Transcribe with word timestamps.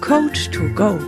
Coach 0.00 0.50
to 0.50 0.68
Go, 0.74 0.98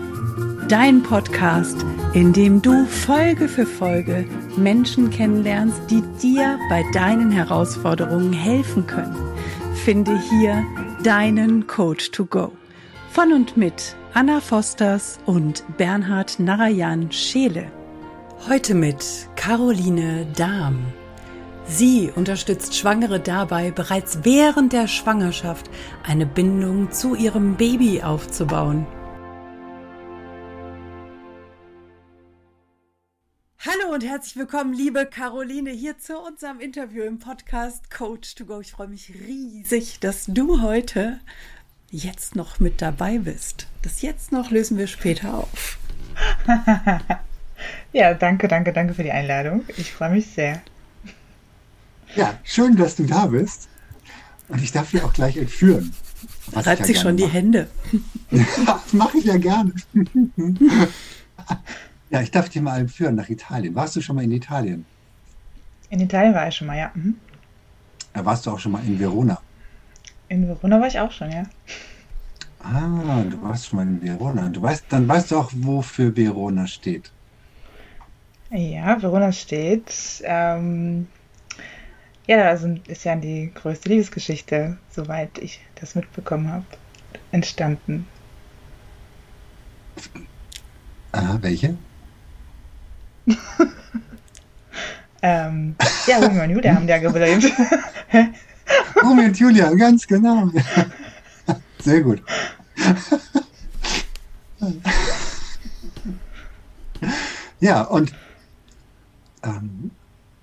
dein 0.69 1.03
Podcast, 1.03 1.85
in 2.15 2.33
dem 2.33 2.63
du 2.63 2.87
Folge 2.87 3.47
für 3.47 3.67
Folge 3.67 4.25
Menschen 4.57 5.11
kennenlernst, 5.11 5.81
die 5.91 6.03
dir 6.21 6.59
bei 6.69 6.85
deinen 6.93 7.31
Herausforderungen 7.31 8.33
helfen 8.33 8.87
können. 8.87 9.15
Finde 9.85 10.19
hier 10.31 10.65
deinen 11.05 11.67
Coach 11.67 12.11
to 12.11 12.25
Go. 12.25 12.53
Von 13.11 13.33
und 13.33 13.57
mit 13.57 13.95
Anna 14.15 14.41
Fosters 14.41 15.19
und 15.27 15.65
Bernhard 15.77 16.41
Narayan 16.41 17.13
Scheele. 17.13 17.71
Heute 18.49 18.75
mit 18.75 19.29
Caroline 19.37 20.27
Dahm. 20.37 20.79
Sie 21.71 22.11
unterstützt 22.17 22.75
Schwangere 22.77 23.21
dabei, 23.21 23.71
bereits 23.71 24.21
während 24.23 24.73
der 24.73 24.89
Schwangerschaft 24.89 25.69
eine 26.03 26.25
Bindung 26.25 26.91
zu 26.93 27.15
ihrem 27.15 27.57
Baby 27.57 28.03
aufzubauen. 28.03 28.87
Hallo 33.59 33.93
und 33.93 34.03
herzlich 34.03 34.37
willkommen, 34.37 34.73
liebe 34.73 35.05
Caroline, 35.05 35.71
hier 35.71 35.99
zu 35.99 36.19
unserem 36.19 36.59
Interview 36.59 37.03
im 37.03 37.19
Podcast 37.19 37.91
Coach 37.91 38.35
to 38.35 38.47
Go. 38.47 38.61
Ich 38.61 38.73
freue 38.73 38.89
mich 38.89 39.13
riesig, 39.13 40.01
dass 40.01 40.25
du 40.25 40.63
heute 40.63 41.21
jetzt 41.91 42.35
noch 42.35 42.61
mit 42.61 42.81
dabei 42.81 43.19
bist. 43.19 43.67
Das 43.83 44.01
jetzt 44.01 44.33
noch 44.33 44.51
lösen 44.51 44.79
wir 44.79 44.87
später 44.87 45.35
auf. 45.35 45.77
ja, 47.93 48.15
danke, 48.15 48.49
danke, 48.49 48.73
danke 48.73 48.95
für 48.95 49.03
die 49.03 49.13
Einladung. 49.13 49.67
Ich 49.77 49.93
freue 49.93 50.11
mich 50.11 50.29
sehr. 50.29 50.63
Ja, 52.17 52.39
schön, 52.45 52.77
dass 52.77 52.97
du 52.97 53.05
da 53.05 53.27
bist. 53.27 53.69
Und 54.49 54.63
ich 54.63 54.73
darf 54.73 54.91
dir 54.91 55.05
auch 55.05 55.13
gleich 55.13 55.37
entführen. 55.37 55.95
Reibt 56.53 56.81
ja 56.81 56.87
sich 56.87 56.99
schon 56.99 57.17
die 57.17 57.25
mache. 57.25 57.33
Hände. 57.33 57.69
das 58.31 58.93
mache 58.93 59.19
ich 59.19 59.25
ja 59.25 59.37
gerne. 59.37 59.73
ja, 62.11 62.23
ich 62.23 62.31
darf 62.31 62.49
dich 62.49 62.63
mal 62.63 62.81
entführen 62.81 63.15
nach 63.15 63.29
Italien. 63.29 63.75
Warst 63.75 63.97
du 63.97 64.01
schon 64.01 64.17
mal 64.17 64.25
in 64.25 64.33
Italien? 64.33 64.87
In 65.91 66.01
Italien 66.01 66.35
war 66.35 66.49
ich 66.49 66.55
schon 66.55 66.67
mal, 66.67 66.79
ja. 66.79 66.91
Mhm. 66.95 67.17
ja 68.15 68.25
warst 68.25 68.47
du 68.47 68.51
auch 68.51 68.59
schon 68.59 68.73
mal 68.73 68.83
in 68.85 68.99
Verona? 68.99 69.39
In 70.29 70.47
Verona 70.47 70.81
war 70.81 70.89
ich 70.89 70.99
auch 70.99 71.13
schon, 71.13 71.31
ja. 71.31 71.45
Ah, 72.61 73.23
du 73.31 73.41
warst 73.43 73.67
schon 73.67 73.79
mal 73.79 73.87
in 73.87 74.03
Verona. 74.03 74.49
Du 74.49 74.61
weißt, 74.61 74.87
dann 74.89 75.07
weißt 75.09 75.31
du 75.31 75.37
auch, 75.37 75.51
wofür 75.55 76.17
Verona 76.17 76.67
steht. 76.67 77.11
Ja, 78.51 79.01
Verona 79.01 79.31
steht 79.33 79.93
ähm, 80.25 81.07
ja, 82.29 82.49
also 82.49 82.69
ist 82.87 83.05
ja 83.05 83.17
die 83.17 83.51
größte 83.55 83.89
Liebesgeschichte, 83.89 84.77
soweit 84.91 85.39
ich 85.39 85.61
das 85.81 85.95
mitbekommen 85.95 86.53
habe, 86.53 86.67
entstanden. 87.33 88.07
Ah, 91.13 91.39
welche? 91.41 91.77
ähm, 95.23 95.75
ja, 96.07 96.19
Romeo 96.19 96.45
und 96.45 96.51
Julia 96.51 96.75
haben 96.75 96.87
ja 96.87 96.99
gelebt. 96.99 97.51
Romeo 99.03 99.25
und 99.25 99.39
Julia, 99.39 99.73
ganz 99.75 100.07
genau. 100.07 100.51
Sehr 101.83 102.03
gut. 102.03 102.23
ja, 107.61 107.83
und 107.83 108.13
ähm, 109.43 109.91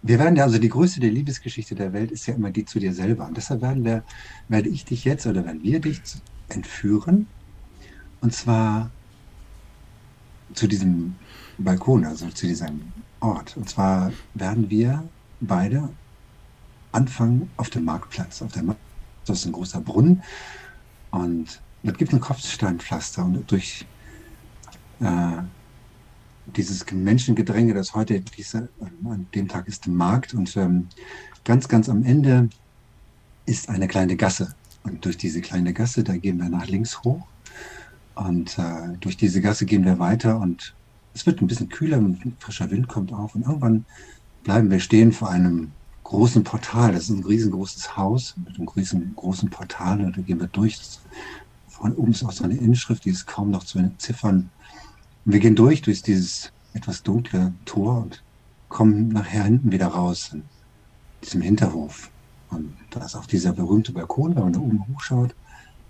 wir 0.05 0.19
werden 0.19 0.35
ja, 0.35 0.43
also 0.43 0.59
die 0.59 0.69
größte 0.69 0.99
der 0.99 1.09
Liebesgeschichte 1.09 1.73
der 1.73 1.91
Welt 1.91 2.11
ist 2.11 2.27
ja 2.27 2.35
immer 2.35 2.51
die 2.51 2.63
zu 2.63 2.77
dir 2.79 2.93
selber. 2.93 3.25
Und 3.25 3.37
deshalb 3.37 3.61
werden 3.61 3.83
wir, 3.83 4.03
werde 4.49 4.69
ich 4.69 4.85
dich 4.85 5.03
jetzt 5.03 5.25
oder 5.25 5.43
werden 5.45 5.63
wir 5.63 5.79
dich 5.79 5.99
entführen. 6.47 7.25
Und 8.21 8.31
zwar 8.31 8.91
zu 10.53 10.67
diesem 10.67 11.15
Balkon, 11.57 12.05
also 12.05 12.29
zu 12.29 12.45
diesem 12.45 12.93
Ort. 13.19 13.57
Und 13.57 13.67
zwar 13.67 14.11
werden 14.35 14.69
wir 14.69 15.03
beide 15.39 15.89
anfangen 16.91 17.49
auf 17.57 17.71
dem 17.71 17.85
Marktplatz. 17.85 18.43
Auf 18.43 18.51
dem 18.51 18.67
Marktplatz 18.67 18.85
das 19.25 19.39
ist 19.39 19.45
ein 19.47 19.53
großer 19.53 19.81
Brunnen. 19.81 20.21
Und 21.09 21.59
dort 21.81 21.97
gibt 21.97 22.13
es 22.13 22.19
ein 22.19 22.21
Kopfsteinpflaster. 22.21 23.25
Und 23.25 23.49
durch 23.51 23.87
äh, 24.99 25.37
dieses 26.55 26.85
Menschengedränge, 26.91 27.73
das 27.73 27.93
heute 27.95 28.21
diese, 28.21 28.69
an 28.79 29.27
dem 29.33 29.47
Tag 29.47 29.67
ist 29.67 29.87
Markt 29.87 30.33
und 30.33 30.55
ähm, 30.57 30.87
ganz, 31.43 31.67
ganz 31.67 31.89
am 31.89 32.03
Ende 32.03 32.49
ist 33.45 33.69
eine 33.69 33.87
kleine 33.87 34.15
Gasse. 34.15 34.53
Und 34.83 35.03
durch 35.05 35.17
diese 35.17 35.41
kleine 35.41 35.73
Gasse, 35.73 36.03
da 36.03 36.15
gehen 36.15 36.37
wir 36.37 36.49
nach 36.49 36.67
links 36.67 37.03
hoch 37.03 37.25
und 38.15 38.57
äh, 38.57 38.97
durch 38.99 39.17
diese 39.17 39.41
Gasse 39.41 39.65
gehen 39.65 39.83
wir 39.85 39.99
weiter 39.99 40.39
und 40.39 40.75
es 41.13 41.25
wird 41.25 41.41
ein 41.41 41.47
bisschen 41.47 41.69
kühler, 41.69 41.97
ein 41.97 42.35
frischer 42.39 42.69
Wind 42.69 42.87
kommt 42.87 43.13
auf 43.13 43.35
und 43.35 43.43
irgendwann 43.43 43.85
bleiben 44.43 44.69
wir 44.69 44.79
stehen 44.79 45.11
vor 45.11 45.29
einem 45.29 45.71
großen 46.03 46.43
Portal. 46.43 46.93
Das 46.93 47.03
ist 47.03 47.09
ein 47.09 47.23
riesengroßes 47.23 47.97
Haus 47.97 48.35
mit 48.45 48.55
einem 48.55 48.67
großen, 48.67 49.13
großen 49.15 49.49
Portal 49.49 50.01
und 50.01 50.15
da 50.15 50.21
gehen 50.21 50.39
wir 50.39 50.47
durch. 50.47 50.79
Von 51.67 51.93
oben 51.95 52.11
ist 52.11 52.23
auch 52.23 52.31
so 52.31 52.43
eine 52.43 52.55
Inschrift, 52.55 53.05
die 53.05 53.09
ist 53.09 53.27
kaum 53.27 53.51
noch 53.51 53.63
zu 53.63 53.79
entziffern. 53.79 54.49
Und 55.25 55.33
wir 55.33 55.39
gehen 55.39 55.55
durch, 55.55 55.81
durch 55.81 56.01
dieses 56.03 56.51
etwas 56.73 57.03
dunkle 57.03 57.53
Tor 57.65 58.03
und 58.03 58.23
kommen 58.69 59.09
nachher 59.09 59.43
hinten 59.45 59.71
wieder 59.71 59.87
raus 59.87 60.31
in 60.33 60.43
diesem 61.23 61.41
Hinterhof. 61.41 62.09
Und 62.49 62.73
da 62.91 63.03
ist 63.03 63.15
auch 63.15 63.25
dieser 63.25 63.53
berühmte 63.53 63.91
Balkon, 63.91 64.35
wenn 64.35 64.43
man 64.43 64.53
da 64.53 64.59
oben 64.59 64.85
hochschaut, 64.93 65.33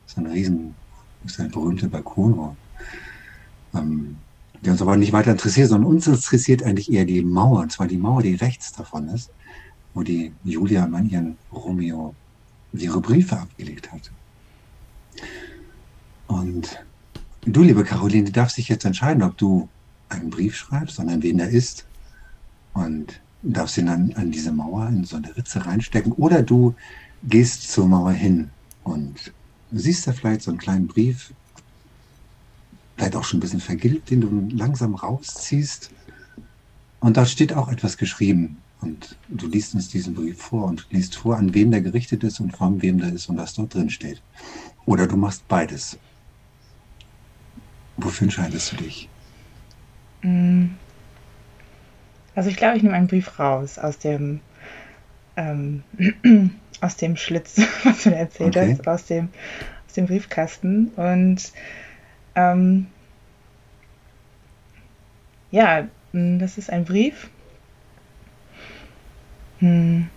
ist 0.07 0.17
ein 0.17 0.27
riesen, 0.27 0.75
ist 1.25 1.39
ein 1.39 1.51
berühmter 1.51 1.87
Balkon, 1.87 2.55
ähm, 3.73 4.17
der 4.61 4.71
uns 4.71 4.81
aber 4.81 4.97
nicht 4.97 5.13
weiter 5.13 5.31
interessiert, 5.31 5.69
sondern 5.69 5.91
uns 5.91 6.07
interessiert 6.07 6.63
eigentlich 6.63 6.91
eher 6.91 7.05
die 7.05 7.21
Mauer, 7.21 7.59
und 7.61 7.71
zwar 7.71 7.87
die 7.87 7.97
Mauer, 7.97 8.21
die 8.21 8.35
rechts 8.35 8.71
davon 8.71 9.09
ist, 9.09 9.29
wo 9.93 10.03
die 10.03 10.31
Julia 10.43 10.85
an 10.85 11.09
ihren 11.09 11.37
Romeo 11.51 12.15
ihre 12.73 13.01
Briefe 13.01 13.37
abgelegt 13.37 13.91
hat. 13.91 14.11
Und 16.27 16.85
Du, 17.47 17.61
liebe 17.61 17.83
Caroline, 17.83 18.25
du 18.25 18.31
darfst 18.31 18.57
dich 18.57 18.69
jetzt 18.69 18.85
entscheiden, 18.85 19.21
ob 19.21 19.37
du 19.37 19.69
einen 20.09 20.31
Brief 20.31 20.55
schreibst 20.55 20.97
und 20.97 21.09
an 21.09 21.21
wen 21.21 21.37
er 21.37 21.49
ist 21.49 21.85
und 22.73 23.21
darfst 23.43 23.77
ihn 23.77 23.85
dann 23.85 24.11
an 24.13 24.31
diese 24.31 24.51
Mauer 24.51 24.87
in 24.87 25.05
so 25.05 25.17
eine 25.17 25.37
Ritze 25.37 25.63
reinstecken 25.63 26.11
oder 26.13 26.41
du 26.41 26.73
gehst 27.23 27.71
zur 27.71 27.87
Mauer 27.87 28.13
hin 28.13 28.49
und 28.83 29.31
siehst 29.71 30.07
da 30.07 30.13
vielleicht 30.13 30.41
so 30.41 30.49
einen 30.49 30.57
kleinen 30.57 30.87
Brief, 30.87 31.35
vielleicht 32.97 33.15
auch 33.15 33.23
schon 33.23 33.37
ein 33.37 33.41
bisschen 33.41 33.59
vergilbt, 33.59 34.09
den 34.09 34.21
du 34.21 34.49
langsam 34.55 34.95
rausziehst 34.95 35.91
und 36.99 37.15
da 37.15 37.27
steht 37.27 37.53
auch 37.53 37.71
etwas 37.71 37.97
geschrieben 37.97 38.57
und 38.81 39.17
du 39.27 39.45
liest 39.45 39.75
uns 39.75 39.89
diesen 39.89 40.15
Brief 40.15 40.41
vor 40.41 40.65
und 40.65 40.87
liest 40.89 41.15
vor, 41.15 41.37
an 41.37 41.53
wen 41.53 41.69
der 41.69 41.81
gerichtet 41.81 42.23
ist 42.23 42.39
und 42.39 42.57
von 42.57 42.81
wem 42.81 42.97
der 42.97 43.13
ist 43.13 43.29
und 43.29 43.37
was 43.37 43.53
dort 43.53 43.75
drin 43.75 43.91
steht. 43.91 44.23
Oder 44.87 45.05
du 45.05 45.15
machst 45.15 45.47
beides. 45.47 45.99
Wofür 47.97 48.25
entscheidest 48.25 48.71
du 48.71 48.75
dich? 48.77 49.09
Mm. 50.21 50.67
Also 52.35 52.49
ich 52.49 52.57
glaube, 52.57 52.77
ich 52.77 52.83
nehme 52.83 52.95
einen 52.95 53.07
Brief 53.07 53.39
raus 53.39 53.79
aus 53.79 53.97
dem 53.97 54.41
ähm, 55.37 55.83
aus 56.81 56.97
dem 56.97 57.15
Schlitz, 57.17 57.61
was 57.83 58.03
du 58.03 58.15
erzählt 58.15 58.55
okay. 58.55 58.71
hast, 58.77 58.87
aus 58.87 59.05
dem, 59.05 59.29
aus 59.87 59.93
dem 59.93 60.05
Briefkasten. 60.05 60.87
Und 60.95 61.51
ähm, 62.35 62.87
ja, 65.51 65.87
mm, 66.11 66.39
das 66.39 66.57
ist 66.57 66.69
ein 66.69 66.85
Brief. 66.85 67.29
Hm. 69.59 70.09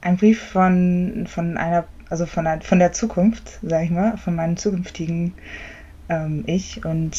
Ein 0.00 0.16
Brief 0.16 0.42
von, 0.42 1.26
von 1.28 1.56
einer 1.56 1.86
also 2.08 2.26
von 2.26 2.44
der, 2.44 2.60
von 2.60 2.78
der 2.78 2.92
Zukunft, 2.92 3.58
sag 3.62 3.84
ich 3.84 3.90
mal, 3.90 4.16
von 4.16 4.34
meinem 4.34 4.56
zukünftigen 4.56 5.34
ähm, 6.08 6.44
Ich 6.46 6.84
und 6.84 7.16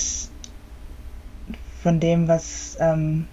von 1.82 2.00
dem, 2.00 2.28
was 2.28 2.78
ähm, 2.80 3.28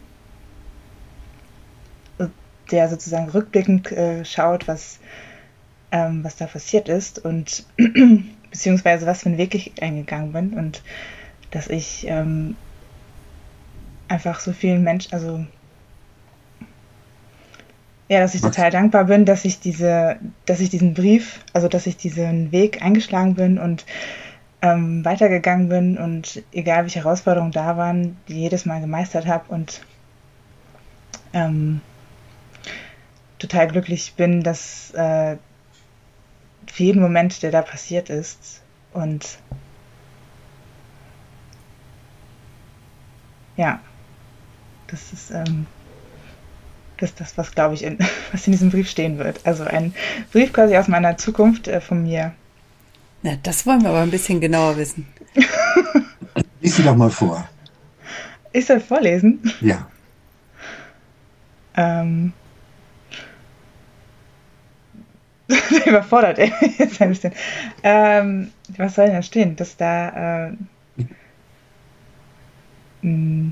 der 2.71 2.89
sozusagen 2.89 3.29
rückblickend 3.29 3.93
äh, 3.93 4.25
schaut, 4.25 4.69
was, 4.69 4.99
ähm, 5.91 6.25
was 6.25 6.37
da 6.37 6.47
passiert 6.47 6.89
ist 6.89 7.25
und 7.25 7.65
beziehungsweise 8.51 9.07
was 9.07 9.23
für 9.23 9.29
einen 9.29 9.39
Weg 9.39 9.55
ich 9.55 9.83
eingegangen 9.83 10.33
bin 10.33 10.55
und 10.55 10.83
dass 11.51 11.69
ich 11.69 12.07
ähm, 12.09 12.57
einfach 14.09 14.41
so 14.41 14.53
vielen 14.53 14.83
Menschen, 14.83 15.13
also 15.13 15.47
ja, 18.09 18.21
dass 18.21 18.35
ich 18.35 18.43
Was? 18.43 18.51
total 18.51 18.71
dankbar 18.71 19.05
bin, 19.05 19.25
dass 19.25 19.45
ich 19.45 19.61
diese, 19.61 20.17
dass 20.47 20.61
ich 20.61 20.71
diesen 20.71 20.95
Brief, 20.95 21.41
also 21.53 21.69
dass 21.69 21.87
ich 21.87 21.97
diesen 21.97 22.53
Weg 22.53 22.83
eingeschlagen 22.83 23.35
bin 23.35 23.59
und 23.59 23.87
ähm, 24.63 25.05
weitergegangen 25.05 25.69
bin 25.69 25.99
und 25.99 26.43
egal 26.53 26.85
welche 26.85 27.01
Herausforderungen 27.01 27.53
da 27.53 27.77
waren, 27.77 28.17
die 28.29 28.41
jedes 28.41 28.65
Mal 28.67 28.81
gemeistert 28.81 29.27
habe 29.27 29.45
und 29.49 29.83
ähm, 31.33 31.81
total 33.39 33.69
glücklich 33.69 34.15
bin, 34.15 34.43
dass, 34.43 34.93
äh, 34.95 35.37
für 36.67 36.83
jeden 36.83 37.03
Moment, 37.03 37.43
der 37.43 37.51
da 37.51 37.63
passiert 37.63 38.11
ist. 38.11 38.63
Und 38.93 39.39
ja, 43.57 43.81
das 44.87 45.13
ist, 45.13 45.31
ähm, 45.31 45.67
ist 47.05 47.21
das, 47.21 47.39
was, 47.39 47.53
glaube 47.53 47.75
ich, 47.75 47.85
in, 47.85 47.99
was 48.33 48.47
in 48.47 48.53
diesem 48.53 48.71
Brief 48.71 48.89
stehen 48.89 49.19
wird. 49.19 49.41
Also 49.45 49.65
ein 49.65 49.95
Brief 50.33 50.53
quasi 50.53 50.77
aus 50.77 50.89
meiner 50.89 51.17
Zukunft 51.17 51.69
äh, 51.69 51.81
von 51.81 52.03
mir. 52.03 52.33
Na, 53.23 53.37
das 53.43 53.67
wollen 53.67 53.83
wir 53.83 53.91
aber 53.91 54.01
ein 54.01 54.11
bisschen 54.11 54.41
genauer 54.41 54.77
wissen. 54.77 55.07
Lies 56.61 56.77
sie 56.77 56.83
doch 56.83 56.97
mal 56.97 57.11
vor. 57.11 57.49
Ich 58.53 58.67
soll 58.67 58.81
vorlesen? 58.81 59.41
Ja. 59.61 59.89
Ähm, 61.77 62.33
überfordert 65.87 66.39
er 66.39 66.51
jetzt 66.79 67.01
ein 67.01 67.11
bisschen. 67.11 67.33
Ähm, 67.83 68.51
was 68.77 68.95
soll 68.95 69.07
denn 69.07 69.17
da 69.17 69.23
stehen? 69.23 69.57
Dass 69.57 69.77
da. 69.77 70.49
Äh, 70.49 70.53
mh, 73.03 73.51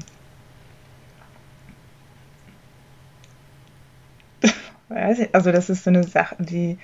also 5.33 5.53
das 5.53 5.71
ist 5.71 5.85
so 5.85 5.91
eine 5.91 6.05
Sache, 6.05 6.37
die 6.39 6.79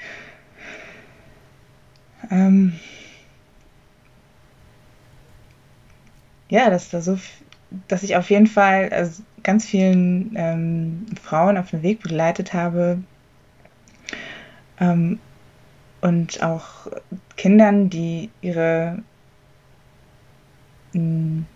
ähm, 2.30 2.78
ja, 6.48 6.70
dass 6.70 6.90
da 6.90 7.00
so, 7.00 7.18
dass 7.88 8.02
ich 8.02 8.16
auf 8.16 8.30
jeden 8.30 8.46
Fall 8.46 8.90
also 8.90 9.22
ganz 9.42 9.66
vielen 9.66 10.32
ähm, 10.36 11.06
Frauen 11.22 11.56
auf 11.56 11.70
den 11.70 11.82
Weg 11.82 12.02
begleitet 12.02 12.54
habe 12.54 13.02
ähm, 14.80 15.20
und 16.00 16.42
auch 16.42 16.88
Kindern, 17.36 17.90
die 17.90 18.30
ihre 18.40 19.02
hm, 20.92 21.46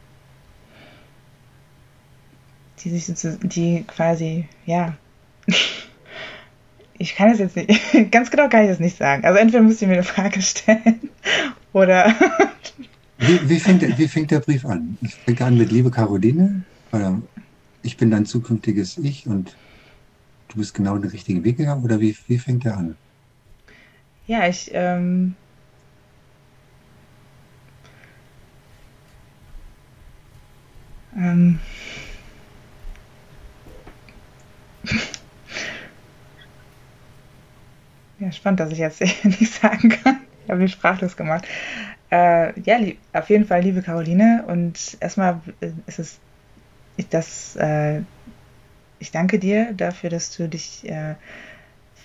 die 2.80 2.98
sich 2.98 3.38
die 3.42 3.84
quasi 3.86 4.48
ja 4.66 4.96
ich 6.98 7.14
kann 7.14 7.30
es 7.30 7.38
jetzt 7.38 7.56
nicht, 7.56 7.70
ganz 8.10 8.30
genau 8.30 8.48
kann 8.48 8.62
ich 8.62 8.68
das 8.68 8.80
nicht 8.80 8.96
sagen. 8.96 9.24
Also 9.24 9.38
entweder 9.38 9.62
müsst 9.62 9.82
ihr 9.82 9.88
mir 9.88 9.94
eine 9.94 10.02
Frage 10.02 10.40
stellen 10.42 11.00
oder. 11.72 12.14
wie, 13.18 13.48
wie, 13.48 13.60
fängt, 13.60 13.98
wie 13.98 14.08
fängt 14.08 14.30
der 14.30 14.40
Brief 14.40 14.64
an? 14.64 14.98
Ich 15.00 15.14
fängt 15.14 15.42
an 15.42 15.56
mit 15.56 15.72
Liebe 15.72 15.90
Caroline, 15.90 16.64
oder 16.92 17.20
ich 17.82 17.96
bin 17.96 18.10
dein 18.10 18.26
zukünftiges 18.26 18.98
Ich 18.98 19.26
und 19.26 19.56
du 20.48 20.58
bist 20.58 20.74
genau 20.74 20.96
den 20.96 21.10
richtigen 21.10 21.44
Weg 21.44 21.56
gegangen, 21.56 21.84
oder 21.84 22.00
wie, 22.00 22.16
wie 22.28 22.38
fängt 22.38 22.64
er 22.64 22.76
an? 22.76 22.96
Ja, 24.26 24.46
ich. 24.46 24.70
Ähm, 24.72 25.34
ähm, 31.16 31.58
Ja, 38.22 38.30
spannend, 38.30 38.60
dass 38.60 38.70
ich 38.70 38.78
jetzt 38.78 39.00
nicht 39.24 39.52
sagen 39.52 39.88
kann. 39.88 40.20
Ich 40.44 40.50
habe 40.50 40.60
mich 40.60 40.72
sprachlos 40.72 41.16
gemacht. 41.16 41.44
Äh, 42.10 42.58
ja, 42.60 42.78
auf 43.12 43.28
jeden 43.30 43.46
Fall, 43.46 43.62
liebe 43.62 43.82
Caroline. 43.82 44.44
Und 44.46 44.96
erstmal 45.00 45.40
ist 45.86 45.98
es 45.98 46.20
ich, 46.96 47.08
das, 47.08 47.56
äh, 47.56 48.02
ich 49.00 49.10
danke 49.10 49.40
dir 49.40 49.72
dafür, 49.72 50.08
dass 50.08 50.36
du 50.36 50.48
dich 50.48 50.88
äh, 50.88 51.16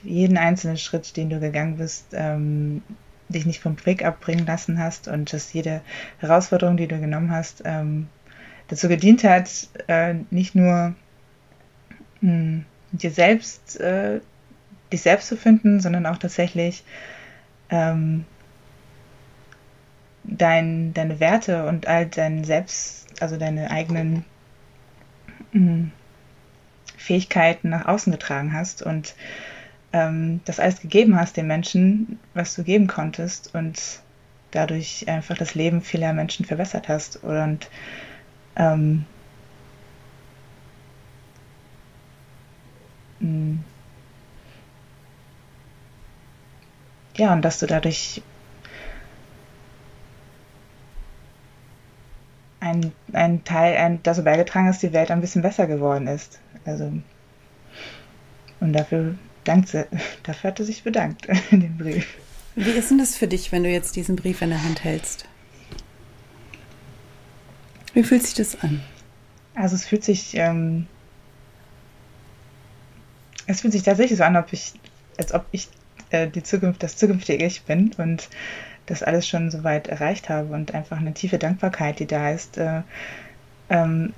jeden 0.01 0.37
einzelnen 0.37 0.77
Schritt, 0.77 1.15
den 1.17 1.29
du 1.29 1.39
gegangen 1.39 1.77
bist, 1.77 2.07
ähm, 2.13 2.81
dich 3.29 3.45
nicht 3.45 3.61
vom 3.61 3.77
Weg 3.85 4.03
abbringen 4.03 4.47
lassen 4.47 4.79
hast 4.79 5.07
und 5.07 5.31
dass 5.33 5.53
jede 5.53 5.81
Herausforderung, 6.17 6.77
die 6.77 6.87
du 6.87 6.99
genommen 6.99 7.29
hast, 7.29 7.61
ähm, 7.63 8.07
dazu 8.69 8.87
gedient 8.87 9.23
hat, 9.23 9.49
äh, 9.87 10.15
nicht 10.31 10.55
nur 10.55 10.95
mh, 12.21 12.31
hm, 12.31 12.65
dir 12.91 13.11
selbst 13.11 13.79
äh, 13.79 14.19
dich 14.91 15.01
selbst 15.01 15.27
zu 15.27 15.37
finden, 15.37 15.79
sondern 15.79 16.05
auch 16.05 16.17
tatsächlich 16.17 16.83
ähm, 17.69 18.25
dein, 20.23 20.93
deine 20.93 21.19
Werte 21.19 21.65
und 21.65 21.87
all 21.87 22.05
dein 22.05 22.43
Selbst, 22.43 23.07
also 23.21 23.37
deine 23.37 23.71
eigenen 23.71 24.25
mh, 25.51 25.61
hm, 25.61 25.91
Fähigkeiten 26.97 27.69
nach 27.69 27.85
außen 27.85 28.11
getragen 28.11 28.53
hast 28.53 28.81
und 28.81 29.15
ähm, 29.93 30.41
das 30.45 30.59
alles 30.59 30.81
gegeben 30.81 31.17
hast 31.19 31.37
den 31.37 31.47
Menschen, 31.47 32.19
was 32.33 32.55
du 32.55 32.63
geben 32.63 32.87
konntest 32.87 33.53
und 33.55 34.01
dadurch 34.51 35.07
einfach 35.07 35.37
das 35.37 35.55
Leben 35.55 35.81
vieler 35.81 36.13
Menschen 36.13 36.45
verbessert 36.45 36.89
hast 36.89 37.23
und 37.23 37.69
ähm, 38.55 39.05
mh, 43.19 43.29
hm, 43.29 43.63
ja, 47.17 47.33
und 47.33 47.41
dass 47.43 47.59
du 47.59 47.65
dadurch 47.65 48.21
ein, 52.59 52.91
ein 53.13 53.43
Teil 53.43 53.75
ein, 53.77 53.99
dazu 54.03 54.23
beigetragen 54.23 54.67
hast, 54.67 54.83
die 54.83 54.93
Welt 54.93 55.11
ein 55.11 55.21
bisschen 55.21 55.41
besser 55.41 55.67
geworden 55.67 56.07
ist. 56.07 56.39
Also, 56.65 56.91
und 58.59 58.73
dafür, 58.73 59.15
dankt 59.43 59.69
sie, 59.69 59.85
dafür 60.23 60.51
hat 60.51 60.59
er 60.59 60.65
sich 60.65 60.83
bedankt 60.83 61.27
in 61.51 61.61
dem 61.61 61.77
Brief. 61.77 62.17
Wie 62.55 62.71
ist 62.71 62.89
denn 62.89 62.97
das 62.97 63.15
für 63.15 63.27
dich, 63.27 63.51
wenn 63.51 63.63
du 63.63 63.69
jetzt 63.69 63.95
diesen 63.95 64.15
Brief 64.15 64.41
in 64.41 64.49
der 64.49 64.63
Hand 64.63 64.83
hältst? 64.83 65.25
Wie 67.93 68.03
fühlt 68.03 68.23
sich 68.23 68.33
das 68.33 68.61
an? 68.61 68.81
Also 69.53 69.75
es 69.75 69.85
fühlt 69.85 70.03
sich, 70.03 70.35
ähm, 70.35 70.87
es 73.47 73.61
fühlt 73.61 73.73
sich 73.73 73.83
tatsächlich 73.83 74.17
so 74.17 74.23
an, 74.23 74.35
ob 74.37 74.51
ich, 74.53 74.73
als 75.17 75.33
ob 75.33 75.45
ich 75.51 75.69
äh, 76.09 76.27
die 76.27 76.43
Zukunft, 76.43 76.83
das 76.83 76.97
zukünftige 76.97 77.45
Ich 77.45 77.63
bin 77.63 77.93
und 77.97 78.29
das 78.85 79.03
alles 79.03 79.27
schon 79.27 79.51
so 79.51 79.63
weit 79.63 79.87
erreicht 79.87 80.29
habe 80.29 80.53
und 80.53 80.73
einfach 80.73 80.97
eine 80.97 81.13
tiefe 81.13 81.37
Dankbarkeit, 81.37 81.99
die 81.99 82.07
da 82.07 82.31
ist, 82.31 82.57
äh, 82.57 82.81
ähm, 83.69 84.13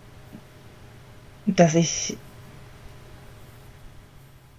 dass 1.46 1.76
ich 1.76 2.18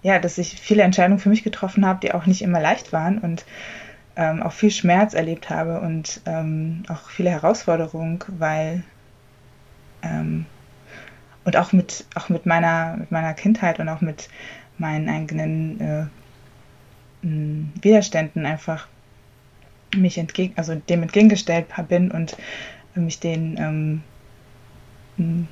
ja, 0.03 0.19
dass 0.19 0.39
ich 0.39 0.59
viele 0.59 0.83
Entscheidungen 0.83 1.21
für 1.21 1.29
mich 1.29 1.43
getroffen 1.43 1.87
habe, 1.87 2.01
die 2.01 2.15
auch 2.15 2.27
nicht 2.27 2.43
immer 2.43 2.61
leicht 2.61 2.93
waren 2.93 3.19
und 3.19 3.45
ähm, 4.17 4.43
auch 4.43 4.53
viel 4.53 4.71
Schmerz 4.71 5.15
erlebt 5.15 5.51
habe 5.51 5.81
und 5.81 6.23
ähm, 6.27 6.85
auch 6.89 7.11
viele 7.11 7.31
Herausforderungen, 7.31 8.19
weil 8.27 8.83
ähm, 10.03 10.47
und 11.45 11.57
auch 11.57 11.73
mit 11.73 12.07
auch 12.15 12.29
mit 12.29 12.47
meiner 12.47 12.97
mit 12.97 13.11
meiner 13.11 13.35
Kindheit 13.35 13.79
und 13.79 13.89
auch 13.89 14.01
mit 14.01 14.29
meinen 14.79 15.09
eigenen 15.09 15.81
äh, 15.81 16.07
Widerständen 17.23 18.47
einfach 18.47 18.89
mich 19.95 20.19
entgegen, 20.19 20.55
also 20.57 20.75
dem 20.75 21.03
entgegengestellt 21.03 21.67
bin 21.89 22.11
und 22.11 22.37
mich 22.95 23.21
den 23.21 24.03
ähm, 25.19 25.49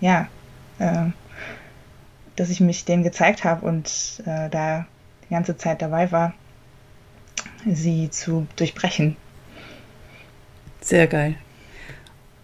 ja, 0.00 0.28
äh, 0.78 1.06
dass 2.36 2.50
ich 2.50 2.60
mich 2.60 2.84
denen 2.84 3.02
gezeigt 3.02 3.44
habe 3.44 3.66
und 3.66 4.22
äh, 4.26 4.48
da 4.50 4.86
die 5.24 5.34
ganze 5.34 5.56
Zeit 5.56 5.82
dabei 5.82 6.12
war, 6.12 6.34
sie 7.66 8.10
zu 8.10 8.46
durchbrechen. 8.56 9.16
Sehr 10.80 11.06
geil. 11.06 11.36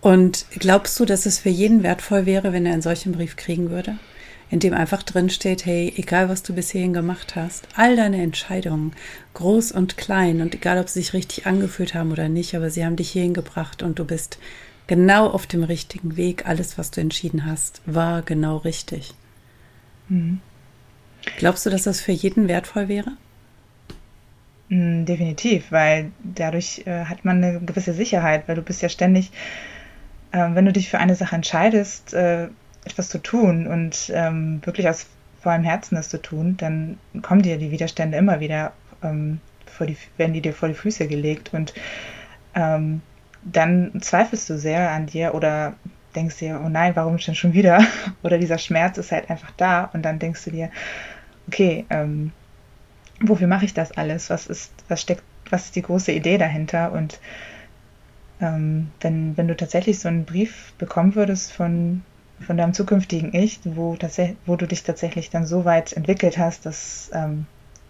Und 0.01 0.47
glaubst 0.59 0.99
du, 0.99 1.05
dass 1.05 1.27
es 1.27 1.39
für 1.39 1.51
jeden 1.51 1.83
wertvoll 1.83 2.25
wäre, 2.25 2.53
wenn 2.53 2.65
er 2.65 2.73
einen 2.73 2.83
solchen 2.83 3.13
Brief 3.13 3.37
kriegen 3.37 3.71
würde? 3.71 3.99
In 4.51 4.59
dem 4.59 4.75
einfach 4.75 5.03
drin 5.03 5.31
steht, 5.31 5.65
hey, 5.65 5.93
egal 5.97 6.29
was 6.29 6.43
du 6.43 6.55
bis 6.55 6.71
hierhin 6.71 6.93
gemacht 6.93 7.37
hast, 7.37 7.69
all 7.77 7.97
deine 7.97 8.21
Entscheidungen, 8.23 8.93
groß 9.35 9.73
und 9.73 9.97
klein 9.97 10.41
und 10.41 10.55
egal 10.55 10.79
ob 10.79 10.89
sie 10.89 11.01
sich 11.01 11.13
richtig 11.13 11.47
angefühlt 11.47 11.95
haben 11.95 12.11
oder 12.11 12.29
nicht, 12.29 12.55
aber 12.55 12.69
sie 12.71 12.85
haben 12.85 12.97
dich 12.97 13.11
hierhin 13.11 13.35
gebracht 13.35 13.83
und 13.83 13.99
du 13.99 14.05
bist 14.05 14.39
genau 14.89 15.29
auf 15.29 15.47
dem 15.47 15.63
richtigen 15.63 16.17
Weg. 16.17 16.47
Alles, 16.47 16.77
was 16.79 16.91
du 16.91 17.01
entschieden 17.01 17.47
hast, 17.47 17.81
war 17.87 18.23
genau 18.23 18.57
richtig. 18.57 19.15
Mhm. 20.09 20.41
Glaubst 21.37 21.65
du, 21.65 21.71
dass 21.71 21.85
das 21.85 22.01
für 22.01 22.13
jeden 22.13 22.49
wertvoll 22.49 22.89
wäre? 22.89 23.13
Mm, 24.69 25.05
definitiv, 25.05 25.71
weil 25.71 26.11
dadurch 26.25 26.83
äh, 26.87 27.05
hat 27.05 27.25
man 27.25 27.43
eine 27.43 27.61
gewisse 27.61 27.93
Sicherheit, 27.93 28.49
weil 28.49 28.57
du 28.57 28.63
bist 28.63 28.83
ja 28.83 28.89
ständig, 28.89 29.31
äh, 30.33 30.49
wenn 30.55 30.65
du 30.65 30.73
dich 30.73 30.89
für 30.89 30.99
eine 30.99 31.15
Sache 31.15 31.37
entscheidest, 31.37 32.15
äh, 32.15 32.49
etwas 32.85 33.09
zu 33.09 33.19
tun 33.19 33.67
und 33.67 34.11
ähm, 34.15 34.61
wirklich 34.65 34.89
aus 34.89 35.07
vollem 35.41 35.65
Herzen 35.65 35.97
das 35.97 36.09
zu 36.09 36.21
tun, 36.21 36.57
dann 36.59 36.99
kommen 37.23 37.43
dir 37.43 37.59
die 37.59 37.71
Widerstände 37.71 38.19
immer 38.19 38.41
wieder, 38.41 38.73
ähm, 39.03 39.41
vor 39.67 39.87
die, 39.87 39.97
werden 40.17 40.35
die 40.35 40.43
dir 40.43 40.53
vor 40.53 40.69
die 40.69 40.75
Füße 40.75 41.07
gelegt 41.09 41.55
und 41.55 41.73
ähm, 42.55 43.01
dann 43.43 44.01
zweifelst 44.01 44.51
du 44.51 44.59
sehr 44.59 44.91
an 44.91 45.07
dir 45.07 45.35
oder 45.35 45.75
denkst 46.15 46.39
dir, 46.39 46.61
oh 46.65 46.69
nein, 46.69 46.95
warum 46.97 47.17
denn 47.17 47.35
schon 47.35 47.53
wieder? 47.53 47.85
Oder 48.23 48.39
dieser 48.39 48.59
Schmerz 48.59 48.99
ist 48.99 49.13
halt 49.13 49.31
einfach 49.31 49.53
da 49.57 49.85
und 49.93 50.03
dann 50.03 50.19
denkst 50.19 50.45
du 50.45 50.51
dir, 50.51 50.71
okay, 51.47 51.87
ähm, 51.89 52.33
wofür 53.21 53.47
mache 53.47 53.65
ich 53.65 53.75
das 53.75 53.93
alles? 53.93 54.29
Was 54.29 54.47
ist, 54.47 54.73
was 54.89 55.01
steckt, 55.01 55.23
was 55.49 55.67
ist 55.67 55.77
die 55.77 55.83
große 55.83 56.13
Idee 56.13 56.37
dahinter? 56.37 56.93
Und 56.93 57.21
ähm, 58.41 58.91
wenn, 59.01 59.37
wenn 59.37 59.49
du 59.49 59.57
tatsächlich 59.57 60.01
so 60.01 60.09
einen 60.09 60.25
Brief 60.25 60.73
bekommen 60.79 61.15
würdest 61.15 61.53
von, 61.53 62.03
von 62.41 62.57
deinem 62.57 62.75
zukünftigen 62.75 63.35
Ich, 63.35 63.61
wo, 63.65 63.97
wo 64.47 64.57
du 64.57 64.67
dich 64.67 64.83
tatsächlich 64.83 65.31
dann 65.31 65.47
so 65.47 65.65
weit 65.65 65.93
entwickelt 65.93 66.39
hast, 66.39 66.67
dass, 66.67 67.11
ähm, 67.13 67.47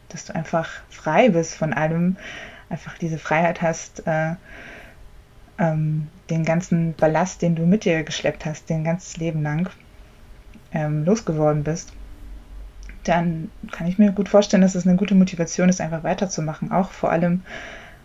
dass 0.09 0.25
du 0.25 0.35
einfach 0.35 0.69
frei 0.88 1.30
bist 1.30 1.54
von 1.54 1.73
allem, 1.73 2.16
einfach 2.69 2.99
diese 2.99 3.19
Freiheit 3.19 3.62
hast, 3.62 4.07
äh, 4.07 4.35
ähm, 5.59 6.09
den 6.30 6.45
ganzen 6.45 6.95
Ballast, 6.95 7.42
den 7.42 7.54
du 7.54 7.66
mit 7.66 7.85
dir 7.85 8.02
geschleppt 8.02 8.45
hast, 8.45 8.71
den 8.71 8.85
ganzes 8.85 9.16
Leben 9.16 9.42
lang, 9.42 9.69
ähm, 10.73 11.04
losgeworden 11.04 11.64
bist, 11.64 11.92
dann 13.04 13.50
kann 13.71 13.87
ich 13.87 13.99
mir 13.99 14.12
gut 14.12 14.28
vorstellen, 14.28 14.62
dass 14.62 14.75
es 14.75 14.87
eine 14.87 14.97
gute 14.97 15.14
Motivation 15.14 15.69
ist, 15.69 15.80
einfach 15.80 16.02
weiterzumachen. 16.02 16.71
Auch 16.73 16.90
vor 16.90 17.11
allem 17.11 17.42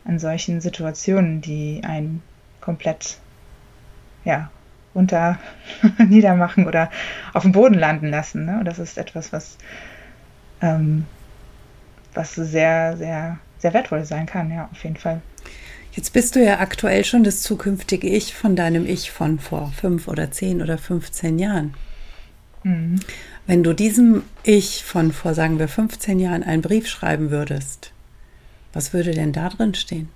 an 0.03 0.19
solchen 0.19 0.61
Situationen, 0.61 1.41
die 1.41 1.81
einen 1.83 2.21
komplett 2.61 3.19
ja, 4.23 4.49
unter 4.95 5.37
niedermachen 6.07 6.65
oder 6.65 6.89
auf 7.33 7.43
dem 7.43 7.51
Boden 7.51 7.75
landen 7.75 8.07
lassen. 8.07 8.45
Ne? 8.45 8.59
Und 8.59 8.65
das 8.65 8.79
ist 8.79 8.97
etwas, 8.97 9.31
was, 9.31 9.57
ähm, 10.61 11.05
was 12.15 12.33
sehr, 12.33 12.97
sehr, 12.97 13.37
sehr 13.59 13.73
wertvoll 13.73 14.05
sein 14.05 14.25
kann, 14.25 14.49
ja, 14.49 14.69
auf 14.71 14.83
jeden 14.83 14.97
Fall. 14.97 15.21
Jetzt 15.91 16.11
bist 16.11 16.35
du 16.35 16.43
ja 16.43 16.59
aktuell 16.59 17.05
schon 17.05 17.23
das 17.23 17.41
zukünftige 17.41 18.09
Ich 18.09 18.33
von 18.33 18.55
deinem 18.55 18.85
Ich 18.85 19.11
von 19.11 19.39
vor 19.39 19.71
fünf 19.71 20.07
oder 20.07 20.31
zehn 20.31 20.61
oder 20.61 20.77
15 20.77 21.39
Jahren. 21.39 21.73
Mhm. 22.63 22.99
Wenn 23.47 23.63
du 23.63 23.73
diesem 23.73 24.23
Ich 24.43 24.83
von 24.83 25.11
vor, 25.11 25.33
sagen 25.33 25.59
wir, 25.59 25.67
15 25.67 26.19
Jahren 26.19 26.43
einen 26.43 26.61
Brief 26.61 26.87
schreiben 26.87 27.31
würdest, 27.31 27.91
was 28.73 28.91
würde 28.91 29.11
denn 29.11 29.31
da 29.31 29.49
drin 29.49 29.73
stehen? 29.73 30.09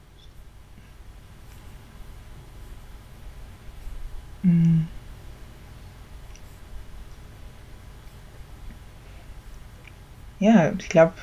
Mhm. 4.44 4.90
Ja, 10.40 10.74
ich 10.80 10.90
glaube, 10.90 11.14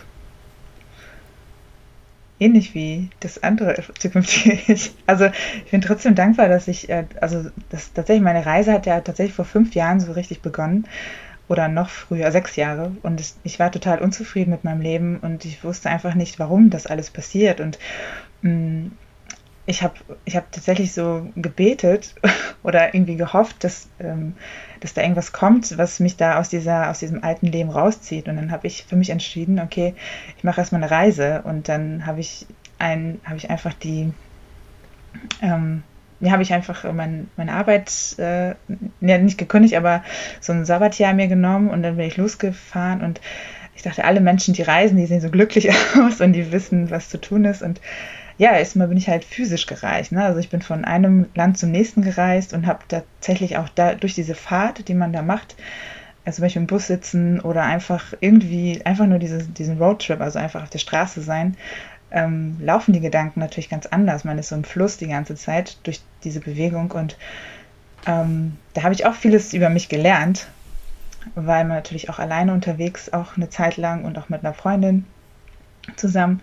ähnlich 2.38 2.75
wie 2.75 3.11
das 3.20 3.42
andere 3.42 3.82
zukünftige 3.99 4.73
Ich. 4.73 4.96
Also 5.06 5.26
ich 5.64 5.70
bin 5.70 5.80
trotzdem 5.80 6.14
dankbar, 6.14 6.49
dass 6.49 6.68
ich, 6.68 6.88
äh, 6.88 7.06
also 7.20 7.49
das 7.70 7.92
tatsächlich, 7.92 8.23
meine 8.25 8.44
Reise 8.44 8.73
hat 8.73 8.87
ja 8.87 9.00
tatsächlich 9.00 9.35
vor 9.35 9.44
fünf 9.44 9.75
Jahren 9.75 10.00
so 10.00 10.12
richtig 10.12 10.42
begonnen 10.42 10.87
oder 11.49 11.68
noch 11.68 11.90
früher, 11.90 12.32
sechs 12.32 12.56
Jahre. 12.56 12.96
Und 13.02 13.23
ich 13.44 13.58
war 13.58 13.73
total 13.73 14.00
unzufrieden 14.00 14.50
mit 14.50 14.64
meinem 14.64 14.80
Leben 14.80 15.18
und 15.20 15.44
ich 15.44 15.64
wusste 15.64 15.90
einfach 15.90 16.14
nicht, 16.14 16.38
warum 16.38 16.70
das 16.70 16.87
alles 16.87 17.11
passiert. 17.11 17.61
Und 17.61 17.78
mh, 18.42 18.50
mm, 18.52 18.99
ich 19.66 19.82
habe 19.82 19.94
ich 20.25 20.37
hab 20.37 20.50
tatsächlich 20.52 20.92
so 20.92 21.26
gebetet 21.35 22.14
oder 22.62 22.94
irgendwie 22.94 23.16
gehofft, 23.16 23.64
dass, 23.64 23.88
ähm, 23.99 24.35
dass 24.80 24.94
da 24.94 25.02
irgendwas 25.02 25.32
kommt, 25.32 25.76
was 25.76 25.99
mich 25.99 26.16
da 26.16 26.38
aus, 26.38 26.49
dieser, 26.49 26.88
aus 26.88 27.00
diesem 27.00 27.25
alten 27.25 27.46
Leben 27.46 27.70
rauszieht. 27.70 28.28
Und 28.28 28.37
dann 28.37 28.52
habe 28.52 28.68
ich 28.68 28.85
für 28.85 28.96
mich 28.96 29.11
entschieden, 29.11 29.58
okay, 29.58 29.94
ich 30.37 30.44
mache 30.44 30.61
erstmal 30.61 30.82
eine 30.82 30.90
Reise. 30.90 31.42
Und 31.42 31.68
dann 31.68 32.06
habe 32.06 32.20
ich, 32.20 32.46
ein, 32.78 33.20
hab 33.25 33.37
ich 33.37 33.50
einfach 33.50 33.75
die, 33.75 34.12
ähm, 35.42 35.82
ja, 36.20 36.30
habe 36.30 36.42
ich 36.42 36.52
einfach 36.52 36.90
mein, 36.92 37.28
meine 37.37 37.52
Arbeit 37.52 37.90
äh, 38.18 38.54
ja, 39.00 39.18
nicht 39.18 39.37
gekündigt, 39.37 39.75
aber 39.75 40.04
so 40.40 40.52
ein 40.52 40.64
Sabbatjahr 40.64 41.12
mir 41.12 41.28
genommen 41.28 41.68
und 41.68 41.82
dann 41.82 41.96
bin 41.96 42.06
ich 42.06 42.16
losgefahren 42.16 43.02
und 43.02 43.20
ich 43.75 43.82
dachte, 43.82 44.04
alle 44.04 44.20
Menschen, 44.20 44.54
die 44.54 44.62
reisen, 44.62 44.96
die 44.96 45.04
sehen 45.04 45.20
so 45.20 45.28
glücklich 45.28 45.70
aus 46.00 46.20
und 46.20 46.32
die 46.32 46.52
wissen, 46.52 46.90
was 46.90 47.11
zu 47.11 47.20
tun 47.20 47.44
ist. 47.44 47.62
Und 47.62 47.80
ja, 48.38 48.52
erstmal 48.52 48.88
bin 48.88 48.99
ich 48.99 49.09
halt 49.09 49.25
physisch 49.25 49.66
gereist. 49.66 50.12
Ne? 50.12 50.23
Also 50.23 50.38
ich 50.40 50.50
bin 50.50 50.61
von 50.62 50.85
einem 50.85 51.26
Land 51.35 51.59
zum 51.59 51.71
nächsten 51.71 52.02
gereist 52.02 52.52
und 52.52 52.66
habe 52.66 52.81
tatsächlich 52.88 53.57
auch 53.57 53.69
da 53.71 53.95
durch 53.95 54.14
diese 54.14 54.35
Fahrt, 54.35 54.88
die 54.88 54.95
man 54.95 55.12
da 55.12 55.23
macht, 55.23 55.57
also 56.25 56.37
zum 56.37 56.43
Beispiel 56.43 56.62
im 56.62 56.66
Bus 56.66 56.87
sitzen 56.87 57.40
oder 57.40 57.62
einfach 57.62 58.12
irgendwie, 58.21 58.85
einfach 58.85 59.07
nur 59.07 59.19
diese, 59.19 59.45
diesen 59.45 59.78
Roadtrip, 59.78 60.21
also 60.21 60.38
einfach 60.38 60.62
auf 60.64 60.71
der 60.71 60.81
Straße 60.81 61.23
sein, 61.23 61.57
ähm, 62.11 62.59
laufen 62.61 62.93
die 62.93 63.00
Gedanken 63.00 63.40
natürlich 63.40 63.71
ganz 63.71 63.87
anders. 63.87 64.25
Man 64.25 64.38
ist 64.38 64.49
so 64.49 64.57
im 64.57 64.64
Fluss 64.64 64.97
die 64.99 65.09
ganze 65.09 65.35
Zeit 65.35 65.78
durch 65.85 66.02
diese 66.25 66.40
Bewegung 66.40 66.90
und 66.90 67.16
ähm, 68.07 68.57
da 68.75 68.83
habe 68.83 68.95
ich 68.95 69.07
auch 69.07 69.14
vieles 69.14 69.55
über 69.55 69.69
mich 69.71 69.88
gelernt, 69.88 70.49
weil 71.35 71.64
man 71.64 71.76
natürlich 71.76 72.11
auch 72.11 72.19
alleine 72.19 72.52
unterwegs, 72.52 73.12
auch 73.12 73.37
eine 73.37 73.49
Zeit 73.49 73.76
lang 73.76 74.05
und 74.05 74.19
auch 74.19 74.28
mit 74.28 74.45
einer 74.45 74.55
Freundin 74.55 75.05
zusammen. 75.97 76.43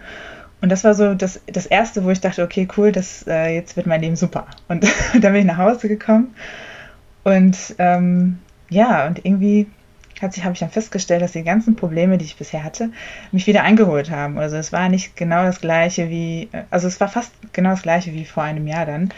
Und 0.64 0.70
das 0.70 0.86
war 0.86 0.94
so 0.94 1.14
das, 1.14 1.42
das 1.48 1.66
Erste, 1.66 2.06
wo 2.06 2.10
ich 2.10 2.22
dachte, 2.22 2.42
okay, 2.42 2.70
cool, 2.78 2.94
das, 2.94 3.28
äh, 3.28 3.54
jetzt 3.54 3.76
wird 3.76 3.86
mein 3.86 4.00
Leben 4.00 4.16
super. 4.16 4.48
Und 4.70 4.86
dann 5.14 5.34
bin 5.34 5.42
ich 5.42 5.46
nach 5.46 5.58
Hause 5.58 5.90
gekommen. 5.90 6.34
Und 7.26 7.76
ähm, 7.80 8.40
ja, 8.70 9.06
und 9.06 9.26
irgendwie 9.26 9.68
habe 10.22 10.54
ich 10.54 10.60
dann 10.60 10.70
festgestellt, 10.70 11.22
dass 11.22 11.34
die 11.34 11.44
ganzen 11.44 11.76
Probleme, 11.76 12.18
die 12.18 12.24
ich 12.24 12.38
bisher 12.38 12.64
hatte, 12.64 12.92
mich 13.34 13.46
wieder 13.46 13.64
eingeholt 13.64 14.10
haben. 14.10 14.38
Also 14.38 14.56
es 14.56 14.72
war 14.72 14.88
nicht 14.88 15.18
genau 15.18 15.44
das 15.44 15.60
gleiche 15.60 16.10
wie, 16.10 16.48
also 16.70 16.88
es 16.88 16.98
war 17.02 17.10
fast 17.10 17.34
genau 17.52 17.72
das 17.72 17.82
gleiche 17.82 18.14
wie 18.14 18.24
vor 18.24 18.44
einem 18.44 18.66
Jahr 18.66 18.86
dann. 18.86 19.10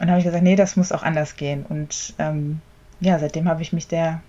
Und 0.00 0.08
habe 0.08 0.20
ich 0.20 0.24
gesagt, 0.24 0.42
nee, 0.42 0.56
das 0.56 0.76
muss 0.76 0.90
auch 0.90 1.02
anders 1.02 1.36
gehen. 1.36 1.66
Und 1.68 2.14
ähm, 2.18 2.62
ja, 2.98 3.18
seitdem 3.18 3.46
habe 3.46 3.60
ich 3.60 3.74
mich 3.74 3.88
der 3.88 4.22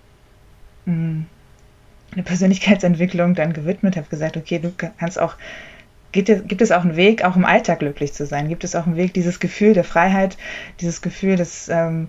mh, 0.84 0.92
hm, 0.92 1.26
eine 2.12 2.22
Persönlichkeitsentwicklung 2.22 3.34
dann 3.34 3.54
gewidmet, 3.54 3.96
habe 3.96 4.10
gesagt, 4.10 4.36
okay, 4.36 4.58
du 4.58 4.70
kannst 4.98 5.18
auch 5.18 5.36
Gibt 6.14 6.28
es, 6.28 6.46
gibt 6.46 6.62
es 6.62 6.70
auch 6.70 6.82
einen 6.82 6.94
Weg, 6.94 7.24
auch 7.24 7.34
im 7.34 7.44
Alltag 7.44 7.80
glücklich 7.80 8.12
zu 8.12 8.24
sein? 8.24 8.48
Gibt 8.48 8.62
es 8.62 8.76
auch 8.76 8.86
einen 8.86 8.94
Weg, 8.94 9.14
dieses 9.14 9.40
Gefühl 9.40 9.74
der 9.74 9.82
Freiheit, 9.82 10.38
dieses 10.80 11.02
Gefühl 11.02 11.34
des 11.34 11.68
ähm, 11.68 12.08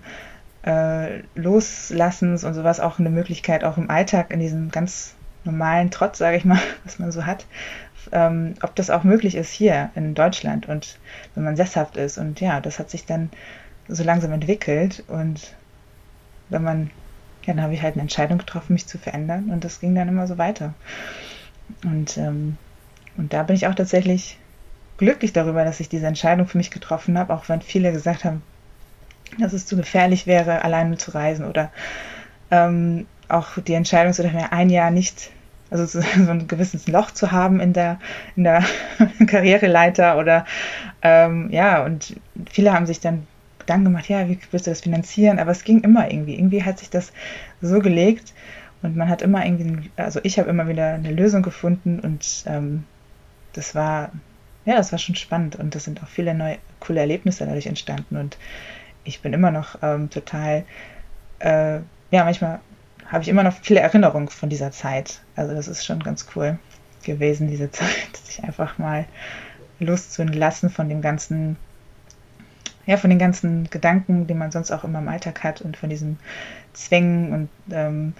äh, 0.64 1.22
Loslassens 1.34 2.44
und 2.44 2.54
sowas, 2.54 2.78
auch 2.78 3.00
eine 3.00 3.10
Möglichkeit, 3.10 3.64
auch 3.64 3.78
im 3.78 3.90
Alltag, 3.90 4.30
in 4.30 4.38
diesem 4.38 4.70
ganz 4.70 5.14
normalen 5.42 5.90
Trotz, 5.90 6.18
sage 6.18 6.36
ich 6.36 6.44
mal, 6.44 6.60
was 6.84 7.00
man 7.00 7.10
so 7.10 7.26
hat, 7.26 7.46
ähm, 8.12 8.54
ob 8.62 8.76
das 8.76 8.90
auch 8.90 9.02
möglich 9.02 9.34
ist 9.34 9.50
hier 9.50 9.90
in 9.96 10.14
Deutschland 10.14 10.68
und 10.68 11.00
wenn 11.34 11.42
man 11.42 11.56
sesshaft 11.56 11.96
ist. 11.96 12.16
Und 12.16 12.40
ja, 12.40 12.60
das 12.60 12.78
hat 12.78 12.90
sich 12.90 13.06
dann 13.06 13.30
so 13.88 14.04
langsam 14.04 14.30
entwickelt 14.30 15.02
und 15.08 15.52
wenn 16.48 16.62
man, 16.62 16.92
ja, 17.44 17.54
dann 17.54 17.62
habe 17.64 17.74
ich 17.74 17.82
halt 17.82 17.94
eine 17.94 18.02
Entscheidung 18.02 18.38
getroffen, 18.38 18.74
mich 18.74 18.86
zu 18.86 18.98
verändern 18.98 19.50
und 19.50 19.64
das 19.64 19.80
ging 19.80 19.96
dann 19.96 20.06
immer 20.06 20.28
so 20.28 20.38
weiter. 20.38 20.74
Und 21.82 22.16
ähm, 22.18 22.56
und 23.16 23.32
da 23.32 23.42
bin 23.42 23.56
ich 23.56 23.66
auch 23.66 23.74
tatsächlich 23.74 24.38
glücklich 24.98 25.32
darüber, 25.32 25.64
dass 25.64 25.80
ich 25.80 25.88
diese 25.88 26.06
Entscheidung 26.06 26.46
für 26.46 26.58
mich 26.58 26.70
getroffen 26.70 27.18
habe, 27.18 27.34
auch 27.34 27.48
wenn 27.48 27.60
viele 27.60 27.92
gesagt 27.92 28.24
haben, 28.24 28.42
dass 29.38 29.52
es 29.52 29.66
zu 29.66 29.76
gefährlich 29.76 30.26
wäre, 30.26 30.62
alleine 30.62 30.96
zu 30.96 31.12
reisen 31.12 31.44
oder 31.46 31.70
ähm, 32.50 33.06
auch 33.28 33.58
die 33.58 33.74
Entscheidung 33.74 34.12
zu 34.12 34.22
treffen, 34.22 34.38
ein 34.38 34.70
Jahr 34.70 34.90
nicht, 34.90 35.30
also 35.70 35.84
so, 35.86 36.00
ein 36.00 36.48
gewisses 36.48 36.88
Loch 36.88 37.10
zu 37.10 37.32
haben 37.32 37.60
in 37.60 37.72
der, 37.72 37.98
in 38.36 38.44
der 38.44 38.64
Karriereleiter 39.26 40.18
oder 40.18 40.46
ähm, 41.02 41.50
ja, 41.50 41.84
und 41.84 42.16
viele 42.50 42.72
haben 42.72 42.86
sich 42.86 43.00
dann 43.00 43.26
Gedanken 43.58 43.86
gemacht, 43.86 44.08
ja, 44.08 44.28
wie 44.28 44.38
willst 44.52 44.66
du 44.66 44.70
das 44.70 44.80
finanzieren? 44.80 45.40
Aber 45.40 45.50
es 45.50 45.64
ging 45.64 45.80
immer 45.80 46.10
irgendwie. 46.10 46.36
Irgendwie 46.36 46.62
hat 46.62 46.78
sich 46.78 46.88
das 46.88 47.12
so 47.60 47.80
gelegt 47.80 48.32
und 48.82 48.96
man 48.96 49.08
hat 49.08 49.22
immer 49.22 49.44
irgendwie, 49.44 49.90
also 49.96 50.20
ich 50.22 50.38
habe 50.38 50.48
immer 50.48 50.68
wieder 50.68 50.94
eine 50.94 51.10
Lösung 51.10 51.42
gefunden 51.42 51.98
und 51.98 52.44
ähm, 52.46 52.84
das 53.56 53.74
war, 53.74 54.10
ja, 54.64 54.76
das 54.76 54.92
war 54.92 54.98
schon 54.98 55.14
spannend 55.14 55.56
und 55.56 55.74
das 55.74 55.84
sind 55.84 56.02
auch 56.02 56.08
viele 56.08 56.34
neue, 56.34 56.58
coole 56.80 57.00
Erlebnisse 57.00 57.46
dadurch 57.46 57.66
entstanden 57.66 58.16
und 58.16 58.36
ich 59.04 59.20
bin 59.20 59.32
immer 59.32 59.50
noch 59.50 59.78
ähm, 59.82 60.10
total, 60.10 60.64
äh, 61.38 61.76
ja, 62.10 62.24
manchmal 62.24 62.60
habe 63.06 63.22
ich 63.22 63.28
immer 63.28 63.44
noch 63.44 63.54
viele 63.54 63.80
Erinnerungen 63.80 64.28
von 64.28 64.48
dieser 64.48 64.72
Zeit. 64.72 65.20
Also 65.36 65.54
das 65.54 65.68
ist 65.68 65.84
schon 65.84 66.02
ganz 66.02 66.26
cool 66.34 66.58
gewesen, 67.04 67.48
diese 67.48 67.70
Zeit, 67.70 68.16
sich 68.24 68.42
einfach 68.42 68.78
mal 68.78 69.06
loszulassen 69.78 70.70
von 70.70 70.88
dem 70.88 71.02
ganzen, 71.02 71.56
ja, 72.84 72.96
von 72.96 73.10
den 73.10 73.18
ganzen 73.18 73.70
Gedanken, 73.70 74.26
die 74.26 74.34
man 74.34 74.50
sonst 74.50 74.70
auch 74.72 74.84
immer 74.84 74.98
im 74.98 75.08
Alltag 75.08 75.44
hat 75.44 75.60
und 75.60 75.76
von 75.76 75.88
diesen 75.88 76.18
Zwängen 76.72 77.32
und 77.32 77.48
ähm, 77.70 78.14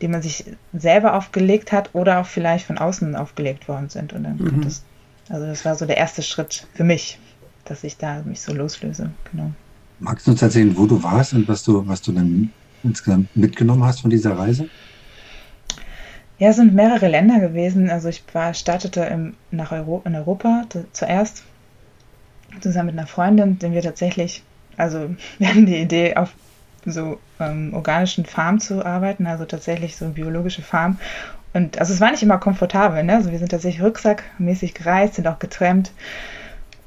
die 0.00 0.08
man 0.08 0.22
sich 0.22 0.44
selber 0.72 1.14
aufgelegt 1.14 1.72
hat 1.72 1.94
oder 1.94 2.20
auch 2.20 2.26
vielleicht 2.26 2.66
von 2.66 2.78
außen 2.78 3.16
aufgelegt 3.16 3.68
worden 3.68 3.88
sind. 3.88 4.12
Und 4.12 4.24
dann 4.24 4.36
mhm. 4.36 4.48
kommt 4.48 4.66
das, 4.66 4.82
also 5.28 5.46
das 5.46 5.64
war 5.64 5.74
so 5.74 5.86
der 5.86 5.96
erste 5.96 6.22
Schritt 6.22 6.66
für 6.74 6.84
mich, 6.84 7.18
dass 7.64 7.84
ich 7.84 7.96
da 7.96 8.22
mich 8.24 8.40
so 8.40 8.52
loslöse. 8.52 9.10
Genau. 9.30 9.50
Magst 10.00 10.26
du 10.26 10.30
uns 10.30 10.42
erzählen, 10.42 10.76
wo 10.76 10.86
du 10.86 11.02
warst 11.02 11.34
und 11.34 11.48
was 11.48 11.64
du, 11.64 11.86
was 11.86 12.02
du 12.02 12.12
dann 12.12 12.52
insgesamt 12.84 13.36
mitgenommen 13.36 13.84
hast 13.84 14.00
von 14.00 14.10
dieser 14.10 14.38
Reise? 14.38 14.68
Ja, 16.38 16.50
es 16.50 16.56
sind 16.56 16.72
mehrere 16.72 17.08
Länder 17.08 17.40
gewesen. 17.40 17.90
Also 17.90 18.08
ich 18.08 18.22
war, 18.32 18.54
startete 18.54 19.00
im, 19.00 19.34
nach 19.50 19.72
Euro, 19.72 20.02
in 20.04 20.14
Europa 20.14 20.66
zuerst 20.92 21.42
zusammen 22.60 22.86
mit 22.86 22.98
einer 22.98 23.08
Freundin, 23.08 23.58
den 23.58 23.72
wir 23.72 23.82
tatsächlich, 23.82 24.42
also 24.76 25.10
wir 25.38 25.48
hatten 25.48 25.66
die 25.66 25.78
Idee, 25.78 26.14
auf 26.16 26.32
so 26.90 27.18
ähm, 27.40 27.72
organischen 27.74 28.24
Farmen 28.24 28.60
zu 28.60 28.84
arbeiten, 28.84 29.26
also 29.26 29.44
tatsächlich 29.44 29.96
so 29.96 30.08
biologische 30.10 30.62
Farmen. 30.62 30.98
und 31.52 31.78
also 31.78 31.92
es 31.92 32.00
war 32.00 32.10
nicht 32.10 32.22
immer 32.22 32.38
komfortabel, 32.38 33.04
ne? 33.04 33.16
Also 33.16 33.30
wir 33.30 33.38
sind 33.38 33.50
tatsächlich 33.50 33.82
rucksackmäßig 33.82 34.74
gereist, 34.74 35.14
sind 35.14 35.26
auch 35.26 35.38
getrennt. 35.38 35.92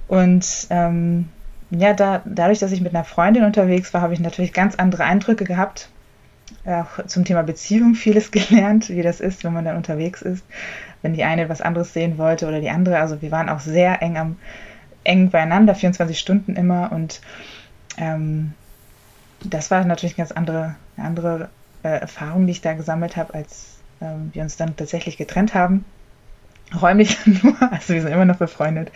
Und 0.08 0.68
ähm, 0.70 1.30
ja, 1.72 1.94
da, 1.94 2.22
dadurch, 2.26 2.60
dass 2.60 2.74
ich 2.74 2.82
mit 2.82 2.94
einer 2.94 3.06
Freundin 3.06 3.46
unterwegs 3.46 3.94
war, 3.94 4.02
habe 4.02 4.14
ich 4.14 4.20
natürlich 4.20 4.52
ganz 4.52 4.76
andere 4.76 5.06
Eindrücke 5.06 5.46
gehabt. 5.46 5.90
Auch 6.66 7.06
zum 7.08 7.24
Thema 7.24 7.44
Beziehung 7.44 7.96
vieles 7.96 8.32
gelernt, 8.32 8.90
wie 8.90 9.02
das 9.02 9.22
ist, 9.22 9.44
wenn 9.44 9.54
man 9.54 9.66
dann 9.66 9.78
unterwegs 9.78 10.22
ist. 10.22 10.44
Wenn 11.02 11.14
die 11.14 11.24
eine 11.24 11.48
was 11.50 11.62
anderes 11.62 11.94
sehen 11.94 12.18
wollte 12.18 12.48
oder 12.48 12.60
die 12.60 12.70
andere. 12.70 13.00
Also 13.00 13.22
wir 13.22 13.32
waren 13.32 13.50
auch 13.50 13.62
sehr 13.62 14.02
eng 14.02 14.18
am 14.18 14.36
eng 15.04 15.30
beieinander, 15.32 15.74
24 15.76 16.20
Stunden 16.20 16.56
immer. 16.56 16.92
Und 16.92 17.22
ähm, 17.98 18.54
das 19.44 19.72
war 19.72 19.84
natürlich 19.86 20.18
eine 20.18 20.28
ganz 20.28 20.32
andere, 20.32 20.76
eine 20.98 21.08
andere 21.08 21.50
äh, 21.84 21.90
Erfahrung, 21.90 22.46
die 22.46 22.52
ich 22.52 22.62
da 22.62 22.74
gesammelt 22.74 23.18
habe, 23.18 23.34
als 23.34 23.78
ähm, 24.02 24.30
wir 24.34 24.44
uns 24.44 24.58
dann 24.58 24.76
tatsächlich 24.76 25.18
getrennt 25.18 25.54
haben. 25.54 25.86
Räumlich 26.80 27.18
nur, 27.26 27.56
also 27.72 27.94
wir 27.94 28.02
sind 28.02 28.12
immer 28.12 28.26
noch 28.26 28.38
befreundet. 28.38 28.92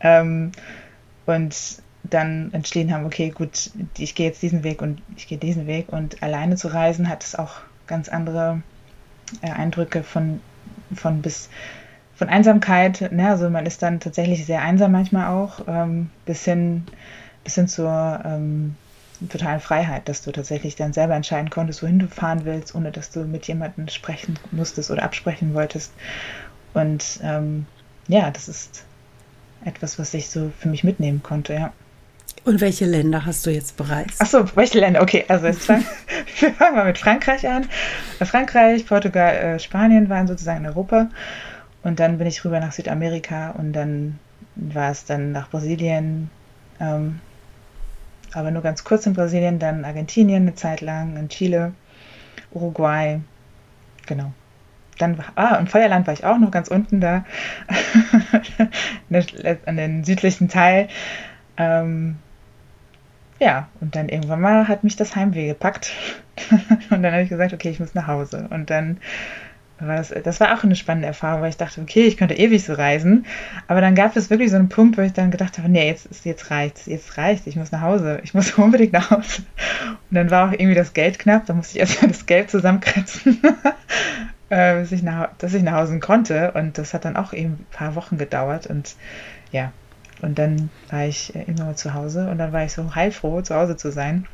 Ähm, 0.00 0.52
und 1.26 1.56
dann 2.02 2.52
entschieden 2.52 2.92
haben, 2.92 3.04
okay, 3.04 3.30
gut, 3.30 3.70
ich 3.98 4.14
gehe 4.14 4.26
jetzt 4.26 4.42
diesen 4.42 4.64
Weg 4.64 4.80
und 4.82 5.02
ich 5.16 5.28
gehe 5.28 5.38
diesen 5.38 5.66
Weg. 5.66 5.92
Und 5.92 6.22
alleine 6.22 6.56
zu 6.56 6.68
reisen 6.68 7.08
hat 7.08 7.24
es 7.24 7.34
auch 7.34 7.56
ganz 7.86 8.08
andere 8.08 8.62
äh, 9.42 9.50
Eindrücke 9.50 10.02
von, 10.02 10.40
von 10.94 11.22
bis 11.22 11.48
von 12.14 12.28
Einsamkeit. 12.28 13.12
Ne? 13.12 13.30
Also 13.30 13.48
man 13.48 13.64
ist 13.64 13.82
dann 13.82 13.98
tatsächlich 13.98 14.44
sehr 14.44 14.60
einsam 14.60 14.92
manchmal 14.92 15.28
auch, 15.28 15.60
ähm, 15.66 16.10
bis 16.26 16.44
hin 16.44 16.84
bis 17.44 17.54
hin 17.54 17.66
zur 17.66 18.20
ähm, 18.24 18.76
totalen 19.28 19.60
Freiheit, 19.60 20.08
dass 20.08 20.22
du 20.22 20.32
tatsächlich 20.32 20.76
dann 20.76 20.92
selber 20.92 21.14
entscheiden 21.14 21.50
konntest, 21.50 21.82
wohin 21.82 21.98
du 21.98 22.08
fahren 22.08 22.44
willst, 22.44 22.74
ohne 22.74 22.90
dass 22.90 23.10
du 23.10 23.20
mit 23.20 23.46
jemandem 23.46 23.88
sprechen 23.88 24.38
musstest 24.50 24.90
oder 24.90 25.02
absprechen 25.02 25.54
wolltest. 25.54 25.92
Und 26.72 27.20
ähm, 27.22 27.66
ja, 28.08 28.30
das 28.30 28.48
ist 28.48 28.84
etwas, 29.64 29.98
was 29.98 30.14
ich 30.14 30.28
so 30.28 30.50
für 30.58 30.68
mich 30.68 30.84
mitnehmen 30.84 31.22
konnte, 31.22 31.54
ja. 31.54 31.72
Und 32.44 32.60
welche 32.62 32.86
Länder 32.86 33.26
hast 33.26 33.44
du 33.44 33.50
jetzt 33.50 33.76
bereist? 33.76 34.20
Achso, 34.20 34.44
welche 34.56 34.80
Länder? 34.80 35.02
Okay, 35.02 35.24
also 35.28 35.46
jetzt 35.46 35.66
fangen 35.66 35.84
wir 36.38 36.54
fangen 36.54 36.76
mal 36.76 36.86
mit 36.86 36.96
Frankreich 36.96 37.46
an. 37.46 37.68
Frankreich, 38.18 38.86
Portugal, 38.86 39.34
äh, 39.34 39.58
Spanien 39.58 40.08
waren 40.08 40.26
sozusagen 40.26 40.64
in 40.64 40.66
Europa. 40.66 41.10
Und 41.82 42.00
dann 42.00 42.18
bin 42.18 42.26
ich 42.26 42.44
rüber 42.44 42.60
nach 42.60 42.72
Südamerika 42.72 43.50
und 43.50 43.72
dann 43.72 44.18
war 44.56 44.90
es 44.90 45.04
dann 45.04 45.32
nach 45.32 45.50
Brasilien, 45.50 46.30
ähm, 46.78 47.20
aber 48.34 48.50
nur 48.50 48.62
ganz 48.62 48.84
kurz 48.84 49.06
in 49.06 49.14
Brasilien, 49.14 49.58
dann 49.58 49.84
Argentinien 49.84 50.42
eine 50.42 50.54
Zeit 50.54 50.80
lang, 50.80 51.16
in 51.16 51.28
Chile, 51.28 51.72
Uruguay, 52.52 53.20
genau. 54.06 54.32
Dann, 54.98 55.22
ah, 55.34 55.56
und 55.56 55.70
Feuerland 55.70 56.06
war 56.06 56.14
ich 56.14 56.24
auch 56.24 56.38
noch 56.38 56.50
ganz 56.50 56.68
unten 56.68 57.00
da, 57.00 57.24
an 59.66 59.76
den 59.76 60.04
südlichen 60.04 60.48
Teil. 60.48 60.88
Ähm, 61.56 62.18
ja, 63.38 63.68
und 63.80 63.96
dann 63.96 64.10
irgendwann 64.10 64.42
mal 64.42 64.68
hat 64.68 64.84
mich 64.84 64.96
das 64.96 65.16
Heimweh 65.16 65.46
gepackt. 65.46 65.92
und 66.90 67.02
dann 67.02 67.12
habe 67.12 67.22
ich 67.22 67.30
gesagt, 67.30 67.54
okay, 67.54 67.70
ich 67.70 67.80
muss 67.80 67.94
nach 67.94 68.06
Hause. 68.06 68.46
Und 68.50 68.68
dann 68.68 68.98
war 69.88 69.96
das, 69.96 70.12
das 70.22 70.40
war 70.40 70.54
auch 70.54 70.62
eine 70.62 70.76
spannende 70.76 71.08
Erfahrung, 71.08 71.42
weil 71.42 71.50
ich 71.50 71.56
dachte, 71.56 71.80
okay, 71.80 72.04
ich 72.04 72.16
könnte 72.16 72.34
ewig 72.34 72.64
so 72.64 72.74
reisen. 72.74 73.26
Aber 73.66 73.80
dann 73.80 73.94
gab 73.94 74.16
es 74.16 74.30
wirklich 74.30 74.50
so 74.50 74.56
einen 74.56 74.68
Punkt, 74.68 74.98
wo 74.98 75.02
ich 75.02 75.12
dann 75.12 75.30
gedacht 75.30 75.58
habe, 75.58 75.68
nee, 75.68 75.86
jetzt, 75.86 76.08
jetzt 76.24 76.50
reicht's, 76.50 76.86
jetzt 76.86 77.16
reicht's, 77.16 77.46
ich 77.46 77.56
muss 77.56 77.72
nach 77.72 77.80
Hause, 77.80 78.20
ich 78.22 78.34
muss 78.34 78.52
unbedingt 78.58 78.92
nach 78.92 79.10
Hause. 79.10 79.42
Und 80.10 80.14
dann 80.14 80.30
war 80.30 80.48
auch 80.48 80.52
irgendwie 80.52 80.74
das 80.74 80.92
Geld 80.92 81.18
knapp, 81.18 81.46
da 81.46 81.54
musste 81.54 81.74
ich 81.74 81.80
erstmal 81.80 82.10
das 82.10 82.26
Geld 82.26 82.50
zusammenkratzen, 82.50 83.40
äh, 84.50 84.80
bis 84.80 84.92
ich 84.92 85.02
nach, 85.02 85.30
dass 85.38 85.54
ich 85.54 85.62
nach 85.62 85.74
Hause 85.74 85.98
konnte. 86.00 86.52
Und 86.52 86.78
das 86.78 86.94
hat 86.94 87.04
dann 87.04 87.16
auch 87.16 87.32
eben 87.32 87.52
ein 87.52 87.66
paar 87.70 87.94
Wochen 87.94 88.18
gedauert. 88.18 88.66
Und 88.66 88.94
ja, 89.52 89.72
und 90.22 90.38
dann 90.38 90.70
war 90.90 91.06
ich 91.06 91.34
äh, 91.34 91.44
immer 91.44 91.74
zu 91.76 91.94
Hause 91.94 92.28
und 92.28 92.38
dann 92.38 92.52
war 92.52 92.64
ich 92.64 92.72
so 92.72 92.94
heilfroh, 92.94 93.40
zu 93.42 93.54
Hause 93.54 93.76
zu 93.76 93.90
sein. 93.90 94.26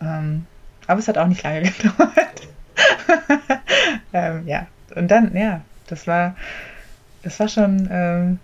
Ähm, 0.00 0.46
aber 0.86 1.00
es 1.00 1.08
hat 1.08 1.18
auch 1.18 1.26
nicht 1.26 1.42
lange 1.42 1.62
gedauert. 1.62 2.48
ähm, 4.12 4.46
ja, 4.46 4.66
und 4.94 5.08
dann, 5.08 5.36
ja, 5.36 5.60
das 5.86 6.06
war, 6.06 6.36
das 7.22 7.38
war 7.40 7.48
schon 7.48 7.88
ähm, 7.90 8.38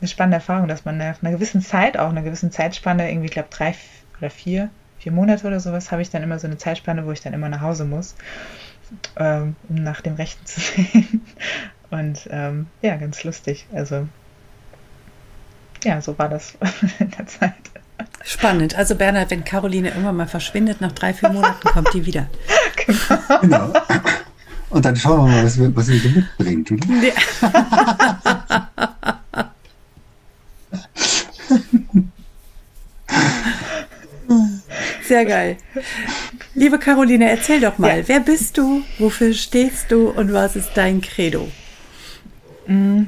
eine 0.00 0.08
spannende 0.08 0.36
Erfahrung, 0.36 0.68
dass 0.68 0.84
man 0.84 0.98
nach 0.98 1.22
einer 1.22 1.32
gewissen 1.32 1.60
Zeit, 1.62 1.98
auch 1.98 2.08
einer 2.08 2.22
gewissen 2.22 2.52
Zeitspanne, 2.52 3.10
irgendwie, 3.10 3.26
ich 3.26 3.32
glaube, 3.32 3.48
drei 3.50 3.74
oder 4.18 4.30
vier, 4.30 4.70
vier 4.98 5.12
Monate 5.12 5.46
oder 5.46 5.60
sowas, 5.60 5.92
habe 5.92 6.02
ich 6.02 6.10
dann 6.10 6.22
immer 6.22 6.38
so 6.38 6.46
eine 6.46 6.58
Zeitspanne, 6.58 7.06
wo 7.06 7.12
ich 7.12 7.20
dann 7.20 7.34
immer 7.34 7.48
nach 7.48 7.60
Hause 7.60 7.84
muss, 7.84 8.14
ähm, 9.16 9.56
um 9.68 9.76
nach 9.76 10.00
dem 10.00 10.14
Rechten 10.14 10.44
zu 10.46 10.60
sehen. 10.60 11.24
Und 11.90 12.28
ähm, 12.30 12.66
ja, 12.82 12.96
ganz 12.96 13.24
lustig. 13.24 13.66
Also 13.72 14.06
ja, 15.84 16.00
so 16.00 16.18
war 16.18 16.28
das 16.28 16.56
in 16.98 17.10
der 17.10 17.26
Zeit. 17.26 17.54
Spannend. 18.22 18.74
Also 18.76 18.94
Bernhard, 18.94 19.30
wenn 19.30 19.44
Caroline 19.44 19.88
irgendwann 19.88 20.16
mal 20.16 20.28
verschwindet, 20.28 20.80
nach 20.80 20.92
drei, 20.92 21.14
vier 21.14 21.30
Monaten 21.30 21.68
kommt 21.68 21.92
die 21.94 22.06
wieder. 22.06 22.28
Genau. 23.40 23.72
Und 24.70 24.84
dann 24.84 24.96
schauen 24.96 25.26
wir 25.26 25.36
mal, 25.36 25.44
was, 25.44 25.58
was 25.58 25.86
sie 25.86 26.24
mitbringt. 26.38 26.70
Oder? 26.70 26.86
Ja. 27.02 27.12
Sehr 35.02 35.24
geil. 35.24 35.56
Liebe 36.54 36.78
Caroline, 36.78 37.28
erzähl 37.28 37.60
doch 37.60 37.78
mal, 37.78 37.98
ja. 37.98 38.08
wer 38.08 38.20
bist 38.20 38.56
du, 38.58 38.82
wofür 38.98 39.34
stehst 39.34 39.90
du 39.90 40.08
und 40.08 40.32
was 40.32 40.54
ist 40.54 40.70
dein 40.74 41.00
Credo? 41.00 41.48
Mm. 42.68 43.06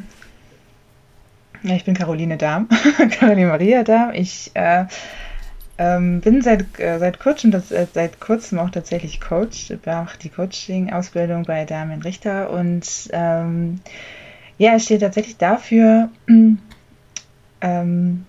Ja, 1.65 1.77
ich 1.77 1.85
bin 1.85 1.95
Caroline 1.95 2.37
Dahm, 2.39 2.69
Caroline 3.11 3.47
Maria 3.47 3.85
Dahm. 3.85 4.13
Ich 4.15 4.51
äh, 4.55 4.87
ähm, 5.79 6.21
bin 6.21 6.43
seit, 6.43 6.79
äh, 6.81 6.99
seit, 6.99 7.21
kurzem, 7.21 7.53
das, 7.53 7.71
äh, 7.71 7.87
seit 7.93 8.21
kurzem 8.21 8.59
auch 8.59 8.71
tatsächlich 8.71 9.21
Coach, 9.21 9.73
mache 9.85 10.19
die 10.19 10.29
Coaching-Ausbildung 10.29 11.45
bei 11.45 11.65
Damian 11.65 12.03
Richter 12.03 12.51
und 12.51 12.85
ähm, 13.13 13.81
ja, 14.59 14.75
ich 14.77 14.83
stehe 14.85 14.99
tatsächlich 14.99 15.37
dafür, 15.37 16.11
ähm, 17.61 18.27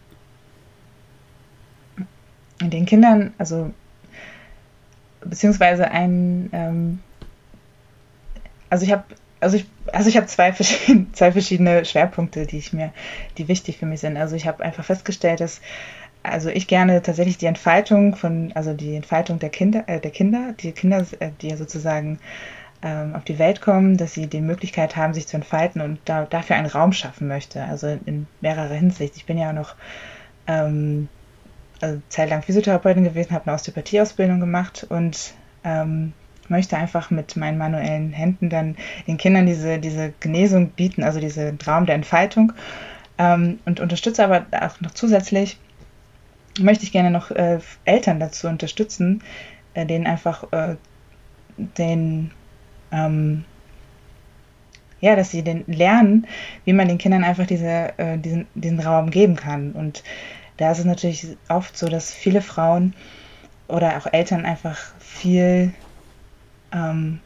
den 2.61 2.85
Kindern, 2.85 3.33
also 3.39 3.71
beziehungsweise 5.21 5.89
ein, 5.89 6.49
ähm, 6.53 6.99
also 8.69 8.85
ich 8.85 8.91
habe 8.91 9.03
also 9.43 9.57
ich, 9.57 9.65
also 9.91 10.09
ich 10.09 10.17
habe 10.17 10.27
zwei, 10.27 10.53
verschiedene, 10.53 11.07
zwei 11.13 11.31
verschiedene 11.31 11.85
Schwerpunkte, 11.85 12.45
die 12.45 12.57
ich 12.57 12.73
mir, 12.73 12.91
die 13.37 13.47
wichtig 13.47 13.77
für 13.77 13.85
mich 13.85 13.99
sind. 13.99 14.17
Also 14.17 14.35
ich 14.35 14.47
habe 14.47 14.63
einfach 14.63 14.85
festgestellt, 14.85 15.41
dass 15.41 15.61
also 16.23 16.49
ich 16.49 16.67
gerne 16.67 17.01
tatsächlich 17.01 17.37
die 17.37 17.47
Entfaltung 17.47 18.15
von, 18.15 18.53
also 18.55 18.73
die 18.73 18.95
Entfaltung 18.95 19.39
der 19.39 19.49
Kinder, 19.49 19.83
äh, 19.87 19.99
der 19.99 20.11
Kinder, 20.11 20.53
die 20.57 20.71
Kinder, 20.71 21.05
äh, 21.19 21.31
die 21.41 21.49
ja 21.49 21.57
sozusagen 21.57 22.19
ähm, 22.81 23.13
auf 23.15 23.25
die 23.25 23.39
Welt 23.39 23.61
kommen, 23.61 23.97
dass 23.97 24.13
sie 24.13 24.27
die 24.27 24.41
Möglichkeit 24.41 24.95
haben, 24.95 25.13
sich 25.13 25.27
zu 25.27 25.35
entfalten 25.35 25.81
und 25.81 25.99
da, 26.05 26.25
dafür 26.25 26.55
einen 26.55 26.67
Raum 26.67 26.93
schaffen 26.93 27.27
möchte. 27.27 27.63
Also 27.63 27.99
in, 28.05 28.27
mehrerer 28.39 28.73
Hinsicht. 28.73 29.17
Ich 29.17 29.25
bin 29.25 29.37
ja 29.37 29.51
noch 29.51 29.75
ähm, 30.47 31.09
also 31.81 32.01
zeitlang 32.07 32.41
Physiotherapeutin 32.41 33.03
gewesen, 33.03 33.31
habe 33.31 33.47
eine 33.47 33.55
Osteopathieausbildung 33.55 34.39
gemacht 34.39 34.85
und 34.89 35.33
ähm, 35.65 36.13
möchte 36.49 36.77
einfach 36.77 37.09
mit 37.09 37.35
meinen 37.35 37.57
manuellen 37.57 38.11
Händen 38.11 38.49
dann 38.49 38.75
den 39.07 39.17
Kindern 39.17 39.45
diese, 39.45 39.79
diese 39.79 40.13
Genesung 40.19 40.69
bieten, 40.69 41.03
also 41.03 41.19
diesen 41.19 41.57
Traum 41.59 41.85
der 41.85 41.95
Entfaltung. 41.95 42.53
Ähm, 43.17 43.59
und 43.65 43.79
unterstütze 43.79 44.23
aber 44.23 44.45
auch 44.59 44.81
noch 44.81 44.91
zusätzlich, 44.91 45.57
möchte 46.59 46.83
ich 46.83 46.91
gerne 46.91 47.11
noch 47.11 47.31
äh, 47.31 47.59
Eltern 47.85 48.19
dazu 48.19 48.47
unterstützen, 48.47 49.23
äh, 49.73 49.85
denen 49.85 50.07
einfach 50.07 50.51
äh, 50.51 50.75
den, 51.57 52.31
ähm, 52.91 53.45
ja, 54.99 55.15
dass 55.15 55.31
sie 55.31 55.43
den 55.43 55.63
lernen, 55.67 56.27
wie 56.65 56.73
man 56.73 56.87
den 56.87 56.97
Kindern 56.97 57.23
einfach 57.23 57.45
diese, 57.45 57.97
äh, 57.97 58.17
diesen, 58.17 58.47
diesen 58.55 58.79
Raum 58.79 59.09
geben 59.09 59.35
kann. 59.35 59.71
Und 59.73 60.03
da 60.57 60.71
ist 60.71 60.79
es 60.79 60.85
natürlich 60.85 61.27
oft 61.49 61.77
so, 61.77 61.87
dass 61.87 62.13
viele 62.13 62.41
Frauen 62.41 62.93
oder 63.67 63.97
auch 63.97 64.07
Eltern 64.11 64.45
einfach 64.45 64.79
viel 64.99 65.73
ähm, 66.73 67.19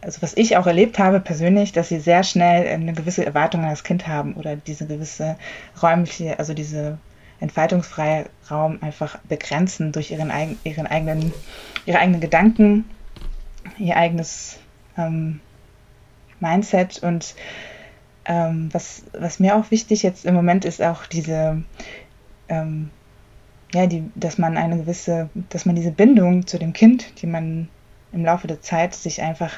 also 0.00 0.22
was 0.22 0.36
ich 0.36 0.56
auch 0.56 0.66
erlebt 0.66 0.98
habe 0.98 1.20
persönlich, 1.20 1.72
dass 1.72 1.88
sie 1.88 2.00
sehr 2.00 2.22
schnell 2.22 2.66
eine 2.68 2.92
gewisse 2.92 3.26
Erwartung 3.26 3.62
an 3.62 3.70
das 3.70 3.84
Kind 3.84 4.06
haben 4.06 4.34
oder 4.34 4.56
diese 4.56 4.86
gewisse 4.86 5.36
räumliche, 5.82 6.38
also 6.38 6.54
diese 6.54 6.98
entfaltungsfreie 7.40 8.26
Raum 8.50 8.78
einfach 8.80 9.18
begrenzen 9.28 9.92
durch 9.92 10.10
ihren, 10.10 10.32
ihren 10.64 10.86
eigenen, 10.86 11.32
ihre 11.84 11.98
eigenen 11.98 12.20
Gedanken, 12.20 12.84
ihr 13.78 13.96
eigenes 13.96 14.58
ähm, 14.96 15.40
Mindset. 16.40 17.02
Und 17.02 17.34
ähm, 18.24 18.68
was, 18.72 19.02
was 19.12 19.40
mir 19.40 19.56
auch 19.56 19.70
wichtig 19.70 20.02
jetzt 20.02 20.24
im 20.24 20.34
Moment 20.34 20.64
ist 20.64 20.80
auch 20.80 21.06
diese 21.06 21.62
ähm, 22.48 22.90
ja, 23.74 23.86
die, 23.86 24.10
dass 24.14 24.38
man 24.38 24.56
eine 24.56 24.78
gewisse, 24.78 25.28
dass 25.50 25.66
man 25.66 25.76
diese 25.76 25.90
Bindung 25.90 26.46
zu 26.46 26.58
dem 26.58 26.72
Kind, 26.72 27.20
die 27.20 27.26
man 27.26 27.68
im 28.12 28.24
Laufe 28.24 28.46
der 28.46 28.60
Zeit 28.60 28.94
sich 28.94 29.22
einfach 29.22 29.52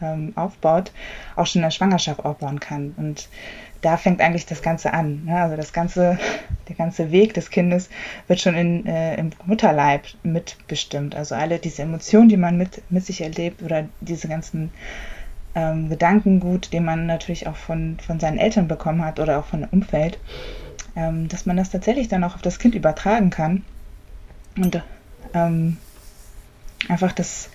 ähm, 0.00 0.32
aufbaut, 0.36 0.92
auch 1.36 1.46
schon 1.46 1.60
in 1.60 1.66
der 1.66 1.70
Schwangerschaft 1.70 2.24
aufbauen 2.24 2.60
kann. 2.60 2.94
Und 2.96 3.28
da 3.82 3.96
fängt 3.96 4.20
eigentlich 4.20 4.46
das 4.46 4.62
Ganze 4.62 4.92
an. 4.92 5.24
Ne? 5.24 5.40
Also 5.40 5.56
das 5.56 5.72
ganze, 5.72 6.18
der 6.68 6.76
ganze 6.76 7.10
Weg 7.10 7.34
des 7.34 7.50
Kindes 7.50 7.88
wird 8.26 8.40
schon 8.40 8.54
in, 8.54 8.86
äh, 8.86 9.16
im 9.16 9.30
Mutterleib 9.44 10.04
mitbestimmt. 10.22 11.14
Also 11.14 11.34
alle 11.34 11.58
diese 11.58 11.82
Emotionen, 11.82 12.28
die 12.28 12.36
man 12.36 12.56
mit, 12.56 12.82
mit 12.90 13.04
sich 13.06 13.20
erlebt 13.20 13.62
oder 13.62 13.84
diese 14.00 14.28
ganzen 14.28 14.70
ähm, 15.54 15.88
Gedankengut, 15.88 16.72
den 16.72 16.84
man 16.84 17.06
natürlich 17.06 17.46
auch 17.46 17.56
von, 17.56 17.98
von 18.04 18.20
seinen 18.20 18.38
Eltern 18.38 18.68
bekommen 18.68 19.04
hat 19.04 19.18
oder 19.18 19.38
auch 19.38 19.46
von 19.46 19.62
dem 19.62 19.70
Umfeld, 19.70 20.18
ähm, 20.94 21.28
dass 21.28 21.46
man 21.46 21.56
das 21.56 21.70
tatsächlich 21.70 22.08
dann 22.08 22.24
auch 22.24 22.34
auf 22.34 22.42
das 22.42 22.58
Kind 22.58 22.74
übertragen 22.74 23.30
kann. 23.30 23.64
Und 24.56 24.82
ähm, 25.34 25.76
einfach 26.88 27.12
das, 27.12 27.50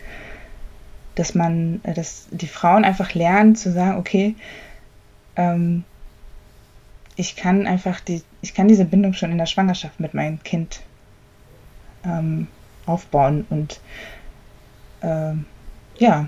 dass 1.22 1.36
man, 1.36 1.82
äh, 1.84 1.94
dass 1.94 2.26
die 2.32 2.48
Frauen 2.48 2.84
einfach 2.84 3.14
lernen 3.14 3.56
zu 3.56 3.72
sagen, 3.72 4.00
okay, 4.00 4.36
ähm, 5.36 5.84
ich 7.16 7.36
kann 7.36 7.68
einfach 7.68 8.00
die, 8.00 8.24
ich 8.42 8.56
kann 8.56 8.68
diese 8.68 8.86
Bindung 8.86 9.14
schon 9.14 9.32
in 9.32 9.38
der 9.38 9.46
Schwangerschaft 9.46 10.00
mit 10.00 10.16
meinem 10.16 10.42
Kind 10.42 10.82
ähm, 12.04 12.48
aufbauen 12.88 13.46
und 13.52 13.80
ähm, 15.04 15.46
ja. 16.00 16.28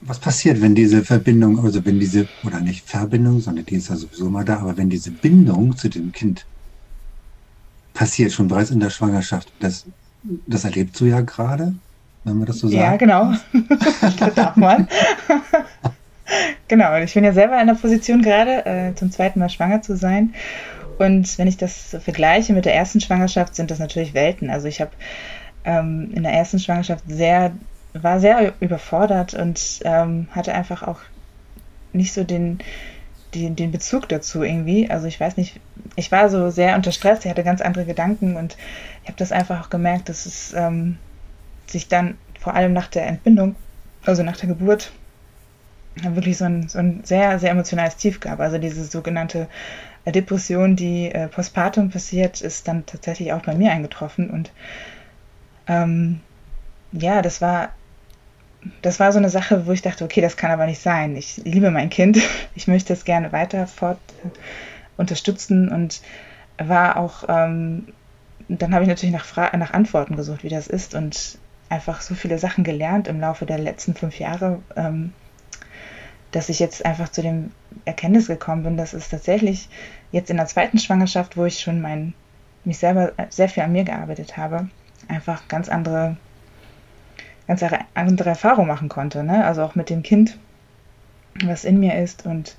Was 0.00 0.18
passiert, 0.18 0.60
wenn 0.60 0.74
diese 0.74 1.04
Verbindung, 1.04 1.64
also 1.64 1.84
wenn 1.84 2.00
diese, 2.00 2.26
oder 2.42 2.58
nicht 2.58 2.88
Verbindung, 2.88 3.38
sondern 3.40 3.66
die 3.66 3.76
ist 3.76 3.88
ja 3.88 3.94
sowieso 3.94 4.28
mal 4.28 4.44
da, 4.44 4.58
aber 4.58 4.76
wenn 4.76 4.90
diese 4.90 5.12
Bindung 5.12 5.76
zu 5.76 5.88
dem 5.88 6.10
Kind 6.10 6.44
passiert, 7.94 8.32
schon 8.32 8.48
bereits 8.48 8.72
in 8.72 8.80
der 8.80 8.90
Schwangerschaft, 8.90 9.52
das, 9.60 9.86
das 10.48 10.64
erlebst 10.64 11.00
du 11.00 11.04
ja 11.04 11.20
gerade, 11.20 11.76
wenn 12.24 12.38
man 12.38 12.46
das 12.46 12.58
so 12.58 12.68
sagt. 12.68 12.80
Ja, 12.80 12.96
genau. 12.96 13.32
das 14.18 14.34
darf 14.34 14.56
man. 14.56 14.88
genau, 16.68 16.94
und 16.96 17.02
ich 17.02 17.14
bin 17.14 17.24
ja 17.24 17.32
selber 17.32 17.60
in 17.60 17.66
der 17.66 17.74
Position 17.74 18.22
gerade, 18.22 18.66
äh, 18.66 18.94
zum 18.94 19.10
zweiten 19.10 19.38
Mal 19.38 19.48
schwanger 19.48 19.82
zu 19.82 19.96
sein. 19.96 20.34
Und 20.98 21.38
wenn 21.38 21.48
ich 21.48 21.56
das 21.56 21.96
vergleiche 22.00 22.52
mit 22.52 22.66
der 22.66 22.74
ersten 22.74 23.00
Schwangerschaft, 23.00 23.54
sind 23.54 23.70
das 23.70 23.78
natürlich 23.78 24.12
Welten. 24.12 24.50
Also 24.50 24.68
ich 24.68 24.82
habe 24.82 24.90
ähm, 25.64 26.10
in 26.14 26.22
der 26.22 26.32
ersten 26.32 26.58
Schwangerschaft 26.58 27.04
sehr, 27.08 27.52
war 27.94 28.20
sehr 28.20 28.52
überfordert 28.60 29.32
und 29.32 29.80
ähm, 29.84 30.28
hatte 30.32 30.52
einfach 30.52 30.82
auch 30.82 31.00
nicht 31.94 32.12
so 32.12 32.22
den, 32.22 32.58
den, 33.34 33.56
den 33.56 33.72
Bezug 33.72 34.10
dazu 34.10 34.42
irgendwie. 34.42 34.90
Also 34.90 35.06
ich 35.06 35.18
weiß 35.18 35.38
nicht, 35.38 35.58
ich 35.96 36.12
war 36.12 36.28
so 36.28 36.50
sehr 36.50 36.76
unter 36.76 36.92
Stress, 36.92 37.24
ich 37.24 37.30
hatte 37.30 37.44
ganz 37.44 37.62
andere 37.62 37.86
Gedanken 37.86 38.36
und 38.36 38.56
ich 39.02 39.08
habe 39.08 39.18
das 39.18 39.32
einfach 39.32 39.64
auch 39.64 39.70
gemerkt, 39.70 40.10
dass 40.10 40.26
es 40.26 40.52
ähm, 40.52 40.98
sich 41.70 41.88
dann 41.88 42.18
vor 42.38 42.54
allem 42.54 42.72
nach 42.72 42.88
der 42.88 43.06
Entbindung, 43.06 43.56
also 44.04 44.22
nach 44.22 44.36
der 44.36 44.48
Geburt, 44.48 44.92
wirklich 46.02 46.38
so 46.38 46.44
ein, 46.44 46.68
so 46.68 46.78
ein 46.78 47.02
sehr, 47.04 47.38
sehr 47.38 47.50
emotionales 47.50 47.96
Tief 47.96 48.20
gab. 48.20 48.40
Also 48.40 48.58
diese 48.58 48.84
sogenannte 48.84 49.48
Depression, 50.06 50.76
die 50.76 51.10
äh, 51.12 51.28
postpartum 51.28 51.90
passiert, 51.90 52.40
ist 52.40 52.66
dann 52.68 52.86
tatsächlich 52.86 53.32
auch 53.32 53.42
bei 53.42 53.54
mir 53.54 53.72
eingetroffen. 53.72 54.30
Und 54.30 54.50
ähm, 55.66 56.20
ja, 56.92 57.22
das 57.22 57.40
war, 57.40 57.70
das 58.82 58.98
war 59.00 59.12
so 59.12 59.18
eine 59.18 59.30
Sache, 59.30 59.66
wo 59.66 59.72
ich 59.72 59.82
dachte, 59.82 60.04
okay, 60.04 60.20
das 60.20 60.36
kann 60.36 60.50
aber 60.50 60.66
nicht 60.66 60.80
sein. 60.80 61.16
Ich 61.16 61.38
liebe 61.44 61.70
mein 61.70 61.90
Kind, 61.90 62.18
ich 62.54 62.66
möchte 62.66 62.92
es 62.92 63.04
gerne 63.04 63.32
weiter 63.32 63.66
fort 63.66 63.98
unterstützen 64.96 65.68
und 65.70 66.00
war 66.58 66.96
auch, 66.96 67.24
ähm, 67.28 67.88
dann 68.48 68.74
habe 68.74 68.84
ich 68.84 68.88
natürlich 68.88 69.14
nach, 69.14 69.52
nach 69.52 69.72
Antworten 69.72 70.16
gesucht, 70.16 70.44
wie 70.44 70.48
das 70.48 70.66
ist 70.66 70.94
und 70.94 71.38
einfach 71.70 72.02
so 72.02 72.14
viele 72.14 72.38
Sachen 72.38 72.64
gelernt 72.64 73.08
im 73.08 73.20
Laufe 73.20 73.46
der 73.46 73.58
letzten 73.58 73.94
fünf 73.94 74.18
Jahre, 74.18 74.60
ähm, 74.76 75.12
dass 76.32 76.48
ich 76.48 76.58
jetzt 76.58 76.84
einfach 76.84 77.08
zu 77.08 77.22
dem 77.22 77.52
Erkenntnis 77.84 78.26
gekommen 78.26 78.62
bin, 78.62 78.76
dass 78.76 78.92
es 78.92 79.08
tatsächlich 79.08 79.68
jetzt 80.12 80.30
in 80.30 80.36
der 80.36 80.46
zweiten 80.46 80.78
Schwangerschaft, 80.78 81.36
wo 81.36 81.44
ich 81.44 81.60
schon 81.60 81.80
mein, 81.80 82.12
mich 82.64 82.78
selber 82.78 83.12
sehr 83.30 83.48
viel 83.48 83.62
an 83.62 83.72
mir 83.72 83.84
gearbeitet 83.84 84.36
habe, 84.36 84.68
einfach 85.08 85.48
ganz 85.48 85.68
andere, 85.68 86.16
ganz 87.46 87.64
andere 87.94 88.28
Erfahrungen 88.28 88.68
machen 88.68 88.88
konnte. 88.88 89.24
Ne? 89.24 89.44
Also 89.44 89.62
auch 89.62 89.74
mit 89.74 89.90
dem 89.90 90.02
Kind, 90.02 90.38
was 91.44 91.64
in 91.64 91.80
mir 91.80 91.96
ist 92.02 92.26
und 92.26 92.56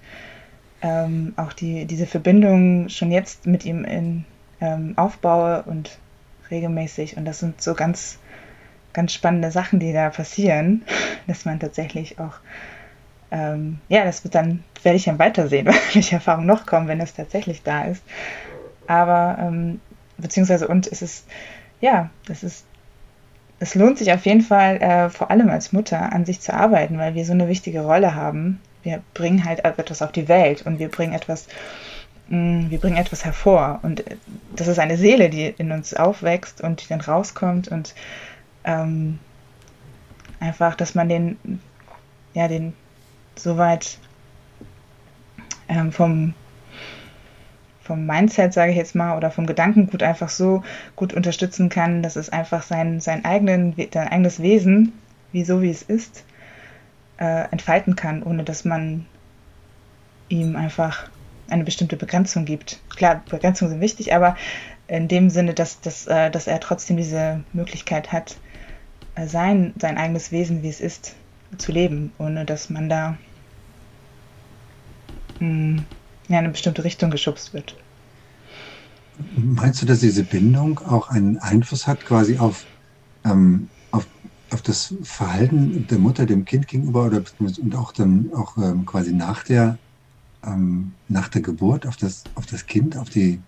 ähm, 0.81 1.33
auch 1.35 1.53
die, 1.53 1.85
diese 1.85 2.07
Verbindung 2.07 2.89
schon 2.89 3.11
jetzt 3.11 3.45
mit 3.45 3.65
ihm 3.65 3.85
in, 3.85 4.25
ähm, 4.59 4.93
aufbaue 4.97 5.63
und 5.63 5.99
regelmäßig. 6.49 7.17
Und 7.17 7.25
das 7.25 7.39
sind 7.39 7.61
so 7.61 7.73
ganz, 7.73 8.19
ganz 8.93 9.13
spannende 9.13 9.51
Sachen, 9.51 9.79
die 9.79 9.93
da 9.93 10.09
passieren, 10.09 10.83
dass 11.27 11.45
man 11.45 11.59
tatsächlich 11.59 12.19
auch 12.19 12.39
ähm, 13.31 13.79
ja, 13.87 14.03
das 14.03 14.23
wird 14.23 14.35
dann, 14.35 14.63
werde 14.83 14.97
ich 14.97 15.05
dann 15.05 15.17
weitersehen, 15.17 15.67
welche 15.93 16.15
Erfahrungen 16.15 16.47
noch 16.47 16.65
kommen, 16.65 16.87
wenn 16.87 16.99
es 16.99 17.13
tatsächlich 17.13 17.63
da 17.63 17.85
ist. 17.85 18.03
Aber, 18.87 19.37
ähm, 19.39 19.79
beziehungsweise, 20.17 20.67
und 20.67 20.85
es 20.87 21.01
ist, 21.01 21.25
ja, 21.79 22.09
das 22.27 22.43
ist, 22.43 22.65
es 23.59 23.75
lohnt 23.75 23.97
sich 23.97 24.11
auf 24.11 24.25
jeden 24.25 24.41
Fall, 24.41 24.77
äh, 24.81 25.09
vor 25.09 25.31
allem 25.31 25.49
als 25.49 25.71
Mutter, 25.71 26.11
an 26.11 26.25
sich 26.25 26.41
zu 26.41 26.53
arbeiten, 26.53 26.97
weil 26.97 27.15
wir 27.15 27.25
so 27.25 27.31
eine 27.31 27.47
wichtige 27.47 27.81
Rolle 27.81 28.15
haben. 28.15 28.59
Wir 28.83 29.01
bringen 29.13 29.45
halt 29.45 29.63
etwas 29.63 30.01
auf 30.01 30.11
die 30.11 30.27
Welt 30.27 30.63
und 30.65 30.79
wir 30.79 30.89
bringen 30.89 31.13
etwas, 31.13 31.47
mm, 32.27 32.69
wir 32.69 32.79
bringen 32.79 32.97
etwas 32.97 33.23
hervor. 33.23 33.79
Und 33.83 34.05
äh, 34.07 34.17
das 34.55 34.67
ist 34.67 34.79
eine 34.79 34.97
Seele, 34.97 35.29
die 35.29 35.45
in 35.45 35.71
uns 35.71 35.93
aufwächst 35.93 36.59
und 36.59 36.83
die 36.83 36.87
dann 36.89 37.01
rauskommt 37.01 37.69
und 37.69 37.93
ähm, 38.63 39.19
einfach, 40.39 40.75
dass 40.75 40.95
man 40.95 41.09
den, 41.09 41.37
ja, 42.33 42.47
den, 42.47 42.73
soweit 43.35 43.97
ähm, 45.69 45.91
vom, 45.91 46.33
vom 47.83 48.05
Mindset, 48.05 48.53
sage 48.53 48.71
ich 48.71 48.77
jetzt 48.77 48.95
mal, 48.95 49.17
oder 49.17 49.31
vom 49.31 49.45
Gedankengut 49.45 50.03
einfach 50.03 50.29
so 50.29 50.63
gut 50.95 51.13
unterstützen 51.13 51.69
kann, 51.69 52.03
dass 52.03 52.15
es 52.15 52.29
einfach 52.29 52.63
sein, 52.63 52.99
sein, 52.99 53.25
eigenen, 53.25 53.75
sein 53.91 54.07
eigenes 54.07 54.41
Wesen, 54.41 54.93
wie 55.31 55.43
so 55.43 55.61
wie 55.61 55.69
es 55.69 55.81
ist, 55.81 56.23
äh, 57.19 57.49
entfalten 57.51 57.95
kann, 57.95 58.23
ohne 58.23 58.43
dass 58.43 58.65
man 58.65 59.05
ihm 60.29 60.55
einfach 60.55 61.09
eine 61.49 61.63
bestimmte 61.63 61.97
Begrenzung 61.97 62.45
gibt. 62.45 62.79
Klar, 62.95 63.21
Begrenzungen 63.29 63.71
sind 63.71 63.81
wichtig, 63.81 64.15
aber 64.15 64.35
in 64.87 65.07
dem 65.07 65.29
Sinne, 65.29 65.53
dass, 65.53 65.81
dass, 65.81 66.07
äh, 66.07 66.31
dass 66.31 66.47
er 66.47 66.59
trotzdem 66.59 66.97
diese 66.97 67.41
Möglichkeit 67.53 68.11
hat, 68.11 68.37
sein, 69.25 69.73
sein 69.79 69.97
eigenes 69.97 70.31
Wesen, 70.31 70.63
wie 70.63 70.69
es 70.69 70.81
ist, 70.81 71.15
zu 71.57 71.71
leben, 71.71 72.11
ohne 72.17 72.45
dass 72.45 72.69
man 72.69 72.89
da 72.89 73.17
in 75.39 75.85
eine 76.29 76.49
bestimmte 76.49 76.83
Richtung 76.83 77.11
geschubst 77.11 77.53
wird. 77.53 77.75
Meinst 79.35 79.81
du, 79.81 79.85
dass 79.85 79.99
diese 79.99 80.23
Bindung 80.23 80.79
auch 80.79 81.09
einen 81.09 81.37
Einfluss 81.39 81.87
hat 81.87 82.05
quasi 82.05 82.37
auf, 82.37 82.65
ähm, 83.25 83.69
auf, 83.91 84.07
auf 84.51 84.61
das 84.61 84.95
Verhalten 85.03 85.87
der 85.87 85.99
Mutter 85.99 86.25
dem 86.25 86.45
Kind 86.45 86.67
gegenüber 86.67 87.05
oder 87.05 87.23
und 87.39 87.75
auch 87.75 87.91
dann 87.91 88.31
auch 88.33 88.57
ähm, 88.57 88.85
quasi 88.85 89.13
nach 89.13 89.43
der, 89.43 89.77
ähm, 90.43 90.93
nach 91.07 91.27
der 91.27 91.41
Geburt 91.41 91.85
auf 91.85 91.97
das, 91.97 92.29
auf 92.35 92.45
das 92.45 92.65
Kind, 92.65 92.97
auf 92.97 93.09
die, 93.09 93.41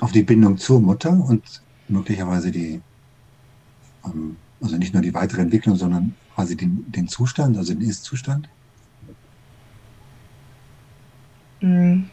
auf 0.00 0.12
die 0.12 0.22
Bindung 0.22 0.58
zur 0.58 0.80
Mutter 0.80 1.12
und 1.12 1.62
möglicherweise 1.88 2.50
die, 2.50 2.80
ähm, 4.04 4.36
also 4.62 4.76
nicht 4.76 4.94
nur 4.94 5.02
die 5.02 5.14
weitere 5.14 5.42
Entwicklung, 5.42 5.76
sondern 5.76 6.14
quasi 6.34 6.56
den, 6.56 6.84
den 6.88 7.08
Zustand, 7.08 7.56
also 7.56 7.74
den 7.74 7.82
Ist-Zustand? 7.82 8.48
Hm. 11.60 12.08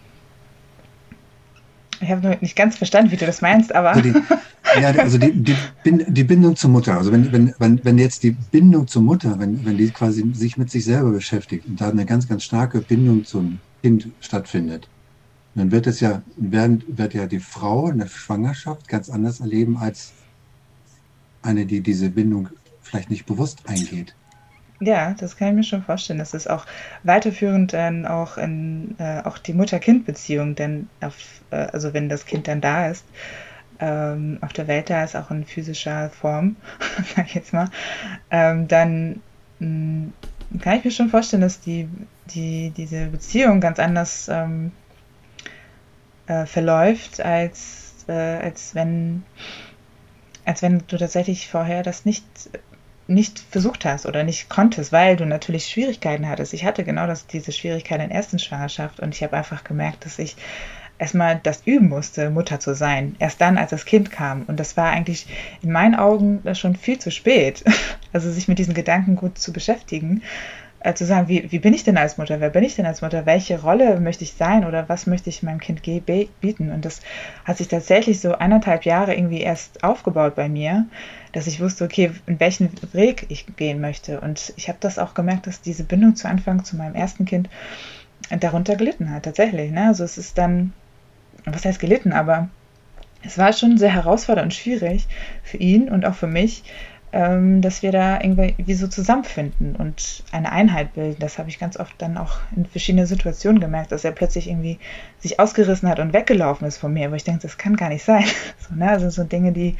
Ich 2.01 2.09
habe 2.09 2.37
nicht 2.41 2.55
ganz 2.55 2.77
verstanden, 2.77 3.11
wie 3.11 3.17
du 3.17 3.25
das 3.25 3.41
meinst, 3.41 3.75
aber. 3.75 3.89
Also 3.89 4.01
die, 4.01 4.13
ja, 4.81 4.89
also 4.91 5.17
die, 5.17 5.31
die, 5.33 5.55
die, 5.85 6.23
Bindung 6.23 6.55
zur 6.55 6.69
Mutter. 6.69 6.97
Also 6.97 7.11
wenn, 7.11 7.31
wenn, 7.31 7.53
wenn, 7.59 7.83
wenn 7.83 7.97
jetzt 7.97 8.23
die 8.23 8.31
Bindung 8.31 8.87
zur 8.87 9.01
Mutter, 9.01 9.37
wenn, 9.39 9.65
wenn 9.65 9.77
die 9.77 9.89
quasi 9.89 10.23
sich 10.33 10.57
mit 10.57 10.69
sich 10.69 10.85
selber 10.85 11.11
beschäftigt 11.11 11.65
und 11.67 11.81
da 11.81 11.89
eine 11.89 12.05
ganz, 12.05 12.27
ganz 12.27 12.43
starke 12.43 12.79
Bindung 12.79 13.25
zum 13.25 13.59
Kind 13.81 14.07
stattfindet, 14.21 14.87
dann 15.55 15.71
wird 15.71 15.87
es 15.87 15.99
ja, 15.99 16.21
werden, 16.37 16.83
wird 16.87 17.13
ja 17.13 17.25
die 17.25 17.39
Frau 17.39 17.89
in 17.89 17.97
der 17.97 18.07
Schwangerschaft 18.07 18.87
ganz 18.87 19.09
anders 19.09 19.41
erleben 19.41 19.77
als 19.77 20.13
eine, 21.41 21.65
die 21.65 21.81
diese 21.81 22.09
Bindung 22.09 22.49
vielleicht 22.81 23.09
nicht 23.09 23.25
bewusst 23.25 23.59
eingeht. 23.67 24.15
Ja, 24.81 25.13
das 25.13 25.35
kann 25.35 25.49
ich 25.49 25.53
mir 25.55 25.63
schon 25.63 25.83
vorstellen. 25.83 26.19
Das 26.19 26.33
ist 26.33 26.49
auch 26.49 26.65
weiterführend 27.03 27.73
dann 27.73 28.05
auch 28.05 28.37
in 28.37 28.95
äh, 28.97 29.21
auch 29.23 29.37
die 29.37 29.53
Mutter-Kind-Beziehung, 29.53 30.55
denn 30.55 30.87
auf, 31.01 31.15
äh, 31.51 31.55
also 31.57 31.93
wenn 31.93 32.07
das 32.07 32.25
Kind 32.25 32.47
dann 32.47 32.61
da 32.61 32.87
ist, 32.87 33.03
ähm, 33.79 34.37
auf 34.41 34.53
der 34.53 34.67
Welt 34.67 34.89
da 34.89 35.03
ist, 35.03 35.15
auch 35.15 35.31
in 35.31 35.45
physischer 35.45 36.09
Form, 36.09 36.55
sag 37.15 37.27
ich 37.27 37.35
jetzt 37.35 37.53
mal, 37.53 37.69
ähm, 38.31 38.67
dann 38.69 39.21
mh, 39.59 39.67
mm, 39.67 40.13
kann 40.61 40.77
ich 40.77 40.85
mir 40.85 40.91
schon 40.91 41.09
vorstellen, 41.09 41.41
dass 41.41 41.59
die, 41.59 41.87
die, 42.33 42.71
diese 42.75 43.07
Beziehung 43.07 43.59
ganz 43.59 43.79
anders 43.79 44.29
ähm, 44.29 44.71
äh, 46.27 46.45
verläuft, 46.45 47.21
als, 47.21 48.05
äh, 48.07 48.13
als 48.13 48.73
wenn 48.75 49.23
als 50.49 50.63
wenn 50.63 50.81
du 50.87 50.97
tatsächlich 50.97 51.47
vorher 51.47 51.83
das 51.83 52.05
nicht 52.05 52.25
nicht 53.05 53.39
versucht 53.39 53.85
hast 53.85 54.07
oder 54.07 54.23
nicht 54.23 54.49
konntest, 54.49 54.91
weil 54.91 55.15
du 55.15 55.25
natürlich 55.25 55.67
Schwierigkeiten 55.67 56.27
hattest. 56.27 56.53
Ich 56.53 56.65
hatte 56.65 56.83
genau 56.83 57.05
das, 57.05 57.27
diese 57.27 57.51
Schwierigkeiten 57.51 58.03
in 58.03 58.09
der 58.09 58.17
ersten 58.17 58.39
Schwangerschaft 58.39 58.99
und 58.99 59.13
ich 59.13 59.21
habe 59.23 59.37
einfach 59.37 59.63
gemerkt, 59.63 60.05
dass 60.05 60.17
ich 60.17 60.35
erstmal 60.97 61.39
das 61.41 61.61
üben 61.65 61.89
musste, 61.89 62.31
Mutter 62.31 62.59
zu 62.59 62.73
sein. 62.73 63.15
Erst 63.19 63.41
dann, 63.41 63.59
als 63.59 63.69
das 63.69 63.85
Kind 63.85 64.11
kam. 64.11 64.43
Und 64.47 64.59
das 64.59 64.75
war 64.75 64.89
eigentlich 64.89 65.27
in 65.61 65.71
meinen 65.71 65.95
Augen 65.95 66.41
schon 66.55 66.75
viel 66.75 66.99
zu 66.99 67.11
spät. 67.11 67.63
Also 68.11 68.31
sich 68.31 68.47
mit 68.47 68.57
diesen 68.57 68.73
Gedanken 68.73 69.15
gut 69.15 69.37
zu 69.37 69.53
beschäftigen. 69.53 70.23
Äh, 70.81 70.93
zu 70.93 71.05
sagen, 71.05 71.27
wie, 71.27 71.51
wie 71.51 71.59
bin 71.59 71.73
ich 71.73 71.83
denn 71.83 71.97
als 71.97 72.17
Mutter? 72.17 72.39
Wer 72.39 72.49
bin 72.49 72.63
ich 72.63 72.75
denn 72.75 72.85
als 72.85 73.01
Mutter? 73.01 73.25
Welche 73.25 73.61
Rolle 73.61 73.99
möchte 73.99 74.23
ich 74.23 74.33
sein 74.33 74.63
oder 74.65 74.87
was 74.87 75.07
möchte 75.07 75.29
ich 75.29 75.43
meinem 75.43 75.59
Kind 75.59 75.81
bieten? 75.83 76.71
Und 76.71 76.85
das 76.85 77.01
hat 77.43 77.57
sich 77.57 77.67
tatsächlich 77.67 78.21
so 78.21 78.35
eineinhalb 78.35 78.85
Jahre 78.85 79.13
irgendwie 79.13 79.41
erst 79.41 79.83
aufgebaut 79.83 80.35
bei 80.35 80.47
mir, 80.47 80.85
dass 81.33 81.47
ich 81.47 81.59
wusste, 81.59 81.83
okay, 81.83 82.11
in 82.27 82.39
welchen 82.39 82.71
Weg 82.93 83.25
ich 83.27 83.45
gehen 83.57 83.81
möchte. 83.81 84.21
Und 84.21 84.53
ich 84.55 84.69
habe 84.69 84.77
das 84.79 84.99
auch 84.99 85.13
gemerkt, 85.13 85.47
dass 85.47 85.61
diese 85.61 85.83
Bindung 85.83 86.15
zu 86.15 86.29
Anfang 86.29 86.63
zu 86.63 86.77
meinem 86.77 86.95
ersten 86.95 87.25
Kind 87.25 87.49
darunter 88.39 88.75
gelitten 88.77 89.11
hat, 89.11 89.23
tatsächlich. 89.23 89.71
Ne? 89.71 89.87
Also 89.87 90.05
es 90.05 90.17
ist 90.17 90.37
dann 90.37 90.71
was 91.45 91.65
heißt 91.65 91.79
gelitten, 91.79 92.13
aber 92.13 92.49
es 93.23 93.37
war 93.37 93.51
schon 93.53 93.77
sehr 93.77 93.93
herausfordernd 93.93 94.47
und 94.47 94.53
schwierig 94.53 95.07
für 95.43 95.57
ihn 95.57 95.89
und 95.89 96.05
auch 96.05 96.15
für 96.15 96.27
mich, 96.27 96.63
dass 97.11 97.81
wir 97.81 97.91
da 97.91 98.21
irgendwie 98.21 98.73
so 98.75 98.87
zusammenfinden 98.87 99.75
und 99.75 100.23
eine 100.31 100.51
Einheit 100.51 100.93
bilden. 100.93 101.19
Das 101.19 101.39
habe 101.39 101.49
ich 101.49 101.57
ganz 101.57 101.75
oft 101.75 101.93
dann 101.97 102.17
auch 102.17 102.37
in 102.55 102.67
verschiedenen 102.67 103.07
Situationen 103.07 103.59
gemerkt, 103.59 103.91
dass 103.91 104.03
er 104.03 104.11
plötzlich 104.11 104.47
irgendwie 104.47 104.77
sich 105.19 105.39
ausgerissen 105.39 105.89
hat 105.89 105.99
und 105.99 106.13
weggelaufen 106.13 106.67
ist 106.67 106.77
von 106.77 106.93
mir. 106.93 107.07
Aber 107.07 107.15
ich 107.15 107.23
denke, 107.23 107.41
das 107.41 107.57
kann 107.57 107.75
gar 107.75 107.89
nicht 107.89 108.03
sein. 108.03 108.25
So, 108.59 108.75
ne? 108.75 108.89
Also 108.89 109.09
so 109.09 109.23
Dinge, 109.23 109.53
die, 109.53 109.75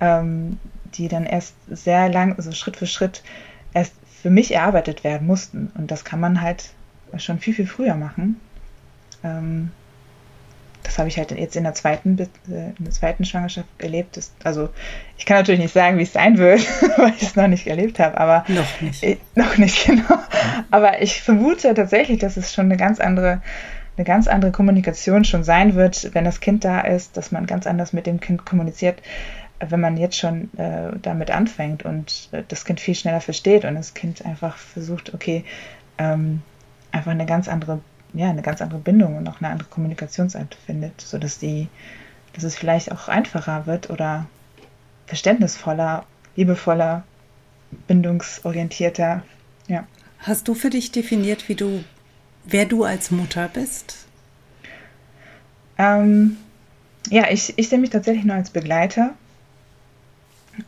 ähm, 0.00 0.58
die 0.94 1.06
dann 1.06 1.26
erst 1.26 1.54
sehr 1.68 2.08
lang, 2.08 2.34
also 2.36 2.50
Schritt 2.50 2.76
für 2.76 2.86
Schritt 2.86 3.22
erst 3.72 3.94
für 4.20 4.30
mich 4.30 4.52
erarbeitet 4.52 5.04
werden 5.04 5.28
mussten. 5.28 5.70
Und 5.76 5.92
das 5.92 6.04
kann 6.04 6.18
man 6.18 6.40
halt 6.40 6.70
schon 7.18 7.38
viel, 7.38 7.54
viel 7.54 7.68
früher 7.68 7.94
machen. 7.94 8.40
Ähm, 9.22 9.70
das 10.88 10.98
habe 10.98 11.08
ich 11.08 11.18
halt 11.18 11.30
jetzt 11.32 11.54
in 11.54 11.64
der 11.64 11.74
zweiten, 11.74 12.18
äh, 12.18 12.24
in 12.48 12.74
der 12.78 12.90
zweiten 12.90 13.26
Schwangerschaft 13.26 13.68
erlebt. 13.76 14.16
Das, 14.16 14.32
also 14.42 14.70
ich 15.18 15.26
kann 15.26 15.36
natürlich 15.36 15.60
nicht 15.60 15.74
sagen, 15.74 15.98
wie 15.98 16.02
es 16.02 16.14
sein 16.14 16.38
wird, 16.38 16.60
weil 16.96 17.12
ich 17.14 17.22
es 17.22 17.36
noch 17.36 17.46
nicht 17.46 17.66
erlebt 17.66 17.98
habe, 17.98 18.18
aber 18.18 18.44
noch 18.48 18.80
nicht. 18.80 19.02
Ich, 19.02 19.18
noch 19.34 19.58
nicht, 19.58 19.86
genau. 19.86 20.18
Aber 20.70 21.02
ich 21.02 21.20
vermute 21.20 21.74
tatsächlich, 21.74 22.18
dass 22.20 22.38
es 22.38 22.54
schon 22.54 22.64
eine 22.64 22.78
ganz 22.78 23.00
andere, 23.00 23.42
eine 23.98 24.04
ganz 24.06 24.28
andere 24.28 24.50
Kommunikation 24.50 25.24
schon 25.24 25.44
sein 25.44 25.74
wird, 25.74 26.14
wenn 26.14 26.24
das 26.24 26.40
Kind 26.40 26.64
da 26.64 26.80
ist, 26.80 27.18
dass 27.18 27.32
man 27.32 27.44
ganz 27.44 27.66
anders 27.66 27.92
mit 27.92 28.06
dem 28.06 28.18
Kind 28.18 28.46
kommuniziert, 28.46 29.02
wenn 29.60 29.80
man 29.80 29.98
jetzt 29.98 30.16
schon 30.16 30.48
äh, 30.56 30.96
damit 31.02 31.30
anfängt 31.30 31.84
und 31.84 32.30
äh, 32.32 32.44
das 32.48 32.64
Kind 32.64 32.80
viel 32.80 32.94
schneller 32.94 33.20
versteht 33.20 33.66
und 33.66 33.74
das 33.74 33.92
Kind 33.92 34.24
einfach 34.24 34.56
versucht, 34.56 35.12
okay, 35.12 35.44
ähm, 35.98 36.40
einfach 36.92 37.10
eine 37.10 37.26
ganz 37.26 37.46
andere 37.46 37.80
ja, 38.18 38.30
eine 38.30 38.42
ganz 38.42 38.60
andere 38.60 38.80
Bindung 38.80 39.16
und 39.16 39.28
auch 39.28 39.40
eine 39.40 39.50
andere 39.50 39.68
Kommunikationsart 39.68 40.56
findet, 40.66 41.00
sodass 41.00 41.38
die, 41.38 41.68
dass 42.32 42.42
es 42.42 42.56
vielleicht 42.56 42.90
auch 42.90 43.06
einfacher 43.06 43.66
wird 43.66 43.90
oder 43.90 44.26
verständnisvoller, 45.06 46.04
liebevoller, 46.34 47.04
bindungsorientierter. 47.86 49.22
Ja. 49.68 49.86
Hast 50.18 50.48
du 50.48 50.54
für 50.54 50.68
dich 50.68 50.90
definiert, 50.90 51.48
wie 51.48 51.54
du, 51.54 51.84
wer 52.44 52.66
du 52.66 52.82
als 52.82 53.12
Mutter 53.12 53.48
bist? 53.48 54.06
Ähm, 55.78 56.38
ja, 57.10 57.30
ich, 57.30 57.56
ich 57.56 57.68
sehe 57.68 57.78
mich 57.78 57.90
tatsächlich 57.90 58.24
nur 58.24 58.34
als 58.34 58.50
Begleiter 58.50 59.14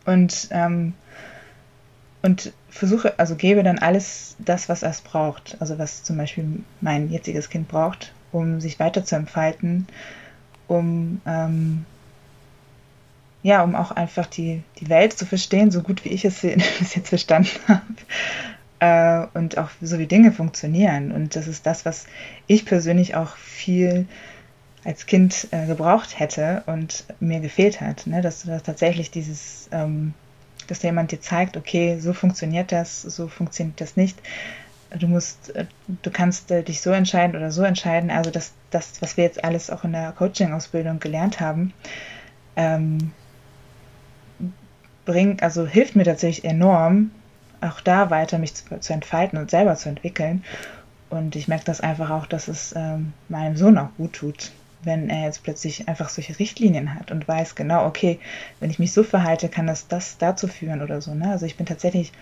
und, 0.04 0.46
ähm, 0.52 0.94
und 2.22 2.52
versuche, 2.68 3.18
also 3.18 3.34
gebe 3.34 3.62
dann 3.62 3.78
alles 3.78 4.36
das, 4.38 4.68
was 4.68 4.82
es 4.82 5.00
braucht. 5.00 5.56
Also 5.60 5.78
was 5.78 6.02
zum 6.02 6.16
Beispiel 6.16 6.62
mein 6.80 7.10
jetziges 7.10 7.48
Kind 7.48 7.68
braucht, 7.68 8.12
um 8.32 8.60
sich 8.60 8.78
weiter 8.78 9.04
zu 9.04 9.16
entfalten, 9.16 9.86
um 10.68 11.20
ähm, 11.26 11.84
ja, 13.42 13.62
um 13.62 13.74
auch 13.74 13.90
einfach 13.90 14.26
die, 14.26 14.62
die 14.78 14.88
Welt 14.88 15.14
zu 15.14 15.24
verstehen, 15.24 15.70
so 15.70 15.82
gut 15.82 16.04
wie 16.04 16.10
ich 16.10 16.24
es 16.24 16.40
bis 16.40 16.94
jetzt 16.94 17.08
verstanden 17.08 17.58
habe. 17.66 17.82
Äh, 18.80 19.26
und 19.38 19.58
auch 19.58 19.70
so 19.80 19.98
wie 19.98 20.06
Dinge 20.06 20.32
funktionieren. 20.32 21.12
Und 21.12 21.36
das 21.36 21.46
ist 21.48 21.66
das, 21.66 21.84
was 21.84 22.06
ich 22.46 22.66
persönlich 22.66 23.14
auch 23.14 23.36
viel 23.36 24.06
als 24.84 25.06
Kind 25.06 25.48
äh, 25.50 25.66
gebraucht 25.66 26.18
hätte 26.18 26.62
und 26.66 27.04
mir 27.20 27.40
gefehlt 27.40 27.80
hat. 27.80 28.06
Ne? 28.06 28.20
Dass, 28.22 28.42
dass 28.42 28.62
tatsächlich 28.62 29.10
dieses 29.10 29.68
ähm, 29.72 30.14
dass 30.70 30.82
jemand 30.82 31.10
dir 31.12 31.20
zeigt, 31.20 31.56
okay, 31.56 31.98
so 31.98 32.12
funktioniert 32.12 32.72
das, 32.72 33.02
so 33.02 33.28
funktioniert 33.28 33.80
das 33.80 33.96
nicht. 33.96 34.18
Du 34.98 35.06
musst, 35.06 35.54
äh, 35.54 35.66
du 36.02 36.10
kannst 36.10 36.50
äh, 36.50 36.62
dich 36.62 36.80
so 36.80 36.90
entscheiden 36.90 37.36
oder 37.36 37.50
so 37.50 37.62
entscheiden. 37.62 38.10
Also 38.10 38.30
das, 38.30 38.52
das, 38.70 39.00
was 39.02 39.16
wir 39.16 39.24
jetzt 39.24 39.44
alles 39.44 39.70
auch 39.70 39.84
in 39.84 39.92
der 39.92 40.12
Coaching-Ausbildung 40.12 41.00
gelernt 41.00 41.40
haben, 41.40 41.72
ähm, 42.56 43.12
bringt, 45.04 45.42
also 45.42 45.66
hilft 45.66 45.96
mir 45.96 46.04
tatsächlich 46.04 46.44
enorm, 46.44 47.10
auch 47.60 47.80
da 47.80 48.10
weiter 48.10 48.38
mich 48.38 48.54
zu, 48.54 48.80
zu, 48.80 48.92
entfalten 48.92 49.38
und 49.38 49.50
selber 49.50 49.76
zu 49.76 49.88
entwickeln. 49.88 50.44
Und 51.08 51.36
ich 51.36 51.48
merke 51.48 51.64
das 51.64 51.80
einfach 51.80 52.10
auch, 52.10 52.26
dass 52.26 52.48
es 52.48 52.74
ähm, 52.76 53.12
meinem 53.28 53.56
Sohn 53.56 53.78
auch 53.78 53.90
gut 53.96 54.14
tut 54.14 54.52
wenn 54.82 55.10
er 55.10 55.24
jetzt 55.24 55.42
plötzlich 55.42 55.88
einfach 55.88 56.08
solche 56.08 56.38
Richtlinien 56.38 56.94
hat 56.94 57.10
und 57.10 57.28
weiß 57.28 57.54
genau, 57.54 57.86
okay, 57.86 58.18
wenn 58.60 58.70
ich 58.70 58.78
mich 58.78 58.92
so 58.92 59.02
verhalte, 59.02 59.48
kann 59.48 59.66
das 59.66 59.88
das 59.88 60.18
dazu 60.18 60.48
führen 60.48 60.82
oder 60.82 61.00
so. 61.00 61.14
Ne? 61.14 61.30
Also 61.30 61.46
ich 61.46 61.56
bin 61.56 61.66
tatsächlich, 61.66 62.12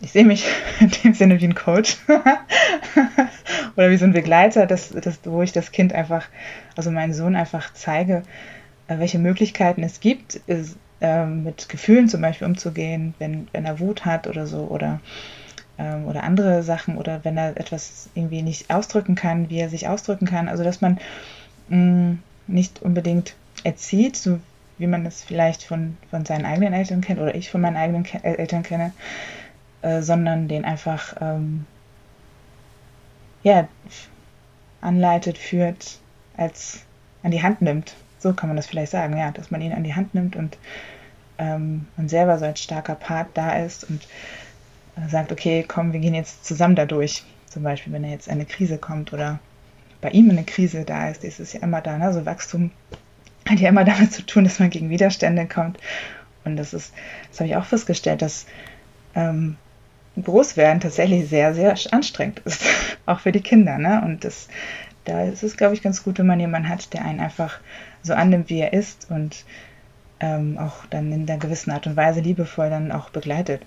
ich 0.00 0.12
sehe 0.12 0.24
mich 0.24 0.46
in 0.80 0.90
dem 1.02 1.14
Sinne 1.14 1.40
wie 1.40 1.46
ein 1.46 1.54
Coach 1.54 1.96
oder 3.76 3.90
wie 3.90 3.96
so 3.96 4.04
ein 4.04 4.12
Begleiter, 4.12 4.66
das, 4.66 4.90
das, 4.90 5.20
wo 5.24 5.42
ich 5.42 5.52
das 5.52 5.72
Kind 5.72 5.92
einfach, 5.92 6.26
also 6.76 6.90
meinen 6.90 7.14
Sohn 7.14 7.36
einfach 7.36 7.72
zeige, 7.74 8.22
äh, 8.88 8.98
welche 8.98 9.18
Möglichkeiten 9.18 9.82
es 9.82 10.00
gibt, 10.00 10.36
ist, 10.46 10.76
äh, 11.00 11.26
mit 11.26 11.68
Gefühlen 11.68 12.08
zum 12.08 12.20
Beispiel 12.20 12.46
umzugehen, 12.46 13.14
wenn, 13.18 13.48
wenn 13.52 13.64
er 13.64 13.80
Wut 13.80 14.04
hat 14.04 14.26
oder 14.26 14.46
so 14.46 14.68
oder 14.68 15.00
ähm, 15.78 16.06
oder 16.06 16.22
andere 16.22 16.62
Sachen 16.62 16.96
oder 16.96 17.24
wenn 17.24 17.36
er 17.36 17.56
etwas 17.56 18.08
irgendwie 18.14 18.42
nicht 18.42 18.70
ausdrücken 18.72 19.16
kann, 19.16 19.50
wie 19.50 19.58
er 19.58 19.68
sich 19.68 19.88
ausdrücken 19.88 20.26
kann. 20.26 20.48
Also 20.48 20.62
dass 20.62 20.80
man 20.80 20.98
mh, 21.68 22.18
nicht 22.46 22.82
unbedingt 22.82 23.34
erzieht, 23.62 24.16
so 24.16 24.40
wie 24.78 24.86
man 24.86 25.04
das 25.04 25.22
vielleicht 25.22 25.62
von, 25.62 25.96
von 26.10 26.24
seinen 26.24 26.44
eigenen 26.44 26.72
Eltern 26.72 27.00
kennt 27.00 27.20
oder 27.20 27.34
ich 27.34 27.50
von 27.50 27.60
meinen 27.60 27.76
eigenen 27.76 28.02
Ke 28.02 28.18
äh, 28.24 28.34
Eltern 28.36 28.62
kenne, 28.62 28.92
äh, 29.82 30.02
sondern 30.02 30.48
den 30.48 30.64
einfach 30.64 31.14
ähm, 31.20 31.66
ja, 33.42 33.68
anleitet, 34.80 35.38
führt, 35.38 35.98
als 36.36 36.80
an 37.22 37.30
die 37.30 37.42
Hand 37.42 37.62
nimmt. 37.62 37.94
So 38.18 38.32
kann 38.32 38.48
man 38.48 38.56
das 38.56 38.66
vielleicht 38.66 38.92
sagen, 38.92 39.16
ja, 39.16 39.30
dass 39.30 39.50
man 39.50 39.60
ihn 39.60 39.72
an 39.72 39.84
die 39.84 39.94
Hand 39.94 40.14
nimmt 40.14 40.34
und 40.34 40.58
ähm, 41.38 41.86
man 41.96 42.08
selber 42.08 42.38
so 42.38 42.44
als 42.44 42.60
starker 42.60 42.94
Part 42.94 43.28
da 43.34 43.58
ist 43.58 43.84
und 43.84 44.06
äh, 44.96 45.08
sagt, 45.08 45.30
okay, 45.30 45.64
komm, 45.66 45.92
wir 45.92 46.00
gehen 46.00 46.14
jetzt 46.14 46.44
zusammen 46.44 46.74
dadurch. 46.74 47.24
Zum 47.46 47.62
Beispiel, 47.62 47.92
wenn 47.92 48.04
er 48.04 48.10
jetzt 48.10 48.28
eine 48.28 48.46
Krise 48.46 48.78
kommt 48.78 49.12
oder 49.12 49.38
bei 50.04 50.10
ihm 50.10 50.28
eine 50.28 50.44
Krise 50.44 50.84
da 50.84 51.08
ist, 51.08 51.24
ist 51.24 51.40
es 51.40 51.54
ja 51.54 51.60
immer 51.60 51.80
da. 51.80 51.96
Ne? 51.96 52.04
Also 52.04 52.26
Wachstum 52.26 52.70
hat 53.48 53.58
ja 53.58 53.70
immer 53.70 53.84
damit 53.84 54.12
zu 54.12 54.24
tun, 54.24 54.44
dass 54.44 54.58
man 54.58 54.68
gegen 54.68 54.90
Widerstände 54.90 55.46
kommt. 55.46 55.78
Und 56.44 56.56
das 56.56 56.74
ist, 56.74 56.92
das 57.30 57.40
habe 57.40 57.48
ich 57.48 57.56
auch 57.56 57.64
festgestellt, 57.64 58.20
dass 58.20 58.44
ähm, 59.14 59.56
Großwerden 60.22 60.80
tatsächlich 60.80 61.30
sehr, 61.30 61.54
sehr 61.54 61.74
anstrengend 61.90 62.40
ist. 62.44 62.66
auch 63.06 63.20
für 63.20 63.32
die 63.32 63.40
Kinder. 63.40 63.78
Ne? 63.78 64.02
Und 64.04 64.24
das, 64.24 64.48
da 65.06 65.24
ist 65.24 65.42
es, 65.42 65.56
glaube 65.56 65.72
ich, 65.72 65.80
ganz 65.80 66.02
gut, 66.04 66.18
wenn 66.18 66.26
man 66.26 66.38
jemanden 66.38 66.68
hat, 66.68 66.92
der 66.92 67.02
einen 67.02 67.20
einfach 67.20 67.60
so 68.02 68.12
annimmt, 68.12 68.50
wie 68.50 68.60
er 68.60 68.74
ist 68.74 69.10
und 69.10 69.46
ähm, 70.20 70.58
auch 70.58 70.84
dann 70.90 71.10
in 71.12 71.26
einer 71.26 71.38
gewissen 71.38 71.70
Art 71.70 71.86
und 71.86 71.96
Weise 71.96 72.20
liebevoll 72.20 72.68
dann 72.68 72.92
auch 72.92 73.08
begleitet. 73.08 73.62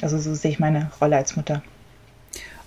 Also 0.00 0.18
so 0.18 0.34
sehe 0.34 0.50
ich 0.50 0.58
meine 0.58 0.90
Rolle 1.00 1.16
als 1.16 1.36
Mutter. 1.36 1.62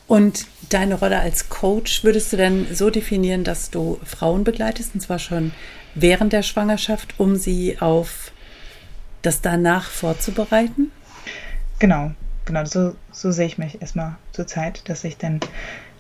Und 0.07 0.45
deine 0.69 0.95
Rolle 0.95 1.19
als 1.19 1.49
Coach 1.49 2.03
würdest 2.03 2.31
du 2.31 2.37
denn 2.37 2.67
so 2.73 2.89
definieren, 2.89 3.43
dass 3.43 3.71
du 3.71 3.99
Frauen 4.03 4.43
begleitest, 4.43 4.93
und 4.93 5.01
zwar 5.01 5.19
schon 5.19 5.51
während 5.95 6.33
der 6.33 6.43
Schwangerschaft, 6.43 7.15
um 7.19 7.35
sie 7.35 7.79
auf 7.79 8.31
das 9.21 9.41
danach 9.41 9.89
vorzubereiten? 9.89 10.91
Genau, 11.79 12.11
genau, 12.45 12.65
so, 12.65 12.95
so 13.11 13.31
sehe 13.31 13.47
ich 13.47 13.57
mich 13.57 13.81
erstmal 13.81 14.15
zur 14.31 14.45
Zeit, 14.45 14.87
dass 14.87 15.03
ich 15.03 15.17
dann 15.17 15.39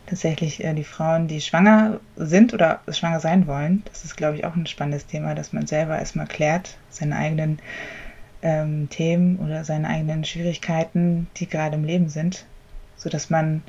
tatsächlich 0.05 0.63
äh, 0.63 0.73
die 0.73 0.83
Frauen, 0.83 1.27
die 1.27 1.41
schwanger 1.41 1.99
sind 2.15 2.53
oder 2.53 2.81
schwanger 2.89 3.19
sein 3.19 3.47
wollen, 3.47 3.83
das 3.85 4.05
ist, 4.05 4.15
glaube 4.15 4.37
ich, 4.37 4.45
auch 4.45 4.55
ein 4.55 4.67
spannendes 4.67 5.07
Thema, 5.07 5.33
dass 5.33 5.51
man 5.51 5.65
selber 5.65 5.97
erstmal 5.97 6.27
klärt, 6.27 6.77
seine 6.89 7.15
eigenen 7.15 7.59
ähm, 8.43 8.87
Themen 8.89 9.39
oder 9.39 9.63
seine 9.63 9.87
eigenen 9.87 10.23
Schwierigkeiten, 10.23 11.27
die 11.37 11.47
gerade 11.47 11.75
im 11.75 11.83
Leben 11.83 12.09
sind, 12.09 12.45
sodass 12.97 13.29
man 13.29 13.61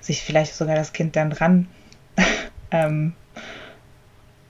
sich 0.00 0.22
vielleicht 0.22 0.54
sogar 0.54 0.76
das 0.76 0.92
Kind 0.92 1.16
dann 1.16 1.30
dran 1.30 1.68
ähm, 2.70 3.14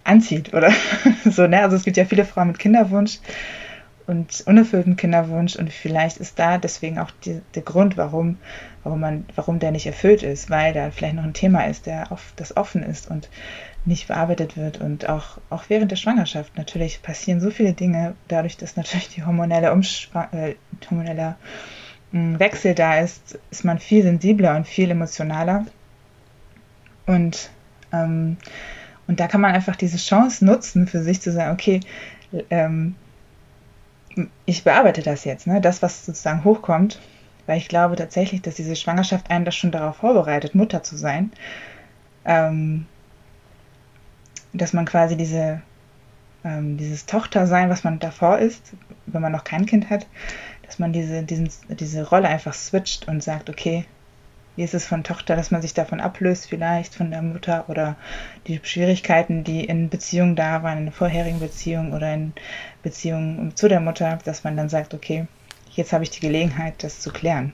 anzieht 0.04 0.54
oder 0.54 0.72
so, 1.24 1.46
ne? 1.46 1.62
Also 1.62 1.76
es 1.76 1.84
gibt 1.84 1.96
ja 1.96 2.04
viele 2.04 2.24
Frauen 2.24 2.48
mit 2.48 2.58
Kinderwunsch 2.58 3.18
und 4.06 4.42
unerfüllten 4.46 4.96
Kinderwunsch 4.96 5.54
und 5.56 5.72
vielleicht 5.72 6.16
ist 6.16 6.38
da 6.38 6.58
deswegen 6.58 6.98
auch 6.98 7.12
die, 7.24 7.40
der 7.54 7.62
Grund, 7.62 7.96
warum, 7.96 8.38
warum 8.82 9.00
man, 9.00 9.24
warum 9.36 9.60
der 9.60 9.70
nicht 9.70 9.86
erfüllt 9.86 10.22
ist, 10.22 10.50
weil 10.50 10.72
da 10.72 10.90
vielleicht 10.90 11.14
noch 11.14 11.22
ein 11.22 11.32
Thema 11.32 11.64
ist, 11.66 11.86
der 11.86 12.10
auf, 12.10 12.32
das 12.36 12.56
offen 12.56 12.82
ist 12.82 13.08
und 13.08 13.28
nicht 13.84 14.08
bearbeitet 14.08 14.56
wird 14.56 14.80
und 14.80 15.08
auch, 15.08 15.38
auch 15.48 15.64
während 15.68 15.90
der 15.90 15.96
Schwangerschaft 15.96 16.56
natürlich 16.58 17.02
passieren 17.02 17.40
so 17.40 17.50
viele 17.50 17.72
Dinge, 17.72 18.14
dadurch, 18.28 18.56
dass 18.56 18.76
natürlich 18.76 19.08
die 19.08 19.24
hormonelle, 19.24 19.72
Umschw 19.72 20.18
äh, 20.32 20.56
hormonelle 20.90 21.36
äh, 22.12 22.38
Wechsel 22.38 22.74
da 22.74 22.98
ist, 23.00 23.38
ist 23.50 23.64
man 23.64 23.78
viel 23.78 24.02
sensibler 24.02 24.56
und 24.56 24.66
viel 24.66 24.90
emotionaler 24.90 25.66
und 27.06 27.50
ähm, 27.92 28.36
und 29.10 29.18
da 29.18 29.26
kann 29.26 29.40
man 29.40 29.52
einfach 29.52 29.74
diese 29.74 29.96
Chance 29.96 30.44
nutzen, 30.44 30.86
für 30.86 31.02
sich 31.02 31.20
zu 31.20 31.32
sagen, 31.32 31.52
okay, 31.52 31.80
ähm, 32.48 32.94
ich 34.44 34.62
bearbeite 34.62 35.02
das 35.02 35.24
jetzt, 35.24 35.48
ne? 35.48 35.60
das, 35.60 35.82
was 35.82 36.06
sozusagen 36.06 36.44
hochkommt, 36.44 37.00
weil 37.46 37.58
ich 37.58 37.66
glaube 37.66 37.96
tatsächlich, 37.96 38.42
dass 38.42 38.54
diese 38.54 38.76
Schwangerschaft 38.76 39.28
einen 39.28 39.44
das 39.44 39.56
schon 39.56 39.72
darauf 39.72 39.96
vorbereitet, 39.96 40.54
Mutter 40.54 40.84
zu 40.84 40.96
sein, 40.96 41.32
ähm, 42.24 42.86
dass 44.52 44.72
man 44.72 44.84
quasi 44.84 45.16
diese, 45.16 45.60
ähm, 46.44 46.76
dieses 46.76 47.06
Tochtersein, 47.06 47.68
was 47.68 47.82
man 47.82 47.98
davor 47.98 48.38
ist, 48.38 48.74
wenn 49.06 49.22
man 49.22 49.32
noch 49.32 49.42
kein 49.42 49.66
Kind 49.66 49.90
hat, 49.90 50.06
dass 50.70 50.78
man 50.78 50.92
diese, 50.92 51.24
diesen, 51.24 51.50
diese 51.68 52.08
Rolle 52.08 52.28
einfach 52.28 52.54
switcht 52.54 53.08
und 53.08 53.24
sagt, 53.24 53.50
okay, 53.50 53.86
wie 54.54 54.62
ist 54.62 54.72
es 54.72 54.86
von 54.86 55.02
Tochter, 55.02 55.34
dass 55.34 55.50
man 55.50 55.62
sich 55.62 55.74
davon 55.74 56.00
ablöst, 56.00 56.46
vielleicht 56.46 56.94
von 56.94 57.10
der 57.10 57.22
Mutter 57.22 57.64
oder 57.66 57.96
die 58.46 58.60
Schwierigkeiten, 58.62 59.42
die 59.42 59.64
in 59.64 59.88
Beziehungen 59.88 60.36
da 60.36 60.62
waren, 60.62 60.78
in 60.78 60.84
der 60.84 60.92
vorherigen 60.92 61.40
Beziehung 61.40 61.92
oder 61.92 62.14
in 62.14 62.32
Beziehungen 62.84 63.56
zu 63.56 63.66
der 63.66 63.80
Mutter, 63.80 64.20
dass 64.24 64.44
man 64.44 64.56
dann 64.56 64.68
sagt, 64.68 64.94
okay, 64.94 65.26
jetzt 65.72 65.92
habe 65.92 66.04
ich 66.04 66.10
die 66.10 66.20
Gelegenheit, 66.20 66.84
das 66.84 67.00
zu 67.00 67.10
klären. 67.10 67.52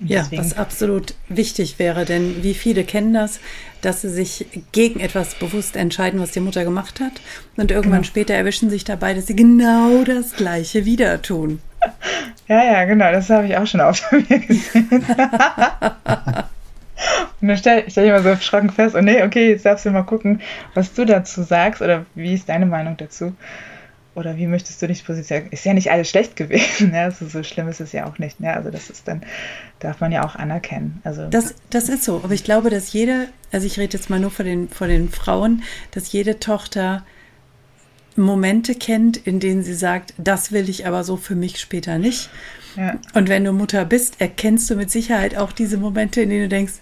Und 0.00 0.08
ja, 0.08 0.20
deswegen, 0.20 0.44
was 0.44 0.56
absolut 0.56 1.14
wichtig 1.28 1.80
wäre, 1.80 2.04
denn 2.04 2.44
wie 2.44 2.54
viele 2.54 2.84
kennen 2.84 3.14
das, 3.14 3.40
dass 3.80 4.02
sie 4.02 4.10
sich 4.10 4.46
gegen 4.70 5.00
etwas 5.00 5.34
bewusst 5.34 5.74
entscheiden, 5.74 6.20
was 6.20 6.30
die 6.30 6.40
Mutter 6.40 6.62
gemacht 6.62 7.00
hat, 7.00 7.14
und 7.56 7.72
irgendwann 7.72 8.02
genau. 8.02 8.08
später 8.08 8.34
erwischen 8.34 8.70
sich 8.70 8.84
dabei, 8.84 9.12
dass 9.14 9.26
sie 9.26 9.34
genau 9.34 10.04
das 10.04 10.36
Gleiche 10.36 10.84
wieder 10.84 11.20
tun. 11.20 11.60
Ja, 12.48 12.62
ja, 12.62 12.84
genau, 12.84 13.10
das 13.10 13.28
habe 13.28 13.46
ich 13.46 13.56
auch 13.56 13.66
schon 13.66 13.80
oft 13.80 14.08
bei 14.08 14.18
mir 14.18 14.38
gesehen. 14.38 14.88
Und 17.40 17.48
dann 17.48 17.56
stelle 17.56 17.90
stell 17.90 18.06
ich 18.06 18.12
mal 18.12 18.22
so 18.22 18.28
erschrocken 18.28 18.70
fest, 18.70 18.94
oh 18.94 19.00
nee, 19.00 19.22
okay, 19.22 19.50
jetzt 19.50 19.66
darfst 19.66 19.84
du 19.84 19.90
mal 19.90 20.02
gucken, 20.02 20.40
was 20.74 20.94
du 20.94 21.04
dazu 21.04 21.42
sagst 21.42 21.82
oder 21.82 22.06
wie 22.14 22.34
ist 22.34 22.48
deine 22.48 22.66
Meinung 22.66 22.96
dazu? 22.96 23.34
Oder 24.14 24.38
wie 24.38 24.46
möchtest 24.46 24.80
du 24.80 24.86
dich 24.86 25.04
positionieren? 25.04 25.52
Ist 25.52 25.66
ja 25.66 25.74
nicht 25.74 25.90
alles 25.90 26.08
schlecht 26.08 26.36
gewesen, 26.36 26.90
ne? 26.92 27.02
also 27.02 27.26
so 27.26 27.42
schlimm 27.42 27.68
ist 27.68 27.80
es 27.80 27.92
ja 27.92 28.06
auch 28.06 28.18
nicht. 28.18 28.40
Ne? 28.40 28.54
Also 28.54 28.70
das 28.70 28.88
ist 28.88 29.06
dann, 29.06 29.22
darf 29.80 30.00
man 30.00 30.10
ja 30.10 30.24
auch 30.24 30.36
anerkennen. 30.36 31.02
Also 31.04 31.28
das, 31.28 31.54
das 31.68 31.90
ist 31.90 32.04
so, 32.04 32.22
aber 32.24 32.32
ich 32.32 32.42
glaube, 32.42 32.70
dass 32.70 32.94
jede, 32.94 33.28
also 33.52 33.66
ich 33.66 33.78
rede 33.78 33.98
jetzt 33.98 34.08
mal 34.08 34.18
nur 34.18 34.30
vor 34.30 34.44
den, 34.44 34.70
vor 34.70 34.86
den 34.86 35.10
Frauen, 35.10 35.62
dass 35.90 36.12
jede 36.12 36.40
Tochter 36.40 37.04
Momente 38.16 38.74
kennt, 38.74 39.16
in 39.16 39.40
denen 39.40 39.62
sie 39.62 39.74
sagt, 39.74 40.14
das 40.18 40.52
will 40.52 40.68
ich 40.68 40.86
aber 40.86 41.04
so 41.04 41.16
für 41.16 41.34
mich 41.34 41.60
später 41.60 41.98
nicht. 41.98 42.30
Ja. 42.76 42.98
Und 43.14 43.28
wenn 43.28 43.44
du 43.44 43.52
Mutter 43.52 43.84
bist, 43.84 44.20
erkennst 44.20 44.68
du 44.70 44.76
mit 44.76 44.90
Sicherheit 44.90 45.36
auch 45.36 45.52
diese 45.52 45.78
Momente, 45.78 46.20
in 46.20 46.30
denen 46.30 46.42
du 46.42 46.48
denkst, 46.48 46.74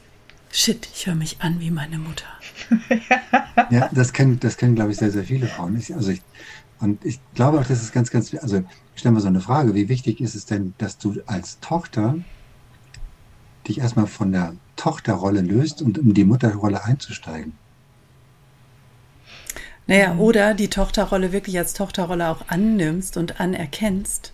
shit, 0.51 0.88
ich 0.94 1.07
höre 1.07 1.14
mich 1.14 1.40
an 1.40 1.61
wie 1.61 1.70
meine 1.70 1.99
Mutter. 1.99 2.27
ja, 3.70 3.88
das 3.92 4.12
kennen, 4.12 4.38
das 4.40 4.57
kennen, 4.57 4.75
glaube 4.75 4.92
ich, 4.92 4.99
sehr, 4.99 5.11
sehr 5.11 5.25
viele 5.25 5.47
Frauen. 5.47 5.77
Ich, 5.77 5.94
also 5.94 6.11
ich, 6.11 6.23
und 6.81 7.05
ich 7.05 7.20
glaube 7.35 7.61
auch, 7.61 7.66
das 7.66 7.83
ist 7.83 7.92
ganz, 7.92 8.11
ganz, 8.11 8.35
also 8.35 8.59
ich 8.94 9.01
stelle 9.01 9.14
mal 9.14 9.20
so 9.20 9.29
eine 9.29 9.40
Frage, 9.40 9.75
wie 9.75 9.88
wichtig 9.88 10.20
ist 10.20 10.35
es 10.35 10.47
denn, 10.47 10.75
dass 10.79 10.99
du 10.99 11.20
als 11.27 11.59
Tochter 11.61 12.16
dich 13.66 13.79
erstmal 13.79 14.07
von 14.07 14.33
der 14.33 14.55
Tochterrolle 14.77 15.40
löst 15.40 15.83
und 15.83 15.99
um 15.99 16.14
die 16.14 16.25
Mutterrolle 16.25 16.85
einzusteigen? 16.85 17.53
Naja, 19.87 20.14
mhm. 20.14 20.20
oder 20.20 20.55
die 20.55 20.68
Tochterrolle 20.68 21.33
wirklich 21.33 21.59
als 21.59 21.75
Tochterrolle 21.75 22.29
auch 22.29 22.49
annimmst 22.49 23.16
und 23.16 23.40
anerkennst. 23.40 24.33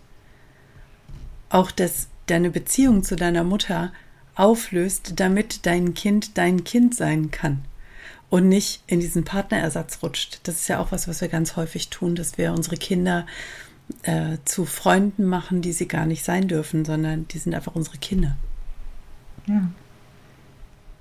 Auch, 1.49 1.71
dass 1.71 2.09
deine 2.27 2.51
Beziehung 2.51 3.03
zu 3.03 3.17
deiner 3.17 3.43
Mutter 3.43 3.93
auflöst, 4.37 5.15
damit 5.17 5.67
dein 5.67 5.95
Kind 5.95 6.39
dein 6.39 6.65
Kind 6.65 6.95
sein 6.95 7.31
kann 7.31 7.65
und 8.31 8.49
nicht 8.49 8.83
in 8.87 9.01
diesen 9.01 9.25
Partnerersatz 9.25 10.03
rutscht. 10.03 10.41
Das 10.45 10.57
ist 10.57 10.69
ja 10.69 10.79
auch 10.79 10.93
was, 10.93 11.09
was 11.09 11.21
wir 11.21 11.29
ganz 11.29 11.57
häufig 11.57 11.91
tun, 11.91 12.15
dass 12.15 12.39
wir 12.39 12.53
unsere 12.53 12.77
Kinder 12.77 13.27
äh, 14.03 14.39
zu 14.45 14.65
Freunden 14.65 15.25
machen, 15.25 15.63
die 15.63 15.73
sie 15.73 15.89
gar 15.89 16.07
nicht 16.07 16.25
sein 16.25 16.47
dürfen, 16.47 16.85
sondern 16.85 17.27
die 17.29 17.39
sind 17.39 17.55
einfach 17.55 17.75
unsere 17.75 17.99
Kinder. 17.99 18.37
Ja. 19.47 19.69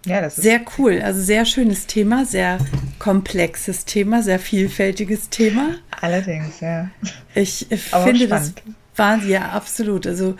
Ja, 0.05 0.21
das 0.21 0.37
ist 0.37 0.43
sehr 0.43 0.61
cool. 0.77 1.01
Also 1.01 1.21
sehr 1.21 1.45
schönes 1.45 1.85
Thema, 1.85 2.25
sehr 2.25 2.59
komplexes 2.99 3.85
Thema, 3.85 4.23
sehr 4.23 4.39
vielfältiges 4.39 5.29
Thema. 5.29 5.75
Allerdings, 6.01 6.61
ja. 6.61 6.89
Ich 7.35 7.67
finde 7.69 8.27
das 8.27 8.53
war 8.95 9.23
ja 9.23 9.49
absolut. 9.49 10.05
Also 10.07 10.35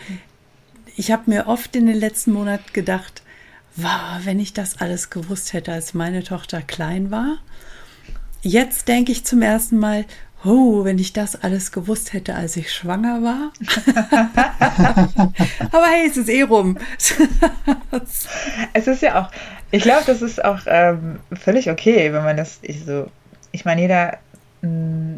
ich 0.96 1.12
habe 1.12 1.24
mir 1.28 1.48
oft 1.48 1.76
in 1.76 1.88
den 1.88 1.98
letzten 1.98 2.32
Monaten 2.32 2.72
gedacht, 2.74 3.24
wow, 3.76 4.20
wenn 4.24 4.40
ich 4.40 4.54
das 4.54 4.80
alles 4.80 5.10
gewusst 5.10 5.54
hätte, 5.54 5.72
als 5.72 5.94
meine 5.94 6.24
Tochter 6.24 6.62
klein 6.62 7.12
war. 7.12 7.38
Jetzt 8.42 8.88
denke 8.88 9.12
ich 9.12 9.26
zum 9.26 9.42
ersten 9.42 9.78
Mal, 9.78 10.06
oh, 10.46 10.84
wenn 10.86 11.00
ich 11.00 11.14
das 11.14 11.42
alles 11.42 11.72
gewusst 11.72 12.14
hätte, 12.14 12.36
als 12.36 12.56
ich 12.56 12.74
schwanger 12.74 13.22
war. 13.22 13.52
Aber 15.72 15.86
hey, 15.88 16.08
es 16.08 16.18
ist 16.18 16.30
eh 16.30 16.44
rum. 16.44 16.78
es 18.74 18.88
ist 18.88 19.02
ja 19.02 19.22
auch, 19.22 19.32
ich 19.72 19.84
glaube, 19.84 20.04
das 20.06 20.22
ist 20.22 20.44
auch 20.44 20.60
ähm, 20.66 21.20
völlig 21.34 21.70
okay, 21.70 22.14
wenn 22.14 22.24
man 22.24 22.38
das 22.38 22.60
ich 22.62 22.86
so, 22.86 23.08
ich 23.52 23.66
meine, 23.66 23.82
jeder, 23.82 24.18
mm, 24.62 25.18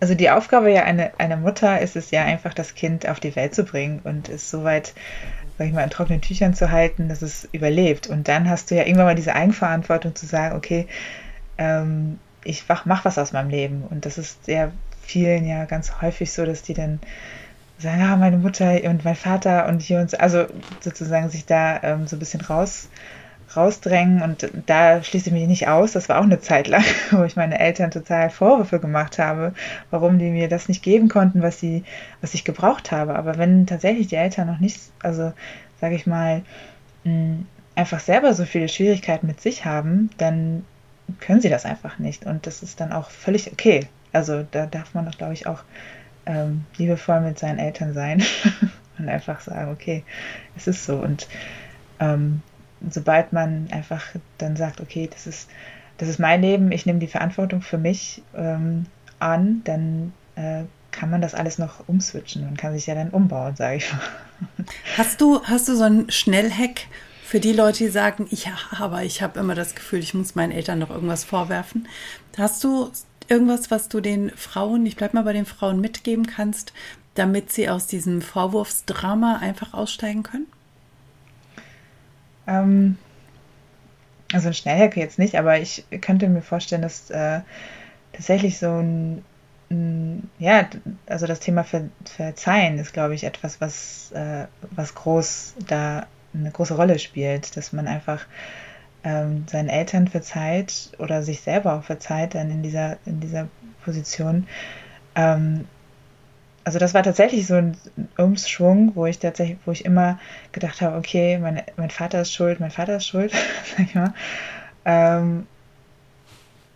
also 0.00 0.14
die 0.14 0.30
Aufgabe 0.30 0.70
ja 0.70 0.82
einer 0.84 1.12
eine 1.18 1.36
Mutter 1.36 1.80
ist 1.80 1.96
es 1.96 2.10
ja 2.10 2.24
einfach, 2.24 2.52
das 2.52 2.74
Kind 2.74 3.08
auf 3.08 3.20
die 3.20 3.34
Welt 3.36 3.54
zu 3.54 3.64
bringen 3.64 4.00
und 4.04 4.28
es 4.28 4.50
soweit, 4.50 4.92
sag 5.56 5.68
ich 5.68 5.72
mal, 5.72 5.84
in 5.84 5.90
trockenen 5.90 6.20
Tüchern 6.20 6.54
zu 6.54 6.70
halten, 6.70 7.08
dass 7.08 7.22
es 7.22 7.48
überlebt. 7.52 8.08
Und 8.08 8.28
dann 8.28 8.50
hast 8.50 8.70
du 8.70 8.74
ja 8.74 8.82
irgendwann 8.82 9.06
mal 9.06 9.14
diese 9.14 9.34
Eigenverantwortung 9.34 10.14
zu 10.14 10.26
sagen, 10.26 10.56
okay, 10.56 10.86
ähm, 11.58 12.18
ich 12.46 12.64
mach 12.84 13.04
was 13.04 13.18
aus 13.18 13.32
meinem 13.32 13.50
Leben. 13.50 13.84
Und 13.88 14.06
das 14.06 14.18
ist 14.18 14.44
sehr 14.44 14.72
vielen 15.02 15.46
ja 15.46 15.64
ganz 15.64 16.00
häufig 16.00 16.32
so, 16.32 16.44
dass 16.44 16.62
die 16.62 16.74
dann 16.74 17.00
sagen, 17.78 18.00
ja, 18.00 18.16
meine 18.16 18.38
Mutter 18.38 18.82
und 18.84 19.04
mein 19.04 19.14
Vater 19.14 19.68
und 19.68 19.82
hier 19.82 20.00
und 20.00 20.10
so, 20.10 20.16
also 20.16 20.46
sozusagen 20.80 21.28
sich 21.28 21.46
da 21.46 21.82
ähm, 21.82 22.06
so 22.06 22.16
ein 22.16 22.18
bisschen 22.18 22.40
raus, 22.40 22.88
rausdrängen 23.54 24.22
und 24.22 24.50
da 24.66 25.02
schließe 25.02 25.28
ich 25.28 25.32
mich 25.32 25.46
nicht 25.46 25.68
aus. 25.68 25.92
Das 25.92 26.08
war 26.08 26.18
auch 26.18 26.24
eine 26.24 26.40
Zeit 26.40 26.68
lang, 26.68 26.84
wo 27.10 27.22
ich 27.24 27.36
meine 27.36 27.58
Eltern 27.58 27.90
total 27.90 28.30
Vorwürfe 28.30 28.80
gemacht 28.80 29.18
habe, 29.18 29.52
warum 29.90 30.18
die 30.18 30.30
mir 30.30 30.48
das 30.48 30.68
nicht 30.68 30.82
geben 30.82 31.08
konnten, 31.08 31.42
was 31.42 31.60
sie, 31.60 31.84
was 32.20 32.34
ich 32.34 32.44
gebraucht 32.44 32.90
habe. 32.92 33.16
Aber 33.16 33.38
wenn 33.38 33.66
tatsächlich 33.66 34.08
die 34.08 34.16
Eltern 34.16 34.46
noch 34.46 34.58
nicht, 34.58 34.80
also 35.02 35.32
sage 35.80 35.94
ich 35.94 36.06
mal, 36.06 36.42
mh, 37.04 37.38
einfach 37.74 38.00
selber 38.00 38.32
so 38.34 38.44
viele 38.44 38.68
Schwierigkeiten 38.68 39.26
mit 39.26 39.40
sich 39.40 39.64
haben, 39.64 40.10
dann 40.16 40.64
können 41.20 41.40
sie 41.40 41.48
das 41.48 41.64
einfach 41.64 41.98
nicht. 41.98 42.26
Und 42.26 42.46
das 42.46 42.62
ist 42.62 42.80
dann 42.80 42.92
auch 42.92 43.10
völlig 43.10 43.52
okay. 43.52 43.86
Also 44.12 44.46
da 44.50 44.66
darf 44.66 44.94
man 44.94 45.04
doch, 45.06 45.16
glaube 45.16 45.34
ich, 45.34 45.46
auch 45.46 45.62
ähm, 46.26 46.64
liebevoll 46.76 47.20
mit 47.20 47.38
seinen 47.38 47.58
Eltern 47.58 47.94
sein 47.94 48.22
und 48.98 49.08
einfach 49.08 49.40
sagen, 49.40 49.70
okay, 49.72 50.04
es 50.56 50.66
ist 50.66 50.84
so. 50.84 50.96
Und 50.96 51.28
ähm, 52.00 52.42
sobald 52.90 53.32
man 53.32 53.68
einfach 53.70 54.04
dann 54.38 54.56
sagt, 54.56 54.80
okay, 54.80 55.08
das 55.12 55.26
ist, 55.26 55.48
das 55.98 56.08
ist 56.08 56.18
mein 56.18 56.42
Leben, 56.42 56.72
ich 56.72 56.86
nehme 56.86 56.98
die 56.98 57.06
Verantwortung 57.06 57.62
für 57.62 57.78
mich 57.78 58.22
ähm, 58.36 58.86
an, 59.18 59.62
dann 59.64 60.12
äh, 60.34 60.64
kann 60.90 61.10
man 61.10 61.20
das 61.20 61.34
alles 61.34 61.58
noch 61.58 61.88
umswitchen 61.88 62.46
und 62.48 62.56
kann 62.56 62.72
sich 62.72 62.86
ja 62.86 62.94
dann 62.94 63.10
umbauen, 63.10 63.54
sage 63.56 63.76
ich 63.76 63.92
mal. 63.92 64.00
Hast 64.96 65.20
du, 65.20 65.42
hast 65.44 65.68
du 65.68 65.76
so 65.76 65.84
einen 65.84 66.10
Schnellhack 66.10 66.82
für 67.26 67.40
die 67.40 67.52
Leute, 67.52 67.78
die 67.78 67.90
sagen, 67.90 68.28
ich 68.30 68.48
aber 68.78 69.02
ich 69.02 69.20
habe 69.20 69.40
immer 69.40 69.56
das 69.56 69.74
Gefühl, 69.74 69.98
ich 69.98 70.14
muss 70.14 70.36
meinen 70.36 70.52
Eltern 70.52 70.78
noch 70.78 70.90
irgendwas 70.90 71.24
vorwerfen. 71.24 71.88
Hast 72.38 72.62
du 72.62 72.92
irgendwas, 73.26 73.68
was 73.72 73.88
du 73.88 74.00
den 74.00 74.30
Frauen, 74.30 74.86
ich 74.86 74.94
bleibe 74.94 75.16
mal 75.16 75.24
bei 75.24 75.32
den 75.32 75.44
Frauen 75.44 75.80
mitgeben 75.80 76.28
kannst, 76.28 76.72
damit 77.14 77.50
sie 77.50 77.68
aus 77.68 77.88
diesem 77.88 78.22
Vorwurfsdrama 78.22 79.38
einfach 79.38 79.74
aussteigen 79.74 80.22
können? 80.22 80.46
Ähm, 82.46 82.96
also 84.32 84.46
ein 84.46 84.54
Schnellhack 84.54 84.96
jetzt 84.96 85.18
nicht, 85.18 85.36
aber 85.36 85.58
ich 85.58 85.84
könnte 86.02 86.28
mir 86.28 86.42
vorstellen, 86.42 86.82
dass 86.82 87.10
äh, 87.10 87.40
tatsächlich 88.12 88.58
so 88.58 88.70
ein, 88.70 89.24
ein, 89.68 90.30
ja, 90.38 90.68
also 91.06 91.26
das 91.26 91.40
Thema 91.40 91.64
Ver 91.64 91.88
Verzeihen 92.04 92.78
ist, 92.78 92.92
glaube 92.92 93.16
ich, 93.16 93.24
etwas, 93.24 93.60
was, 93.60 94.12
äh, 94.12 94.46
was 94.70 94.94
groß 94.94 95.54
da 95.66 96.06
eine 96.38 96.50
große 96.50 96.74
Rolle 96.74 96.98
spielt, 96.98 97.56
dass 97.56 97.72
man 97.72 97.86
einfach 97.86 98.26
ähm, 99.04 99.44
seinen 99.48 99.68
Eltern 99.68 100.08
verzeiht 100.08 100.90
oder 100.98 101.22
sich 101.22 101.40
selber 101.40 101.74
auch 101.74 101.84
verzeiht 101.84 102.34
dann 102.34 102.50
in 102.50 102.62
dieser, 102.62 102.98
in 103.06 103.20
dieser 103.20 103.48
Position. 103.84 104.46
Ähm, 105.14 105.66
also 106.64 106.80
das 106.80 106.94
war 106.94 107.04
tatsächlich 107.04 107.46
so 107.46 107.54
ein 107.54 107.76
Umschwung, 108.16 108.96
wo 108.96 109.06
ich 109.06 109.20
tatsächlich, 109.20 109.58
wo 109.64 109.70
ich 109.70 109.84
immer 109.84 110.18
gedacht 110.50 110.80
habe, 110.80 110.96
okay, 110.96 111.38
mein, 111.38 111.62
mein 111.76 111.90
Vater 111.90 112.22
ist 112.22 112.34
schuld, 112.34 112.58
mein 112.58 112.72
Vater 112.72 112.96
ist 112.96 113.06
schuld, 113.06 113.32
sag 113.76 113.86
ich 113.86 113.94
mal. 113.94 114.12
Ähm, 114.84 115.46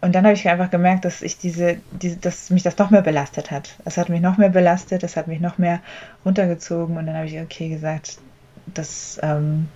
und 0.00 0.14
dann 0.14 0.24
habe 0.24 0.34
ich 0.34 0.48
einfach 0.48 0.70
gemerkt, 0.70 1.04
dass 1.04 1.22
ich 1.22 1.38
diese, 1.38 1.78
diese, 1.90 2.16
dass 2.16 2.50
mich 2.50 2.62
das 2.62 2.78
noch 2.78 2.90
mehr 2.90 3.02
belastet 3.02 3.50
hat. 3.50 3.76
Es 3.84 3.98
hat 3.98 4.08
mich 4.08 4.20
noch 4.20 4.38
mehr 4.38 4.48
belastet, 4.48 5.02
es 5.02 5.16
hat 5.16 5.26
mich 5.26 5.40
noch 5.40 5.58
mehr 5.58 5.80
runtergezogen 6.24 6.96
und 6.96 7.06
dann 7.06 7.16
habe 7.16 7.26
ich 7.26 7.38
okay 7.40 7.68
gesagt, 7.68 8.18
das, 8.66 9.18
ähm, 9.22 9.68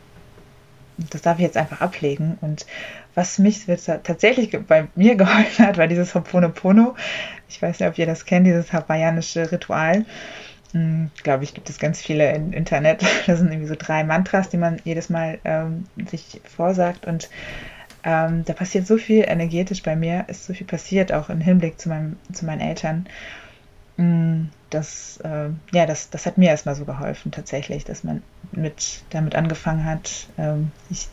das 0.97 1.23
darf 1.23 1.39
ich 1.39 1.45
jetzt 1.45 1.57
einfach 1.57 1.81
ablegen. 1.81 2.39
Und 2.41 2.67
was 3.15 3.39
mich 3.39 3.67
tatsächlich 3.67 4.57
bei 4.67 4.89
mir 4.95 5.15
geholfen 5.17 5.67
hat, 5.67 5.79
war 5.79 5.87
dieses 5.87 6.15
Hoponopono. 6.15 6.95
Ich 7.49 7.61
weiß 7.61 7.81
nicht, 7.81 7.89
ob 7.89 7.99
ihr 7.99 8.07
das 8.07 8.25
kennt, 8.25 8.47
dieses 8.47 8.73
hawaiianische 8.73 9.51
Ritual. 9.51 10.05
Hm, 10.73 11.11
Glaube 11.23 11.45
ich, 11.45 11.55
gibt 11.55 11.71
es 11.71 11.79
ganz 11.79 12.01
viele 12.01 12.33
im 12.33 12.53
Internet. 12.53 13.05
Das 13.27 13.39
sind 13.39 13.51
irgendwie 13.51 13.69
so 13.69 13.77
drei 13.79 14.05
Mantras, 14.05 14.49
die 14.49 14.57
man 14.57 14.81
jedes 14.85 15.09
Mal 15.09 15.39
ähm, 15.45 15.85
sich 16.11 16.41
vorsagt. 16.45 17.07
Und 17.07 17.31
ähm, 18.03 18.45
da 18.45 18.53
passiert 18.53 18.87
so 18.87 18.99
viel 18.99 19.25
energetisch 19.27 19.83
bei 19.83 19.97
mir, 19.97 20.25
ist 20.29 20.45
so 20.45 20.53
viel 20.53 20.67
passiert, 20.67 21.13
auch 21.13 21.31
im 21.31 21.41
Hinblick 21.41 21.81
zu, 21.81 21.89
meinem, 21.89 22.17
zu 22.33 22.45
meinen 22.45 22.61
Eltern. 22.61 23.07
Hm, 23.97 24.51
das, 24.75 25.19
äh, 25.23 25.49
ja, 25.73 25.87
das, 25.87 26.11
das 26.11 26.27
hat 26.27 26.39
mir 26.39 26.51
erstmal 26.51 26.75
so 26.75 26.85
geholfen, 26.85 27.33
tatsächlich, 27.33 27.85
dass 27.85 28.05
man 28.05 28.23
mit, 28.53 29.03
damit 29.11 29.35
angefangen 29.35 29.85
hat, 29.85 30.27
ähm, 30.37 30.71
sich, 30.89 31.09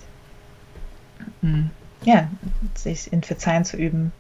mh, 1.41 1.49
hm, 1.49 1.69
ja, 2.03 2.29
sich 2.75 3.13
in 3.13 3.23
Verzeihen 3.23 3.63
zu 3.63 3.77
üben. 3.77 4.11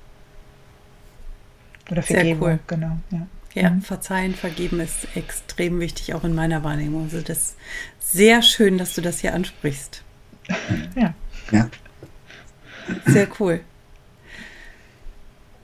Oder 1.89 2.03
Vergebung, 2.03 2.47
Sehr 2.47 2.53
cool. 2.53 2.59
genau. 2.67 2.97
Ja. 3.09 3.27
Ja, 3.53 3.69
mhm. 3.69 3.81
verzeihen, 3.81 4.33
vergeben 4.33 4.79
ist 4.79 5.07
extrem 5.15 5.81
wichtig, 5.81 6.13
auch 6.13 6.23
in 6.23 6.33
meiner 6.33 6.63
Wahrnehmung. 6.63 7.03
Also 7.03 7.19
das 7.19 7.37
ist 7.37 7.57
sehr 7.99 8.41
schön, 8.41 8.77
dass 8.77 8.93
du 8.93 9.01
das 9.01 9.19
hier 9.19 9.33
ansprichst. 9.33 10.03
Ja. 10.95 11.13
ja. 11.51 11.69
Sehr 13.05 13.27
cool. 13.39 13.61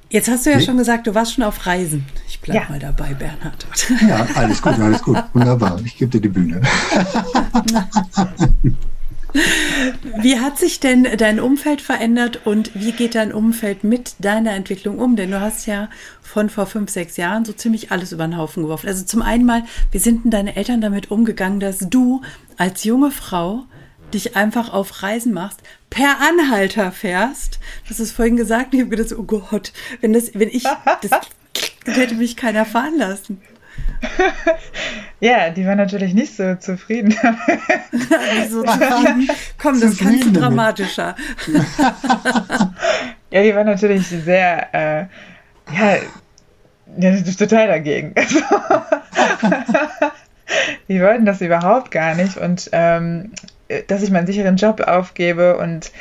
Jetzt 0.10 0.30
hast 0.30 0.46
du 0.46 0.52
ja 0.52 0.58
nee. 0.58 0.64
schon 0.64 0.78
gesagt, 0.78 1.08
du 1.08 1.16
warst 1.16 1.34
schon 1.34 1.44
auf 1.44 1.66
Reisen. 1.66 2.06
Ich 2.48 2.54
bleibe 2.54 2.66
ja. 2.66 2.70
mal 2.70 2.80
dabei, 2.80 3.14
Bernhard. 3.14 3.68
Ja, 4.08 4.26
alles 4.36 4.62
gut, 4.62 4.80
alles 4.80 5.02
gut. 5.04 5.18
Wunderbar. 5.34 5.82
Ich 5.84 5.98
gebe 5.98 6.12
dir 6.12 6.22
die 6.22 6.30
Bühne. 6.30 6.62
Wie 10.20 10.40
hat 10.40 10.58
sich 10.58 10.80
denn 10.80 11.06
dein 11.18 11.42
Umfeld 11.42 11.82
verändert 11.82 12.46
und 12.46 12.72
wie 12.74 12.94
geht 12.94 13.16
dein 13.16 13.34
Umfeld 13.34 13.84
mit 13.84 14.16
deiner 14.20 14.54
Entwicklung 14.54 14.98
um? 14.98 15.18
Denn 15.18 15.30
du 15.32 15.42
hast 15.42 15.68
ja 15.68 15.90
von 16.22 16.50
vor 16.50 16.66
fünf, 16.66 16.90
sechs 16.90 17.18
Jahren 17.18 17.44
so 17.44 17.52
ziemlich 17.52 17.92
alles 17.92 18.14
über 18.14 18.26
den 18.26 18.38
Haufen 18.38 18.64
geworfen. 18.64 18.88
Also 18.88 19.04
zum 19.04 19.22
einen 19.22 19.46
mal, 19.46 19.64
wie 19.92 20.00
sind 20.00 20.24
denn 20.24 20.32
deine 20.32 20.56
Eltern 20.56 20.80
damit 20.80 21.12
umgegangen, 21.12 21.60
dass 21.60 21.80
du 21.80 22.22
als 22.58 22.86
junge 22.86 23.12
Frau 23.12 23.66
dich 24.14 24.38
einfach 24.38 24.72
auf 24.72 25.04
Reisen 25.04 25.34
machst, 25.34 25.62
per 25.90 26.22
Anhalter 26.22 26.92
fährst. 26.92 27.60
Das 27.90 28.00
ist 28.00 28.14
vorhin 28.14 28.38
gesagt. 28.38 28.74
Ich 28.74 28.80
habe 28.80 28.90
gedacht, 28.90 29.14
oh 29.18 29.24
Gott, 29.24 29.74
wenn 30.02 30.14
das, 30.14 30.32
wenn 30.34 30.50
ich, 30.50 30.64
das, 30.64 31.12
das 31.88 31.96
hätte 31.96 32.16
mich 32.16 32.36
keiner 32.36 32.66
fahren 32.66 32.98
lassen. 32.98 33.42
ja, 35.20 35.50
die 35.50 35.66
war 35.66 35.76
natürlich 35.76 36.14
nicht 36.14 36.36
so 36.36 36.56
zufrieden. 36.56 37.12
so 38.50 38.64
zufrieden. 38.64 39.30
Komm, 39.58 39.80
das 39.80 39.98
kannst 39.98 40.26
du 40.26 40.32
dramatischer. 40.32 41.16
ja, 43.32 43.42
die 43.42 43.56
war 43.56 43.64
natürlich 43.64 44.08
sehr, 44.08 44.74
äh, 44.74 45.06
ja, 45.74 45.98
ja, 46.98 47.22
total 47.38 47.68
dagegen. 47.68 48.14
die 50.88 51.02
wollten 51.02 51.26
das 51.26 51.42
überhaupt 51.42 51.92
gar 51.92 52.16
nicht 52.16 52.38
und 52.38 52.70
ähm, 52.74 53.32
dass 53.88 54.04
ich 54.04 54.12
meinen 54.12 54.28
sicheren 54.28 54.58
Job 54.58 54.82
aufgebe 54.82 55.58
und 55.58 55.92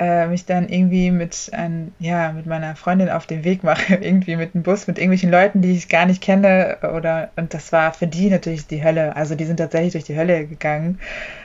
äh, 0.00 0.26
mich 0.28 0.46
dann 0.46 0.70
irgendwie 0.70 1.10
mit 1.10 1.50
ein, 1.52 1.92
ja, 1.98 2.32
mit 2.32 2.46
meiner 2.46 2.74
Freundin 2.74 3.10
auf 3.10 3.26
den 3.26 3.44
Weg 3.44 3.62
mache, 3.62 3.94
irgendwie 4.00 4.34
mit 4.34 4.54
dem 4.54 4.62
Bus, 4.62 4.86
mit 4.86 4.96
irgendwelchen 4.96 5.30
Leuten, 5.30 5.60
die 5.60 5.72
ich 5.72 5.90
gar 5.90 6.06
nicht 6.06 6.22
kenne. 6.22 6.78
Oder 6.82 7.30
und 7.36 7.52
das 7.52 7.70
war 7.70 7.92
für 7.92 8.06
die 8.06 8.30
natürlich 8.30 8.66
die 8.66 8.82
Hölle. 8.82 9.14
Also 9.14 9.34
die 9.34 9.44
sind 9.44 9.58
tatsächlich 9.58 9.92
durch 9.92 10.04
die 10.04 10.16
Hölle 10.16 10.46
gegangen. 10.46 10.98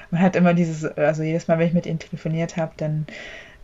Man 0.09 0.21
hat 0.21 0.37
immer 0.37 0.53
dieses, 0.53 0.85
also 0.97 1.21
jedes 1.21 1.49
Mal, 1.49 1.59
wenn 1.59 1.67
ich 1.67 1.73
mit 1.73 1.85
ihnen 1.85 1.99
telefoniert 1.99 2.55
habe, 2.55 2.71
dann 2.77 3.05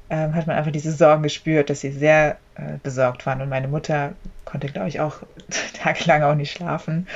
ähm, 0.10 0.36
hat 0.36 0.46
man 0.46 0.58
einfach 0.58 0.72
diese 0.72 0.92
Sorgen 0.92 1.24
gespürt, 1.24 1.70
dass 1.70 1.80
sie 1.80 1.92
sehr 1.92 2.38
äh, 2.56 2.78
besorgt 2.84 3.26
waren. 3.26 3.42
Und 3.42 3.48
meine 3.48 3.70
Mutter 3.70 4.12
konnte, 4.44 4.68
glaube 4.68 4.89
ich, 4.89 5.00
auch 5.00 5.22
tagelang 5.74 6.24
auch 6.24 6.36
nicht 6.36 6.52
schlafen. 6.52 7.08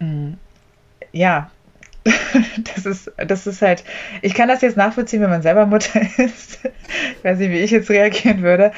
Mm. 0.00 0.34
Ja, 1.12 1.50
das 2.74 2.86
ist, 2.86 3.12
das 3.16 3.46
ist 3.46 3.62
halt, 3.62 3.84
ich 4.22 4.34
kann 4.34 4.48
das 4.48 4.62
jetzt 4.62 4.76
nachvollziehen, 4.76 5.20
wenn 5.20 5.30
man 5.30 5.42
selber 5.42 5.66
Mutter 5.66 6.00
ist. 6.16 6.58
ich 6.64 7.24
weiß 7.24 7.38
nicht, 7.38 7.50
wie 7.50 7.58
ich 7.58 7.70
jetzt 7.70 7.90
reagieren 7.90 8.42
würde, 8.42 8.72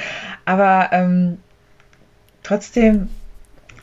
aber 0.44 0.88
ähm, 0.92 1.38
trotzdem 2.42 3.08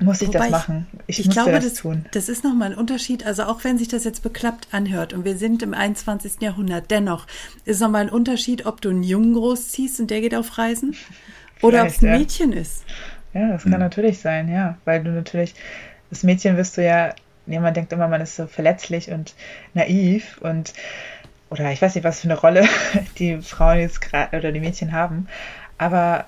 muss 0.01 0.21
ich 0.21 0.29
Wobei 0.29 0.39
das 0.39 0.51
machen. 0.51 0.87
Ich, 1.07 1.19
ich 1.19 1.29
glaube, 1.29 1.51
das, 1.51 1.65
das, 1.65 1.73
tun. 1.75 2.05
Das 2.11 2.29
ist 2.29 2.43
nochmal 2.43 2.71
ein 2.71 2.77
Unterschied. 2.77 3.25
Also 3.25 3.43
auch 3.43 3.63
wenn 3.65 3.77
sich 3.77 3.89
das 3.89 4.05
jetzt 4.05 4.23
beklappt 4.23 4.69
anhört 4.71 5.13
und 5.13 5.25
wir 5.25 5.37
sind 5.37 5.61
im 5.61 5.73
21. 5.73 6.41
Jahrhundert, 6.41 6.89
dennoch 6.89 7.27
ist 7.65 7.81
nochmal 7.81 8.03
ein 8.03 8.09
Unterschied, 8.09 8.65
ob 8.65 8.79
du 8.81 8.89
einen 8.89 9.03
Jungen 9.03 9.33
großziehst 9.33 9.99
und 9.99 10.09
der 10.09 10.21
geht 10.21 10.35
auf 10.35 10.57
Reisen 10.57 10.95
oder 11.61 11.81
ob 11.81 11.89
es 11.89 12.01
ein 12.01 12.17
Mädchen 12.17 12.53
ja. 12.53 12.61
ist. 12.61 12.83
Ja, 13.33 13.49
das 13.49 13.63
kann 13.63 13.73
mhm. 13.73 13.79
natürlich 13.79 14.19
sein, 14.19 14.49
ja. 14.49 14.77
Weil 14.85 15.03
du 15.03 15.11
natürlich, 15.11 15.53
das 16.09 16.23
Mädchen 16.23 16.55
wirst 16.55 16.77
du 16.77 16.83
ja 16.83 17.13
ja, 17.49 17.59
man 17.59 17.73
denkt 17.73 17.91
immer, 17.93 18.07
man 18.07 18.21
ist 18.21 18.35
so 18.35 18.47
verletzlich 18.47 19.11
und 19.11 19.35
naiv 19.73 20.37
und 20.41 20.73
oder 21.49 21.71
ich 21.71 21.81
weiß 21.81 21.95
nicht, 21.95 22.03
was 22.03 22.21
für 22.21 22.27
eine 22.27 22.39
Rolle 22.39 22.67
die 23.17 23.41
Frauen 23.41 23.79
jetzt 23.79 24.01
gerade 24.01 24.37
oder 24.37 24.51
die 24.51 24.59
Mädchen 24.59 24.91
haben. 24.91 25.27
Aber 25.77 26.25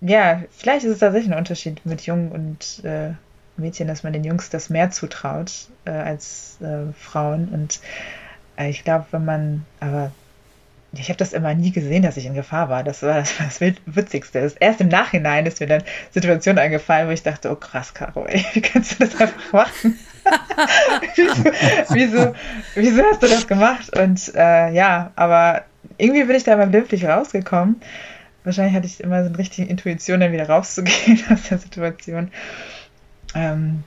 ja, 0.00 0.42
vielleicht 0.50 0.84
ist 0.84 0.92
es 0.92 0.98
tatsächlich 0.98 1.32
ein 1.32 1.38
Unterschied 1.38 1.86
mit 1.86 2.02
Jungen 2.02 2.32
und 2.32 2.84
äh, 2.84 3.12
Mädchen, 3.56 3.88
dass 3.88 4.02
man 4.02 4.12
den 4.12 4.24
Jungs 4.24 4.50
das 4.50 4.68
mehr 4.68 4.90
zutraut 4.90 5.68
äh, 5.84 5.90
als 5.90 6.60
äh, 6.60 6.92
Frauen. 6.92 7.48
Und 7.48 7.80
äh, 8.56 8.68
ich 8.68 8.84
glaube, 8.84 9.06
wenn 9.12 9.24
man, 9.24 9.66
aber 9.80 10.10
ich 10.94 11.08
habe 11.08 11.16
das 11.16 11.32
immer 11.32 11.54
nie 11.54 11.72
gesehen, 11.72 12.02
dass 12.02 12.16
ich 12.16 12.26
in 12.26 12.34
Gefahr 12.34 12.68
war. 12.68 12.84
Das 12.84 13.02
war 13.02 13.14
das, 13.14 13.38
war 13.38 13.46
das 13.46 13.60
Witzigste. 13.60 14.52
Erst 14.60 14.80
im 14.80 14.88
Nachhinein 14.88 15.46
ist 15.46 15.60
mir 15.60 15.66
dann 15.66 15.82
Situationen 16.10 16.58
eingefallen, 16.58 17.08
wo 17.08 17.12
ich 17.12 17.22
dachte, 17.22 17.50
oh 17.50 17.56
krass, 17.56 17.94
Caro, 17.94 18.26
ey, 18.26 18.44
wie 18.52 18.60
kannst 18.60 18.92
du 18.92 19.06
das 19.06 19.18
einfach 19.18 19.52
machen? 19.52 19.98
wieso, 21.16 21.52
wieso, 21.90 22.34
wieso, 22.74 23.02
hast 23.04 23.22
du 23.22 23.26
das 23.26 23.46
gemacht? 23.46 23.96
Und 23.98 24.34
äh, 24.34 24.72
ja, 24.72 25.12
aber 25.16 25.64
irgendwie 25.98 26.24
bin 26.24 26.36
ich 26.36 26.44
da 26.44 26.54
immer 26.54 26.66
glimpflich 26.66 27.06
rausgekommen. 27.06 27.80
Wahrscheinlich 28.44 28.74
hatte 28.74 28.86
ich 28.86 29.00
immer 29.00 29.22
so 29.22 29.28
eine 29.28 29.38
richtige 29.38 29.68
Intuition, 29.68 30.20
dann 30.20 30.32
wieder 30.32 30.48
rauszugehen 30.48 31.22
aus 31.32 31.44
der 31.48 31.58
Situation. 31.58 32.30
Ähm, 33.34 33.82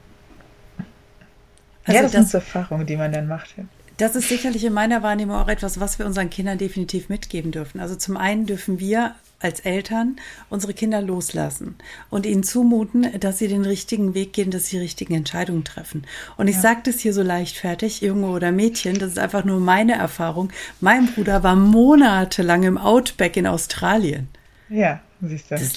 also 1.86 1.98
ja, 1.98 2.02
das, 2.02 2.12
das 2.12 2.12
sind 2.12 2.30
so 2.30 2.38
Erfahrungen, 2.40 2.88
die 2.88 2.98
man 2.98 3.12
dann 3.12 3.28
macht. 3.28 3.54
Das 3.98 4.16
ist 4.16 4.28
sicherlich 4.28 4.64
in 4.66 4.74
meiner 4.74 5.04
Wahrnehmung 5.04 5.38
auch 5.38 5.48
etwas, 5.48 5.80
was 5.80 6.00
wir 6.00 6.06
unseren 6.06 6.30
Kindern 6.30 6.58
definitiv 6.58 7.08
mitgeben 7.08 7.52
dürfen. 7.52 7.80
Also 7.80 7.96
zum 7.96 8.18
einen 8.18 8.46
dürfen 8.46 8.80
wir 8.80 9.16
als 9.40 9.62
Eltern 9.62 10.18
unsere 10.50 10.74
Kinder 10.74 11.02
loslassen 11.02 11.76
und 12.10 12.26
ihnen 12.26 12.44
zumuten, 12.44 13.20
dass 13.20 13.38
sie 13.38 13.48
den 13.48 13.64
richtigen 13.64 14.14
Weg 14.14 14.34
gehen, 14.34 14.52
dass 14.52 14.68
sie 14.68 14.78
die 14.78 14.82
richtigen 14.82 15.14
Entscheidungen 15.14 15.64
treffen. 15.64 16.06
Und 16.36 16.48
ich 16.48 16.56
ja. 16.56 16.62
sage 16.62 16.82
das 16.86 17.00
hier 17.00 17.14
so 17.14 17.22
leichtfertig, 17.22 18.02
Junge 18.02 18.28
oder 18.28 18.52
Mädchen, 18.52 18.98
das 18.98 19.12
ist 19.12 19.20
einfach 19.20 19.46
nur 19.46 19.60
meine 19.60 19.94
Erfahrung. 19.94 20.50
Mein 20.82 21.08
Bruder 21.08 21.44
war 21.44 21.56
monatelang 21.56 22.64
im 22.64 22.78
Outback 22.78 23.38
in 23.38 23.48
Australien. 23.48 24.28
Ja, 24.70 25.02
siehst 25.22 25.52
du. 25.52 25.56
Das, 25.56 25.74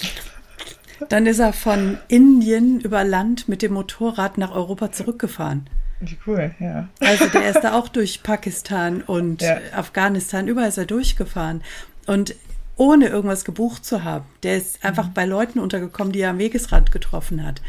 dann 1.07 1.27
ist 1.27 1.39
er 1.39 1.53
von 1.53 1.97
Indien 2.07 2.81
über 2.81 3.03
Land 3.03 3.47
mit 3.47 3.61
dem 3.61 3.73
Motorrad 3.73 4.37
nach 4.37 4.53
Europa 4.53 4.91
zurückgefahren. 4.91 5.69
Wie 5.99 6.17
cool, 6.25 6.51
ja. 6.59 6.87
Also 7.01 7.27
der 7.27 7.49
ist 7.49 7.61
da 7.61 7.73
auch 7.73 7.89
durch 7.89 8.23
Pakistan 8.23 9.01
und 9.01 9.41
ja. 9.41 9.57
Afghanistan, 9.75 10.47
überall 10.47 10.69
ist 10.69 10.77
er 10.77 10.85
durchgefahren. 10.85 11.61
Und 12.07 12.35
ohne 12.79 13.07
irgendwas 13.07 13.43
gebucht 13.43 13.83
zu 13.85 14.05
haben. 14.05 14.25
Der 14.43 14.57
ist 14.57 14.83
einfach 14.85 15.07
mhm. 15.07 15.13
bei 15.13 15.25
Leuten 15.25 15.59
untergekommen, 15.59 16.13
die 16.13 16.21
er 16.21 16.29
am 16.29 16.37
Wegesrand 16.37 16.91
getroffen 16.93 17.45
hat. 17.45 17.61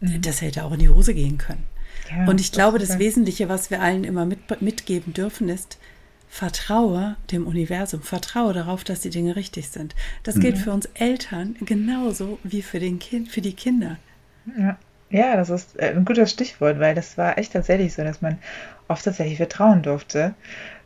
Mhm. 0.00 0.20
Das 0.22 0.42
hätte 0.42 0.64
auch 0.64 0.72
in 0.72 0.80
die 0.80 0.88
Hose 0.88 1.14
gehen 1.14 1.38
können. 1.38 1.64
Ja, 2.10 2.26
und 2.26 2.40
ich 2.40 2.52
glaube, 2.52 2.78
das 2.78 2.98
Wesentliche, 2.98 3.48
was 3.48 3.70
wir 3.70 3.80
allen 3.80 4.04
immer 4.04 4.26
mit, 4.26 4.60
mitgeben 4.60 5.12
dürfen, 5.12 5.48
ist, 5.48 5.78
vertraue 6.28 7.16
dem 7.30 7.46
Universum, 7.46 8.02
vertraue 8.02 8.52
darauf, 8.52 8.84
dass 8.84 9.00
die 9.00 9.10
Dinge 9.10 9.36
richtig 9.36 9.68
sind. 9.68 9.94
Das 10.24 10.34
mhm. 10.34 10.40
gilt 10.40 10.58
für 10.58 10.72
uns 10.72 10.86
Eltern 10.94 11.56
genauso 11.60 12.38
wie 12.42 12.62
für, 12.62 12.80
den 12.80 12.98
kind, 12.98 13.28
für 13.28 13.40
die 13.40 13.54
Kinder. 13.54 13.98
Ja. 14.58 14.78
Ja, 15.10 15.36
das 15.36 15.50
ist 15.50 15.78
äh, 15.78 15.90
ein 15.90 16.04
gutes 16.04 16.30
Stichwort, 16.32 16.80
weil 16.80 16.94
das 16.94 17.16
war 17.16 17.38
echt 17.38 17.52
tatsächlich 17.52 17.94
so, 17.94 18.02
dass 18.02 18.22
man 18.22 18.38
oft 18.88 19.04
tatsächlich 19.04 19.36
vertrauen 19.38 19.82
durfte, 19.82 20.34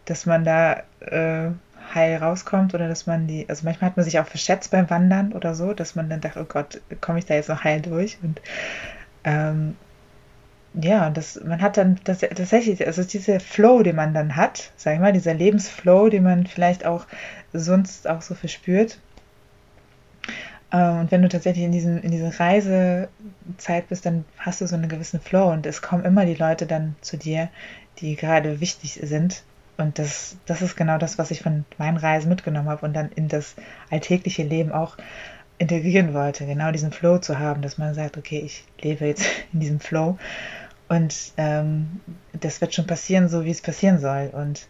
dass 0.06 0.26
man 0.26 0.44
da 0.44 0.82
äh, 1.00 1.50
heil 1.94 2.16
rauskommt 2.18 2.74
oder 2.74 2.88
dass 2.88 3.06
man 3.06 3.26
die, 3.26 3.48
also 3.48 3.64
manchmal 3.64 3.90
hat 3.90 3.96
man 3.96 4.04
sich 4.04 4.18
auch 4.20 4.26
verschätzt 4.26 4.70
beim 4.70 4.90
Wandern 4.90 5.32
oder 5.32 5.54
so, 5.54 5.74
dass 5.74 5.94
man 5.96 6.08
dann 6.10 6.20
dachte, 6.20 6.40
oh 6.40 6.44
Gott, 6.44 6.80
komme 7.00 7.18
ich 7.20 7.26
da 7.26 7.34
jetzt 7.34 7.48
noch 7.48 7.64
heil 7.64 7.80
durch? 7.82 8.18
Und 8.22 8.40
ähm, 9.24 9.76
ja, 10.74 11.10
das, 11.10 11.40
man 11.44 11.60
hat 11.60 11.76
dann 11.76 11.98
das, 12.04 12.20
tatsächlich, 12.20 12.86
also 12.86 13.02
dieser 13.02 13.40
Flow, 13.40 13.82
den 13.82 13.96
man 13.96 14.14
dann 14.14 14.36
hat, 14.36 14.72
sag 14.76 14.94
ich 14.94 15.00
mal, 15.00 15.12
dieser 15.12 15.34
Lebensflow, 15.34 16.08
den 16.08 16.22
man 16.22 16.46
vielleicht 16.46 16.86
auch 16.86 17.06
sonst 17.52 18.08
auch 18.08 18.22
so 18.22 18.34
verspürt. 18.34 19.00
Ähm, 20.72 21.00
und 21.00 21.10
wenn 21.10 21.22
du 21.22 21.28
tatsächlich 21.28 21.64
in, 21.64 21.72
diesem, 21.72 22.02
in 22.02 22.10
dieser 22.10 22.38
Reisezeit 22.38 23.88
bist, 23.88 24.06
dann 24.06 24.24
hast 24.38 24.60
du 24.60 24.66
so 24.66 24.76
einen 24.76 24.88
gewissen 24.88 25.20
Flow 25.20 25.50
und 25.50 25.66
es 25.66 25.82
kommen 25.82 26.04
immer 26.04 26.24
die 26.24 26.34
Leute 26.34 26.66
dann 26.66 26.96
zu 27.00 27.16
dir, 27.16 27.48
die 27.98 28.16
gerade 28.16 28.60
wichtig 28.60 29.00
sind. 29.02 29.42
Und 29.76 29.98
das, 29.98 30.36
das 30.46 30.62
ist 30.62 30.76
genau 30.76 30.98
das, 30.98 31.18
was 31.18 31.30
ich 31.30 31.42
von 31.42 31.64
meinen 31.78 31.96
Reisen 31.96 32.28
mitgenommen 32.28 32.68
habe 32.68 32.84
und 32.84 32.94
dann 32.94 33.10
in 33.12 33.28
das 33.28 33.54
alltägliche 33.90 34.42
Leben 34.42 34.72
auch 34.72 34.96
integrieren 35.58 36.14
wollte, 36.14 36.46
genau 36.46 36.70
diesen 36.70 36.92
Flow 36.92 37.18
zu 37.18 37.38
haben, 37.38 37.62
dass 37.62 37.78
man 37.78 37.94
sagt, 37.94 38.16
okay, 38.16 38.40
ich 38.44 38.64
lebe 38.80 39.06
jetzt 39.06 39.26
in 39.52 39.60
diesem 39.60 39.80
Flow 39.80 40.18
und 40.90 41.14
ähm, 41.36 42.00
das 42.32 42.60
wird 42.60 42.74
schon 42.74 42.86
passieren, 42.86 43.28
so 43.28 43.44
wie 43.44 43.50
es 43.50 43.62
passieren 43.62 44.00
soll. 44.00 44.30
Und 44.32 44.66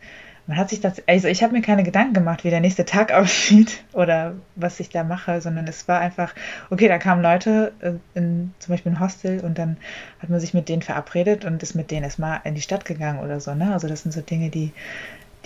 man 0.47 0.57
hat 0.57 0.70
sich 0.70 0.80
das, 0.80 1.03
also 1.07 1.28
ich 1.28 1.43
habe 1.43 1.53
mir 1.53 1.62
keine 1.62 1.82
Gedanken 1.82 2.14
gemacht, 2.14 2.45
wie 2.45 2.51
der 2.51 2.61
nächste 2.61 2.84
Tag 2.84 3.12
aussieht 3.14 3.84
oder 3.93 4.34
was 4.57 4.80
ich 4.80 4.91
da 4.91 5.05
mache, 5.05 5.41
sondern 5.41 5.66
es 5.66 5.86
war 5.88 6.01
einfach, 6.01 6.34
okay, 6.70 6.88
da 6.88 6.99
kamen 6.99 7.22
Leute 7.22 7.72
äh, 7.80 7.93
in 8.14 8.53
zum 8.59 8.72
Beispiel 8.72 8.93
ein 8.93 9.01
Hostel 9.01 9.41
und 9.41 9.59
dann 9.59 9.76
hat 10.20 10.30
man 10.30 10.41
sich 10.41 10.55
mit 10.55 10.68
denen 10.68 10.82
verabredet 10.82 11.45
und 11.45 11.62
ist 11.62 11.74
mit 11.74 11.91
denen 11.91 12.05
erstmal 12.05 12.41
in 12.45 12.55
die 12.55 12.62
Stadt 12.62 12.84
gegangen 12.84 13.20
oder 13.20 13.41
so. 13.41 13.55
Ne? 13.55 13.72
Also 13.72 13.88
das 13.88 14.03
sind 14.03 14.12
so 14.12 14.20
Dinge, 14.20 14.51
die, 14.51 14.72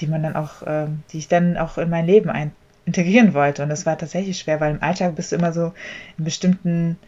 die 0.01 0.07
man 0.07 0.23
dann 0.23 0.37
auch, 0.37 0.63
äh, 0.63 0.87
die 1.13 1.19
ich 1.19 1.29
dann 1.29 1.57
auch 1.57 1.79
in 1.79 1.91
mein 1.91 2.07
Leben 2.07 2.31
ein, 2.31 2.53
integrieren 2.87 3.35
wollte. 3.35 3.63
Und 3.63 3.69
das 3.69 3.87
war 3.87 3.97
tatsächlich 3.97 4.39
schwer, 4.39 4.61
weil 4.61 4.75
im 4.75 4.83
Alltag 4.83 5.15
bist 5.17 5.33
du 5.33 5.37
immer 5.37 5.53
so 5.53 5.73
in 6.19 6.25
bestimmten 6.25 6.99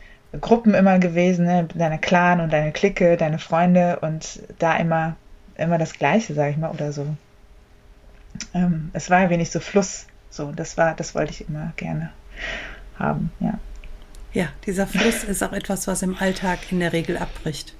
Gruppen 0.41 0.75
immer 0.75 0.99
gewesen, 0.99 1.47
ne? 1.47 1.69
deine 1.75 1.99
Clan 1.99 2.41
und 2.41 2.53
deine 2.53 2.73
Clique, 2.73 3.17
deine 3.17 3.39
Freunde 3.39 3.99
und 4.01 4.43
da 4.59 4.77
immer, 4.77 5.17
immer 5.57 5.79
das 5.79 5.95
Gleiche, 5.95 6.35
sage 6.35 6.51
ich 6.51 6.57
mal, 6.57 6.71
oder 6.71 6.93
so. 6.93 7.07
Ähm, 8.55 8.91
es 8.93 9.11
war 9.11 9.19
ein 9.19 9.31
wenig 9.31 9.51
so 9.51 9.61
Fluss, 9.61 10.07
so, 10.31 10.53
das 10.53 10.77
war, 10.77 10.95
das 10.95 11.15
wollte 11.15 11.33
ich 11.33 11.49
immer 11.49 11.73
gerne 11.77 12.11
haben, 12.99 13.31
ja. 13.41 13.59
Ja, 14.33 14.49
dieser 14.67 14.87
Fluss 14.87 15.25
ist 15.25 15.43
auch 15.43 15.53
etwas, 15.53 15.87
was 15.87 16.03
im 16.03 16.17
Alltag 16.19 16.59
in 16.71 16.81
der 16.81 16.93
Regel 16.93 17.17
abbricht. 17.17 17.75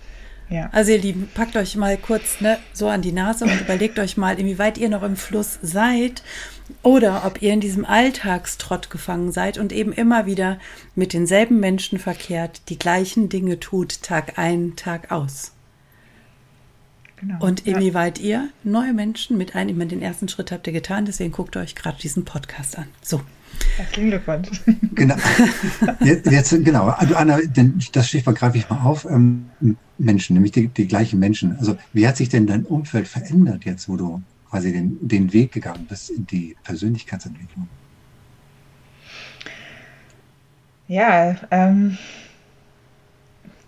Ja. 0.49 0.71
Also 0.73 0.93
ihr 0.93 0.99
Lieben, 0.99 1.29
packt 1.35 1.57
euch 1.57 1.77
mal 1.77 1.97
kurz 1.97 2.41
ne, 2.41 2.59
so 2.73 2.89
an 2.89 3.03
die 3.03 3.13
Nase 3.13 3.45
und 3.45 3.61
überlegt 3.61 3.99
euch 3.99 4.17
mal, 4.17 4.39
inwieweit 4.39 4.79
ihr 4.79 4.89
noch 4.89 5.03
im 5.03 5.17
Fluss 5.17 5.59
seid 5.61 6.23
oder 6.83 7.25
ob 7.27 7.43
ihr 7.43 7.53
in 7.53 7.61
diesem 7.61 7.85
Alltagstrott 7.85 8.91
gefangen 8.91 9.33
seid 9.33 9.59
und 9.59 9.73
eben 9.73 9.93
immer 9.93 10.27
wieder 10.27 10.59
mit 10.95 11.13
denselben 11.13 11.59
Menschen 11.59 11.99
verkehrt, 11.99 12.63
die 12.69 12.79
gleichen 12.79 13.29
Dinge 13.29 13.59
tut, 13.59 14.03
Tag 14.03 14.39
ein, 14.39 14.77
Tag 14.77 15.11
aus. 15.11 15.53
Genau. 17.17 17.45
Und 17.45 17.67
inwieweit 17.67 18.19
ja. 18.19 18.25
ihr 18.25 18.49
neue 18.63 18.93
Menschen 18.93 19.39
mit 19.39 19.57
einnehmen, 19.57 19.89
den 19.89 20.03
ersten 20.03 20.29
Schritt 20.29 20.53
habt 20.53 20.67
ihr 20.67 20.73
getan, 20.73 21.07
deswegen 21.07 21.33
guckt 21.33 21.57
euch 21.57 21.75
gerade 21.75 21.99
diesen 21.99 22.25
Podcast 22.25 22.79
an. 22.79 22.87
So. 23.03 23.23
Herzlichen 23.77 24.11
Glückwunsch. 24.11 24.63
Genau. 24.95 25.17
Jetzt, 26.01 26.31
jetzt, 26.31 26.65
genau. 26.65 26.89
Also 26.89 27.15
Anna, 27.17 27.39
denn 27.39 27.81
das 27.93 28.09
Stichwort 28.09 28.37
greife 28.37 28.59
ich 28.59 28.69
mal 28.69 28.83
auf. 28.83 29.07
Ähm, 29.07 29.51
Menschen, 29.99 30.35
nämlich 30.35 30.53
die, 30.53 30.69
die 30.69 30.87
gleichen 30.87 31.19
Menschen. 31.19 31.57
Also 31.59 31.77
wie 31.93 32.07
hat 32.07 32.17
sich 32.17 32.29
denn 32.29 32.47
dein 32.47 32.65
Umfeld 32.65 33.09
verändert 33.09 33.65
jetzt, 33.65 33.89
wo 33.89 33.97
du 33.97 34.23
quasi 34.51 34.73
den, 34.73 34.99
den 35.01 35.33
Weg 35.33 35.53
gegangen 35.53 35.87
bist 35.89 36.11
in 36.11 36.27
die 36.27 36.57
Persönlichkeitsentwicklung? 36.65 37.69
Ja, 40.89 41.37
ähm, 41.51 41.99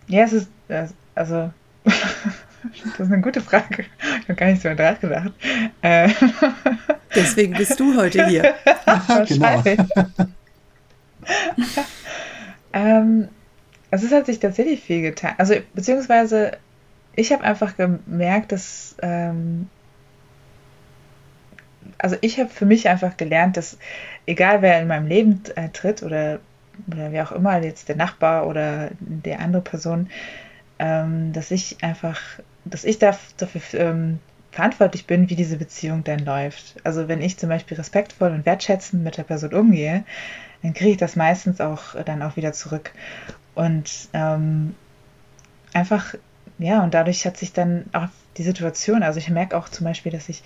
ja, 0.07 0.23
es 0.25 0.33
ist, 0.33 0.49
also, 1.15 1.51
das 2.85 3.01
ist 3.01 3.13
eine 3.13 3.21
gute 3.21 3.41
Frage. 3.41 3.85
Ich 4.23 4.29
habe 4.29 4.35
gar 4.35 4.47
nicht 4.47 4.63
so 4.63 4.73
nachgedacht. 4.73 5.33
Äh, 5.83 6.11
Deswegen 7.15 7.55
bist 7.55 7.79
du 7.81 7.97
heute 7.97 8.27
hier. 8.27 8.55
genau. 9.27 9.63
ähm, 12.73 13.29
also 13.91 14.07
es 14.07 14.13
hat 14.13 14.27
sich 14.27 14.39
tatsächlich 14.39 14.81
viel 14.81 15.03
getan. 15.03 15.35
Also 15.39 15.55
beziehungsweise 15.75 16.59
ich 17.17 17.33
habe 17.33 17.45
einfach 17.45 17.77
gemerkt, 17.77 18.53
dass 18.53 18.97
ähm, 19.03 19.69
also 21.99 22.17
ich 22.21 22.39
habe 22.39 22.49
für 22.49 22.67
mich 22.67 22.89
einfach 22.89 23.17
gelernt, 23.17 23.57
dass 23.57 23.79
egal 24.27 24.63
wer 24.63 24.81
in 24.81 24.89
meinem 24.89 25.07
Leben 25.07 25.43
äh, 25.57 25.69
tritt 25.71 26.03
oder, 26.03 26.39
oder 26.87 27.13
wie 27.13 27.21
auch 27.21 27.33
immer, 27.33 27.61
jetzt 27.63 27.89
der 27.89 27.97
Nachbar 27.97 28.47
oder 28.47 28.91
der 29.01 29.41
andere 29.41 29.63
Person, 29.63 30.09
ähm, 30.79 31.33
dass 31.33 31.51
ich 31.51 31.83
einfach, 31.83 32.21
dass 32.71 32.85
ich 32.85 32.99
dafür 32.99 33.61
ähm, 33.75 34.19
verantwortlich 34.51 35.07
bin, 35.07 35.31
wie 35.31 35.37
diese 35.37 35.57
Beziehung 35.57 36.05
dann 36.05 36.21
läuft. 36.21 36.77
Also 36.85 37.09
wenn 37.09 37.21
ich 37.21 37.39
zum 37.39 37.49
Beispiel 37.49 37.77
respektvoll 37.77 38.31
und 38.31 38.47
wertschätzend 38.47 39.05
mit 39.05 39.17
der 39.17 39.25
Person 39.25 39.53
umgehe, 39.55 40.05
dann 40.63 40.75
kriege 40.75 40.93
ich 40.93 40.97
das 40.97 41.17
meistens 41.17 41.61
auch 41.61 41.95
dann 42.05 42.23
auch 42.23 42.37
wieder 42.37 42.53
zurück. 42.53 42.93
Und 43.55 44.09
ähm, 44.13 44.75
einfach, 45.73 46.15
ja, 46.59 46.83
und 46.83 46.95
dadurch 46.95 47.25
hat 47.27 47.37
sich 47.37 47.53
dann 47.53 47.85
auch 47.93 48.09
die 48.37 48.43
Situation, 48.43 49.03
also 49.03 49.19
ich 49.19 49.29
merke 49.31 49.57
auch 49.57 49.69
zum 49.69 49.85
Beispiel, 49.85 50.13
dass 50.13 50.29
ich 50.29 50.43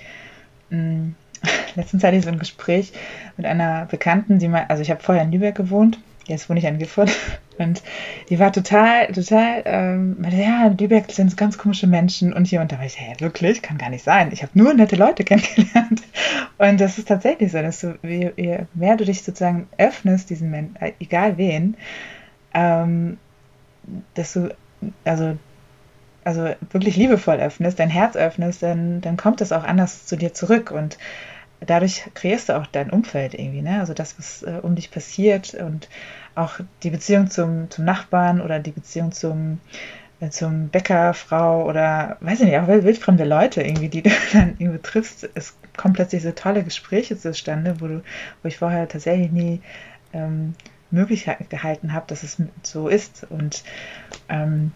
mh, 0.70 0.78
mm, 0.78 1.14
letztens 1.74 2.04
hatte 2.04 2.16
ich 2.16 2.24
so 2.24 2.30
ein 2.30 2.38
Gespräch 2.38 2.92
mit 3.36 3.46
einer 3.46 3.86
Bekannten, 3.86 4.38
die 4.38 4.48
mal, 4.48 4.66
also 4.68 4.82
ich 4.82 4.90
habe 4.90 5.02
vorher 5.02 5.24
in 5.24 5.32
Lübeck 5.32 5.54
gewohnt, 5.54 5.98
jetzt 6.26 6.48
wohne 6.48 6.60
ich 6.60 6.66
in 6.66 6.78
Gifford 6.78 7.10
und 7.58 7.82
die 8.28 8.38
war 8.38 8.52
total, 8.52 9.08
total, 9.08 9.62
ähm, 9.64 10.16
ja, 10.30 10.66
in 10.66 10.78
Lübeck 10.78 11.10
sind 11.10 11.36
ganz 11.36 11.58
komische 11.58 11.86
Menschen. 11.86 12.32
Und 12.32 12.46
hier 12.46 12.60
und 12.60 12.72
da 12.72 12.78
war 12.78 12.86
ich, 12.86 12.98
hä, 12.98 13.14
wirklich, 13.18 13.62
kann 13.62 13.78
gar 13.78 13.90
nicht 13.90 14.04
sein. 14.04 14.30
Ich 14.32 14.42
habe 14.42 14.52
nur 14.54 14.74
nette 14.74 14.96
Leute 14.96 15.24
kennengelernt. 15.24 16.02
Und 16.58 16.80
das 16.80 16.98
ist 16.98 17.08
tatsächlich 17.08 17.52
so, 17.52 17.60
dass 17.60 17.80
du, 17.80 17.98
je, 18.02 18.32
je 18.36 18.58
mehr 18.74 18.96
du 18.96 19.04
dich 19.04 19.22
sozusagen 19.22 19.68
öffnest, 19.78 20.30
diesen 20.30 20.50
Menschen, 20.50 20.76
äh, 20.76 20.92
egal 21.00 21.36
wen, 21.36 21.76
ähm, 22.54 23.18
dass 24.14 24.32
du, 24.32 24.54
also, 25.04 25.36
also 26.24 26.50
wirklich 26.70 26.96
liebevoll 26.96 27.36
öffnest, 27.36 27.78
dein 27.78 27.90
Herz 27.90 28.16
öffnest, 28.16 28.62
dann, 28.62 29.00
dann 29.00 29.16
kommt 29.16 29.40
das 29.40 29.52
auch 29.52 29.64
anders 29.64 30.06
zu 30.06 30.16
dir 30.16 30.34
zurück. 30.34 30.70
Und 30.70 30.98
dadurch 31.60 32.04
kreierst 32.14 32.48
du 32.48 32.56
auch 32.56 32.66
dein 32.66 32.90
Umfeld 32.90 33.34
irgendwie, 33.34 33.62
ne? 33.62 33.80
Also 33.80 33.94
das, 33.94 34.18
was 34.18 34.42
äh, 34.42 34.60
um 34.62 34.74
dich 34.74 34.90
passiert. 34.90 35.54
Und 35.54 35.88
auch 36.34 36.60
die 36.82 36.90
Beziehung 36.90 37.30
zum, 37.30 37.70
zum 37.70 37.84
Nachbarn 37.84 38.40
oder 38.40 38.58
die 38.58 38.70
Beziehung 38.70 39.12
zum, 39.12 39.60
äh, 40.20 40.30
zum 40.30 40.68
Bäcker, 40.68 41.14
Frau 41.14 41.66
oder 41.66 42.16
weiß 42.20 42.40
ich 42.40 42.46
nicht, 42.46 42.58
auch 42.58 42.68
wildfremde 42.68 43.24
Leute 43.24 43.62
irgendwie, 43.62 43.88
die 43.88 44.02
du 44.02 44.10
dann 44.32 44.54
irgendwie 44.58 44.82
triffst. 44.82 45.28
Es 45.34 45.54
kommen 45.76 45.94
plötzlich 45.94 46.22
so 46.22 46.32
tolle 46.32 46.62
Gespräche 46.62 47.18
zustande, 47.18 47.80
wo 47.80 47.86
du, 47.86 48.02
wo 48.42 48.48
ich 48.48 48.58
vorher 48.58 48.88
tatsächlich 48.88 49.30
nie 49.30 49.60
ähm, 50.12 50.54
Möglichkeit 50.90 51.50
gehalten 51.50 51.92
habe, 51.92 52.06
dass 52.08 52.22
es 52.22 52.36
so 52.62 52.88
ist. 52.88 53.26
Und 53.28 53.64
ähm, 54.28 54.72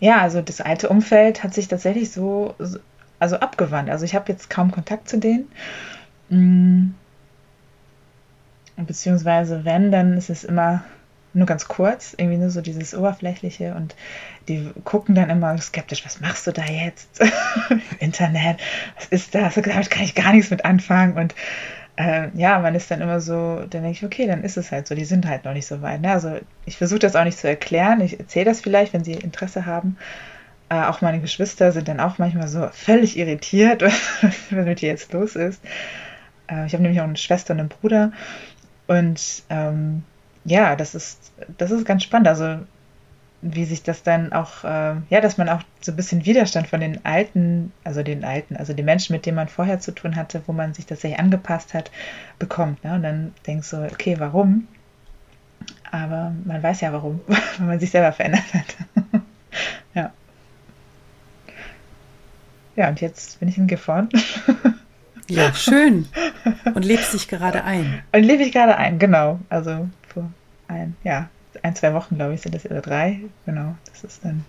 ja, 0.00 0.20
also 0.20 0.40
das 0.42 0.60
alte 0.60 0.88
Umfeld 0.88 1.42
hat 1.42 1.54
sich 1.54 1.68
tatsächlich 1.68 2.10
so, 2.10 2.54
also 3.18 3.36
abgewandt. 3.36 3.90
Also 3.90 4.04
ich 4.04 4.14
habe 4.14 4.30
jetzt 4.30 4.50
kaum 4.50 4.70
Kontakt 4.70 5.08
zu 5.08 5.18
denen. 5.18 5.50
Beziehungsweise 8.86 9.64
wenn, 9.64 9.90
dann 9.90 10.16
ist 10.16 10.30
es 10.30 10.44
immer 10.44 10.84
nur 11.34 11.46
ganz 11.46 11.68
kurz, 11.68 12.14
irgendwie 12.16 12.38
nur 12.38 12.50
so 12.50 12.60
dieses 12.60 12.94
Oberflächliche 12.94 13.74
und 13.74 13.94
die 14.48 14.70
gucken 14.84 15.14
dann 15.14 15.30
immer 15.30 15.56
skeptisch, 15.58 16.04
was 16.04 16.20
machst 16.20 16.46
du 16.46 16.52
da 16.52 16.64
jetzt? 16.64 17.20
Internet, 17.98 18.58
was 18.96 19.06
ist 19.06 19.34
das? 19.34 19.54
Damit 19.54 19.90
kann 19.90 20.04
ich 20.04 20.14
gar 20.14 20.32
nichts 20.32 20.50
mit 20.50 20.64
anfangen 20.64 21.14
und 21.14 21.34
äh, 21.96 22.28
ja, 22.34 22.60
man 22.60 22.74
ist 22.74 22.90
dann 22.90 23.00
immer 23.00 23.20
so, 23.20 23.64
dann 23.68 23.82
denke 23.82 23.90
ich, 23.90 24.04
okay, 24.04 24.26
dann 24.26 24.44
ist 24.44 24.56
es 24.56 24.70
halt 24.70 24.86
so, 24.86 24.94
die 24.94 25.04
sind 25.04 25.26
halt 25.26 25.44
noch 25.44 25.52
nicht 25.52 25.66
so 25.66 25.82
weit. 25.82 26.00
Ne? 26.00 26.12
Also 26.12 26.38
ich 26.64 26.76
versuche 26.76 27.00
das 27.00 27.16
auch 27.16 27.24
nicht 27.24 27.38
zu 27.38 27.48
erklären, 27.48 28.00
ich 28.00 28.18
erzähle 28.18 28.46
das 28.46 28.60
vielleicht, 28.60 28.92
wenn 28.92 29.04
sie 29.04 29.14
Interesse 29.14 29.66
haben. 29.66 29.96
Äh, 30.68 30.82
auch 30.82 31.00
meine 31.00 31.20
Geschwister 31.20 31.72
sind 31.72 31.88
dann 31.88 31.98
auch 31.98 32.18
manchmal 32.18 32.46
so 32.46 32.68
völlig 32.72 33.16
irritiert, 33.18 33.82
was 34.22 34.50
mit 34.50 34.80
dir 34.80 34.90
jetzt 34.90 35.12
los 35.12 35.34
ist. 35.34 35.60
Äh, 36.48 36.66
ich 36.66 36.72
habe 36.72 36.82
nämlich 36.82 37.00
auch 37.00 37.04
eine 37.04 37.16
Schwester 37.16 37.54
und 37.54 37.60
einen 37.60 37.68
Bruder. 37.68 38.12
Und 38.88 39.44
ähm, 39.50 40.02
ja, 40.44 40.74
das 40.74 40.96
ist, 40.96 41.32
das 41.58 41.70
ist 41.70 41.84
ganz 41.86 42.02
spannend. 42.02 42.26
Also 42.26 42.58
wie 43.40 43.64
sich 43.64 43.84
das 43.84 44.02
dann 44.02 44.32
auch, 44.32 44.64
äh, 44.64 44.96
ja, 45.10 45.20
dass 45.20 45.38
man 45.38 45.48
auch 45.48 45.62
so 45.80 45.92
ein 45.92 45.96
bisschen 45.96 46.24
Widerstand 46.24 46.66
von 46.66 46.80
den 46.80 47.04
alten, 47.04 47.72
also 47.84 48.02
den 48.02 48.24
alten, 48.24 48.56
also 48.56 48.72
den 48.72 48.84
Menschen, 48.84 49.12
mit 49.12 49.26
denen 49.26 49.36
man 49.36 49.46
vorher 49.46 49.78
zu 49.78 49.92
tun 49.92 50.16
hatte, 50.16 50.42
wo 50.46 50.52
man 50.52 50.74
sich 50.74 50.86
tatsächlich 50.86 51.20
angepasst 51.20 51.72
hat, 51.72 51.92
bekommt. 52.40 52.82
Ne? 52.82 52.94
Und 52.94 53.02
dann 53.02 53.34
denkst 53.46 53.70
du, 53.70 53.84
okay, 53.84 54.16
warum? 54.18 54.66
Aber 55.90 56.32
man 56.44 56.62
weiß 56.62 56.80
ja 56.80 56.92
warum, 56.92 57.20
weil 57.26 57.66
man 57.66 57.80
sich 57.80 57.90
selber 57.90 58.12
verändert 58.12 58.54
hat. 58.54 58.76
ja. 59.94 60.12
Ja, 62.74 62.88
und 62.88 63.00
jetzt 63.00 63.38
bin 63.38 63.48
ich 63.48 63.58
in 63.58 63.66
Gifhorn. 63.66 64.08
ja, 65.28 65.52
schön. 65.54 66.08
Und 66.74 66.84
lebst 66.84 67.12
dich 67.12 67.28
gerade 67.28 67.64
ein. 67.64 68.02
Und 68.12 68.22
lebe 68.22 68.42
ich 68.42 68.52
gerade 68.52 68.76
ein, 68.76 68.98
genau. 68.98 69.40
Also 69.48 69.88
vor 70.08 70.30
ein, 70.68 70.96
ja, 71.04 71.28
ein, 71.62 71.76
zwei 71.76 71.94
Wochen, 71.94 72.16
glaube 72.16 72.34
ich, 72.34 72.40
sind 72.40 72.54
das 72.54 72.64
oder 72.66 72.80
drei. 72.80 73.20
Genau, 73.46 73.76
das 73.90 74.04
ist 74.04 74.24
dann, 74.24 74.44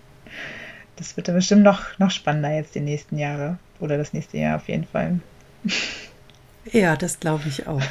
das 0.96 1.16
wird 1.16 1.28
dann 1.28 1.34
bestimmt 1.34 1.62
noch, 1.62 1.98
noch 1.98 2.10
spannender 2.10 2.52
jetzt 2.52 2.74
die 2.74 2.80
nächsten 2.80 3.18
Jahre. 3.18 3.58
Oder 3.78 3.96
das 3.98 4.12
nächste 4.12 4.38
Jahr 4.38 4.56
auf 4.56 4.68
jeden 4.68 4.84
Fall. 4.84 5.20
Ja, 6.72 6.96
das 6.96 7.20
glaube 7.20 7.48
ich 7.48 7.66
auch. 7.66 7.82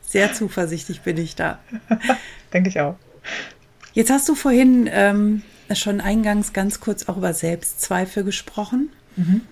Sehr 0.00 0.32
zuversichtlich 0.32 1.02
bin 1.02 1.16
ich 1.16 1.36
da. 1.36 1.58
Denke 2.52 2.68
ich 2.70 2.80
auch. 2.80 2.96
Jetzt 3.92 4.10
hast 4.10 4.28
du 4.28 4.34
vorhin 4.34 4.88
ähm, 4.90 5.42
schon 5.74 6.00
eingangs 6.00 6.52
ganz 6.52 6.80
kurz 6.80 7.08
auch 7.08 7.16
über 7.16 7.34
Selbstzweifel 7.34 8.24
gesprochen. 8.24 8.90
Mhm. 9.16 9.42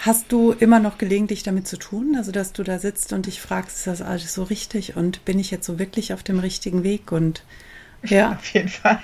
Hast 0.00 0.30
du 0.30 0.52
immer 0.52 0.78
noch 0.78 0.96
gelegentlich 0.96 1.42
damit 1.42 1.66
zu 1.66 1.76
tun? 1.76 2.14
Also, 2.16 2.30
dass 2.30 2.52
du 2.52 2.62
da 2.62 2.78
sitzt 2.78 3.12
und 3.12 3.26
dich 3.26 3.40
fragst, 3.40 3.78
ist 3.78 3.86
das 3.88 4.02
alles 4.02 4.32
so 4.32 4.44
richtig 4.44 4.96
und 4.96 5.24
bin 5.24 5.40
ich 5.40 5.50
jetzt 5.50 5.66
so 5.66 5.78
wirklich 5.80 6.12
auf 6.12 6.22
dem 6.22 6.38
richtigen 6.38 6.84
Weg? 6.84 7.10
Und 7.10 7.42
ja, 8.04 8.32
auf 8.32 8.48
jeden 8.50 8.68
Fall. 8.68 9.00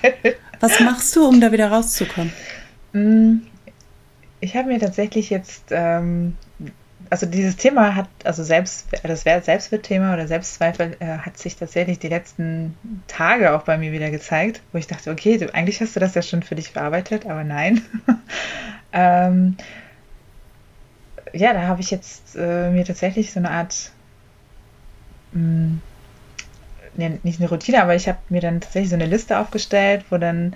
Was 0.61 0.79
machst 0.79 1.13
du, 1.15 1.27
um 1.27 1.41
da 1.41 1.51
wieder 1.51 1.69
rauszukommen? 1.69 2.31
Mm, 2.93 3.39
ich 4.39 4.55
habe 4.55 4.69
mir 4.69 4.79
tatsächlich 4.79 5.29
jetzt, 5.29 5.65
ähm, 5.71 6.37
also 7.09 7.25
dieses 7.25 7.57
Thema 7.57 7.95
hat, 7.95 8.07
also 8.23 8.43
selbst, 8.43 8.87
das 9.03 9.23
Selbstwertthema 9.23 10.13
oder 10.13 10.27
Selbstzweifel 10.27 10.95
äh, 11.01 11.17
hat 11.17 11.37
sich 11.37 11.57
tatsächlich 11.57 11.99
die 11.99 12.07
letzten 12.07 12.73
Tage 13.07 13.53
auch 13.53 13.63
bei 13.63 13.77
mir 13.77 13.91
wieder 13.91 14.11
gezeigt, 14.11 14.61
wo 14.71 14.77
ich 14.77 14.87
dachte, 14.87 15.11
okay, 15.11 15.37
du, 15.37 15.53
eigentlich 15.53 15.81
hast 15.81 15.97
du 15.97 15.99
das 15.99 16.15
ja 16.15 16.21
schon 16.21 16.41
für 16.41 16.55
dich 16.55 16.69
verarbeitet, 16.69 17.25
aber 17.25 17.43
nein. 17.43 17.81
ähm, 18.93 19.57
ja, 21.35 21.53
da 21.53 21.63
habe 21.67 21.81
ich 21.81 21.91
jetzt 21.91 22.35
äh, 22.35 22.69
mir 22.69 22.85
tatsächlich 22.85 23.31
so 23.31 23.39
eine 23.39 23.51
Art, 23.51 23.91
mh, 25.33 25.41
hm, 25.41 25.81
ne, 26.95 27.19
nicht 27.23 27.39
eine 27.39 27.49
Routine, 27.49 27.81
aber 27.81 27.95
ich 27.95 28.07
habe 28.07 28.19
mir 28.29 28.41
dann 28.41 28.61
tatsächlich 28.61 28.89
so 28.89 28.95
eine 28.95 29.05
Liste 29.05 29.39
aufgestellt, 29.39 30.05
wo 30.09 30.17
dann 30.17 30.55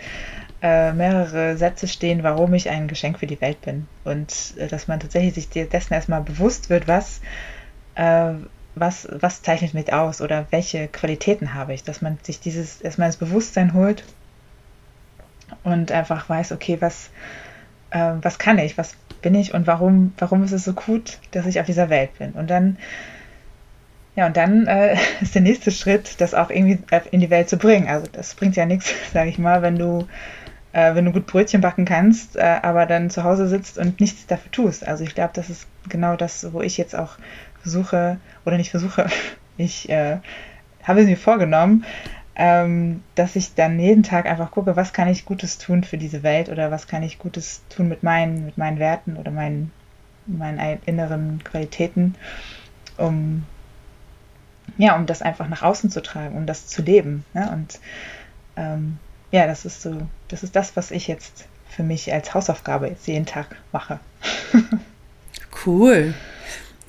äh, 0.62 0.92
mehrere 0.94 1.58
Sätze 1.58 1.88
stehen, 1.88 2.24
warum 2.24 2.54
ich 2.54 2.70
ein 2.70 2.88
Geschenk 2.88 3.20
für 3.20 3.28
die 3.28 3.40
Welt 3.42 3.62
bin. 3.62 3.88
Und 4.04 4.34
äh, 4.58 4.68
dass 4.68 4.88
man 4.88 5.00
tatsächlich 5.00 5.34
sich 5.34 5.50
dessen 5.50 5.94
erstmal 5.94 6.22
bewusst 6.22 6.70
wird, 6.70 6.88
was, 6.88 7.22
äh, 7.96 8.32
was, 8.76 9.08
was 9.12 9.42
zeichnet 9.42 9.74
mich 9.74 9.94
aus 9.94 10.22
oder 10.22 10.48
welche 10.52 10.88
Qualitäten 10.88 11.54
habe 11.54 11.74
ich. 11.74 11.84
Dass 11.84 12.02
man 12.02 12.18
sich 12.24 12.40
dieses 12.40 12.82
erstmal 12.82 13.08
ins 13.08 13.18
Bewusstsein 13.18 13.74
holt 13.74 14.04
und 15.64 15.92
einfach 15.92 16.28
weiß, 16.30 16.52
okay, 16.52 16.78
was, 16.80 17.10
äh, 17.92 18.14
was 18.22 18.38
kann 18.38 18.58
ich, 18.58 18.78
was 18.78 18.96
bin 19.22 19.36
ich 19.36 19.54
und 19.54 19.68
warum, 19.68 20.14
warum 20.18 20.44
ist 20.44 20.52
es 20.52 20.64
so 20.64 20.74
gut, 20.74 21.20
dass 21.32 21.46
ich 21.46 21.60
auf 21.60 21.66
dieser 21.66 21.90
Welt 21.90 22.18
bin. 22.18 22.32
Und 22.32 22.50
dann, 22.50 22.78
ja, 24.16 24.28
und 24.28 24.38
dann 24.38 24.68
äh, 24.68 24.96
ist 25.22 25.36
der 25.36 25.42
nächste 25.42 25.72
Schritt, 25.72 26.22
das 26.22 26.34
auch 26.34 26.50
irgendwie 26.50 26.80
in 27.12 27.20
die 27.20 27.30
Welt 27.30 27.50
zu 27.50 27.58
bringen. 27.58 27.88
Also 27.88 28.08
das 28.12 28.36
bringt 28.36 28.56
ja 28.56 28.66
nichts, 28.66 28.94
sage 29.14 29.30
ich 29.30 29.38
mal, 29.38 29.62
wenn 29.62 29.78
du, 29.78 30.08
äh, 30.74 30.96
wenn 30.96 31.06
du 31.06 31.12
gut 31.12 31.28
Brötchen 31.28 31.62
backen 31.62 31.86
kannst, 31.86 32.36
äh, 32.36 32.60
aber 32.62 32.86
dann 32.86 33.10
zu 33.10 33.24
Hause 33.24 33.48
sitzt 33.48 33.78
und 33.78 34.00
nichts 34.00 34.28
dafür 34.28 34.52
tust. 34.52 34.88
Also 34.88 35.04
ich 35.04 35.16
glaube, 35.16 35.32
das 35.34 35.50
ist 35.50 35.68
genau 35.88 36.16
das, 36.16 36.54
wo 36.54 36.62
ich 36.62 36.78
jetzt 36.78 36.96
auch 36.96 37.18
versuche, 37.62 38.18
oder 38.46 38.58
nicht 38.58 38.72
versuche, 38.72 39.08
ich 39.58 39.90
äh, 39.90 40.18
habe 40.84 41.02
es 41.02 41.08
mir 41.08 41.18
vorgenommen, 41.18 41.86
ähm, 42.42 43.04
dass 43.16 43.36
ich 43.36 43.54
dann 43.54 43.78
jeden 43.78 44.04
Tag 44.04 44.26
einfach 44.26 44.52
gucke, 44.52 44.78
was 44.78 44.94
kann 44.94 45.10
ich 45.10 45.26
Gutes 45.26 45.58
tun 45.58 45.84
für 45.84 45.98
diese 45.98 46.24
Welt 46.24 46.48
oder 46.48 46.72
was 46.72 46.88
kann 46.88 47.04
ich 47.04 47.20
Gutes 47.20 47.62
tun 47.68 47.90
mit 47.90 48.02
meinen, 48.02 48.46
mit 48.46 48.58
meinen 48.58 48.80
Werten 48.80 49.18
oder 49.18 49.30
meinen, 49.30 49.74
meinen 50.26 50.80
inneren 50.86 51.44
Qualitäten, 51.44 52.16
um 52.96 53.44
ja, 54.78 54.96
um 54.96 55.06
das 55.06 55.22
einfach 55.22 55.50
nach 55.50 55.64
außen 55.64 55.92
zu 55.92 56.02
tragen, 56.02 56.38
um 56.38 56.46
das 56.46 56.68
zu 56.68 56.82
leben. 56.82 57.26
Ne? 57.34 57.52
Und 57.52 57.80
ähm, 58.56 59.00
ja, 59.32 59.46
das 59.46 59.66
ist 59.66 59.82
so, 59.82 60.08
das 60.30 60.42
ist 60.44 60.56
das, 60.56 60.78
was 60.78 60.92
ich 60.92 61.10
jetzt 61.10 61.46
für 61.68 61.84
mich 61.84 62.14
als 62.14 62.34
Hausaufgabe 62.34 62.88
jetzt 62.88 63.06
jeden 63.06 63.26
Tag 63.26 63.58
mache. 63.74 64.00
cool. 65.66 66.14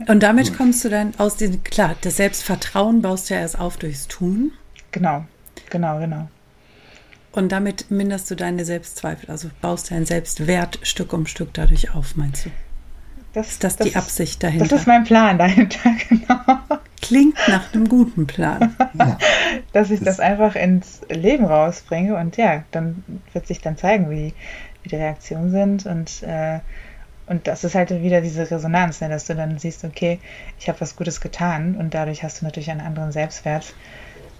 Und 0.06 0.22
damit 0.22 0.56
kommst 0.56 0.84
du 0.84 0.90
dann 0.90 1.14
aus 1.18 1.36
diesem, 1.36 1.64
klar, 1.64 1.96
das 2.02 2.18
Selbstvertrauen 2.18 3.02
baust 3.02 3.28
du 3.28 3.34
ja 3.34 3.40
erst 3.40 3.58
auf 3.58 3.78
durchs 3.78 4.06
Tun. 4.06 4.52
Genau. 4.92 5.24
Genau, 5.70 5.98
genau. 5.98 6.28
Und 7.32 7.52
damit 7.52 7.90
minderst 7.90 8.30
du 8.30 8.34
deine 8.34 8.64
Selbstzweifel, 8.64 9.30
also 9.30 9.50
baust 9.60 9.90
deinen 9.90 10.04
Selbstwert 10.04 10.80
Stück 10.82 11.12
um 11.12 11.26
Stück 11.26 11.54
dadurch 11.54 11.94
auf, 11.94 12.16
meinst 12.16 12.46
du? 12.46 12.50
Das, 13.32 13.50
ist 13.50 13.62
das, 13.62 13.76
das 13.76 13.86
die 13.86 13.96
Absicht 13.96 14.42
dahinter? 14.42 14.66
Das 14.66 14.80
ist 14.80 14.86
mein 14.88 15.04
Plan 15.04 15.38
dahinter, 15.38 15.90
genau. 16.08 16.58
Klingt 17.00 17.36
nach 17.46 17.72
einem 17.72 17.88
guten 17.88 18.26
Plan. 18.26 18.76
Ja. 18.98 19.16
Dass 19.72 19.90
ich 19.90 20.00
das, 20.00 20.16
das 20.16 20.20
einfach 20.20 20.56
ins 20.56 21.00
Leben 21.08 21.44
rausbringe 21.44 22.16
und 22.16 22.36
ja, 22.36 22.64
dann 22.72 23.04
wird 23.32 23.46
sich 23.46 23.60
dann 23.60 23.76
zeigen, 23.76 24.10
wie, 24.10 24.34
wie 24.82 24.88
die 24.88 24.96
Reaktionen 24.96 25.50
sind 25.50 25.86
und 25.86 26.22
äh, 26.24 26.58
und 27.30 27.46
das 27.46 27.62
ist 27.62 27.76
halt 27.76 27.90
wieder 27.90 28.20
diese 28.20 28.50
Resonanz, 28.50 29.00
ne, 29.00 29.08
dass 29.08 29.26
du 29.26 29.36
dann 29.36 29.56
siehst, 29.56 29.84
okay, 29.84 30.18
ich 30.58 30.68
habe 30.68 30.80
was 30.80 30.96
Gutes 30.96 31.20
getan 31.20 31.76
und 31.76 31.94
dadurch 31.94 32.24
hast 32.24 32.40
du 32.40 32.44
natürlich 32.44 32.72
einen 32.72 32.80
anderen 32.80 33.12
Selbstwert. 33.12 33.72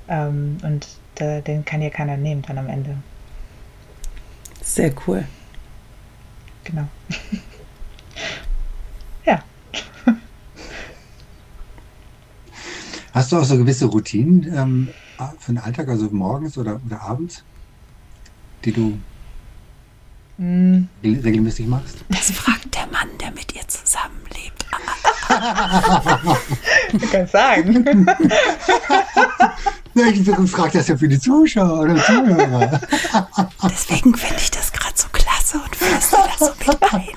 Ähm, 0.08 0.58
und 0.64 0.88
äh, 1.20 1.42
den 1.42 1.64
kann 1.64 1.80
dir 1.80 1.90
keiner 1.90 2.16
nehmen 2.16 2.42
dann 2.42 2.58
am 2.58 2.68
Ende. 2.68 2.96
Sehr 4.62 4.92
cool. 5.06 5.26
Genau. 6.64 6.86
ja. 9.26 9.42
Hast 13.12 13.32
du 13.32 13.38
auch 13.38 13.44
so 13.44 13.56
gewisse 13.56 13.86
Routinen 13.86 14.52
ähm, 14.54 14.88
für 15.38 15.52
den 15.52 15.58
Alltag, 15.58 15.88
also 15.88 16.08
morgens 16.10 16.56
oder, 16.56 16.80
oder 16.86 17.00
abends, 17.00 17.42
die 18.64 18.72
du 18.72 18.98
mm. 20.38 20.84
regelmäßig 21.02 21.66
machst? 21.66 22.04
Das 22.08 22.30
fragt 22.30 22.74
der 22.74 22.86
Mann, 22.86 23.08
der 23.20 23.32
mit 23.32 23.54
ihr 23.54 23.66
zusammenlebt. 23.66 24.19
Ich 26.92 27.10
kann 27.10 27.26
sagen. 27.26 28.06
Ich 29.92 30.50
frage 30.50 30.78
das 30.78 30.88
ja 30.88 30.96
für 30.96 31.08
die 31.08 31.18
Zuschauer 31.18 31.80
oder 31.80 31.96
Zuhörer. 31.96 32.80
Deswegen 33.64 34.14
finde 34.14 34.36
ich 34.38 34.50
das 34.50 34.72
gerade 34.72 34.94
so 34.94 35.08
klasse 35.12 35.58
und 35.58 35.76
flüstere 35.76 36.28
das 36.38 36.38
so 36.38 36.52
mit 36.66 36.92
ein. 36.92 37.08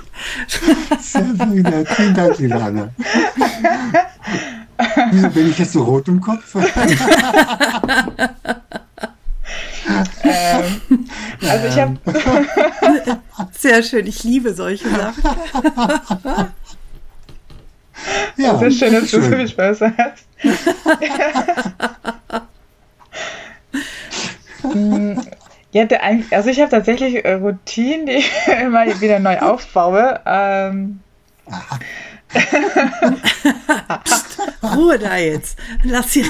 Sehr 0.99 1.23
vielen, 1.23 1.85
vielen 1.85 2.13
Dank, 2.13 2.39
Lilana. 2.39 2.89
Wieso 5.11 5.29
bin 5.29 5.49
ich 5.51 5.59
jetzt 5.59 5.73
so 5.73 5.83
rot 5.83 6.07
im 6.07 6.19
Kopf? 6.19 6.55
ähm, 10.23 10.81
also 11.41 11.67
ich 11.67 11.77
habe 11.77 11.97
sehr 13.57 13.83
schön. 13.83 14.07
Ich 14.07 14.23
liebe 14.23 14.53
solche 14.53 14.89
Sachen. 14.89 15.23
Ja, 18.43 18.57
sehr 18.57 18.71
schön, 18.71 18.93
dass 18.93 19.11
du 19.11 19.21
so 19.21 19.29
viel 19.29 19.47
Spaß 19.47 19.81
hast. 19.81 20.27
Ja, 25.71 25.85
der, 25.85 26.01
also 26.31 26.49
ich 26.49 26.59
habe 26.61 26.69
tatsächlich 26.69 27.25
äh, 27.25 27.33
Routinen, 27.33 28.05
die 28.05 28.13
ich 28.13 28.31
immer 28.61 28.85
wieder 29.01 29.19
neu 29.19 29.39
aufbaue. 29.39 30.19
Ähm. 30.25 30.99
Ruhe 34.75 34.99
da 34.99 35.17
jetzt. 35.17 35.57
Lass 35.83 36.13
sie. 36.13 36.25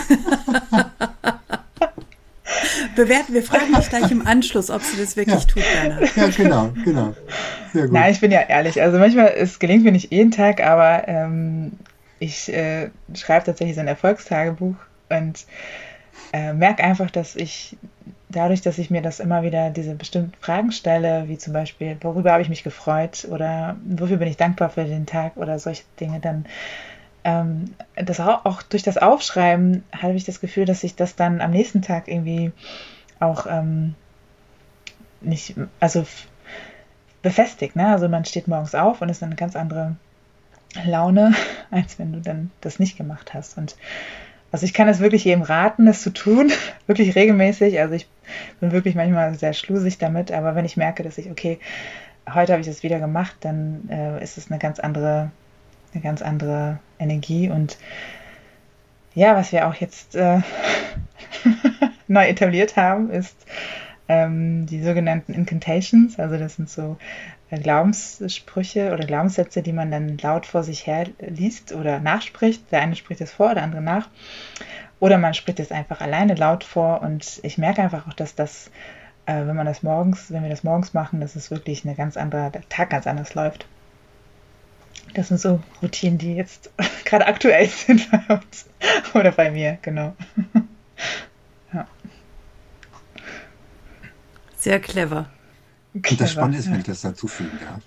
Bewerten, 2.95 3.33
wir 3.33 3.43
fragen 3.43 3.73
dich 3.75 3.89
gleich 3.89 4.11
im 4.11 4.25
Anschluss, 4.25 4.69
ob 4.69 4.81
sie 4.81 4.97
das 4.97 5.17
wirklich 5.17 5.41
ja. 5.41 5.45
tut, 5.45 5.63
Bernhard. 5.73 6.15
Ja, 6.15 6.27
genau, 6.27 6.71
genau. 6.85 7.13
Sehr 7.73 7.83
gut. 7.83 7.93
Nein, 7.93 8.11
ich 8.11 8.21
bin 8.21 8.31
ja 8.31 8.41
ehrlich. 8.41 8.81
Also 8.81 8.97
manchmal, 8.97 9.33
es 9.35 9.59
gelingt 9.59 9.83
mir 9.83 9.91
nicht 9.91 10.11
jeden 10.11 10.31
Tag, 10.31 10.63
aber 10.63 11.07
ähm, 11.07 11.73
ich 12.23 12.51
äh, 12.53 12.89
schreibe 13.13 13.45
tatsächlich 13.45 13.75
so 13.75 13.81
ein 13.81 13.87
Erfolgstagebuch 13.87 14.75
und 15.09 15.45
äh, 16.31 16.53
merke 16.53 16.83
einfach, 16.83 17.11
dass 17.11 17.35
ich 17.35 17.77
dadurch, 18.29 18.61
dass 18.61 18.77
ich 18.77 18.89
mir 18.89 19.01
das 19.01 19.19
immer 19.19 19.43
wieder 19.43 19.69
diese 19.69 19.95
bestimmten 19.95 20.33
Fragen 20.39 20.71
stelle, 20.71 21.27
wie 21.27 21.37
zum 21.37 21.53
Beispiel, 21.53 21.97
worüber 22.01 22.31
habe 22.31 22.41
ich 22.41 22.49
mich 22.49 22.63
gefreut 22.63 23.27
oder 23.29 23.75
wofür 23.85 24.17
bin 24.17 24.27
ich 24.27 24.37
dankbar 24.37 24.69
für 24.69 24.85
den 24.85 25.05
Tag 25.05 25.37
oder 25.37 25.59
solche 25.59 25.83
Dinge, 25.99 26.19
dann 26.19 26.45
ähm, 27.25 27.75
das 27.95 28.19
auch, 28.19 28.45
auch, 28.45 28.63
durch 28.63 28.83
das 28.83 28.97
Aufschreiben 28.97 29.83
habe 29.95 30.13
ich 30.13 30.23
das 30.23 30.39
Gefühl, 30.39 30.65
dass 30.65 30.81
sich 30.81 30.95
das 30.95 31.15
dann 31.15 31.41
am 31.41 31.51
nächsten 31.51 31.81
Tag 31.81 32.07
irgendwie 32.07 32.51
auch 33.19 33.45
ähm, 33.47 33.95
nicht, 35.21 35.55
also 35.79 36.05
befestigt. 37.21 37.75
Ne? 37.75 37.87
Also 37.87 38.09
man 38.09 38.25
steht 38.25 38.47
morgens 38.47 38.75
auf 38.75 39.01
und 39.01 39.09
ist 39.09 39.23
eine 39.23 39.35
ganz 39.35 39.55
andere 39.55 39.95
Laune, 40.85 41.33
als 41.71 41.99
wenn 41.99 42.13
du 42.13 42.21
dann 42.21 42.51
das 42.61 42.79
nicht 42.79 42.97
gemacht 42.97 43.33
hast. 43.33 43.57
Und 43.57 43.75
also 44.51 44.65
ich 44.65 44.73
kann 44.73 44.87
es 44.87 44.99
wirklich 44.99 45.23
jedem 45.23 45.41
raten, 45.41 45.85
das 45.85 46.01
zu 46.01 46.11
tun, 46.11 46.51
wirklich 46.87 47.15
regelmäßig. 47.15 47.79
Also 47.79 47.95
ich 47.95 48.07
bin 48.59 48.71
wirklich 48.71 48.95
manchmal 48.95 49.33
sehr 49.35 49.53
schlusig 49.53 49.97
damit, 49.97 50.31
aber 50.31 50.55
wenn 50.55 50.65
ich 50.65 50.77
merke, 50.77 51.03
dass 51.03 51.17
ich, 51.17 51.29
okay, 51.29 51.59
heute 52.31 52.53
habe 52.53 52.61
ich 52.61 52.67
das 52.67 52.83
wieder 52.83 52.99
gemacht, 52.99 53.35
dann 53.41 53.89
äh, 53.89 54.23
ist 54.23 54.37
es 54.37 54.49
eine 54.49 54.59
ganz 54.59 54.79
andere, 54.79 55.31
eine 55.93 56.03
ganz 56.03 56.21
andere 56.21 56.79
Energie 56.99 57.49
und 57.49 57.77
ja, 59.15 59.35
was 59.35 59.51
wir 59.51 59.67
auch 59.67 59.75
jetzt 59.75 60.15
äh, 60.15 60.39
neu 62.07 62.25
etabliert 62.25 62.77
haben, 62.77 63.11
ist 63.11 63.35
ähm, 64.07 64.65
die 64.65 64.81
sogenannten 64.81 65.33
Incantations. 65.33 66.19
Also 66.19 66.37
das 66.37 66.55
sind 66.55 66.69
so 66.69 66.97
Glaubenssprüche 67.59 68.93
oder 68.93 69.05
Glaubenssätze, 69.05 69.61
die 69.61 69.73
man 69.73 69.91
dann 69.91 70.17
laut 70.17 70.45
vor 70.45 70.63
sich 70.63 70.87
her 70.87 71.07
liest 71.19 71.73
oder 71.73 71.99
nachspricht. 71.99 72.71
Der 72.71 72.81
eine 72.81 72.95
spricht 72.95 73.21
es 73.21 73.31
vor, 73.31 73.53
der 73.53 73.63
andere 73.63 73.81
nach. 73.81 74.09
Oder 74.99 75.17
man 75.17 75.33
spricht 75.33 75.59
es 75.59 75.71
einfach 75.71 76.01
alleine 76.01 76.35
laut 76.35 76.63
vor. 76.63 77.01
Und 77.01 77.39
ich 77.43 77.57
merke 77.57 77.81
einfach 77.81 78.07
auch, 78.07 78.13
dass 78.13 78.35
das, 78.35 78.71
äh, 79.25 79.45
wenn 79.45 79.55
man 79.55 79.65
das 79.65 79.83
morgens, 79.83 80.31
wenn 80.31 80.43
wir 80.43 80.49
das 80.49 80.63
morgens 80.63 80.93
machen, 80.93 81.19
dass 81.19 81.35
es 81.35 81.51
wirklich 81.51 81.85
eine 81.85 81.95
ganz 81.95 82.17
andere, 82.17 82.51
der 82.51 82.67
Tag 82.69 82.89
ganz 82.89 83.05
anders 83.07 83.33
läuft. 83.35 83.67
Das 85.13 85.27
sind 85.27 85.39
so 85.39 85.61
Routinen, 85.81 86.17
die 86.17 86.35
jetzt 86.35 86.71
gerade 87.05 87.27
aktuell 87.27 87.67
sind 87.67 88.09
bei 88.09 88.35
uns. 88.35 88.67
Oder 89.13 89.31
bei 89.31 89.51
mir, 89.51 89.77
genau. 89.81 90.15
ja. 91.73 91.87
Sehr 94.55 94.79
clever. 94.79 95.29
Und 95.93 96.19
das 96.19 96.31
Spannende 96.31 96.57
ist, 96.57 96.69
wenn 96.69 96.79
ich 96.79 96.85
das 96.85 97.01
dazu 97.01 97.27
fügen 97.27 97.57
darf, 97.61 97.81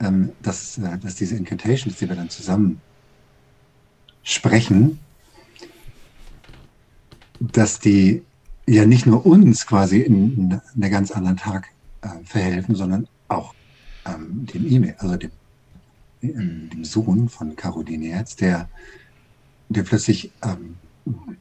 ähm, 0.00 0.32
dass, 0.42 0.78
äh, 0.78 0.98
dass 0.98 1.14
diese 1.14 1.36
Incantations, 1.36 1.96
die 1.96 2.08
wir 2.08 2.16
dann 2.16 2.28
zusammen 2.28 2.80
sprechen, 4.22 4.98
dass 7.38 7.78
die 7.78 8.22
ja 8.66 8.84
nicht 8.84 9.06
nur 9.06 9.24
uns 9.24 9.66
quasi 9.66 10.00
in, 10.00 10.50
in 10.50 10.60
einen 10.82 10.90
ganz 10.90 11.10
anderen 11.10 11.36
Tag 11.36 11.68
äh, 12.02 12.08
verhelfen, 12.24 12.74
sondern 12.74 13.06
auch 13.28 13.54
ähm, 14.04 14.46
dem 14.46 14.70
E-Mail, 14.70 14.96
also 14.98 15.16
dem, 15.16 15.30
dem 16.22 16.84
Sohn 16.84 17.28
von 17.28 17.54
Caroline 17.54 18.06
jetzt, 18.06 18.40
der, 18.40 18.68
der 19.68 19.84
plötzlich 19.84 20.32
ähm, 20.42 20.76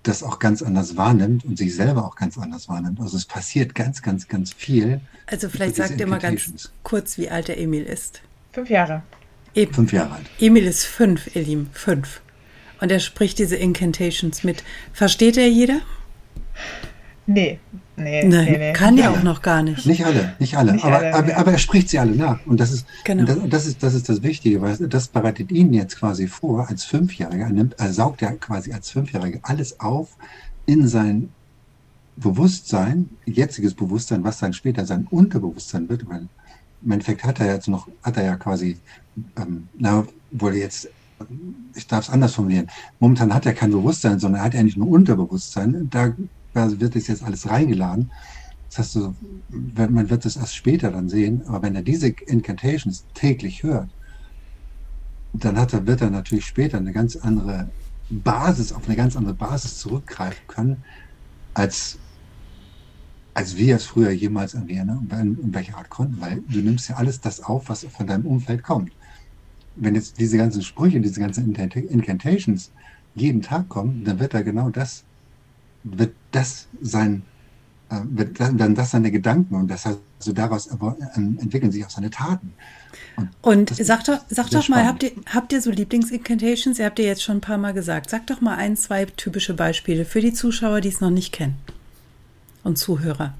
das 0.03 0.23
auch 0.23 0.39
ganz 0.39 0.61
anders 0.61 0.95
wahrnimmt 0.97 1.45
und 1.45 1.57
sich 1.57 1.75
selber 1.75 2.05
auch 2.05 2.15
ganz 2.15 2.37
anders 2.37 2.69
wahrnimmt. 2.69 2.99
Also 2.99 3.17
es 3.17 3.25
passiert 3.25 3.73
ganz, 3.73 4.01
ganz, 4.01 4.27
ganz 4.27 4.53
viel. 4.53 5.01
Also 5.25 5.49
vielleicht 5.49 5.75
sagt 5.75 5.99
ihr 5.99 6.07
mal 6.07 6.19
ganz 6.19 6.71
kurz, 6.83 7.17
wie 7.17 7.29
alt 7.29 7.47
der 7.47 7.59
Emil 7.59 7.83
ist. 7.83 8.21
Fünf 8.53 8.69
Jahre. 8.69 9.03
Eben. 9.55 9.73
Fünf 9.73 9.91
Jahre 9.91 10.15
alt. 10.15 10.25
Emil 10.39 10.65
ist 10.65 10.85
fünf, 10.85 11.35
ihr 11.35 11.41
Lieben, 11.41 11.69
fünf. 11.73 12.21
Und 12.79 12.91
er 12.91 12.99
spricht 12.99 13.39
diese 13.39 13.55
Incantations 13.55 14.43
mit. 14.43 14.63
Versteht 14.93 15.37
er 15.37 15.49
jeder? 15.49 15.81
Nee, 17.27 17.59
nee, 17.95 18.23
Nein, 18.23 18.45
nee, 18.45 18.57
nee. 18.57 18.73
Kann 18.73 18.97
ja 18.97 19.11
auch 19.11 19.23
noch 19.23 19.41
gar 19.41 19.63
nicht. 19.63 19.85
Nicht 19.85 20.05
alle, 20.05 20.35
nicht 20.37 20.57
alle. 20.57 20.73
Nicht 20.73 20.85
aber, 20.85 20.97
alle, 20.97 21.13
aber, 21.13 21.37
aber, 21.37 21.51
er 21.53 21.57
spricht 21.57 21.89
sie 21.89 21.97
alle 21.97 22.15
nach. 22.15 22.45
Und 22.45 22.59
das 22.59 22.71
ist, 22.71 22.85
genau. 23.03 23.25
das, 23.25 23.37
das, 23.49 23.65
ist, 23.65 23.81
das 23.81 23.95
ist 23.95 24.09
das 24.09 24.21
Wichtige, 24.21 24.61
weil 24.61 24.77
das 24.77 25.07
bereitet 25.07 25.51
ihn 25.51 25.73
jetzt 25.73 25.97
quasi 25.97 26.27
vor, 26.27 26.69
als 26.69 26.83
Fünfjähriger. 26.83 27.45
Er, 27.45 27.49
nimmt, 27.49 27.79
er 27.79 27.91
saugt 27.91 28.21
ja 28.21 28.31
quasi 28.31 28.73
als 28.73 28.91
Fünfjähriger 28.91 29.39
alles 29.41 29.79
auf 29.79 30.17
in 30.67 30.87
sein 30.87 31.29
Bewusstsein, 32.15 33.09
jetziges 33.25 33.73
Bewusstsein, 33.73 34.23
was 34.23 34.37
dann 34.37 34.53
später 34.53 34.85
sein 34.85 35.07
Unterbewusstsein 35.09 35.89
wird. 35.89 36.07
Weil 36.07 36.27
im 36.83 36.91
Endeffekt 36.91 37.23
hat 37.23 37.39
er 37.39 37.53
jetzt 37.53 37.67
noch, 37.67 37.87
hat 38.03 38.17
er 38.17 38.25
ja 38.25 38.35
quasi, 38.35 38.77
ähm, 39.35 39.67
na, 39.77 40.05
wohl 40.31 40.55
jetzt 40.55 40.89
ich 41.73 41.87
darf 41.87 42.05
es 42.05 42.13
anders 42.13 42.33
formulieren. 42.33 42.67
Momentan 42.99 43.33
hat 43.33 43.45
er 43.45 43.53
kein 43.53 43.71
Bewusstsein, 43.71 44.19
sondern 44.19 44.41
er 44.41 44.45
hat 44.45 44.55
eigentlich 44.55 44.77
nur 44.77 44.89
Unterbewusstsein. 44.89 45.87
Da 45.89 46.13
also 46.63 46.79
wird 46.79 46.95
das 46.95 47.07
jetzt 47.07 47.23
alles 47.23 47.49
reingeladen. 47.49 48.11
Das 48.69 48.79
heißt, 48.79 48.91
so, 48.93 49.15
man 49.49 50.09
wird 50.09 50.25
es 50.25 50.35
erst 50.37 50.55
später 50.55 50.91
dann 50.91 51.09
sehen, 51.09 51.43
aber 51.47 51.63
wenn 51.63 51.75
er 51.75 51.83
diese 51.83 52.09
Incantations 52.09 53.07
täglich 53.13 53.63
hört, 53.63 53.95
dann 55.33 55.57
hat 55.57 55.73
er, 55.73 55.85
wird 55.87 56.01
er 56.01 56.09
natürlich 56.09 56.45
später 56.45 56.77
eine 56.77 56.93
ganz 56.93 57.15
andere 57.15 57.73
Basis, 58.09 58.71
auf 58.71 58.87
eine 58.87 58.95
ganz 58.95 59.15
andere 59.15 59.35
Basis 59.35 59.77
zurückgreifen 59.77 60.45
können, 60.47 60.85
als, 61.53 62.01
als 63.33 63.55
wir 63.57 63.75
es 63.75 63.85
früher 63.85 64.11
jemals 64.11 64.53
irgendwie 64.53 64.75
ne, 64.83 64.99
in 65.11 65.53
welcher 65.53 65.77
Art 65.77 65.89
konnten, 65.89 66.19
weil 66.21 66.41
du 66.47 66.59
nimmst 66.61 66.89
ja 66.89 66.95
alles 66.95 67.19
das 67.19 67.41
auf, 67.41 67.69
was 67.69 67.85
von 67.85 68.07
deinem 68.07 68.25
Umfeld 68.25 68.63
kommt. 68.63 68.95
Wenn 69.75 69.95
jetzt 69.95 70.19
diese 70.19 70.37
ganzen 70.37 70.61
Sprüche, 70.61 71.01
diese 71.01 71.19
ganzen 71.19 71.53
Incantations 71.53 72.73
jeden 73.13 73.41
Tag 73.41 73.69
kommen, 73.69 74.03
dann 74.03 74.19
wird 74.19 74.33
er 74.33 74.43
genau 74.43 74.69
das 74.69 75.04
wird 75.85 76.13
das 76.31 76.67
sein, 76.81 77.23
äh, 77.89 77.95
wird 78.03 78.39
dann 78.39 78.75
das 78.75 78.91
seine 78.91 79.11
Gedanken 79.11 79.55
und 79.55 79.69
das 79.69 79.85
heißt, 79.85 79.99
also 80.19 80.33
daraus 80.33 80.69
ähm, 81.15 81.37
entwickeln 81.41 81.71
sich 81.71 81.85
auch 81.85 81.89
seine 81.89 82.09
Taten. 82.09 82.53
Und, 83.15 83.71
und 83.71 83.75
sag 83.75 84.03
doch, 84.05 84.19
sag 84.29 84.49
doch 84.49 84.67
mal, 84.69 84.85
habt 84.85 85.03
ihr, 85.03 85.11
habt 85.33 85.53
ihr 85.53 85.61
so 85.61 85.71
Lieblingsincantations? 85.71 86.79
Ihr 86.79 86.85
habt 86.85 86.99
ihr 86.99 87.05
jetzt 87.05 87.23
schon 87.23 87.37
ein 87.37 87.41
paar 87.41 87.57
Mal 87.57 87.73
gesagt. 87.73 88.09
Sag 88.09 88.27
doch 88.27 88.41
mal 88.41 88.55
ein, 88.55 88.75
zwei 88.75 89.05
typische 89.05 89.53
Beispiele 89.53 90.05
für 90.05 90.21
die 90.21 90.33
Zuschauer, 90.33 90.81
die 90.81 90.89
es 90.89 91.01
noch 91.01 91.11
nicht 91.11 91.31
kennen. 91.31 91.55
Und 92.63 92.77
Zuhörer. 92.77 93.33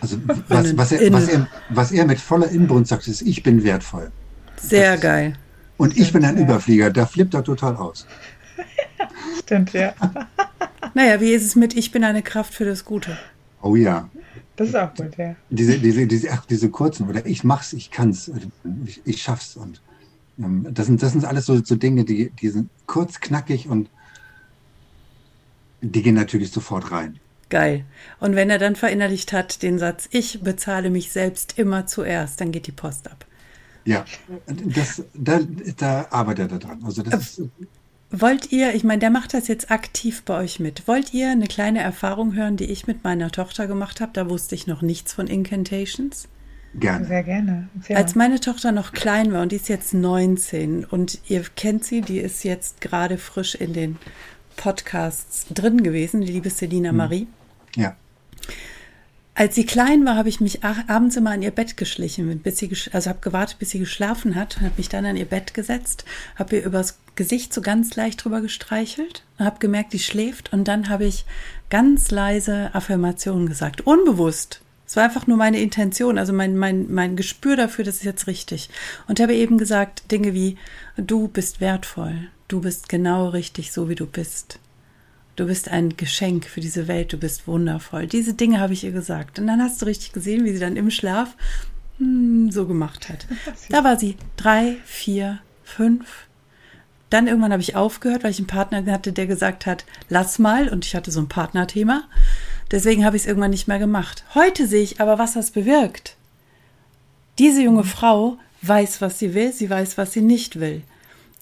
Also 0.00 0.18
was, 0.48 0.76
was, 0.76 0.92
er, 0.92 1.12
was, 1.12 1.28
er, 1.28 1.48
was 1.70 1.92
er 1.92 2.06
mit 2.06 2.20
voller 2.20 2.48
Inbrunst 2.48 2.90
sagt, 2.90 3.08
ist, 3.08 3.22
ich 3.22 3.42
bin 3.42 3.64
wertvoll. 3.64 4.10
Sehr 4.56 4.96
geil. 4.96 5.34
Und 5.76 5.96
ich 5.96 6.12
bin 6.12 6.24
ein 6.24 6.36
Überflieger, 6.36 6.90
da 6.90 7.06
flippt 7.06 7.34
er 7.34 7.42
total 7.42 7.76
aus. 7.76 8.06
Stimmt, 9.40 9.72
ja. 9.72 9.94
Naja, 10.94 11.20
wie 11.20 11.32
ist 11.32 11.44
es 11.44 11.56
mit 11.56 11.76
Ich 11.76 11.90
bin 11.90 12.04
eine 12.04 12.22
Kraft 12.22 12.54
für 12.54 12.64
das 12.64 12.84
Gute? 12.84 13.16
Oh 13.62 13.76
ja. 13.76 14.08
Das 14.56 14.68
ist 14.68 14.74
auch 14.74 14.94
gut, 14.94 15.16
ja. 15.16 15.34
Diese, 15.50 15.78
diese, 15.78 16.06
diese, 16.06 16.30
ach, 16.30 16.44
diese 16.46 16.68
kurzen, 16.70 17.08
oder 17.08 17.24
ich 17.24 17.42
mach's, 17.42 17.72
ich 17.72 17.90
kann's, 17.90 18.30
ich, 18.84 19.00
ich 19.04 19.22
schaff's. 19.22 19.56
Und 19.56 19.80
ähm, 20.38 20.66
das, 20.70 20.86
sind, 20.86 21.02
das 21.02 21.12
sind 21.12 21.24
alles 21.24 21.46
so, 21.46 21.62
so 21.64 21.74
Dinge, 21.74 22.04
die, 22.04 22.30
die 22.30 22.48
sind 22.48 22.68
kurz, 22.86 23.20
knackig 23.20 23.68
und 23.68 23.88
die 25.80 26.02
gehen 26.02 26.14
natürlich 26.14 26.52
sofort 26.52 26.92
rein. 26.92 27.18
Geil. 27.48 27.84
Und 28.20 28.34
wenn 28.34 28.50
er 28.50 28.58
dann 28.58 28.76
verinnerlicht 28.76 29.32
hat 29.32 29.62
den 29.62 29.78
Satz, 29.78 30.08
ich 30.10 30.42
bezahle 30.42 30.90
mich 30.90 31.12
selbst 31.12 31.58
immer 31.58 31.86
zuerst, 31.86 32.40
dann 32.40 32.52
geht 32.52 32.66
die 32.66 32.72
Post 32.72 33.10
ab. 33.10 33.26
Ja, 33.84 34.04
das, 34.46 35.02
da, 35.12 35.40
da 35.76 36.06
arbeitet 36.10 36.52
er 36.52 36.58
dran. 36.58 36.82
Also 36.84 37.02
das 37.02 37.38
äh, 37.38 37.42
ist 37.42 37.50
Wollt 38.12 38.52
ihr, 38.52 38.74
ich 38.74 38.84
meine, 38.84 38.98
der 38.98 39.10
macht 39.10 39.32
das 39.32 39.48
jetzt 39.48 39.70
aktiv 39.70 40.22
bei 40.24 40.38
euch 40.38 40.60
mit. 40.60 40.86
Wollt 40.86 41.14
ihr 41.14 41.30
eine 41.30 41.46
kleine 41.46 41.80
Erfahrung 41.80 42.34
hören, 42.34 42.58
die 42.58 42.66
ich 42.66 42.86
mit 42.86 43.04
meiner 43.04 43.30
Tochter 43.30 43.66
gemacht 43.66 44.02
habe? 44.02 44.12
Da 44.12 44.28
wusste 44.28 44.54
ich 44.54 44.66
noch 44.66 44.82
nichts 44.82 45.14
von 45.14 45.26
Incantations. 45.26 46.28
Gerne. 46.74 47.06
Sehr 47.06 47.22
gerne. 47.22 47.68
Sehr. 47.80 47.96
Als 47.96 48.14
meine 48.14 48.38
Tochter 48.38 48.70
noch 48.70 48.92
klein 48.92 49.32
war 49.32 49.42
und 49.42 49.52
die 49.52 49.56
ist 49.56 49.68
jetzt 49.68 49.94
19 49.94 50.84
und 50.84 51.20
ihr 51.28 51.42
kennt 51.56 51.84
sie, 51.84 52.02
die 52.02 52.18
ist 52.18 52.44
jetzt 52.44 52.82
gerade 52.82 53.16
frisch 53.16 53.54
in 53.54 53.72
den 53.72 53.96
Podcasts 54.56 55.46
drin 55.48 55.82
gewesen, 55.82 56.20
die 56.20 56.32
liebe 56.32 56.50
Selina 56.50 56.90
hm. 56.90 56.96
Marie. 56.96 57.26
Ja. 57.76 57.96
Als 59.42 59.56
sie 59.56 59.66
klein 59.66 60.06
war, 60.06 60.14
habe 60.14 60.28
ich 60.28 60.40
mich 60.40 60.62
abends 60.62 61.16
immer 61.16 61.32
an 61.32 61.42
ihr 61.42 61.50
Bett 61.50 61.76
geschlichen, 61.76 62.38
bis 62.38 62.58
sie, 62.58 62.70
also 62.92 63.10
habe 63.10 63.18
gewartet, 63.22 63.58
bis 63.58 63.70
sie 63.70 63.80
geschlafen 63.80 64.36
hat, 64.36 64.60
habe 64.60 64.74
mich 64.76 64.88
dann 64.88 65.04
an 65.04 65.16
ihr 65.16 65.24
Bett 65.24 65.52
gesetzt, 65.52 66.04
habe 66.36 66.54
ihr 66.54 66.64
übers 66.64 67.00
Gesicht 67.16 67.52
so 67.52 67.60
ganz 67.60 67.96
leicht 67.96 68.22
drüber 68.22 68.40
gestreichelt, 68.40 69.24
habe 69.40 69.58
gemerkt, 69.58 69.94
die 69.94 69.98
schläft 69.98 70.52
und 70.52 70.68
dann 70.68 70.88
habe 70.88 71.06
ich 71.06 71.24
ganz 71.70 72.12
leise 72.12 72.72
Affirmationen 72.72 73.48
gesagt, 73.48 73.80
unbewusst. 73.80 74.60
Es 74.86 74.94
war 74.94 75.02
einfach 75.02 75.26
nur 75.26 75.38
meine 75.38 75.58
Intention, 75.58 76.18
also 76.18 76.32
mein, 76.32 76.56
mein, 76.56 76.86
mein 76.88 77.16
Gespür 77.16 77.56
dafür, 77.56 77.84
das 77.84 77.96
ist 77.96 78.04
jetzt 78.04 78.28
richtig. 78.28 78.70
Und 79.08 79.18
habe 79.18 79.34
eben 79.34 79.58
gesagt, 79.58 80.12
Dinge 80.12 80.34
wie, 80.34 80.56
du 80.96 81.26
bist 81.26 81.60
wertvoll, 81.60 82.28
du 82.46 82.60
bist 82.60 82.88
genau 82.88 83.30
richtig, 83.30 83.72
so 83.72 83.88
wie 83.88 83.96
du 83.96 84.06
bist. 84.06 84.60
Du 85.34 85.46
bist 85.46 85.70
ein 85.70 85.96
Geschenk 85.96 86.44
für 86.44 86.60
diese 86.60 86.88
Welt, 86.88 87.12
du 87.12 87.16
bist 87.16 87.46
wundervoll. 87.46 88.06
Diese 88.06 88.34
Dinge 88.34 88.60
habe 88.60 88.74
ich 88.74 88.84
ihr 88.84 88.92
gesagt. 88.92 89.38
Und 89.38 89.46
dann 89.46 89.62
hast 89.62 89.80
du 89.80 89.86
richtig 89.86 90.12
gesehen, 90.12 90.44
wie 90.44 90.52
sie 90.52 90.58
dann 90.58 90.76
im 90.76 90.90
Schlaf 90.90 91.36
hm, 91.98 92.50
so 92.50 92.66
gemacht 92.66 93.08
hat. 93.08 93.26
Da 93.70 93.82
war 93.82 93.98
sie 93.98 94.16
drei, 94.36 94.76
vier, 94.84 95.38
fünf. 95.64 96.26
Dann 97.08 97.26
irgendwann 97.26 97.52
habe 97.52 97.62
ich 97.62 97.76
aufgehört, 97.76 98.24
weil 98.24 98.30
ich 98.30 98.38
einen 98.38 98.46
Partner 98.46 98.84
hatte, 98.90 99.12
der 99.12 99.26
gesagt 99.26 99.64
hat, 99.64 99.84
lass 100.08 100.38
mal. 100.38 100.68
Und 100.68 100.84
ich 100.84 100.94
hatte 100.94 101.10
so 101.10 101.20
ein 101.20 101.28
Partnerthema. 101.28 102.04
Deswegen 102.70 103.04
habe 103.04 103.16
ich 103.16 103.22
es 103.22 103.28
irgendwann 103.28 103.50
nicht 103.50 103.68
mehr 103.68 103.78
gemacht. 103.78 104.24
Heute 104.34 104.66
sehe 104.66 104.82
ich 104.82 105.00
aber, 105.00 105.18
was 105.18 105.34
das 105.34 105.50
bewirkt. 105.50 106.16
Diese 107.38 107.62
junge 107.62 107.84
Frau 107.84 108.38
weiß, 108.62 109.00
was 109.00 109.18
sie 109.18 109.34
will, 109.34 109.52
sie 109.52 109.68
weiß, 109.68 109.96
was 109.96 110.12
sie 110.12 110.20
nicht 110.20 110.60
will. 110.60 110.82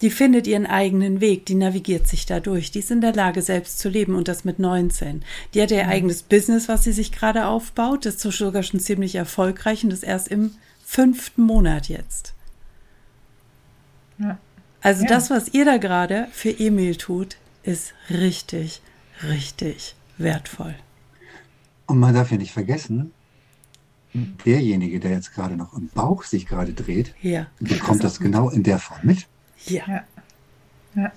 Die 0.00 0.10
findet 0.10 0.46
ihren 0.46 0.66
eigenen 0.66 1.20
Weg, 1.20 1.46
die 1.46 1.54
navigiert 1.54 2.08
sich 2.08 2.24
dadurch, 2.24 2.70
die 2.70 2.78
ist 2.78 2.90
in 2.90 3.00
der 3.00 3.12
Lage, 3.12 3.42
selbst 3.42 3.78
zu 3.78 3.88
leben 3.88 4.14
und 4.14 4.28
das 4.28 4.44
mit 4.44 4.58
19. 4.58 5.22
Die 5.52 5.62
hat 5.62 5.70
ihr 5.70 5.84
mhm. 5.84 5.90
eigenes 5.90 6.22
Business, 6.22 6.68
was 6.68 6.84
sie 6.84 6.92
sich 6.92 7.12
gerade 7.12 7.46
aufbaut, 7.46 8.06
das 8.06 8.24
ist 8.24 8.38
sogar 8.38 8.62
schon 8.62 8.80
ziemlich 8.80 9.14
erfolgreich 9.14 9.84
und 9.84 9.90
das 9.90 10.02
erst 10.02 10.28
im 10.28 10.52
fünften 10.84 11.42
Monat 11.42 11.88
jetzt. 11.88 12.34
Ja. 14.18 14.38
Also 14.80 15.02
ja. 15.02 15.08
das, 15.08 15.30
was 15.30 15.48
ihr 15.48 15.64
da 15.64 15.76
gerade 15.76 16.28
für 16.32 16.58
Emil 16.58 16.96
tut, 16.96 17.36
ist 17.62 17.92
richtig, 18.08 18.80
richtig 19.22 19.94
wertvoll. 20.16 20.74
Und 21.86 21.98
man 21.98 22.14
darf 22.14 22.30
ja 22.30 22.38
nicht 22.38 22.52
vergessen, 22.52 23.12
derjenige, 24.14 25.00
der 25.00 25.12
jetzt 25.12 25.34
gerade 25.34 25.56
noch 25.56 25.74
im 25.74 25.88
Bauch 25.88 26.24
sich 26.24 26.46
gerade 26.46 26.72
dreht, 26.72 27.14
ja, 27.22 27.46
bekommt 27.60 28.02
das, 28.02 28.14
das 28.14 28.20
genau 28.20 28.48
in 28.50 28.62
der 28.62 28.78
Form 28.78 29.00
mit. 29.02 29.26
Ja. 29.66 30.04
ja. 30.94 31.12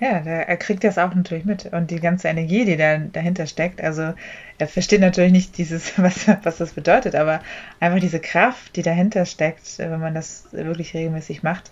ja, 0.00 0.20
der, 0.20 0.48
er 0.48 0.56
kriegt 0.56 0.84
das 0.84 0.98
auch 0.98 1.14
natürlich 1.14 1.44
mit. 1.44 1.66
Und 1.66 1.90
die 1.90 2.00
ganze 2.00 2.28
Energie, 2.28 2.64
die 2.64 2.76
da 2.76 2.98
dahinter 2.98 3.46
steckt, 3.46 3.80
also 3.80 4.14
er 4.58 4.68
versteht 4.68 5.00
natürlich 5.00 5.32
nicht 5.32 5.58
dieses, 5.58 5.98
was, 5.98 6.26
was 6.42 6.58
das 6.58 6.72
bedeutet, 6.72 7.14
aber 7.14 7.40
einfach 7.80 8.00
diese 8.00 8.20
Kraft, 8.20 8.76
die 8.76 8.82
dahinter 8.82 9.26
steckt, 9.26 9.78
wenn 9.78 10.00
man 10.00 10.14
das 10.14 10.46
wirklich 10.52 10.94
regelmäßig 10.94 11.42
macht. 11.42 11.70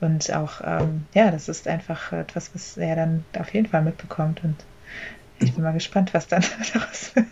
Und 0.00 0.32
auch, 0.34 0.60
ähm, 0.64 1.06
ja, 1.14 1.30
das 1.30 1.48
ist 1.48 1.68
einfach 1.68 2.12
etwas, 2.12 2.50
was 2.54 2.76
er 2.76 2.96
dann 2.96 3.24
auf 3.38 3.54
jeden 3.54 3.68
Fall 3.68 3.82
mitbekommt. 3.82 4.42
Und 4.44 4.56
ich 5.38 5.54
bin 5.54 5.64
mal 5.64 5.72
gespannt, 5.72 6.12
was 6.12 6.26
dann 6.26 6.44
daraus 6.72 7.14
wird. 7.14 7.26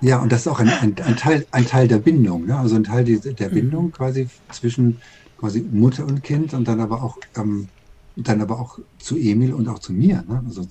Ja, 0.00 0.18
und 0.18 0.32
das 0.32 0.40
ist 0.40 0.46
auch 0.48 0.58
ein, 0.58 0.68
ein, 0.68 0.96
ein, 1.04 1.16
Teil, 1.16 1.46
ein 1.52 1.66
Teil 1.66 1.86
der 1.86 1.98
Bindung, 1.98 2.46
ne? 2.46 2.58
also 2.58 2.74
ein 2.74 2.84
Teil 2.84 3.04
der 3.04 3.48
Bindung 3.48 3.86
mhm. 3.86 3.92
quasi 3.92 4.28
zwischen 4.50 5.00
quasi 5.42 5.60
Mutter 5.60 6.06
und 6.06 6.22
Kind 6.22 6.54
und 6.54 6.68
dann 6.68 6.80
aber 6.80 7.02
auch 7.02 7.18
ähm, 7.36 7.66
dann 8.14 8.40
aber 8.40 8.60
auch 8.60 8.78
zu 8.98 9.16
Emil 9.16 9.52
und 9.52 9.68
auch 9.68 9.80
zu 9.80 9.92
mir. 9.92 10.22
Ne? 10.28 10.40
Also, 10.46 10.62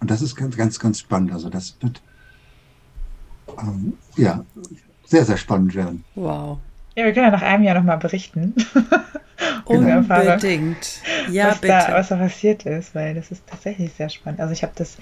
und 0.00 0.10
das 0.10 0.20
ist 0.20 0.36
ganz, 0.36 0.54
ganz, 0.54 0.78
ganz 0.78 1.00
spannend. 1.00 1.32
Also 1.32 1.48
das 1.48 1.78
wird 1.80 2.02
ähm, 3.58 3.94
ja 4.16 4.44
sehr, 5.06 5.24
sehr 5.24 5.38
spannend 5.38 5.74
werden. 5.74 6.04
Wow. 6.14 6.58
Ja, 6.94 7.06
wir 7.06 7.14
können 7.14 7.26
ja 7.26 7.30
nach 7.30 7.42
einem 7.42 7.64
Jahr 7.64 7.76
nochmal 7.76 7.96
berichten. 7.96 8.54
Unbedingt. 9.64 11.00
Ja, 11.30 11.48
was 11.48 11.60
bitte. 11.60 11.72
Da, 11.72 11.94
was 11.94 12.08
da 12.08 12.16
passiert 12.16 12.66
ist, 12.66 12.94
weil 12.94 13.14
das 13.14 13.30
ist 13.30 13.46
tatsächlich 13.46 13.94
sehr 13.94 14.10
spannend. 14.10 14.40
Also 14.40 14.52
ich 14.52 14.62
habe 14.62 14.72
das, 14.76 14.98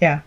ja, 0.00 0.22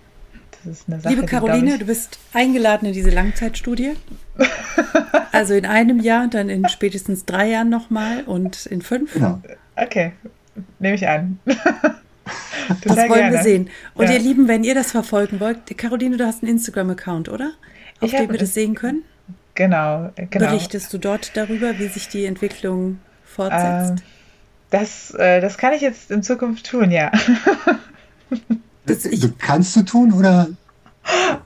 das 0.63 0.79
ist 0.79 0.87
eine 0.87 1.01
Sache. 1.01 1.13
Liebe 1.13 1.25
Caroline, 1.25 1.73
die, 1.73 1.79
du 1.79 1.85
bist 1.85 2.19
eingeladen 2.33 2.87
in 2.87 2.93
diese 2.93 3.09
Langzeitstudie. 3.09 3.93
also 5.31 5.53
in 5.53 5.65
einem 5.65 5.99
Jahr, 5.99 6.27
dann 6.27 6.49
in 6.49 6.67
spätestens 6.69 7.25
drei 7.25 7.49
Jahren 7.49 7.69
nochmal 7.69 8.23
und 8.23 8.65
in 8.65 8.81
fünf. 8.81 9.13
Genau. 9.13 9.41
Okay, 9.75 10.13
nehme 10.79 10.95
ich 10.95 11.07
an. 11.07 11.39
das 11.45 12.97
wollen 12.97 13.09
gerne. 13.09 13.31
wir 13.37 13.43
sehen. 13.43 13.69
Und 13.95 14.05
ja. 14.05 14.13
ihr 14.13 14.19
Lieben, 14.19 14.47
wenn 14.47 14.63
ihr 14.63 14.75
das 14.75 14.91
verfolgen 14.91 15.39
wollt, 15.39 15.77
Caroline, 15.77 16.17
du 16.17 16.25
hast 16.25 16.43
einen 16.43 16.51
Instagram-Account, 16.51 17.29
oder? 17.29 17.51
Auf 17.99 18.11
ich 18.11 18.19
dem 18.19 18.31
wir 18.31 18.39
das 18.39 18.53
sehen 18.53 18.75
können? 18.75 19.03
Genau, 19.53 20.11
genau. 20.15 20.47
Berichtest 20.47 20.93
du 20.93 20.97
dort 20.97 21.35
darüber, 21.35 21.77
wie 21.77 21.87
sich 21.87 22.07
die 22.07 22.25
Entwicklung 22.25 22.99
fortsetzt? 23.25 23.91
Ähm, 23.91 24.05
das, 24.69 25.11
äh, 25.15 25.41
das 25.41 25.57
kann 25.57 25.73
ich 25.73 25.81
jetzt 25.81 26.09
in 26.09 26.23
Zukunft 26.23 26.69
tun, 26.69 26.91
ja. 26.91 27.11
das, 28.91 29.05
ich, 29.05 29.21
du 29.21 29.31
kannst 29.37 29.75
du 29.75 29.83
tun 29.83 30.13
oder? 30.13 30.47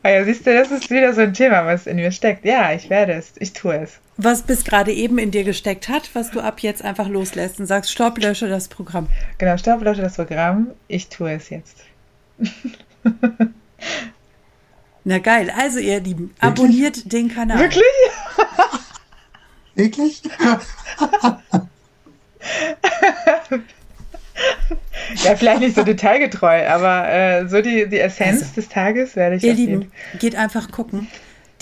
Ah 0.04 0.10
ja, 0.10 0.24
siehst 0.26 0.46
du, 0.46 0.54
das 0.54 0.70
ist 0.72 0.90
wieder 0.90 1.14
so 1.14 1.22
ein 1.22 1.34
Thema, 1.34 1.66
was 1.66 1.88
in 1.88 1.96
mir 1.96 2.12
steckt. 2.12 2.44
Ja, 2.44 2.74
ich 2.74 2.90
werde 2.90 3.14
es, 3.14 3.32
ich 3.40 3.54
tue 3.54 3.76
es. 3.78 4.00
Was 4.18 4.44
bis 4.44 4.64
gerade 4.64 4.92
eben 4.92 5.18
in 5.18 5.32
dir 5.32 5.44
gesteckt 5.44 5.88
hat, 5.90 6.10
was 6.14 6.32
du 6.32 6.42
ab 6.42 6.60
jetzt 6.60 6.84
einfach 6.84 7.08
loslässt 7.08 7.60
und 7.60 7.66
sagst, 7.66 7.92
stopp, 7.92 8.18
lösche 8.18 8.50
das 8.50 8.68
Programm. 8.68 9.08
Genau, 9.38 9.58
stopp, 9.58 9.82
lösche 9.82 10.02
das 10.02 10.16
Programm. 10.16 10.68
Ich 10.88 11.08
tue 11.08 11.32
es 11.34 11.50
jetzt. 11.50 11.78
Na 15.04 15.20
geil, 15.20 15.52
also 15.56 15.80
ihr 15.80 16.00
Lieben, 16.02 16.30
Wirklich? 16.30 16.44
abonniert 16.44 17.14
den 17.14 17.30
Kanal. 17.30 17.60
Wirklich? 17.60 17.84
Wirklich? 19.76 20.22
Ja, 25.26 25.36
vielleicht 25.36 25.62
nicht 25.62 25.76
so 25.76 25.84
detailgetreu, 25.84 26.68
aber 26.68 27.10
äh, 27.10 27.48
so 27.48 27.62
die, 27.62 27.88
die 27.88 28.00
Essenz 28.00 28.42
also, 28.42 28.54
des 28.56 28.70
Tages 28.70 29.16
werde 29.16 29.36
ich 29.38 29.44
Ihr 29.44 29.54
Lieben, 29.54 29.92
geht 30.20 30.36
einfach 30.36 30.72
gucken. 30.72 31.08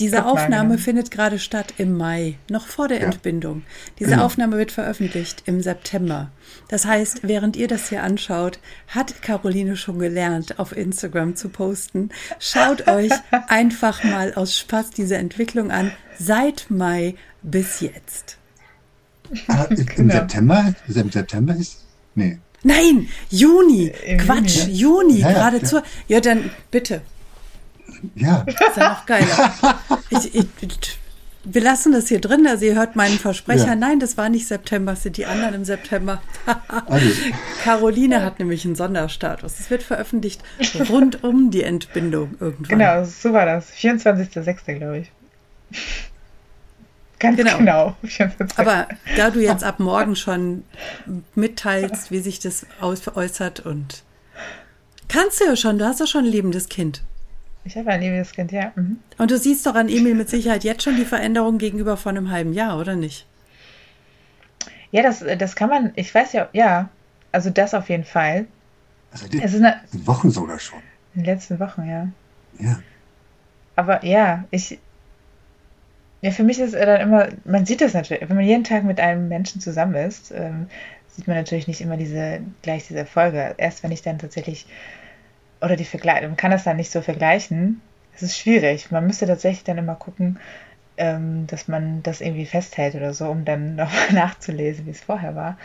Diese 0.00 0.16
Guck 0.16 0.26
Aufnahme 0.26 0.70
mal, 0.70 0.74
genau. 0.74 0.84
findet 0.84 1.10
gerade 1.12 1.38
statt 1.38 1.74
im 1.78 1.96
Mai, 1.96 2.36
noch 2.50 2.66
vor 2.66 2.88
der 2.88 2.98
ja. 2.98 3.04
Entbindung. 3.04 3.62
Diese 4.00 4.10
genau. 4.10 4.24
Aufnahme 4.24 4.58
wird 4.58 4.72
veröffentlicht 4.72 5.44
im 5.46 5.62
September. 5.62 6.32
Das 6.68 6.84
heißt, 6.84 7.20
während 7.22 7.56
ihr 7.56 7.68
das 7.68 7.90
hier 7.90 8.02
anschaut, 8.02 8.58
hat 8.88 9.22
Caroline 9.22 9.76
schon 9.76 10.00
gelernt, 10.00 10.58
auf 10.58 10.76
Instagram 10.76 11.36
zu 11.36 11.48
posten. 11.48 12.10
Schaut 12.40 12.88
euch 12.88 13.12
einfach 13.46 14.02
mal 14.02 14.34
aus 14.34 14.58
Spaß 14.58 14.90
diese 14.90 15.16
Entwicklung 15.16 15.70
an, 15.70 15.92
seit 16.18 16.66
Mai 16.70 17.14
bis 17.42 17.80
jetzt. 17.80 18.38
Ah, 19.48 19.64
Im 19.70 19.86
genau. 19.86 20.14
September? 20.14 20.74
Im 20.86 21.10
September 21.10 21.56
ist? 21.56 21.82
Nee. 22.14 22.38
Nein, 22.64 23.08
Juni. 23.30 23.92
Im 24.06 24.18
Quatsch, 24.18 24.66
Juni, 24.66 24.72
Juni 24.72 25.20
ja, 25.20 25.32
geradezu. 25.32 25.76
Ja. 25.76 25.82
ja, 26.08 26.20
dann 26.20 26.50
bitte. 26.70 27.02
Ja. 28.14 28.44
Ist 28.46 28.76
ja 28.76 28.88
noch 28.90 29.06
geiler. 29.06 29.54
Ich, 30.10 30.34
ich, 30.34 30.46
wir 31.44 31.60
lassen 31.60 31.92
das 31.92 32.08
hier 32.08 32.20
drin, 32.20 32.46
also 32.46 32.64
ihr 32.64 32.74
hört 32.74 32.94
meinen 32.94 33.18
Versprecher. 33.18 33.66
Ja. 33.66 33.74
Nein, 33.74 34.00
das 34.00 34.16
war 34.16 34.28
nicht 34.28 34.46
September, 34.46 34.92
es 34.92 35.02
sind 35.02 35.16
die 35.16 35.26
anderen 35.26 35.54
im 35.54 35.64
September. 35.64 36.22
also. 36.86 37.06
Caroline 37.64 38.22
hat 38.22 38.38
nämlich 38.38 38.64
einen 38.64 38.76
Sonderstatus. 38.76 39.58
Es 39.58 39.70
wird 39.70 39.82
veröffentlicht 39.82 40.42
rund 40.88 41.24
um 41.24 41.50
die 41.50 41.62
Entbindung 41.62 42.36
irgendwann. 42.40 42.78
Genau, 42.78 43.04
so 43.04 43.32
war 43.32 43.46
das. 43.46 43.72
24.06. 43.72 44.74
glaube 44.74 44.98
ich. 44.98 45.12
Ganz 47.24 47.36
genau. 47.36 47.94
genau. 48.06 48.32
Aber 48.56 48.86
da 49.16 49.30
du 49.30 49.40
jetzt 49.40 49.64
ab 49.64 49.80
morgen 49.80 50.16
schon 50.16 50.64
mitteilst, 51.34 52.10
wie 52.10 52.20
sich 52.20 52.38
das 52.38 52.66
äußert 52.80 53.60
und 53.60 54.04
kannst 55.08 55.40
du 55.40 55.44
ja 55.44 55.56
schon, 55.56 55.78
du 55.78 55.86
hast 55.86 56.00
ja 56.00 56.06
schon 56.06 56.24
ein 56.24 56.30
lebendes 56.30 56.68
Kind. 56.68 57.02
Ich 57.64 57.76
habe 57.76 57.90
ein 57.90 58.00
lebendes 58.00 58.32
Kind, 58.32 58.52
ja. 58.52 58.72
Mhm. 58.74 58.98
Und 59.16 59.30
du 59.30 59.38
siehst 59.38 59.66
doch 59.66 59.74
an 59.74 59.88
Emil 59.88 60.14
mit 60.14 60.28
Sicherheit 60.28 60.64
jetzt 60.64 60.82
schon 60.82 60.96
die 60.96 61.06
Veränderung 61.06 61.58
gegenüber 61.58 61.96
vor 61.96 62.10
einem 62.10 62.30
halben 62.30 62.52
Jahr, 62.52 62.78
oder 62.78 62.94
nicht? 62.94 63.26
Ja, 64.90 65.02
das, 65.02 65.24
das 65.38 65.56
kann 65.56 65.70
man, 65.70 65.92
ich 65.96 66.14
weiß 66.14 66.34
ja, 66.34 66.48
ja, 66.52 66.88
also 67.32 67.50
das 67.50 67.74
auf 67.74 67.88
jeden 67.88 68.04
Fall. 68.04 68.46
Also 69.10 69.28
die, 69.28 69.42
es 69.42 69.54
ist 69.54 69.62
eine, 69.62 69.80
Wochen 70.04 70.30
sogar 70.30 70.58
schon. 70.58 70.78
In 71.14 71.22
den 71.22 71.34
letzten 71.34 71.58
Wochen, 71.58 71.88
ja. 71.88 72.08
Ja. 72.58 72.78
Aber 73.76 74.04
ja, 74.04 74.44
ich, 74.50 74.78
ja, 76.24 76.30
für 76.30 76.42
mich 76.42 76.58
ist 76.58 76.72
dann 76.72 77.02
immer, 77.02 77.28
man 77.44 77.66
sieht 77.66 77.82
das 77.82 77.92
natürlich, 77.92 78.26
wenn 78.26 78.36
man 78.36 78.46
jeden 78.46 78.64
Tag 78.64 78.82
mit 78.84 78.98
einem 78.98 79.28
Menschen 79.28 79.60
zusammen 79.60 79.94
ist, 79.94 80.32
ähm, 80.34 80.68
sieht 81.06 81.28
man 81.28 81.36
natürlich 81.36 81.68
nicht 81.68 81.82
immer 81.82 81.98
diese, 81.98 82.40
gleich 82.62 82.86
diese 82.86 83.00
Erfolge. 83.00 83.54
Erst 83.58 83.82
wenn 83.82 83.92
ich 83.92 84.00
dann 84.00 84.18
tatsächlich, 84.18 84.64
oder 85.60 85.76
die 85.76 85.84
Vergleiche, 85.84 86.26
man 86.26 86.38
kann 86.38 86.50
das 86.50 86.64
dann 86.64 86.78
nicht 86.78 86.90
so 86.90 87.02
vergleichen. 87.02 87.82
Es 88.16 88.22
ist 88.22 88.38
schwierig. 88.38 88.90
Man 88.90 89.06
müsste 89.06 89.26
tatsächlich 89.26 89.64
dann 89.64 89.76
immer 89.76 89.96
gucken, 89.96 90.38
ähm, 90.96 91.46
dass 91.46 91.68
man 91.68 92.02
das 92.02 92.22
irgendwie 92.22 92.46
festhält 92.46 92.94
oder 92.94 93.12
so, 93.12 93.26
um 93.26 93.44
dann 93.44 93.74
nochmal 93.76 94.12
nachzulesen, 94.14 94.86
wie 94.86 94.92
es 94.92 95.02
vorher 95.02 95.34
war. 95.34 95.58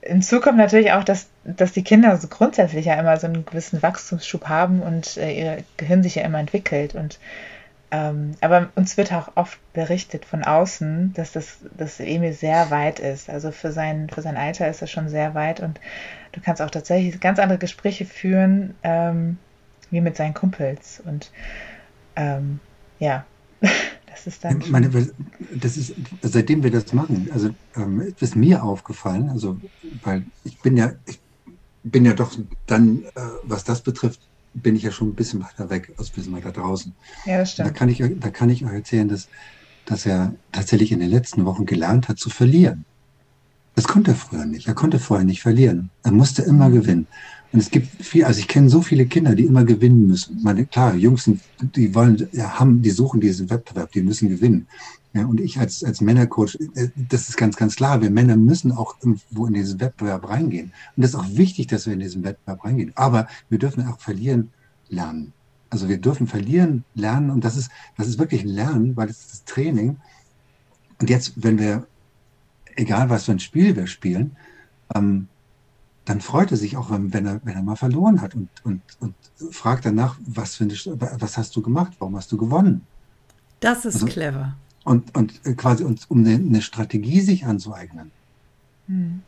Hinzu 0.00 0.40
kommt 0.40 0.58
natürlich 0.58 0.92
auch, 0.92 1.02
dass, 1.02 1.26
dass 1.42 1.72
die 1.72 1.82
Kinder 1.82 2.16
so 2.18 2.28
grundsätzlich 2.28 2.86
ja 2.86 2.94
immer 2.94 3.16
so 3.16 3.26
einen 3.26 3.44
gewissen 3.44 3.82
Wachstumsschub 3.82 4.48
haben 4.48 4.80
und 4.80 5.16
äh, 5.16 5.32
ihr 5.32 5.64
Gehirn 5.76 6.04
sich 6.04 6.14
ja 6.14 6.22
immer 6.22 6.38
entwickelt 6.38 6.94
und 6.94 7.18
ähm, 7.90 8.32
aber 8.40 8.70
uns 8.74 8.96
wird 8.96 9.12
auch 9.12 9.36
oft 9.36 9.58
berichtet 9.72 10.24
von 10.24 10.42
außen, 10.42 11.12
dass 11.14 11.32
das 11.32 11.58
dass 11.76 12.00
Emil 12.00 12.32
sehr 12.32 12.70
weit 12.70 12.98
ist. 12.98 13.30
Also 13.30 13.52
für 13.52 13.70
sein, 13.70 14.08
für 14.12 14.22
sein 14.22 14.36
Alter 14.36 14.68
ist 14.68 14.80
er 14.80 14.88
schon 14.88 15.08
sehr 15.08 15.34
weit 15.34 15.60
und 15.60 15.80
du 16.32 16.40
kannst 16.40 16.60
auch 16.60 16.70
tatsächlich 16.70 17.20
ganz 17.20 17.38
andere 17.38 17.58
Gespräche 17.58 18.04
führen, 18.04 18.74
ähm, 18.82 19.38
wie 19.90 20.00
mit 20.00 20.16
seinen 20.16 20.34
Kumpels. 20.34 21.00
Und 21.04 21.30
ähm, 22.16 22.58
ja, 22.98 23.24
das 24.06 24.26
ist 24.26 24.44
dann. 24.44 24.60
Ich 24.60 24.70
meine, 24.70 24.90
das 25.54 25.76
ist, 25.76 25.94
seitdem 26.22 26.64
wir 26.64 26.72
das 26.72 26.92
machen, 26.92 27.30
also 27.32 27.50
ähm, 27.76 28.14
ist 28.18 28.34
mir 28.34 28.64
aufgefallen, 28.64 29.30
also 29.30 29.60
weil 30.02 30.24
ich 30.42 30.60
bin 30.60 30.76
ja, 30.76 30.92
ich 31.06 31.20
bin 31.84 32.04
ja 32.04 32.14
doch 32.14 32.36
dann, 32.66 33.04
äh, 33.14 33.20
was 33.44 33.62
das 33.62 33.80
betrifft, 33.80 34.20
bin 34.62 34.76
ich 34.76 34.82
ja 34.82 34.90
schon 34.90 35.08
ein 35.08 35.14
bisschen 35.14 35.42
weiter 35.42 35.70
weg, 35.70 35.92
als 35.96 36.10
ein 36.10 36.14
bisschen 36.14 36.32
weiter 36.34 36.52
draußen. 36.52 36.92
Ja, 37.24 37.38
das 37.38 37.52
stimmt. 37.52 37.68
Da 37.68 37.72
kann 37.72 37.88
ich, 37.88 37.98
da 37.98 38.30
kann 38.30 38.50
ich 38.50 38.64
euch 38.64 38.72
erzählen, 38.72 39.08
dass, 39.08 39.28
dass 39.84 40.06
er 40.06 40.34
tatsächlich 40.52 40.92
in 40.92 41.00
den 41.00 41.10
letzten 41.10 41.44
Wochen 41.44 41.66
gelernt 41.66 42.08
hat 42.08 42.18
zu 42.18 42.30
verlieren. 42.30 42.84
Das 43.74 43.86
konnte 43.86 44.12
er 44.12 44.16
früher 44.16 44.46
nicht. 44.46 44.68
Er 44.68 44.74
konnte 44.74 44.98
vorher 44.98 45.26
nicht 45.26 45.42
verlieren. 45.42 45.90
Er 46.02 46.12
musste 46.12 46.42
immer 46.42 46.70
gewinnen. 46.70 47.06
Und 47.52 47.60
es 47.60 47.70
gibt 47.70 48.02
viel, 48.02 48.24
also 48.24 48.40
ich 48.40 48.48
kenne 48.48 48.70
so 48.70 48.82
viele 48.82 49.06
Kinder, 49.06 49.34
die 49.34 49.44
immer 49.44 49.64
gewinnen 49.64 50.06
müssen. 50.06 50.42
meine, 50.42 50.66
klar, 50.66 50.94
Jungs, 50.94 51.24
sind, 51.24 51.40
die 51.60 51.94
wollen, 51.94 52.28
ja, 52.32 52.58
haben, 52.58 52.82
die 52.82 52.90
suchen 52.90 53.20
diesen 53.20 53.50
Wettbewerb, 53.50 53.92
die 53.92 54.02
müssen 54.02 54.28
gewinnen. 54.28 54.66
Ja, 55.16 55.24
und 55.24 55.40
ich 55.40 55.58
als, 55.58 55.82
als 55.82 56.02
Männercoach, 56.02 56.58
äh, 56.74 56.88
das 56.94 57.30
ist 57.30 57.38
ganz, 57.38 57.56
ganz 57.56 57.76
klar. 57.76 58.02
Wir 58.02 58.10
Männer 58.10 58.36
müssen 58.36 58.70
auch 58.70 58.96
irgendwo 59.00 59.46
in 59.46 59.54
diesen 59.54 59.80
Wettbewerb 59.80 60.28
reingehen. 60.28 60.72
Und 60.94 61.02
das 61.02 61.12
ist 61.12 61.16
auch 61.16 61.28
wichtig, 61.30 61.68
dass 61.68 61.86
wir 61.86 61.94
in 61.94 62.00
diesen 62.00 62.22
Wettbewerb 62.22 62.62
reingehen. 62.64 62.92
Aber 62.96 63.26
wir 63.48 63.58
dürfen 63.58 63.86
auch 63.88 63.98
verlieren 63.98 64.50
lernen. 64.90 65.32
Also 65.70 65.88
wir 65.88 65.96
dürfen 65.96 66.26
verlieren 66.26 66.84
lernen. 66.94 67.30
Und 67.30 67.44
das 67.44 67.56
ist, 67.56 67.70
das 67.96 68.08
ist 68.08 68.18
wirklich 68.18 68.42
ein 68.42 68.48
Lernen, 68.48 68.94
weil 68.94 69.08
es 69.08 69.20
ist 69.20 69.32
das 69.32 69.44
Training. 69.44 69.96
Und 71.00 71.08
jetzt, 71.08 71.32
wenn 71.36 71.58
wir, 71.58 71.86
egal 72.74 73.08
was 73.08 73.24
für 73.24 73.32
ein 73.32 73.40
Spiel 73.40 73.74
wir 73.74 73.86
spielen, 73.86 74.36
ähm, 74.94 75.28
dann 76.04 76.20
freut 76.20 76.50
er 76.50 76.58
sich 76.58 76.76
auch, 76.76 76.90
wenn 76.90 77.26
er, 77.26 77.40
wenn 77.42 77.56
er 77.56 77.62
mal 77.62 77.76
verloren 77.76 78.20
hat 78.20 78.34
und, 78.34 78.50
und, 78.64 78.82
und 79.00 79.14
fragt 79.50 79.86
danach, 79.86 80.18
was, 80.26 80.56
für 80.56 80.64
eine, 80.64 80.74
was 81.20 81.38
hast 81.38 81.56
du 81.56 81.62
gemacht, 81.62 81.94
warum 82.00 82.16
hast 82.16 82.30
du 82.30 82.36
gewonnen? 82.36 82.82
Das 83.60 83.86
ist 83.86 83.94
also, 83.94 84.06
clever. 84.06 84.54
Und, 84.86 85.16
und 85.16 85.42
quasi, 85.56 85.82
um 85.82 85.96
eine, 86.20 86.36
eine 86.36 86.62
Strategie 86.62 87.20
sich 87.20 87.44
anzueignen. 87.44 88.12
Hm. 88.86 89.22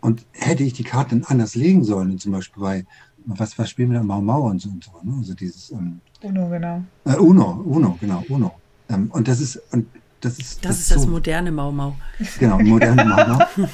und 0.00 0.24
hätte 0.32 0.62
ich 0.62 0.72
die 0.72 0.82
Karten 0.82 1.22
anders 1.26 1.54
legen 1.54 1.84
sollen, 1.84 2.18
zum 2.18 2.32
Beispiel 2.32 2.62
bei, 2.62 2.86
was, 3.26 3.58
was 3.58 3.68
spielen 3.68 3.90
wir 3.90 3.98
da, 3.98 4.02
Mau 4.02 4.22
Mau 4.22 4.48
und 4.48 4.62
so, 4.62 4.70
und 4.70 4.82
so 4.82 4.92
ne? 5.02 5.14
also 5.18 5.34
dieses 5.34 5.70
ähm, 5.72 6.00
Uno, 6.22 6.48
genau. 6.48 6.82
Äh, 7.04 7.16
Uno, 7.16 7.62
Uno, 7.66 7.98
genau, 8.00 8.24
Uno. 8.30 8.58
Ähm, 8.88 9.10
und 9.12 9.28
das 9.28 9.42
ist, 9.42 9.60
und 9.72 9.86
das 10.22 10.38
ist. 10.38 10.64
Das, 10.64 10.70
das 10.70 10.78
ist 10.80 10.90
das 10.90 11.02
so, 11.02 11.10
moderne 11.10 11.52
Mau 11.52 11.70
Mau. 11.70 11.94
Genau, 12.38 12.58
moderne 12.58 13.04
Mau 13.04 13.26
Mau. 13.26 13.68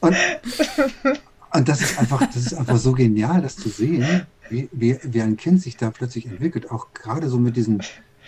und, 0.00 0.16
und 1.54 1.68
das 1.68 1.80
ist 1.80 1.96
einfach, 1.96 2.26
das 2.26 2.36
ist 2.36 2.54
einfach 2.54 2.78
so 2.78 2.90
genial, 2.90 3.40
das 3.40 3.54
zu 3.54 3.68
sehen, 3.68 4.26
wie, 4.50 4.68
wie, 4.72 4.98
wie 5.04 5.22
ein 5.22 5.36
Kind 5.36 5.62
sich 5.62 5.76
da 5.76 5.92
plötzlich 5.92 6.26
entwickelt, 6.26 6.72
auch 6.72 6.92
gerade 6.92 7.28
so 7.28 7.38
mit 7.38 7.56
diesen, 7.56 7.80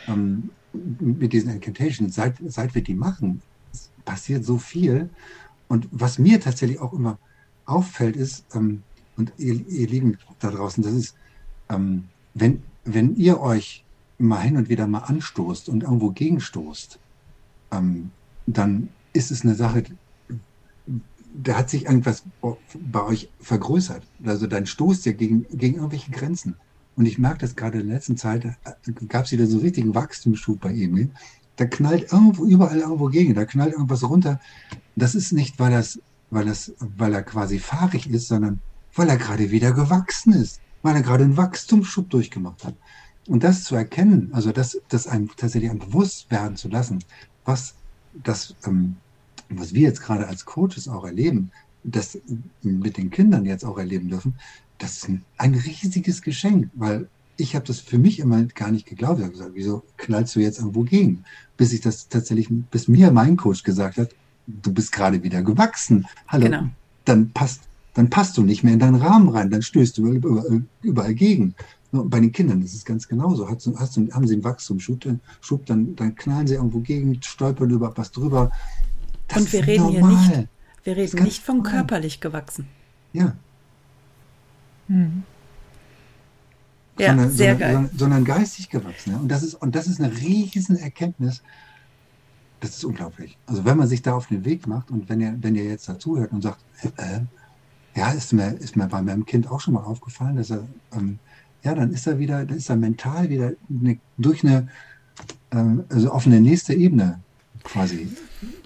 ähm, 0.09 0.51
mit 0.73 1.33
diesen 1.33 1.51
Incantations, 1.51 2.15
seit, 2.15 2.37
seit 2.47 2.75
wir 2.75 2.83
die 2.83 2.95
machen, 2.95 3.43
passiert 4.05 4.45
so 4.45 4.59
viel. 4.59 5.09
Und 5.69 5.89
was 5.91 6.19
mir 6.19 6.41
tatsächlich 6.41 6.81
auch 6.81 6.93
immer 6.93 7.19
auffällt, 7.67 8.17
ist, 8.17 8.45
ähm, 8.55 8.83
und 9.17 9.33
ihr, 9.39 9.67
ihr 9.69 9.87
Lieben 9.87 10.19
da 10.41 10.51
draußen, 10.51 10.83
das 10.83 10.93
ist, 10.93 11.17
ähm, 11.69 12.05
wenn, 12.35 12.63
wenn 12.85 13.17
ihr 13.17 13.41
euch 13.41 13.85
mal 14.19 14.41
hin 14.41 14.57
und 14.57 14.69
wieder 14.69 14.87
mal 14.87 15.01
anstoßt 15.01 15.69
und 15.69 15.83
irgendwo 15.83 16.11
gegenstoßt, 16.11 16.99
ähm, 17.73 18.11
dann 18.47 18.89
ist 19.13 19.31
es 19.31 19.43
eine 19.43 19.55
Sache, 19.55 19.85
da 21.35 21.57
hat 21.57 21.71
sich 21.71 21.87
irgendwas 21.87 22.25
bei 22.41 23.03
euch 23.03 23.29
vergrößert. 23.41 24.03
Also 24.25 24.47
dann 24.47 24.67
stoßt 24.67 25.07
ihr 25.07 25.15
gegen, 25.15 25.47
gegen 25.51 25.77
irgendwelche 25.77 26.11
Grenzen. 26.11 26.57
Und 26.97 27.07
ich 27.07 27.19
merke 27.19 27.41
das 27.41 27.57
gerade 27.57 27.81
in 27.81 27.89
der 27.89 27.97
letzten 27.97 28.17
Zeit, 28.17 28.47
gab 29.09 29.25
es 29.25 29.33
wieder 29.33 29.47
so 29.47 29.59
richtigen 29.59 29.95
Wachstumsschub 29.95 30.61
bei 30.61 30.71
Emil. 30.71 31.11
Da 31.57 31.67
knallt 31.67 32.13
irgendwo, 32.13 32.45
überall 32.45 32.79
irgendwo 32.79 33.07
gegen, 33.07 33.35
da 33.35 33.45
knallt 33.45 33.73
irgendwas 33.73 34.09
runter. 34.09 34.41
Das 34.97 35.15
ist 35.15 35.33
nicht, 35.33 35.59
weil, 35.59 35.73
das, 35.73 35.99
weil, 36.31 36.45
das, 36.45 36.73
weil 36.79 37.15
er 37.15 37.23
quasi 37.23 37.59
fahrig 37.59 38.09
ist, 38.09 38.29
sondern 38.29 38.61
weil 38.95 39.09
er 39.09 39.17
gerade 39.17 39.51
wieder 39.51 39.73
gewachsen 39.73 40.33
ist, 40.35 40.61
weil 40.83 40.97
er 40.97 41.03
gerade 41.03 41.25
einen 41.25 41.37
Wachstumsschub 41.37 42.11
durchgemacht 42.11 42.65
hat. 42.65 42.75
Und 43.27 43.43
das 43.43 43.65
zu 43.65 43.75
erkennen, 43.75 44.31
also 44.33 44.53
das, 44.53 44.79
das 44.89 45.07
einem 45.07 45.29
tatsächlich 45.37 45.71
ein 45.71 45.79
bewusst 45.79 46.31
werden 46.31 46.57
zu 46.57 46.69
lassen, 46.69 47.03
was 47.45 47.75
das, 48.23 48.55
ähm, 48.67 48.97
was 49.49 49.75
wir 49.75 49.83
jetzt 49.83 50.03
gerade 50.03 50.27
als 50.29 50.45
Coaches 50.45 50.89
auch 50.89 51.05
erleben, 51.05 51.51
das 51.85 52.19
mit 52.63 52.97
den 52.97 53.11
Kindern 53.11 53.45
jetzt 53.45 53.65
auch 53.65 53.79
erleben 53.79 54.09
dürfen, 54.09 54.35
das 54.79 54.97
ist 54.97 55.09
ein, 55.09 55.25
ein 55.39 55.55
riesiges 55.55 56.23
Geschenk, 56.23 56.71
weil 56.75 57.09
ich 57.37 57.55
habe 57.55 57.67
das 57.67 57.81
für 57.81 57.99
mich 57.99 58.21
immer 58.21 58.43
gar 58.45 58.71
nicht 58.71 58.87
geglaubt. 58.87 59.19
Ich 59.19 59.25
habe 59.25 59.33
gesagt, 59.33 59.53
wieso 59.55 59.83
knallst 59.97 60.37
du 60.37 60.41
jetzt 60.41 60.59
irgendwo 60.59 60.83
gegen? 60.83 61.25
Bis 61.57 61.73
ich 61.73 61.81
das 61.81 62.09
tatsächlich, 62.09 62.49
bis 62.71 62.89
mir 62.89 63.11
mein 63.11 63.37
Coach 63.37 63.63
gesagt 63.63 63.99
hat, 63.99 64.11
du 64.47 64.73
bist 64.73 64.93
gerade 64.93 65.23
wieder 65.23 65.43
gewachsen. 65.43 66.07
Hallo, 66.29 66.45
genau. 66.45 66.65
dann 67.05 67.31
passt, 67.31 67.63
dann 67.95 68.11
passt 68.11 68.37
du 68.37 68.43
nicht 68.43 68.63
mehr 68.63 68.75
in 68.75 68.79
deinen 68.79 68.97
Rahmen 68.97 69.29
rein, 69.29 69.51
dann 69.51 69.63
stößt 69.63 69.99
du 69.99 70.13
überall, 70.13 70.63
überall 70.83 71.15
gegen. 71.15 71.55
Bei 71.93 72.19
den 72.19 72.33
Kindern 72.33 72.61
ist 72.63 72.75
es 72.75 72.85
ganz 72.85 73.07
genauso. 73.07 73.49
Hast 73.49 73.67
du, 73.67 73.79
hast 73.79 73.97
du, 73.97 74.11
haben 74.13 74.27
sie 74.27 74.35
einen 74.35 74.45
Wachstumsschub, 74.45 75.07
Schub, 75.41 75.65
dann, 75.67 75.95
dann 75.95 76.15
knallen 76.17 76.47
sie 76.47 76.55
irgendwo 76.55 76.81
gegen, 76.81 77.23
stolpern 77.23 77.71
über 77.71 77.97
was 77.97 78.11
drüber. 78.11 78.51
Das 79.29 79.39
Und 79.39 79.53
wir 79.53 79.67
reden 79.67 79.85
normal. 79.85 80.27
hier 80.27 80.37
nicht, 80.39 80.49
wir 80.85 80.97
reden 80.97 81.23
nicht 81.23 81.43
von 81.43 81.59
normal. 81.59 81.73
körperlich 81.73 82.21
gewachsen. 82.21 82.67
Ja. 83.13 83.37
Hm. 84.89 85.23
Ja, 86.99 87.09
sondern, 87.09 87.31
sehr 87.31 87.53
sondern, 87.53 87.83
geil. 87.83 87.91
Sondern, 87.97 88.25
geistig 88.25 88.71
gewachsen. 88.71 89.15
Und 89.17 89.29
das 89.29 89.43
ist, 89.43 89.55
und 89.55 89.75
das 89.75 89.87
ist 89.87 90.01
eine 90.01 90.13
riesen 90.17 90.77
Erkenntnis. 90.77 91.43
Das 92.61 92.71
ist 92.71 92.85
unglaublich. 92.85 93.37
Also 93.47 93.65
wenn 93.65 93.77
man 93.77 93.89
sich 93.89 94.03
da 94.03 94.15
auf 94.15 94.29
den 94.29 94.45
Weg 94.45 94.67
macht 94.67 94.91
und 94.91 95.09
wenn 95.09 95.21
ihr, 95.21 95.37
wenn 95.41 95.55
ihr 95.55 95.65
jetzt 95.65 95.89
dazuhört 95.89 96.33
und 96.33 96.43
sagt, 96.43 96.61
äh, 96.97 97.21
ja, 97.95 98.11
ist 98.11 98.33
mir, 98.33 98.53
ist 98.55 98.77
mir 98.77 98.87
bei 98.87 99.03
meinem 99.03 99.27
Kind 99.27 99.51
auch 99.51 99.61
schon 99.61 99.75
mal 99.75 99.83
aufgefallen, 99.83 100.37
dass 100.37 100.51
er, 100.51 100.65
ähm, 100.93 101.19
ja, 101.63 101.75
dann 101.75 101.93
ist 101.93 102.07
er 102.07 102.19
wieder, 102.19 102.45
dann 102.45 102.57
ist 102.57 102.71
er 102.71 102.77
mental 102.77 103.29
wieder 103.29 103.53
eine, 103.69 103.99
durch 104.19 104.45
eine, 104.45 104.69
ähm, 105.51 105.85
also 105.89 106.11
auf 106.11 106.27
eine 106.27 106.41
nächste 106.41 106.75
Ebene 106.75 107.21
quasi 107.65 108.09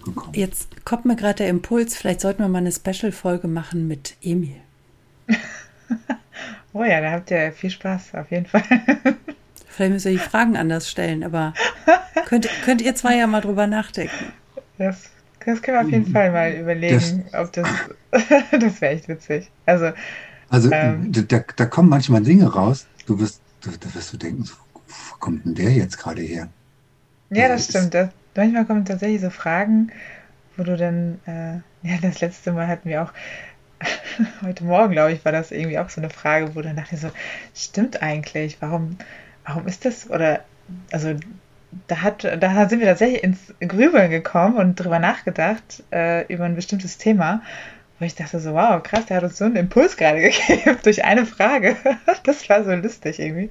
gekommen. 0.04 0.32
Jetzt 0.34 0.84
kommt 0.84 1.04
mir 1.04 1.16
gerade 1.16 1.36
der 1.36 1.48
Impuls, 1.48 1.96
vielleicht 1.96 2.20
sollten 2.20 2.42
wir 2.42 2.48
mal 2.48 2.58
eine 2.58 2.72
Special-Folge 2.72 3.48
machen 3.48 3.88
mit 3.88 4.16
Emil. 4.20 4.56
oh 6.72 6.84
ja, 6.84 7.00
da 7.00 7.12
habt 7.12 7.30
ihr 7.30 7.52
viel 7.52 7.70
Spaß, 7.70 8.14
auf 8.14 8.30
jeden 8.30 8.46
Fall. 8.46 8.62
vielleicht 9.68 9.92
müssen 9.92 10.12
wir 10.12 10.18
die 10.18 10.30
Fragen 10.30 10.56
anders 10.56 10.90
stellen, 10.90 11.22
aber 11.22 11.54
könnt, 12.26 12.48
könnt 12.64 12.82
ihr 12.82 12.94
zwei 12.94 13.16
ja 13.16 13.26
mal 13.26 13.40
drüber 13.40 13.66
nachdenken. 13.66 14.32
Das, 14.76 15.10
das 15.44 15.62
können 15.62 15.76
wir 15.76 15.82
auf 15.82 15.90
jeden 15.90 16.12
Fall 16.12 16.30
mal 16.32 16.52
überlegen, 16.52 17.24
das, 17.30 17.40
ob 17.40 17.52
das, 17.52 17.68
das 18.50 18.80
wäre 18.80 18.94
echt 18.94 19.08
witzig. 19.08 19.50
Also, 19.66 19.92
also 20.50 20.70
ähm, 20.72 21.12
da, 21.12 21.44
da 21.56 21.66
kommen 21.66 21.88
manchmal 21.88 22.22
Dinge 22.22 22.52
raus, 22.52 22.86
du 23.06 23.18
wirst, 23.20 23.40
du, 23.60 23.70
da 23.70 23.94
wirst 23.94 24.12
du 24.12 24.16
denken, 24.16 24.44
wo 24.74 25.16
kommt 25.18 25.44
denn 25.44 25.54
der 25.54 25.70
jetzt 25.70 25.98
gerade 25.98 26.22
her? 26.22 26.48
Ja, 27.30 27.44
also 27.44 27.54
das 27.54 27.64
stimmt. 27.64 27.94
Das, 27.94 28.08
manchmal 28.34 28.64
kommen 28.64 28.84
tatsächlich 28.84 29.20
so 29.20 29.30
Fragen, 29.30 29.92
wo 30.56 30.64
du 30.64 30.76
dann, 30.76 31.20
äh, 31.26 31.88
ja, 31.88 31.98
das 32.02 32.20
letzte 32.20 32.52
Mal 32.52 32.66
hatten 32.66 32.88
wir 32.88 33.02
auch, 33.02 33.12
heute 34.42 34.64
Morgen, 34.64 34.92
glaube 34.92 35.12
ich, 35.12 35.24
war 35.24 35.32
das 35.32 35.50
irgendwie 35.50 35.78
auch 35.78 35.88
so 35.88 36.00
eine 36.00 36.10
Frage, 36.10 36.54
wo 36.54 36.60
dann 36.62 36.76
dachte 36.76 36.94
ich 36.94 37.00
so, 37.00 37.10
stimmt 37.54 38.02
eigentlich, 38.02 38.58
warum, 38.60 38.98
warum 39.46 39.66
ist 39.66 39.84
das, 39.84 40.10
oder, 40.10 40.44
also, 40.92 41.14
da 41.86 42.00
hat, 42.00 42.24
da 42.24 42.68
sind 42.68 42.80
wir 42.80 42.86
tatsächlich 42.86 43.22
ins 43.22 43.54
Grübeln 43.60 44.10
gekommen 44.10 44.56
und 44.56 44.76
drüber 44.76 44.98
nachgedacht, 44.98 45.82
äh, 45.92 46.26
über 46.32 46.44
ein 46.44 46.54
bestimmtes 46.54 46.96
Thema, 46.96 47.42
wo 47.98 48.06
ich 48.06 48.14
dachte 48.14 48.40
so, 48.40 48.54
wow, 48.54 48.82
krass, 48.82 49.06
der 49.06 49.18
hat 49.18 49.24
uns 49.24 49.38
so 49.38 49.44
einen 49.44 49.56
Impuls 49.56 49.96
gerade 49.96 50.20
gegeben 50.48 50.78
durch 50.82 51.04
eine 51.04 51.26
Frage. 51.26 51.76
das 52.24 52.48
war 52.48 52.64
so 52.64 52.72
lustig 52.72 53.18
irgendwie. 53.18 53.50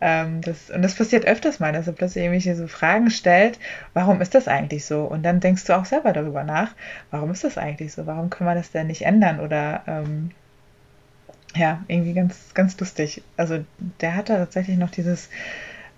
Ähm, 0.00 0.40
das, 0.42 0.70
und 0.70 0.82
das 0.82 0.94
passiert 0.94 1.26
öfters 1.26 1.60
mal, 1.60 1.72
dass 1.72 1.86
er 1.86 1.92
plötzlich 1.92 2.24
irgendwelche 2.24 2.56
so 2.56 2.66
Fragen 2.66 3.10
stellt, 3.10 3.58
warum 3.94 4.20
ist 4.20 4.34
das 4.34 4.48
eigentlich 4.48 4.84
so? 4.84 5.04
Und 5.04 5.22
dann 5.22 5.40
denkst 5.40 5.64
du 5.64 5.76
auch 5.76 5.84
selber 5.84 6.12
darüber 6.12 6.44
nach, 6.44 6.74
warum 7.10 7.30
ist 7.30 7.44
das 7.44 7.58
eigentlich 7.58 7.92
so? 7.92 8.06
Warum 8.06 8.30
können 8.30 8.50
wir 8.50 8.54
das 8.54 8.70
denn 8.70 8.88
nicht 8.88 9.02
ändern? 9.02 9.40
Oder 9.40 9.82
ähm, 9.86 10.30
ja, 11.54 11.82
irgendwie 11.88 12.12
ganz, 12.12 12.54
ganz 12.54 12.78
lustig. 12.78 13.22
Also 13.36 13.64
der 14.00 14.14
hatte 14.14 14.34
tatsächlich 14.34 14.76
noch 14.76 14.90
dieses, 14.90 15.30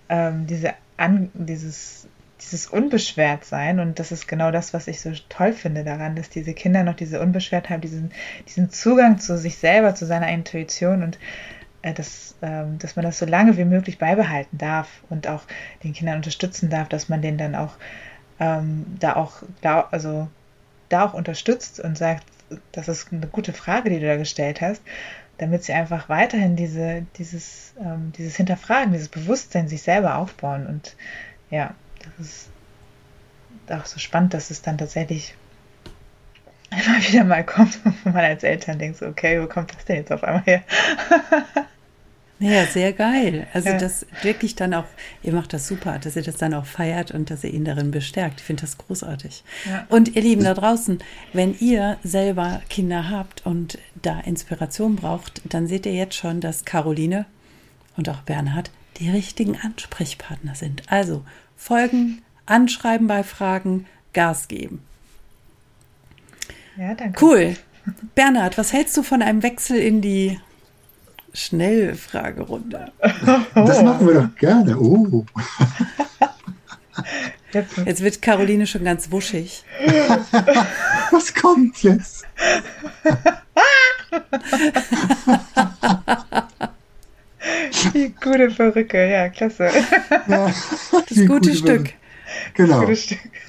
ähm, 0.09 0.47
diese 0.47 0.75
An 0.97 1.31
dieses, 1.35 2.07
dieses 2.41 2.69
Unbeschwertsein 2.69 3.81
und 3.81 3.99
das 3.99 4.13
ist 4.13 4.29
genau 4.29 4.51
das, 4.53 4.73
was 4.73 4.87
ich 4.87 5.01
so 5.01 5.13
toll 5.29 5.53
finde 5.53 5.85
daran, 5.85 6.15
dass 6.15 6.31
diese 6.31 6.55
Kinder 6.55 6.85
noch 6.85 6.95
diese 6.95 7.21
Unbeschwertheit, 7.21 7.83
diesen, 7.83 8.13
diesen 8.47 8.71
Zugang 8.71 9.19
zu 9.19 9.37
sich 9.37 9.59
selber, 9.59 9.95
zu 9.95 10.07
seiner 10.07 10.29
Intuition 10.29 11.03
und 11.03 11.19
dass, 11.83 12.35
ähm, 12.43 12.79
dass 12.79 12.97
man 12.97 13.05
das 13.05 13.19
so 13.19 13.27
lange 13.27 13.57
wie 13.57 13.65
möglich 13.65 13.99
beibehalten 13.99 14.59
darf 14.59 14.89
und 15.09 15.29
auch 15.29 15.43
den 15.85 15.93
Kindern 15.93 16.17
unterstützen 16.17 16.71
darf, 16.71 16.89
dass 16.89 17.09
man 17.09 17.23
den 17.23 17.39
dann 17.39 17.55
auch 17.55 17.77
ähm, 18.41 18.87
da 18.99 19.17
auch 19.17 19.43
also 19.91 20.29
da 20.89 21.05
auch 21.05 21.15
unterstützt 21.15 21.81
und 21.81 21.99
sagt, 21.99 22.25
das 22.73 22.89
ist 22.89 23.13
eine 23.13 23.27
gute 23.27 23.53
Frage, 23.53 23.91
die 23.91 24.01
du 24.01 24.07
da 24.07 24.17
gestellt 24.17 24.61
hast, 24.61 24.83
damit 25.39 25.65
sie 25.65 25.73
einfach 25.73 26.09
weiterhin 26.09 26.57
diese, 26.57 27.07
dieses, 27.17 27.75
ähm, 27.81 28.13
dieses 28.17 28.37
Hinterfragen, 28.37 28.93
dieses 28.93 29.09
Bewusstsein 29.09 29.69
sich 29.69 29.83
selber 29.83 30.17
aufbauen. 30.17 30.67
Und 30.67 30.97
ja, 31.51 31.75
das 31.99 32.27
ist 32.27 32.51
auch 33.71 33.87
so 33.87 33.99
spannend, 33.99 34.35
dass 34.35 34.51
es 34.51 34.63
dann 34.63 34.79
tatsächlich 34.79 35.35
immer 36.71 36.99
wieder 37.03 37.25
mal 37.25 37.45
kommt, 37.45 37.79
wo 37.85 38.11
man 38.11 38.25
als 38.25 38.43
Eltern 38.43 38.79
denkt, 38.79 39.03
okay, 39.03 39.41
wo 39.41 39.47
kommt 39.47 39.75
das 39.75 39.85
denn 39.85 39.97
jetzt 39.97 40.13
auf 40.13 40.25
einmal 40.25 40.43
her? 40.45 40.63
Ja, 42.41 42.67
sehr 42.67 42.93
geil. 42.93 43.49
Also 43.53 43.71
ja. 43.71 43.79
das 43.79 44.07
wirklich 44.23 44.55
dann 44.55 44.73
auch, 44.73 44.85
ihr 45.23 45.33
macht 45.33 45.53
das 45.53 45.67
super, 45.67 45.99
dass 45.99 46.15
ihr 46.15 46.23
das 46.23 46.37
dann 46.37 46.55
auch 46.55 46.67
feiert 46.67 47.11
und 47.11 47.31
dass 47.31 47.43
ihr 47.43 47.53
ihn 47.53 47.65
darin 47.65 47.91
bestärkt. 47.91 48.41
Ich 48.41 48.47
finde 48.47 48.61
das 48.63 48.79
großartig. 48.79 49.43
Ja. 49.69 49.87
Und 49.89 50.15
ihr 50.15 50.23
Lieben 50.23 50.45
da 50.45 50.55
draußen, 50.55 51.01
wenn 51.33 51.59
ihr 51.59 51.99
selber 52.05 52.63
Kinder 52.69 53.11
habt 53.11 53.45
und 53.45 53.79
da 54.03 54.21
Inspiration 54.21 54.95
braucht, 54.95 55.43
dann 55.45 55.67
seht 55.67 55.85
ihr 55.87 55.95
jetzt 55.95 56.15
schon, 56.15 56.41
dass 56.41 56.65
Caroline 56.65 57.27
und 57.97 58.09
auch 58.09 58.21
Bernhard 58.21 58.71
die 58.99 59.11
richtigen 59.11 59.57
Ansprechpartner 59.57 60.55
sind. 60.55 60.83
Also 60.87 61.25
folgen, 61.57 62.23
anschreiben 62.47 63.09
bei 63.09 63.25
Fragen, 63.25 63.87
Gas 64.13 64.47
geben. 64.47 64.83
Ja, 66.77 66.95
danke. 66.95 67.25
Cool. 67.25 67.57
Bernhard, 68.15 68.59
was 68.59 68.73
hältst 68.73 68.97
du 68.97 69.03
von 69.03 69.23
einem 69.23 69.43
Wechsel 69.43 69.79
in 69.79 70.01
die 70.01 70.39
Schnellfragerunde? 71.33 72.93
Das 73.55 73.83
machen 73.83 74.07
wir 74.07 74.15
doch 74.15 74.35
gerne. 74.37 74.79
Oh. 74.79 75.25
Jetzt 77.53 78.03
wird 78.03 78.21
Caroline 78.21 78.67
schon 78.67 78.85
ganz 78.85 79.11
wuschig. 79.11 79.65
Was 81.11 81.35
kommt 81.35 81.83
jetzt? 81.83 82.27
Die 87.95 88.15
gute 88.21 88.49
Perücke, 88.49 89.11
ja, 89.11 89.29
klasse. 89.29 89.71
Ja, 90.29 90.47
das 90.47 91.09
gute, 91.09 91.27
gute 91.27 91.55
Stück. 91.55 91.95
Genau. 92.55 92.85
Das, 92.85 93.07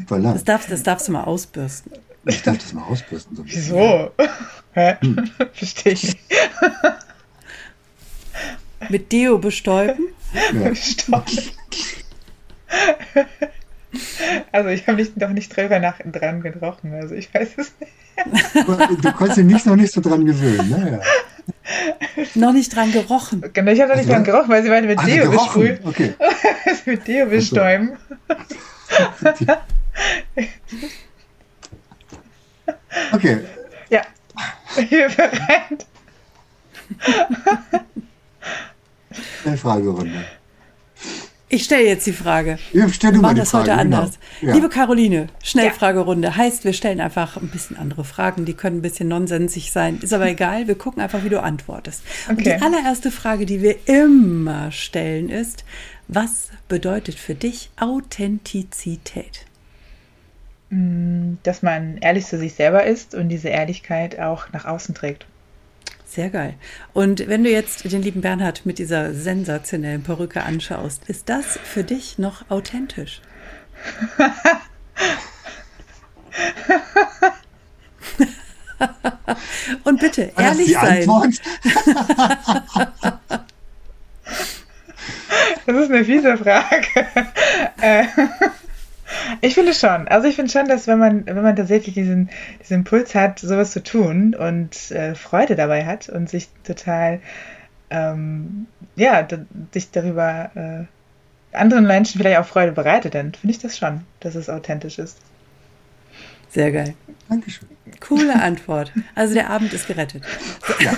das, 0.07 0.43
darfst, 0.43 0.71
das 0.71 0.83
darfst 0.83 1.07
du 1.07 1.11
mal 1.11 1.23
ausbürsten. 1.23 1.91
Ich 2.25 2.41
darf 2.41 2.57
das 2.57 2.73
mal 2.73 2.83
ausbürsten. 2.83 3.35
So 3.35 3.43
Wieso? 3.45 4.11
Hm. 4.73 5.29
Verstehe 5.53 5.93
ich 5.93 6.03
nicht. 6.03 6.19
Mit 8.87 9.11
Deo 9.11 9.37
bestäuben? 9.37 10.07
Ja. 10.33 10.71
Also 14.51 14.69
ich 14.69 14.87
habe 14.87 14.97
nicht, 14.97 15.17
noch 15.17 15.29
nicht 15.29 15.55
drüber 15.55 15.79
nach, 15.79 15.99
dran 16.05 16.41
gerochen, 16.41 16.93
also 16.93 17.15
ich 17.15 17.33
weiß 17.33 17.49
es 17.57 17.73
nicht. 17.79 17.91
Du 19.03 19.11
konntest 19.13 19.37
dich 19.39 19.45
nicht 19.45 19.65
noch 19.65 19.75
nicht 19.75 19.91
so 19.91 20.01
dran 20.01 20.25
gewöhnen, 20.25 20.69
ne? 20.69 21.01
Ja. 21.01 22.25
Noch 22.35 22.53
nicht 22.53 22.75
dran 22.75 22.91
gerochen. 22.91 23.43
Genau, 23.53 23.71
ich 23.71 23.81
habe 23.81 23.89
noch 23.89 23.97
nicht 23.97 24.09
also, 24.09 24.13
dran 24.13 24.23
gerochen, 24.23 24.49
weil 24.49 24.63
sie 24.63 24.69
meinte 24.69 24.87
mit 24.87 24.99
Ach, 24.99 25.05
Deo 25.05 25.31
besprühen. 25.31 25.79
Okay. 25.83 26.13
mit 26.85 27.07
Deo 27.07 27.25
bestäuben. 27.25 27.97
okay. 33.13 33.39
Ja. 33.89 34.01
Hier 34.89 35.09
bereit. 35.09 35.85
Eine 39.45 39.57
Fragerunde. 39.57 40.25
Ich 41.51 41.63
stelle 41.63 41.87
jetzt 41.87 42.05
die 42.05 42.13
Frage. 42.13 42.59
Ja, 42.73 42.87
stell 42.89 43.09
du 43.11 43.17
wir 43.17 43.21
machen 43.23 43.37
das 43.37 43.49
Frage, 43.49 43.71
heute 43.71 43.81
anders. 43.81 44.19
Genau. 44.39 44.51
Ja. 44.51 44.55
Liebe 44.55 44.69
Caroline, 44.69 45.27
Schnellfragerunde. 45.43 46.27
Ja. 46.27 46.35
Heißt, 46.35 46.63
wir 46.63 46.73
stellen 46.73 47.01
einfach 47.01 47.37
ein 47.37 47.47
bisschen 47.47 47.75
andere 47.75 48.03
Fragen. 48.03 48.45
Die 48.45 48.53
können 48.53 48.77
ein 48.77 48.81
bisschen 48.83 49.09
nonsensig 49.09 49.71
sein. 49.71 49.97
Ist 49.99 50.13
aber 50.13 50.27
egal. 50.27 50.67
Wir 50.67 50.75
gucken 50.75 51.01
einfach, 51.01 51.23
wie 51.23 51.29
du 51.29 51.41
antwortest. 51.41 52.03
Okay. 52.25 52.37
Und 52.37 52.45
die 52.45 52.53
allererste 52.53 53.09
Frage, 53.09 53.47
die 53.47 53.63
wir 53.63 53.77
immer 53.87 54.71
stellen, 54.71 55.29
ist: 55.29 55.65
Was 56.07 56.49
bedeutet 56.67 57.15
für 57.15 57.33
dich 57.33 57.71
Authentizität? 57.79 59.45
Mm, 60.69 61.33
dass 61.41 61.63
man 61.63 61.97
ehrlich 61.97 62.27
zu 62.27 62.37
sich 62.37 62.53
selber 62.53 62.83
ist 62.83 63.15
und 63.15 63.29
diese 63.29 63.49
Ehrlichkeit 63.49 64.19
auch 64.19 64.51
nach 64.53 64.65
außen 64.65 64.93
trägt. 64.93 65.25
Sehr 66.09 66.31
geil. 66.31 66.55
Und 66.93 67.27
wenn 67.27 67.43
du 67.43 67.51
jetzt 67.51 67.83
den 67.83 68.01
lieben 68.01 68.21
Bernhard 68.21 68.65
mit 68.65 68.79
dieser 68.79 69.13
sensationellen 69.13 70.01
Perücke 70.01 70.41
anschaust, 70.41 71.03
ist 71.07 71.29
das 71.29 71.59
für 71.63 71.83
dich 71.83 72.17
noch 72.17 72.49
authentisch? 72.49 73.21
Und 79.83 79.99
bitte 79.99 80.31
War 80.35 80.45
ehrlich 80.45 80.73
sein. 80.73 81.05
Das 85.65 85.75
ist 85.77 85.91
eine 85.91 86.03
fiese 86.03 86.35
Frage. 86.35 86.87
Ich 89.41 89.55
finde 89.55 89.73
schon. 89.73 90.07
Also 90.07 90.27
ich 90.27 90.35
finde 90.35 90.51
schon, 90.51 90.67
dass 90.67 90.87
wenn 90.87 90.99
man, 90.99 91.25
wenn 91.25 91.41
man 91.41 91.55
tatsächlich 91.55 91.95
diesen, 91.95 92.29
diesen 92.61 92.77
Impuls 92.77 93.15
hat, 93.15 93.39
sowas 93.39 93.71
zu 93.71 93.83
tun 93.83 94.35
und 94.35 94.91
äh, 94.91 95.15
Freude 95.15 95.55
dabei 95.55 95.85
hat 95.85 96.09
und 96.09 96.29
sich 96.29 96.49
total, 96.63 97.19
ähm, 97.89 98.67
ja, 98.95 99.27
sich 99.71 99.91
darüber 99.91 100.51
äh, 100.55 101.55
anderen 101.55 101.87
Menschen 101.87 102.19
vielleicht 102.19 102.39
auch 102.39 102.45
Freude 102.45 102.71
bereitet, 102.71 103.15
dann 103.15 103.33
finde 103.33 103.55
ich 103.55 103.59
das 103.59 103.77
schon, 103.77 104.01
dass 104.19 104.35
es 104.35 104.49
authentisch 104.49 104.99
ist. 104.99 105.17
Sehr 106.49 106.71
geil. 106.71 106.93
Dankeschön. 107.27 107.67
Coole 107.99 108.41
Antwort. 108.41 108.91
Also 109.15 109.33
der 109.33 109.49
Abend 109.49 109.73
ist 109.73 109.87
gerettet. 109.87 110.23
Ja. 110.79 110.93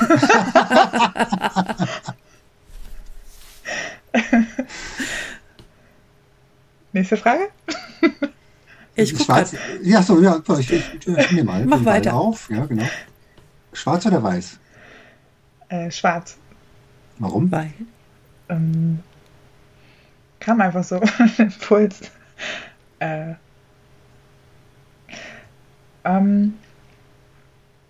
Nächste 6.93 7.17
Frage? 7.17 7.49
Ich 8.95 9.13
gucke 9.13 9.23
Schwarz. 9.23 9.55
Ja, 9.81 10.03
so, 10.03 10.21
ja, 10.21 10.41
ich, 10.59 10.71
ich, 10.71 11.07
ich 11.07 11.31
nehme 11.31 11.45
mal. 11.45 11.65
Mach 11.65 11.85
weiter. 11.85 12.13
auf. 12.13 12.49
Ja, 12.49 12.65
genau. 12.65 12.83
Schwarz 13.73 14.05
oder 14.05 14.21
weiß? 14.21 14.59
Äh, 15.69 15.89
schwarz. 15.91 16.37
Warum? 17.17 17.51
Weil. 17.51 17.71
Ähm, 18.49 18.99
kam 20.39 20.59
einfach 20.59 20.83
so 20.83 20.99
Impuls. 21.37 22.01
Äh, 22.99 23.35
ähm, 26.03 26.55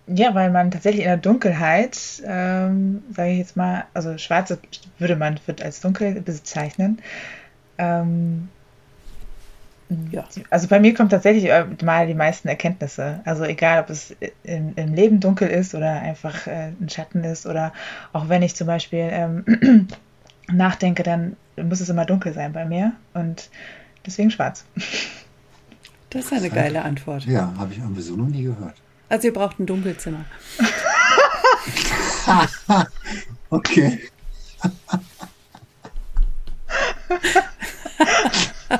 ja, 0.06 0.34
weil 0.34 0.50
man 0.50 0.70
tatsächlich 0.70 1.02
in 1.02 1.08
der 1.08 1.16
Dunkelheit, 1.16 2.22
ähm, 2.24 3.02
sage 3.10 3.30
ich 3.30 3.38
jetzt 3.38 3.56
mal, 3.56 3.84
also 3.94 4.18
schwarz 4.18 4.56
würde 4.98 5.16
man 5.16 5.40
wird 5.46 5.62
als 5.62 5.80
dunkel 5.80 6.20
bezeichnen. 6.20 7.00
Ähm, 7.78 8.48
ja. 10.10 10.24
Also 10.50 10.68
bei 10.68 10.80
mir 10.80 10.94
kommt 10.94 11.10
tatsächlich 11.10 11.46
äh, 11.46 11.66
mal 11.84 12.06
die 12.06 12.14
meisten 12.14 12.48
Erkenntnisse. 12.48 13.20
Also 13.24 13.44
egal, 13.44 13.82
ob 13.82 13.90
es 13.90 14.14
im, 14.42 14.72
im 14.76 14.94
Leben 14.94 15.20
dunkel 15.20 15.48
ist 15.48 15.74
oder 15.74 16.00
einfach 16.00 16.46
äh, 16.46 16.72
ein 16.80 16.88
Schatten 16.88 17.24
ist 17.24 17.46
oder 17.46 17.72
auch 18.12 18.28
wenn 18.28 18.42
ich 18.42 18.54
zum 18.54 18.66
Beispiel 18.66 19.08
ähm, 19.10 19.88
nachdenke, 20.52 21.02
dann 21.02 21.36
muss 21.56 21.80
es 21.80 21.88
immer 21.88 22.06
dunkel 22.06 22.32
sein 22.32 22.52
bei 22.52 22.64
mir 22.64 22.92
und 23.14 23.50
deswegen 24.06 24.30
schwarz. 24.30 24.64
Das 26.10 26.26
ist 26.26 26.32
eine 26.32 26.50
geile 26.50 26.82
Antwort. 26.82 27.24
Ja, 27.24 27.52
habe 27.58 27.72
ich 27.72 27.78
irgendwie 27.78 28.02
so 28.02 28.16
noch 28.16 28.28
nie 28.28 28.42
gehört. 28.42 28.74
Also 29.08 29.28
ihr 29.28 29.34
braucht 29.34 29.60
ein 29.60 29.66
Dunkelzimmer. 29.66 30.24
okay. 33.50 34.00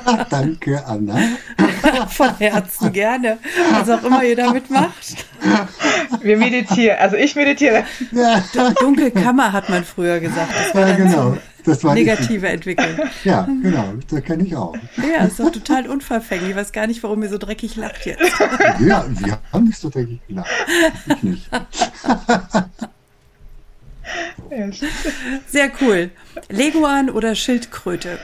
Danke, 0.29 0.85
Anna. 0.85 1.17
Von 2.09 2.37
Herzen 2.37 2.91
gerne. 2.91 3.37
Was 3.71 3.89
auch 3.89 4.03
immer 4.03 4.23
ihr 4.23 4.35
damit 4.35 4.69
macht. 4.69 5.25
Wir 6.21 6.37
meditieren. 6.37 6.97
Also 6.99 7.15
ich 7.15 7.35
meditiere. 7.35 7.83
Ja. 8.11 8.43
Dunkelkammer 8.79 9.51
hat 9.51 9.69
man 9.69 9.83
früher 9.83 10.19
gesagt. 10.19 10.51
Das 10.57 10.75
war 10.75 10.87
ja, 10.87 10.95
genau. 10.95 11.37
Das 11.65 11.83
war 11.83 11.93
negative 11.93 12.47
Entwicklung. 12.47 12.89
Ja, 13.23 13.47
genau. 13.61 13.93
Das 14.09 14.23
kenne 14.23 14.43
ich 14.43 14.55
auch. 14.55 14.75
Ja, 14.97 15.25
ist 15.25 15.39
doch 15.39 15.51
total 15.51 15.87
unverfänglich. 15.87 16.49
Ich 16.51 16.55
weiß 16.55 16.71
gar 16.73 16.87
nicht, 16.87 17.01
warum 17.03 17.23
ihr 17.23 17.29
so 17.29 17.37
dreckig 17.37 17.77
lacht 17.77 18.05
jetzt. 18.05 18.21
Ja, 18.79 19.05
wir 19.07 19.39
haben 19.51 19.65
nicht 19.65 19.79
so 19.79 19.89
dreckig 19.89 20.19
gelacht. 20.27 20.49
Ich 21.07 21.23
nicht. 21.23 21.49
Sehr 25.47 25.71
cool. 25.81 26.11
Leguan 26.49 27.09
oder 27.09 27.33
Schildkröte? 27.35 28.19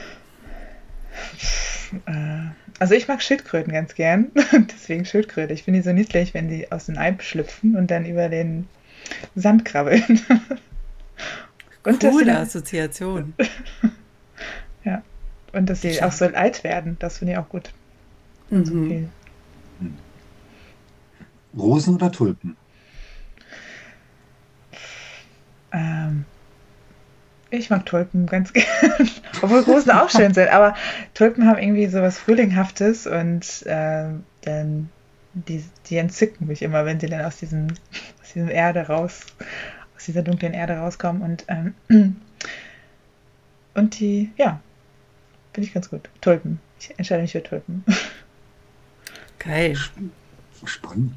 Äh, 2.05 2.51
also 2.79 2.93
ich 2.93 3.07
mag 3.07 3.21
Schildkröten 3.21 3.73
ganz 3.73 3.95
gern. 3.95 4.31
Deswegen 4.73 5.05
Schildkröte. 5.05 5.53
Ich 5.53 5.63
finde 5.63 5.79
die 5.79 5.83
so 5.83 5.93
niedlich, 5.93 6.33
wenn 6.33 6.47
die 6.47 6.71
aus 6.71 6.85
dem 6.85 6.97
Ei 6.97 7.15
schlüpfen 7.19 7.75
und 7.75 7.91
dann 7.91 8.05
über 8.05 8.29
den 8.29 8.67
Sand 9.35 9.65
krabbeln. 9.65 10.21
Und 11.83 12.01
Coole 12.01 12.25
dann, 12.25 12.37
Assoziation. 12.37 13.33
ja. 14.83 15.01
Und 15.53 15.69
dass 15.69 15.81
sie 15.81 15.93
Schau. 15.93 16.07
auch 16.07 16.11
so 16.11 16.25
alt 16.25 16.63
werden, 16.63 16.97
das 16.99 17.19
finde 17.19 17.33
ich 17.33 17.39
auch 17.39 17.47
gut. 17.47 17.71
Mhm. 18.49 18.65
Viel. 18.65 19.09
Rosen 21.57 21.95
oder 21.95 22.11
Tulpen? 22.11 22.57
Ähm, 25.71 26.25
ich 27.51 27.69
mag 27.69 27.85
Tulpen 27.85 28.25
ganz 28.25 28.53
gerne. 28.53 29.09
Obwohl 29.41 29.59
Rosen 29.61 29.91
auch 29.91 30.09
schön 30.09 30.33
sind, 30.33 30.49
aber 30.49 30.75
Tulpen 31.13 31.47
haben 31.47 31.59
irgendwie 31.59 31.87
so 31.87 32.01
was 32.01 32.19
Frühlinghaftes 32.19 33.07
und 33.07 33.65
äh, 33.65 34.09
dann 34.41 34.89
die, 35.33 35.63
die 35.87 35.97
entzücken 35.97 36.47
mich 36.47 36.61
immer, 36.61 36.85
wenn 36.85 36.99
sie 36.99 37.07
dann 37.07 37.25
aus 37.25 37.37
diesem, 37.37 37.67
aus 38.21 38.33
diesem 38.33 38.49
Erde 38.49 38.87
raus, 38.87 39.25
aus 39.95 40.05
dieser 40.05 40.23
dunklen 40.23 40.53
Erde 40.53 40.77
rauskommen 40.77 41.21
und 41.21 41.45
ähm, 41.47 41.75
und 43.73 43.99
die, 43.99 44.31
ja, 44.37 44.59
finde 45.53 45.67
ich 45.67 45.73
ganz 45.73 45.89
gut. 45.89 46.09
Tulpen. 46.21 46.59
Ich 46.79 46.93
entscheide 46.97 47.21
mich 47.21 47.31
für 47.31 47.43
Tulpen. 47.43 47.83
Geil. 49.39 49.77
Spannend. 50.65 51.15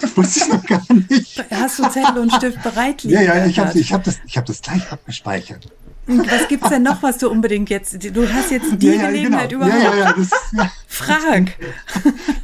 Das 0.00 0.16
wusste 0.16 0.40
ich 0.40 0.48
noch 0.48 0.64
gar 0.64 0.82
nicht. 0.88 1.44
Hast 1.50 1.78
du 1.78 1.88
Zettel 1.88 2.18
und 2.18 2.32
Stift 2.32 2.62
bereit 2.62 3.02
liegen? 3.02 3.14
Ja, 3.14 3.36
ja, 3.36 3.46
ich 3.46 3.58
habe 3.58 3.78
ich 3.78 3.92
hab 3.92 4.04
das, 4.04 4.18
hab 4.34 4.46
das 4.46 4.62
gleich 4.62 4.90
abgespeichert. 4.90 5.68
Was 6.06 6.48
gibt 6.48 6.64
es 6.64 6.70
denn 6.70 6.82
noch, 6.82 7.02
was 7.02 7.18
du 7.18 7.30
unbedingt 7.30 7.70
jetzt. 7.70 7.96
Du 8.14 8.28
hast 8.28 8.50
jetzt 8.50 8.82
die 8.82 8.88
ja, 8.88 8.94
ja, 8.94 9.06
Gelegenheit 9.06 9.50
genau. 9.50 9.66
überhaupt. 9.66 9.84
Ja, 9.84 9.94
ja, 9.96 10.12
das, 10.12 10.30
ja. 10.52 10.70
Frag. 10.88 11.52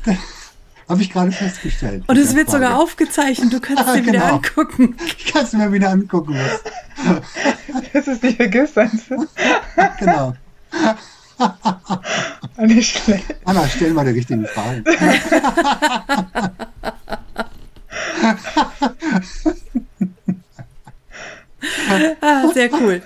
Habe 0.89 1.03
ich 1.03 1.13
gerade 1.13 1.33
festgestellt. 1.33 2.05
Und 2.07 2.17
es 2.17 2.35
wird 2.35 2.49
Frage. 2.49 2.65
sogar 2.65 2.79
aufgezeichnet. 2.81 3.53
Du 3.53 3.61
kannst 3.61 3.85
es 3.87 3.93
dir 3.93 4.07
wieder 4.07 4.21
genau. 4.21 4.35
angucken. 4.37 4.97
Ich 5.05 5.27
kann 5.27 5.45
es 5.45 5.53
mir 5.53 5.71
wieder 5.73 5.91
angucken. 5.91 6.35
Was. 6.35 7.23
Das 7.93 8.09
ist 8.09 8.23
nicht 8.23 8.37
vergisst. 8.37 8.75
genau. 9.99 10.35
Nicht 12.59 12.99
schlecht. 12.99 13.37
Anna, 13.45 13.69
stell 13.69 13.93
mal 13.93 14.05
die 14.05 14.13
richtigen 14.13 14.47
Fragen. 14.47 14.85
Ah, 22.21 22.49
sehr 22.53 22.73
cool. 22.75 23.03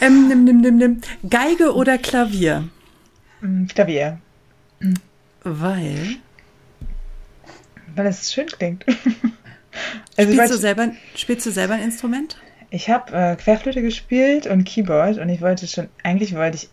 Ähm, 0.00 0.28
nimm, 0.28 0.44
nimm, 0.44 0.60
nimm, 0.60 0.76
nimm. 0.76 1.00
Geige 1.28 1.74
oder 1.74 1.98
Klavier? 1.98 2.68
Mm, 3.40 3.66
Klavier. 3.66 4.18
Weil? 5.44 6.16
Weil 7.94 8.06
es 8.06 8.32
schön 8.32 8.46
klingt. 8.46 8.84
also 10.16 10.32
spielst, 10.32 10.54
du 10.54 10.58
selber, 10.58 10.92
spielst 11.14 11.46
du 11.46 11.50
selber 11.50 11.74
ein 11.74 11.82
Instrument? 11.82 12.36
Ich 12.70 12.88
habe 12.88 13.12
äh, 13.12 13.36
Querflöte 13.36 13.82
gespielt 13.82 14.46
und 14.46 14.64
Keyboard 14.64 15.18
und 15.18 15.28
ich 15.28 15.40
wollte 15.40 15.66
schon, 15.66 15.88
eigentlich 16.02 16.34
wollte 16.34 16.56
ich, 16.56 16.68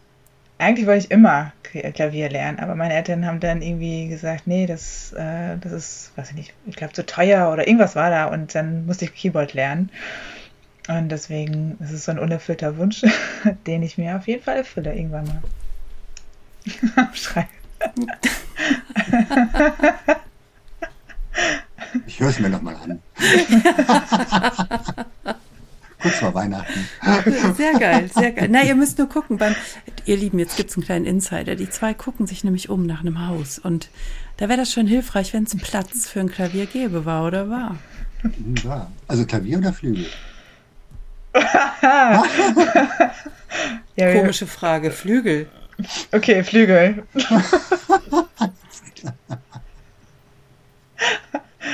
eigentlich 0.60 0.86
wollte 0.88 1.06
ich 1.06 1.12
immer 1.12 1.54
Klavier 1.94 2.30
lernen, 2.30 2.60
aber 2.60 2.76
meine 2.76 2.94
Eltern 2.94 3.26
haben 3.26 3.40
dann 3.40 3.62
irgendwie 3.62 4.08
gesagt, 4.08 4.46
nee, 4.48 4.66
das, 4.66 5.14
äh, 5.14 5.58
das 5.58 5.72
ist, 5.72 6.12
weiß 6.16 6.32
ich 6.32 6.36
nicht, 6.36 6.54
ich 6.66 6.76
glaube 6.76 6.94
zu 6.94 7.06
teuer 7.06 7.52
oder 7.52 7.68
irgendwas 7.68 7.96
war 7.96 8.10
da 8.10 8.26
und 8.26 8.54
dann 8.56 8.86
musste 8.86 9.06
ich 9.06 9.16
Keyboard 9.16 9.54
lernen. 9.54 9.90
Und 10.88 11.10
deswegen 11.10 11.78
ist 11.80 11.92
es 11.92 12.06
so 12.06 12.12
ein 12.12 12.20
unerfüllter 12.20 12.78
Wunsch, 12.78 13.04
den 13.68 13.84
ich 13.84 13.98
mir 13.98 14.16
auf 14.18 14.28
jeden 14.28 14.44
Fall 14.44 14.58
erfülle 14.58 14.94
irgendwann 14.96 15.26
mal. 15.26 15.42
Schrei. 17.14 17.48
Ich 22.06 22.20
höre 22.20 22.30
es 22.30 22.40
mir 22.40 22.50
nochmal 22.50 22.76
an. 22.76 23.02
Kurz 26.02 26.16
vor 26.16 26.34
Weihnachten. 26.34 26.88
Sehr 27.58 27.74
geil, 27.74 28.10
sehr 28.14 28.32
geil. 28.32 28.48
Na, 28.50 28.64
ihr 28.64 28.76
müsst 28.76 28.98
nur 28.98 29.10
gucken. 29.10 29.38
Beim, 29.38 29.54
ihr 30.06 30.16
Lieben, 30.16 30.40
jetzt 30.40 30.56
gibt 30.56 30.70
es 30.70 30.78
einen 30.78 30.86
kleinen 30.86 31.06
Insider. 31.06 31.56
Die 31.56 31.70
zwei 31.70 31.94
gucken 31.94 32.26
sich 32.26 32.44
nämlich 32.46 32.70
um 32.70 32.86
nach 32.86 33.02
einem 33.02 33.28
Haus. 33.28 33.60
Und 33.60 33.90
da 34.38 34.48
wäre 34.48 34.58
das 34.58 34.72
schon 34.72 34.88
hilfreich, 34.88 35.34
wenn 35.34 35.44
es 35.44 35.58
Platz 35.58 36.08
für 36.08 36.22
ein 36.22 36.32
Klavier 36.32 36.68
gäbe, 36.68 37.06
war 37.06 37.26
oder 37.26 37.50
war? 37.50 37.76
War. 38.64 38.92
Also 39.08 39.26
Klavier 39.26 39.58
oder 39.58 39.74
Flügel? 39.74 40.06
ja, 43.96 44.14
Komische 44.14 44.48
Frage. 44.48 44.92
Flügel. 44.92 45.48
Okay, 46.12 46.44
Flügel. 46.44 47.04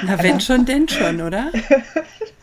Na, 0.04 0.22
wenn 0.22 0.40
schon, 0.42 0.66
denn 0.66 0.88
schon, 0.88 1.22
oder? 1.22 1.52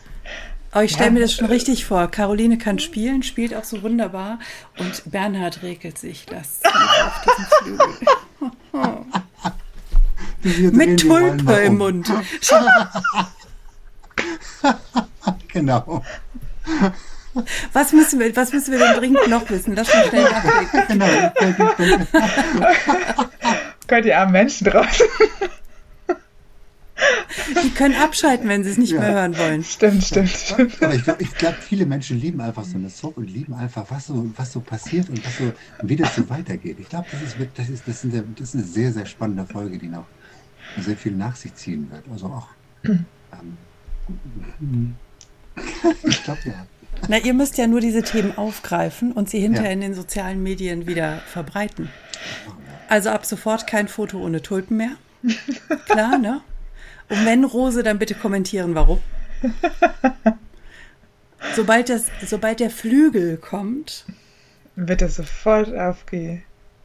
Aber 0.72 0.80
oh, 0.80 0.84
ich 0.84 0.92
stelle 0.92 1.08
ja. 1.08 1.12
mir 1.12 1.20
das 1.20 1.34
schon 1.34 1.48
richtig 1.48 1.84
vor. 1.84 2.10
Caroline 2.10 2.56
kann 2.56 2.78
spielen, 2.78 3.22
spielt 3.22 3.54
auch 3.54 3.64
so 3.64 3.82
wunderbar 3.82 4.38
und 4.78 5.02
Bernhard 5.10 5.62
regelt 5.62 5.98
sich 5.98 6.24
das 6.24 6.60
auf 6.64 7.26
diesen 7.26 7.78
Flügel. 10.42 10.72
Mit 10.72 11.00
Tulpe 11.00 11.52
im 11.52 11.76
Mund. 11.76 12.10
genau. 15.48 16.02
Was 17.74 17.92
müssen, 17.92 18.18
wir, 18.18 18.34
was 18.34 18.50
müssen 18.52 18.72
wir 18.72 18.78
denn 18.78 18.96
dringend 18.96 19.28
noch 19.28 19.50
wissen? 19.50 19.74
Lass 19.74 19.92
mal 19.92 20.08
schnell 20.08 20.24
nachdenken. 20.30 20.84
Genau. 20.88 21.06
Gott, 23.88 24.04
die 24.04 24.14
armen 24.14 24.32
Menschen 24.32 24.70
draußen. 24.70 25.06
Die 27.64 27.70
können 27.70 27.94
abschalten, 27.94 28.48
wenn 28.48 28.64
sie 28.64 28.70
es 28.70 28.78
nicht 28.78 28.92
ja. 28.92 29.00
mehr 29.00 29.12
hören 29.12 29.38
wollen. 29.38 29.64
Stimmt, 29.64 30.04
stimmt, 30.04 30.30
stimmt. 30.30 30.82
Aber 30.82 30.94
ich 30.94 31.02
glaube, 31.04 31.24
glaub, 31.38 31.54
viele 31.54 31.86
Menschen 31.86 32.20
lieben 32.20 32.40
einfach 32.40 32.64
so 32.64 32.76
eine 32.76 32.90
Soap 32.90 33.16
und 33.16 33.30
lieben 33.30 33.54
einfach, 33.54 33.86
was 33.90 34.06
so, 34.06 34.30
was 34.36 34.52
so 34.52 34.60
passiert 34.60 35.08
und 35.08 35.24
was 35.24 35.38
so, 35.38 35.52
wie 35.82 35.96
das 35.96 36.14
so 36.16 36.28
weitergeht. 36.28 36.78
Ich 36.80 36.88
glaube, 36.88 37.06
das 37.10 37.22
ist, 37.22 37.36
das, 37.56 37.68
ist, 37.68 37.82
das, 37.86 38.04
ist 38.04 38.12
eine, 38.12 38.24
das 38.36 38.48
ist 38.48 38.54
eine 38.54 38.64
sehr, 38.64 38.92
sehr 38.92 39.06
spannende 39.06 39.46
Folge, 39.46 39.78
die 39.78 39.88
noch 39.88 40.06
sehr 40.78 40.96
viel 40.96 41.12
nach 41.12 41.36
sich 41.36 41.54
ziehen 41.54 41.90
wird. 41.90 42.04
Also 42.10 42.26
auch. 42.26 42.48
Ähm, 42.84 43.56
ich 46.04 46.24
glaube, 46.24 46.40
ja. 46.44 46.66
Na, 47.08 47.18
ihr 47.18 47.34
müsst 47.34 47.58
ja 47.58 47.66
nur 47.66 47.80
diese 47.80 48.02
Themen 48.02 48.36
aufgreifen 48.36 49.12
und 49.12 49.28
sie 49.28 49.40
hinterher 49.40 49.70
ja. 49.70 49.74
in 49.74 49.80
den 49.80 49.94
sozialen 49.94 50.42
Medien 50.42 50.86
wieder 50.86 51.18
verbreiten. 51.26 51.88
Also 52.88 53.10
ab 53.10 53.24
sofort 53.24 53.66
kein 53.66 53.88
Foto 53.88 54.18
ohne 54.18 54.42
Tulpen 54.42 54.76
mehr. 54.76 54.92
Klar, 55.86 56.18
ne? 56.18 56.42
Und 57.08 57.26
wenn 57.26 57.44
Rose, 57.44 57.82
dann 57.82 57.98
bitte 57.98 58.14
kommentieren, 58.14 58.74
warum. 58.74 59.00
Sobald, 61.54 61.88
das, 61.88 62.06
sobald 62.24 62.60
der 62.60 62.70
Flügel 62.70 63.36
kommt, 63.36 64.04
wird 64.76 65.02
es 65.02 65.16
sofort 65.16 65.74
auf 65.76 66.04
die, 66.10 66.42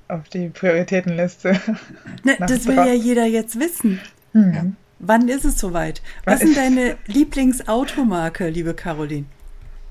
auf 0.07 0.27
die 0.29 0.49
Prioritätenliste. 0.49 1.59
Ne, 2.23 2.35
das 2.39 2.65
will 2.67 2.75
ja 2.75 2.93
jeder 2.93 3.25
jetzt 3.25 3.59
wissen. 3.59 4.01
Mhm. 4.33 4.75
Wann 4.99 5.29
ist 5.29 5.45
es 5.45 5.59
soweit? 5.59 6.01
Was 6.25 6.41
ist 6.41 6.57
deine 6.57 6.97
Lieblingsautomarke, 7.05 8.49
liebe 8.49 8.73
Caroline? 8.73 9.25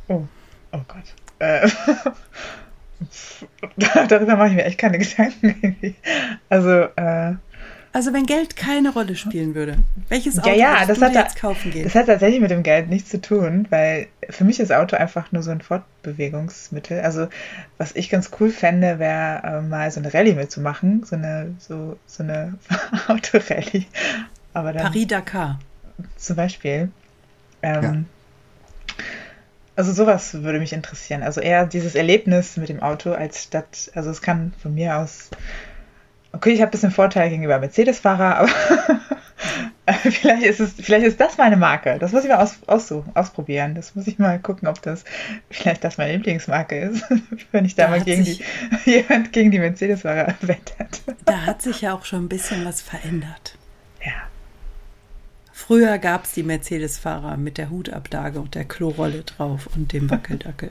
Oh, 0.09 0.25
oh 0.73 0.81
Gott. 0.89 1.15
Äh, 1.39 1.69
darüber 4.09 4.37
mache 4.37 4.49
ich 4.49 4.55
mir 4.55 4.65
echt 4.65 4.79
keine 4.79 4.99
Gedanken. 4.99 5.97
Also, 6.49 6.71
äh, 6.97 7.35
also 7.97 8.13
wenn 8.13 8.27
Geld 8.27 8.57
keine 8.57 8.93
Rolle 8.93 9.17
spielen 9.17 9.55
würde, 9.55 9.79
welches 10.11 10.39
Auto 10.39 10.51
ja, 10.51 10.81
ja, 10.81 10.85
das 10.85 11.01
hat 11.01 11.15
jetzt 11.15 11.37
kaufen 11.37 11.71
gehen? 11.71 11.85
Das 11.85 11.95
hat 11.95 12.05
tatsächlich 12.05 12.43
mit 12.43 12.51
dem 12.51 12.63
Geld 12.63 12.91
nichts 12.91 13.09
zu 13.09 13.23
tun, 13.23 13.67
weil 13.71 14.09
für 14.29 14.45
mich 14.45 14.61
ist 14.61 14.71
Auto 14.71 14.97
einfach 14.97 15.33
nur 15.33 15.43
so 15.43 15.51
ein 15.51 15.63
Fortbewegungsmittel. 15.63 17.01
Also 17.01 17.29
was 17.79 17.97
ich 17.97 18.11
ganz 18.11 18.33
cool 18.39 18.51
fände, 18.51 18.99
wäre 18.99 19.41
äh, 19.43 19.63
mal 19.63 19.91
so 19.91 20.01
eine 20.01 20.13
Rallye 20.13 20.35
mitzumachen, 20.35 21.05
so 21.05 21.17
eine 21.17 21.55
so 21.59 21.97
so 22.07 22.23
eine 22.23 22.59
Autorallye. 23.09 23.87
Aber 24.53 24.75
dann 24.75 24.83
Paris 24.83 25.07
Dakar 25.07 25.59
zum 26.19 26.37
Beispiel. 26.37 26.91
Ähm, 27.63 27.83
ja. 27.83 29.05
Also 29.75 29.95
sowas 29.95 30.35
würde 30.43 30.59
mich 30.59 30.75
interessieren. 30.75 31.23
Also 31.23 31.41
eher 31.41 31.65
dieses 31.65 31.95
Erlebnis 31.95 32.59
mit 32.59 32.69
dem 32.69 32.83
Auto 32.83 33.13
als 33.13 33.43
statt. 33.43 33.91
Also 33.95 34.11
es 34.11 34.21
kann 34.21 34.53
von 34.61 34.75
mir 34.75 34.99
aus 34.99 35.31
Okay, 36.33 36.51
ich 36.51 36.61
habe 36.61 36.69
ein 36.69 36.73
bisschen 36.73 36.91
Vorteil 36.91 37.31
gegenüber 37.31 37.59
Mercedes-Fahrer, 37.59 38.39
aber 38.39 38.49
vielleicht, 40.11 40.43
ist 40.43 40.61
es, 40.61 40.73
vielleicht 40.73 41.07
ist 41.07 41.21
das 41.21 41.39
meine 41.39 41.57
Marke. 41.57 41.99
Das 41.99 42.13
muss 42.13 42.25
ich 42.25 42.29
mal 42.29 42.43
aus, 42.43 42.57
aussuchen, 42.67 43.11
ausprobieren. 43.15 43.75
Das 43.75 43.95
muss 43.95 44.07
ich 44.07 44.19
mal 44.19 44.39
gucken, 44.39 44.69
ob 44.69 44.83
das 44.83 45.05
vielleicht 45.51 45.85
das 45.85 45.99
meine 45.99 46.13
Lieblingsmarke 46.13 46.79
ist, 46.79 47.05
wenn 47.53 47.65
ich 47.65 47.75
da, 47.75 47.85
da 47.85 47.91
mal 47.91 48.03
gegen 48.03 48.25
die, 48.25 48.43
jemand 48.85 49.33
gegen 49.33 49.51
die 49.51 49.59
Mercedes-Fahrer 49.59 50.35
wettert. 50.43 51.03
Da 51.25 51.47
hat 51.47 51.63
sich 51.63 51.83
ja 51.83 51.95
auch 51.95 52.05
schon 52.05 52.25
ein 52.25 52.29
bisschen 52.29 52.65
was 52.65 52.83
verändert. 52.83 53.57
Ja. 54.05 54.13
Früher 55.53 55.99
gab 55.99 56.25
es 56.25 56.33
die 56.33 56.43
Mercedes-Fahrer 56.43 57.37
mit 57.37 57.59
der 57.59 57.71
Hutablage 57.71 58.41
und 58.41 58.55
der 58.55 58.65
Klorolle 58.65 59.23
drauf 59.23 59.69
und 59.75 59.93
dem 59.93 60.11
Wackeldackel. 60.11 60.71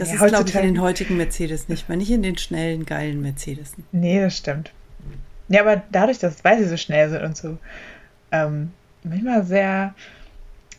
Das 0.00 0.08
ja, 0.08 0.14
ist, 0.14 0.28
glaube 0.28 0.48
ich, 0.48 0.54
in 0.54 0.62
den 0.62 0.80
heutigen 0.80 1.18
Mercedes 1.18 1.68
nicht 1.68 1.90
mehr. 1.90 1.98
Nicht 1.98 2.10
in 2.10 2.22
den 2.22 2.38
schnellen, 2.38 2.86
geilen 2.86 3.20
Mercedes. 3.20 3.72
Nee, 3.92 4.18
das 4.18 4.34
stimmt. 4.34 4.72
Ja, 5.48 5.60
aber 5.60 5.82
dadurch, 5.92 6.18
dass 6.18 6.42
weil 6.42 6.58
sie 6.58 6.70
so 6.70 6.78
schnell 6.78 7.10
sind 7.10 7.22
und 7.22 7.36
so, 7.36 7.58
ähm, 8.32 8.72
manchmal 9.02 9.44
sehr, 9.44 9.94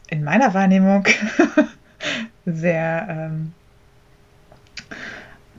in 0.10 0.24
meiner 0.24 0.56
Wahrnehmung, 0.56 1.06
sehr, 2.48 3.06
ähm, 3.08 3.54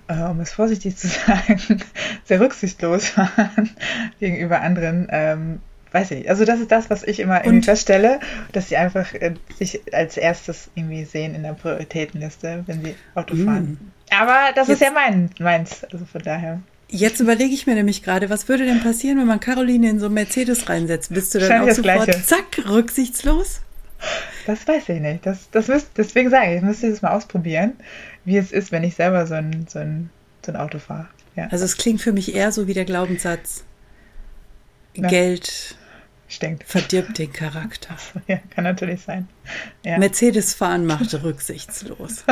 äh, 0.08 0.24
um 0.24 0.40
es 0.40 0.52
vorsichtig 0.52 0.96
zu 0.96 1.06
sagen, 1.26 1.84
sehr 2.24 2.40
rücksichtslos 2.40 3.16
waren 3.16 3.70
gegenüber 4.18 4.60
anderen, 4.60 5.06
ähm, 5.08 5.60
weiß 5.92 6.10
ich 6.10 6.18
nicht. 6.18 6.30
Also 6.30 6.44
das 6.44 6.60
ist 6.60 6.70
das, 6.70 6.90
was 6.90 7.02
ich 7.02 7.20
immer 7.20 7.44
irgendwie 7.44 7.64
feststelle, 7.64 8.20
dass 8.52 8.68
sie 8.68 8.76
einfach 8.76 9.12
äh, 9.14 9.34
sich 9.58 9.80
als 9.92 10.16
erstes 10.16 10.70
irgendwie 10.74 11.04
sehen 11.04 11.34
in 11.34 11.42
der 11.42 11.52
Prioritätenliste, 11.52 12.64
wenn 12.66 12.84
sie 12.84 12.94
Auto 13.14 13.34
mm. 13.34 13.44
fahren. 13.44 13.92
Aber 14.10 14.52
das 14.54 14.68
Jetzt, 14.68 14.80
ist 14.80 14.86
ja 14.86 14.92
mein, 14.92 15.30
meins, 15.38 15.84
also 15.84 16.04
von 16.04 16.22
daher. 16.22 16.60
Jetzt 16.88 17.20
überlege 17.20 17.54
ich 17.54 17.66
mir 17.66 17.74
nämlich 17.74 18.02
gerade, 18.02 18.28
was 18.28 18.48
würde 18.48 18.66
denn 18.66 18.80
passieren, 18.80 19.18
wenn 19.18 19.26
man 19.26 19.40
Caroline 19.40 19.88
in 19.88 19.98
so 19.98 20.06
einen 20.06 20.14
Mercedes 20.14 20.68
reinsetzt? 20.68 21.12
Bist 21.14 21.34
du 21.34 21.38
dann 21.38 21.62
auch 21.62 21.68
sofort, 21.68 22.04
Gleiche. 22.04 22.22
zack, 22.22 22.68
rücksichtslos? 22.68 23.60
Das 24.46 24.66
weiß 24.66 24.88
ich 24.88 25.00
nicht. 25.00 25.24
Das, 25.24 25.48
das 25.50 25.68
müsst, 25.68 25.90
deswegen 25.96 26.28
sage 26.28 26.50
ich, 26.50 26.56
ich 26.56 26.62
müsste 26.62 26.90
das 26.90 27.02
mal 27.02 27.12
ausprobieren, 27.12 27.74
wie 28.24 28.36
es 28.36 28.52
ist, 28.52 28.72
wenn 28.72 28.84
ich 28.84 28.94
selber 28.94 29.26
so 29.26 29.34
ein, 29.34 29.66
so 29.68 29.78
ein, 29.78 30.10
so 30.44 30.52
ein 30.52 30.56
Auto 30.56 30.78
fahre. 30.78 31.08
Ja. 31.36 31.48
Also 31.50 31.64
es 31.64 31.76
klingt 31.76 32.02
für 32.02 32.12
mich 32.12 32.34
eher 32.34 32.52
so 32.52 32.66
wie 32.66 32.74
der 32.74 32.84
Glaubenssatz, 32.84 33.64
ja. 34.94 35.08
Geld 35.08 35.76
Stinkt. 36.32 36.64
Verdirbt 36.64 37.18
den 37.18 37.32
Charakter. 37.32 37.96
Ja, 38.26 38.38
kann 38.50 38.64
natürlich 38.64 39.02
sein. 39.02 39.28
Ja. 39.84 39.98
Mercedes 39.98 40.54
fahren 40.54 40.86
macht 40.86 41.12
rücksichtslos. 41.22 42.24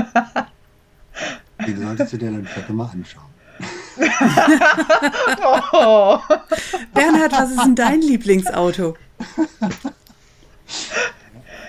Den 1.67 1.83
solltest 1.83 2.13
du 2.13 2.17
dir 2.17 2.31
dann 2.31 2.47
vielleicht 2.47 2.71
mal 2.71 2.87
anschauen. 2.87 3.27
oh. 5.73 6.19
Bernhard, 6.95 7.33
was 7.33 7.51
ist 7.51 7.63
denn 7.63 7.75
dein 7.75 8.01
Lieblingsauto? 8.01 8.97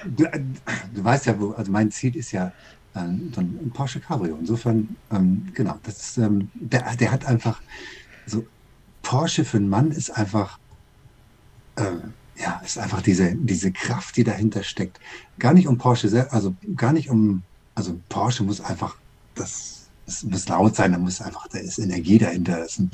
Du, 0.06 0.26
du, 0.94 1.04
weißt 1.04 1.26
ja, 1.26 1.40
wo, 1.40 1.52
also 1.52 1.70
mein 1.72 1.92
Ziel 1.92 2.16
ist 2.16 2.32
ja 2.32 2.54
äh, 2.94 3.00
so 3.34 3.42
ein 3.42 3.72
Porsche 3.74 4.00
Cabrio. 4.00 4.38
Insofern, 4.40 4.96
ähm, 5.12 5.48
genau, 5.54 5.78
das 5.84 6.00
ist, 6.00 6.18
ähm, 6.18 6.50
der, 6.54 6.96
der 6.96 7.12
hat 7.12 7.26
einfach 7.26 7.62
so, 8.26 8.46
Porsche 9.02 9.44
für 9.44 9.58
einen 9.58 9.70
Mann 9.70 9.92
ist 9.92 10.12
einfach, 10.12 10.60
äh, 11.76 11.84
ja, 12.38 12.62
ist 12.66 12.78
einfach 12.78 13.02
diese, 13.02 13.36
diese 13.36 13.72
Kraft, 13.72 14.18
die 14.18 14.24
dahinter 14.24 14.64
steckt. 14.64 15.00
Gar 15.40 15.54
nicht 15.54 15.68
um 15.68 15.78
Porsche, 15.78 16.28
also 16.32 16.56
gar 16.76 16.94
nicht 16.94 17.10
um, 17.10 17.44
also 17.76 18.00
Porsche 18.10 18.44
muss 18.44 18.62
einfach, 18.62 18.96
das, 19.36 19.90
das 20.06 20.24
muss 20.24 20.48
laut 20.48 20.76
sein, 20.76 20.92
da 20.92 20.98
muss 20.98 21.22
einfach, 21.22 21.48
da 21.48 21.60
ist 21.60 21.80
Energie 21.80 22.18
dahinter. 22.18 22.64
Ist 22.66 22.80
ein, 22.80 22.92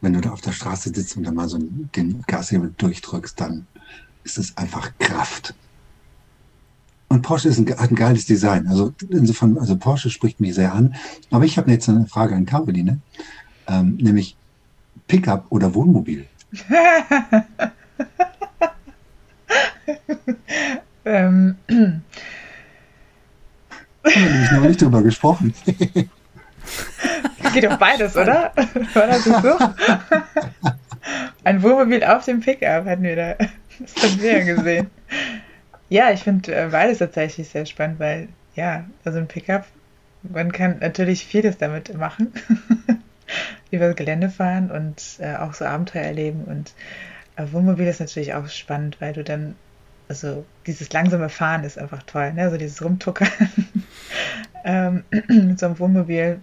wenn 0.00 0.12
du 0.12 0.20
da 0.20 0.30
auf 0.30 0.40
der 0.40 0.52
Straße 0.52 0.92
sitzt 0.94 1.16
und 1.16 1.24
dann 1.24 1.34
mal 1.34 1.48
so 1.48 1.58
den 1.58 2.22
Gashebel 2.26 2.74
durchdrückst, 2.76 3.40
dann 3.40 3.66
ist 4.24 4.38
es 4.38 4.56
einfach 4.56 4.92
Kraft. 4.98 5.54
Und 7.08 7.22
Porsche 7.22 7.48
ist 7.48 7.58
ein, 7.58 7.68
hat 7.78 7.90
ein 7.90 7.94
geiles 7.94 8.24
Design. 8.24 8.66
Also 8.66 8.92
insofern, 9.10 9.58
also 9.58 9.76
Porsche 9.76 10.10
spricht 10.10 10.40
mich 10.40 10.54
sehr 10.54 10.72
an. 10.72 10.94
Aber 11.30 11.44
ich 11.44 11.58
habe 11.58 11.70
jetzt 11.70 11.88
eine 11.88 12.06
Frage 12.06 12.34
an 12.34 12.46
Caroline, 12.46 13.00
ähm, 13.68 13.96
nämlich 13.96 14.36
Pickup 15.06 15.46
oder 15.50 15.74
Wohnmobil? 15.74 16.26
ähm. 21.04 21.56
Haben 21.68 22.02
wir 24.04 24.30
nämlich 24.30 24.50
noch 24.50 24.60
nicht 24.62 24.82
drüber 24.82 25.02
gesprochen. 25.02 25.54
Geht 27.52 27.64
doch 27.64 27.76
beides, 27.78 28.16
oder? 28.16 28.52
War 28.94 29.06
das 29.06 29.24
so? 29.24 29.58
Ein 31.44 31.62
Wohnmobil 31.62 32.02
auf 32.04 32.24
dem 32.24 32.40
Pickup 32.40 32.84
hatten 32.86 33.02
wir 33.02 33.16
da. 33.16 33.34
Das 33.78 34.02
haben 34.02 34.20
wir 34.20 34.38
ja 34.38 34.54
gesehen. 34.54 34.90
Ja, 35.88 36.10
ich 36.10 36.22
finde 36.22 36.54
äh, 36.54 36.68
beides 36.70 36.98
tatsächlich 36.98 37.48
sehr 37.48 37.66
spannend, 37.66 37.98
weil, 38.00 38.28
ja, 38.54 38.84
also 39.04 39.18
ein 39.18 39.28
Pickup, 39.28 39.66
man 40.22 40.52
kann 40.52 40.78
natürlich 40.78 41.26
vieles 41.26 41.58
damit 41.58 41.94
machen. 41.96 42.32
Über 43.70 43.88
das 43.88 43.96
Gelände 43.96 44.30
fahren 44.30 44.70
und 44.70 45.18
äh, 45.18 45.36
auch 45.36 45.54
so 45.54 45.64
Abenteuer 45.64 46.02
erleben. 46.02 46.44
Und 46.44 46.72
äh, 47.36 47.50
Wohnmobil 47.52 47.86
ist 47.86 48.00
natürlich 48.00 48.34
auch 48.34 48.48
spannend, 48.48 49.00
weil 49.00 49.12
du 49.12 49.24
dann, 49.24 49.54
also 50.12 50.44
dieses 50.66 50.92
langsame 50.92 51.28
Fahren 51.28 51.64
ist 51.64 51.78
einfach 51.78 52.02
toll, 52.02 52.32
ne? 52.34 52.42
Also 52.42 52.58
dieses 52.58 52.84
Rumtuckern 52.84 53.28
ähm, 54.64 55.04
mit 55.28 55.58
so 55.58 55.66
einem 55.66 55.78
Wohnmobil 55.78 56.40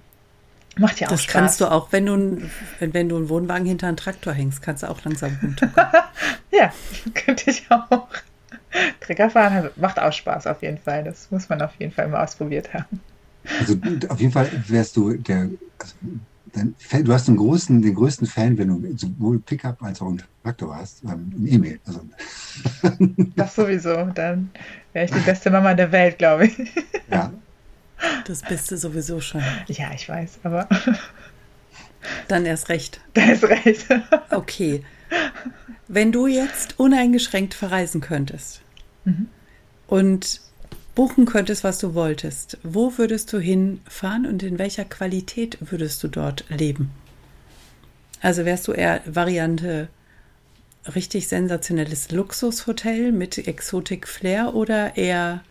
Macht 0.77 0.99
ja 0.99 1.07
auch 1.07 1.11
das 1.11 1.23
Spaß. 1.23 1.33
kannst 1.33 1.61
du 1.61 1.65
auch, 1.65 1.91
wenn 1.91 2.05
du, 2.05 2.41
wenn, 2.79 2.93
wenn 2.93 3.09
du 3.09 3.17
einen 3.17 3.29
Wohnwagen 3.29 3.65
hinter 3.65 3.87
einen 3.87 3.97
Traktor 3.97 4.33
hängst, 4.33 4.61
kannst 4.61 4.83
du 4.83 4.89
auch 4.89 5.03
langsam 5.03 5.37
rumtuckern. 5.41 5.87
ja, 6.51 6.71
könnte 7.13 7.49
ich 7.51 7.69
auch. 7.69 8.07
Treckerfahren 9.01 9.71
macht 9.75 9.99
auch 9.99 10.13
Spaß 10.13 10.47
auf 10.47 10.61
jeden 10.61 10.77
Fall. 10.77 11.03
Das 11.03 11.29
muss 11.31 11.49
man 11.49 11.61
auf 11.61 11.71
jeden 11.79 11.91
Fall 11.91 12.07
mal 12.07 12.23
ausprobiert 12.23 12.73
haben. 12.73 13.01
Also 13.59 13.75
auf 14.09 14.19
jeden 14.19 14.31
Fall 14.31 14.49
wärst 14.67 14.95
du 14.95 15.13
der, 15.13 15.49
also, 15.79 15.95
du 16.53 17.13
hast 17.13 17.27
den 17.27 17.37
großen, 17.37 17.81
den 17.81 17.95
größten 17.95 18.27
Fan, 18.27 18.57
wenn 18.57 18.67
du 18.67 18.97
sowohl 18.97 19.39
Pickup 19.39 19.81
als 19.81 20.01
auch 20.01 20.07
einen 20.07 20.23
Traktor 20.43 20.75
hast, 20.75 21.03
ähm, 21.03 21.31
ein 21.37 21.47
E-Mail. 21.47 21.79
Also. 21.85 22.01
Das 23.35 23.55
sowieso. 23.55 24.05
Dann 24.15 24.51
wäre 24.93 25.05
ich 25.05 25.11
die 25.11 25.19
beste 25.19 25.49
Mama 25.49 25.73
der 25.73 25.91
Welt, 25.91 26.17
glaube 26.17 26.47
ich. 26.47 26.57
Ja, 27.09 27.31
das 28.25 28.41
bist 28.41 28.71
du 28.71 28.77
sowieso 28.77 29.19
schon. 29.19 29.41
Ja, 29.67 29.91
ich 29.93 30.07
weiß, 30.07 30.39
aber. 30.43 30.67
Dann 32.27 32.45
erst 32.45 32.69
recht. 32.69 33.01
Dann 33.13 33.29
erst 33.29 33.43
recht. 33.43 33.85
Okay. 34.31 34.83
Wenn 35.87 36.11
du 36.11 36.27
jetzt 36.27 36.79
uneingeschränkt 36.79 37.53
verreisen 37.53 37.99
könntest 37.99 38.61
mhm. 39.05 39.27
und 39.87 40.41
buchen 40.99 41.25
könntest, 41.25 41.63
was 41.63 41.77
du 41.77 41.93
wolltest, 41.93 42.57
wo 42.61 42.97
würdest 42.97 43.31
du 43.31 43.39
hinfahren 43.39 44.25
und 44.25 44.43
in 44.43 44.59
welcher 44.59 44.83
Qualität 44.83 45.57
würdest 45.61 46.03
du 46.03 46.09
dort 46.09 46.43
leben? 46.49 46.91
Also 48.21 48.43
wärst 48.43 48.67
du 48.67 48.73
eher 48.73 48.99
Variante 49.05 49.87
richtig 50.93 51.29
sensationelles 51.29 52.11
Luxushotel 52.11 53.13
mit 53.13 53.47
Exotik 53.47 54.09
Flair 54.09 54.55
oder 54.55 54.97
eher 54.97 55.41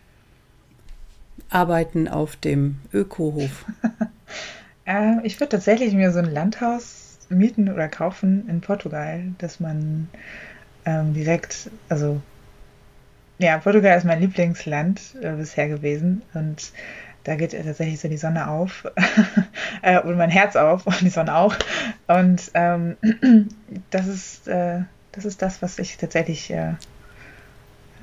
arbeiten 1.49 2.09
auf 2.09 2.37
dem 2.37 2.77
Ökohof? 2.93 3.65
äh, 4.85 5.15
ich 5.23 5.41
würde 5.41 5.53
tatsächlich 5.53 5.95
mir 5.95 6.13
so 6.13 6.19
ein 6.19 6.31
Landhaus 6.31 7.21
mieten 7.31 7.73
oder 7.73 7.89
kaufen 7.89 8.47
in 8.51 8.61
Portugal, 8.61 9.33
dass 9.39 9.61
man 9.61 10.11
ähm, 10.85 11.15
direkt, 11.15 11.71
also 11.89 12.21
ja, 13.39 13.59
Portugal 13.59 13.97
ist 13.97 14.05
mein 14.05 14.21
Lieblingsland 14.21 15.01
äh, 15.23 15.33
bisher 15.33 15.69
gewesen 15.69 16.23
und 16.35 16.73
da 17.25 17.37
geht 17.37 17.53
tatsächlich 17.53 18.01
so 18.01 18.09
die 18.09 18.17
Sonne 18.17 18.49
auf 18.49 18.87
äh, 19.83 20.01
und 20.01 20.17
mein 20.17 20.31
Herz 20.31 20.57
auf 20.57 20.87
und 20.87 21.01
die 21.01 21.11
Sonne 21.11 21.35
auch. 21.35 21.55
Und 22.07 22.51
ähm, 22.55 22.97
das 23.91 24.07
ist 24.07 24.49
äh, 24.49 24.81
das 25.19 25.25
ist 25.25 25.43
das, 25.43 25.63
was 25.63 25.79
ich 25.79 25.97
tatsächlich 25.97 26.51
äh, 26.51 26.75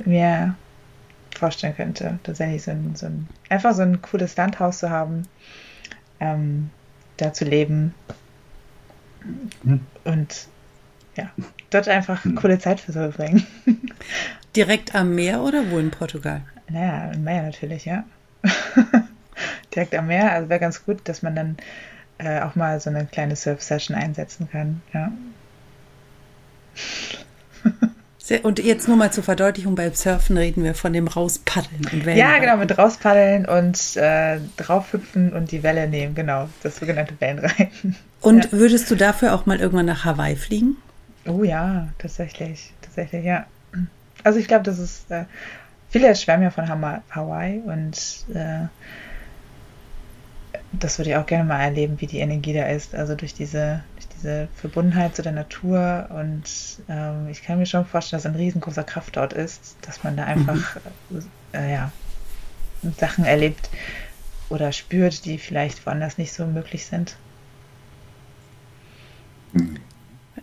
mir 0.04 0.56
vorstellen 1.38 1.76
könnte. 1.76 2.20
Tatsächlich 2.24 2.64
so 2.64 2.72
ein, 2.72 2.96
so 2.96 3.06
ein, 3.06 3.28
einfach 3.50 3.74
so 3.74 3.84
ein 3.84 4.02
cooles 4.02 4.36
Landhaus 4.36 4.80
zu 4.80 4.90
haben, 4.90 5.24
ähm, 6.20 6.70
da 7.18 7.34
zu 7.34 7.46
leben 7.46 7.94
mhm. 9.64 9.82
und 10.04 10.48
ja, 11.16 11.32
dort 11.70 11.88
einfach 11.88 12.26
coole 12.36 12.60
Zeit 12.60 12.82
für 12.82 12.92
zu 12.92 13.00
verbringen. 13.00 13.46
Direkt 14.56 14.96
am 14.96 15.16
Meer 15.16 15.42
oder 15.42 15.70
wo 15.70 15.80
in 15.80 15.92
Portugal? 15.92 16.42
Naja, 16.70 17.12
am 17.14 17.24
Meer 17.24 17.44
natürlich, 17.44 17.86
ja. 17.86 18.04
Direkt 19.76 19.96
am 19.96 20.08
Meer, 20.08 20.32
also 20.32 20.50
wäre 20.50 20.60
ganz 20.60 20.86
gut, 20.86 21.00
dass 21.06 21.22
man 21.22 21.36
dann 21.36 21.58
äh, 22.18 22.42
auch 22.42 22.56
mal 22.56 22.80
so 22.80 22.90
eine 22.90 23.06
kleine 23.06 23.36
Surf-Session 23.36 23.96
einsetzen 23.96 24.48
kann, 24.50 24.82
ja. 24.94 25.12
Sehr, 28.18 28.44
und 28.44 28.58
jetzt 28.58 28.88
nur 28.88 28.98
mal 28.98 29.12
zur 29.12 29.24
Verdeutlichung, 29.24 29.76
beim 29.76 29.94
Surfen 29.94 30.36
reden 30.36 30.64
wir 30.64 30.74
von 30.74 30.94
dem 30.94 31.08
Rauspaddeln 31.08 31.88
und 31.94 32.06
Wellen. 32.06 32.18
Ja, 32.18 32.40
genau, 32.40 32.58
mit 32.58 32.76
Rauspaddeln 32.76 33.46
und 33.46 33.98
äh, 33.98 34.40
draufhüpfen 34.58 35.32
und 35.32 35.52
die 35.52 35.62
Welle 35.62 35.88
nehmen, 35.88 36.16
genau, 36.16 36.50
das 36.64 36.78
sogenannte 36.78 37.14
Wellenreiten. 37.20 37.96
Und 38.22 38.46
ja. 38.46 38.52
würdest 38.54 38.90
du 38.90 38.96
dafür 38.96 39.36
auch 39.36 39.46
mal 39.46 39.60
irgendwann 39.60 39.86
nach 39.86 40.06
Hawaii 40.06 40.36
fliegen? 40.36 40.78
Oh 41.28 41.44
ja, 41.44 41.90
tatsächlich, 42.00 42.74
tatsächlich, 42.82 43.26
ja. 43.26 43.46
Also 44.26 44.40
ich 44.40 44.48
glaube, 44.48 44.64
das 44.64 44.80
ist, 44.80 45.10
äh, 45.12 45.26
viele 45.90 46.16
schwärmen 46.16 46.44
ja 46.44 46.50
von 46.50 46.68
Hawaii 46.68 47.60
und 47.60 48.26
äh, 48.34 48.66
das 50.74 50.98
würde 50.98 51.12
ich 51.12 51.16
auch 51.16 51.26
gerne 51.26 51.46
mal 51.46 51.62
erleben, 51.62 52.02
wie 52.02 52.08
die 52.08 52.20
Energie 52.20 52.54
da 52.54 52.66
ist, 52.66 52.96
also 52.96 53.16
durch 53.16 53.34
diese 53.34 53.84
diese 54.18 54.48
Verbundenheit 54.56 55.16
zu 55.16 55.22
der 55.22 55.32
Natur 55.32 56.08
und 56.10 56.44
ähm, 56.90 57.28
ich 57.30 57.44
kann 57.44 57.60
mir 57.60 57.66
schon 57.66 57.86
vorstellen, 57.86 58.22
dass 58.22 58.32
ein 58.32 58.36
riesengroßer 58.36 58.84
Kraft 58.84 59.18
dort 59.18 59.34
ist, 59.34 59.76
dass 59.82 60.04
man 60.04 60.18
da 60.18 60.24
einfach 60.24 60.76
mhm. 61.10 61.24
äh, 61.54 61.74
ja, 61.74 61.92
Sachen 62.98 63.26
erlebt 63.26 63.70
oder 64.50 64.72
spürt, 64.72 65.26
die 65.26 65.38
vielleicht 65.38 65.86
woanders 65.86 66.18
nicht 66.18 66.34
so 66.34 66.46
möglich 66.46 66.86
sind. 66.86 67.18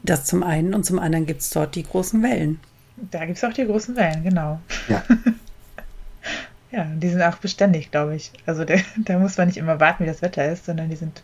Das 0.03 0.25
zum 0.25 0.43
einen 0.43 0.75
und 0.75 0.85
zum 0.85 0.99
anderen 0.99 1.27
gibt 1.27 1.41
es 1.41 1.51
dort 1.51 1.75
die 1.75 1.83
großen 1.83 2.23
Wellen. 2.23 2.61
Da 2.97 3.25
gibt 3.25 3.39
es 3.39 3.45
auch 3.45 3.53
die 3.53 3.67
großen 3.67 3.97
Wellen, 3.97 4.23
genau. 4.23 4.61
Ja. 4.89 5.03
ja, 6.71 6.85
die 6.85 7.09
sind 7.09 7.23
auch 7.23 7.37
beständig, 7.37 7.91
glaube 7.91 8.17
ich. 8.17 8.33
Also 8.47 8.65
da, 8.65 8.75
da 8.97 9.19
muss 9.19 9.37
man 9.37 9.49
nicht 9.49 9.57
immer 9.57 9.81
warten, 9.81 10.05
wie 10.05 10.09
das 10.09 10.23
Wetter 10.23 10.51
ist, 10.51 10.67
sondern 10.67 10.89
die 10.91 10.97
sind, 10.97 11.23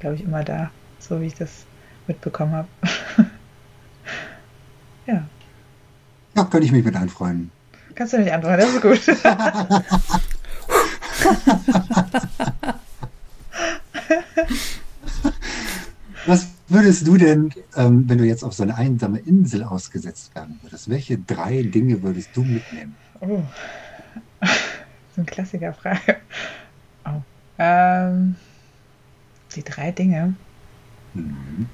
glaube 0.00 0.16
ich, 0.16 0.22
immer 0.22 0.44
da, 0.44 0.70
so 0.98 1.20
wie 1.20 1.26
ich 1.26 1.34
das 1.34 1.66
mitbekommen 2.06 2.52
habe. 2.52 2.68
ja. 5.06 5.24
Ja, 6.34 6.44
könnte 6.44 6.66
ich 6.66 6.72
mich 6.72 6.84
mit 6.84 6.96
anfreunden. 6.96 7.50
Kannst 7.94 8.12
du 8.12 8.18
mich 8.18 8.32
anfreunden, 8.32 8.60
das 8.60 8.74
ist 8.74 8.82
gut. 8.82 9.00
Was 16.26 16.55
würdest 16.68 17.06
du 17.06 17.16
denn, 17.16 17.52
ähm, 17.74 18.08
wenn 18.08 18.18
du 18.18 18.24
jetzt 18.24 18.42
auf 18.44 18.54
so 18.54 18.62
eine 18.62 18.76
einsame 18.76 19.18
Insel 19.18 19.64
ausgesetzt 19.64 20.34
werden 20.34 20.58
würdest, 20.62 20.88
welche 20.88 21.18
drei 21.18 21.62
Dinge 21.62 22.02
würdest 22.02 22.36
du 22.36 22.44
mitnehmen? 22.44 22.96
Oh, 23.20 23.42
das 24.40 24.50
ist 25.12 25.18
eine 25.18 25.26
Klassikerfrage. 25.26 26.16
Oh. 27.04 27.22
Ähm, 27.58 28.36
die 29.54 29.64
drei 29.64 29.90
Dinge. 29.92 30.34
Mhm. 31.14 31.66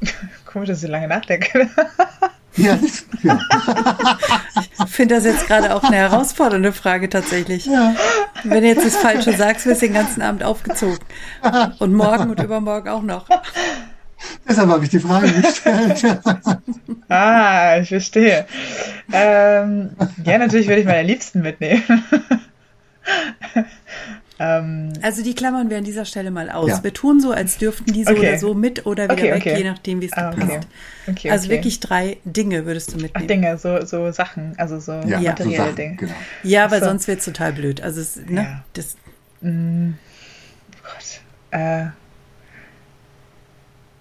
Komisch, 0.46 0.68
dass 0.68 0.78
ich 0.78 0.86
so 0.86 0.88
lange 0.88 1.08
nachdenke. 1.08 1.68
Ja, 2.56 2.78
ja. 3.22 3.38
Ich 4.84 4.90
finde 4.90 5.14
das 5.16 5.24
jetzt 5.24 5.46
gerade 5.46 5.74
auch 5.74 5.84
eine 5.84 5.96
herausfordernde 5.96 6.72
Frage 6.72 7.08
tatsächlich. 7.08 7.66
Ja. 7.66 7.94
Wenn 8.44 8.62
du 8.62 8.68
jetzt 8.68 8.84
das 8.84 8.96
Falsche 8.96 9.32
sagst, 9.36 9.66
wirst 9.66 9.82
du 9.82 9.86
den 9.86 9.94
ganzen 9.94 10.22
Abend 10.22 10.42
aufgezogen. 10.42 10.98
Und 11.78 11.94
morgen 11.94 12.30
und 12.30 12.40
übermorgen 12.42 12.88
auch 12.88 13.02
noch. 13.02 13.28
Deshalb 14.48 14.68
habe 14.68 14.84
ich 14.84 14.90
die 14.90 15.00
Frage 15.00 15.32
gestellt. 15.32 16.20
ah, 17.08 17.78
ich 17.80 17.88
verstehe. 17.88 18.46
Ähm, 19.12 19.90
ja, 20.24 20.38
natürlich 20.38 20.68
würde 20.68 20.80
ich 20.80 20.86
meine 20.86 21.04
Liebsten 21.04 21.40
mitnehmen. 21.42 21.82
Ähm, 24.42 24.94
also 25.02 25.22
die 25.22 25.34
klammern 25.34 25.68
wir 25.68 25.76
an 25.76 25.84
dieser 25.84 26.06
Stelle 26.06 26.30
mal 26.30 26.50
aus. 26.50 26.70
Ja. 26.70 26.82
Wir 26.82 26.94
tun 26.94 27.20
so, 27.20 27.30
als 27.30 27.58
dürften 27.58 27.92
die 27.92 28.04
so 28.04 28.12
okay. 28.12 28.20
oder 28.20 28.38
so 28.38 28.54
mit 28.54 28.86
oder 28.86 29.04
wieder 29.04 29.14
okay, 29.14 29.32
weg, 29.32 29.40
okay. 29.40 29.58
je 29.58 29.64
nachdem, 29.64 30.00
wie 30.00 30.06
es 30.06 30.14
ah, 30.14 30.30
passt. 30.30 30.66
also 31.28 31.50
wirklich 31.50 31.78
drei 31.80 32.16
Dinge 32.24 32.64
würdest 32.64 32.92
du 32.92 32.96
mitnehmen. 32.96 33.14
Ach, 33.14 33.26
Dinge, 33.26 33.58
so, 33.58 33.84
so 33.84 34.10
Sachen, 34.12 34.54
also 34.56 34.80
so 34.80 34.92
ja, 34.92 35.20
materielle 35.20 35.70
so 35.70 35.76
Dinge. 35.76 35.96
Genau. 35.96 36.14
Ja, 36.42 36.70
weil 36.70 36.80
so. 36.80 36.86
sonst 36.86 37.06
wird 37.06 37.18
es 37.18 37.26
total 37.26 37.52
blöd. 37.52 37.82
Also 37.82 38.00
es, 38.00 38.16
ne, 38.16 38.42
ja. 38.42 38.64
das. 38.72 38.96
Mm, 39.42 39.90
Gott. 40.82 41.20
Äh, 41.50 41.88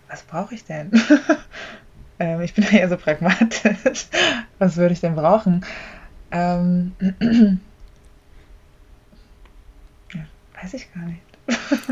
was 0.07 0.23
brauche 0.23 0.55
ich 0.55 0.63
denn? 0.63 0.89
Ähm, 2.19 2.41
ich 2.41 2.53
bin 2.53 2.63
ja 2.71 2.79
eher 2.79 2.89
so 2.89 2.97
pragmatisch. 2.97 4.07
Was 4.59 4.77
würde 4.77 4.93
ich 4.93 4.99
denn 4.99 5.15
brauchen? 5.15 5.65
Ähm, 6.31 6.91
weiß 10.61 10.73
ich 10.73 10.93
gar 10.93 11.05
nicht. 11.05 11.21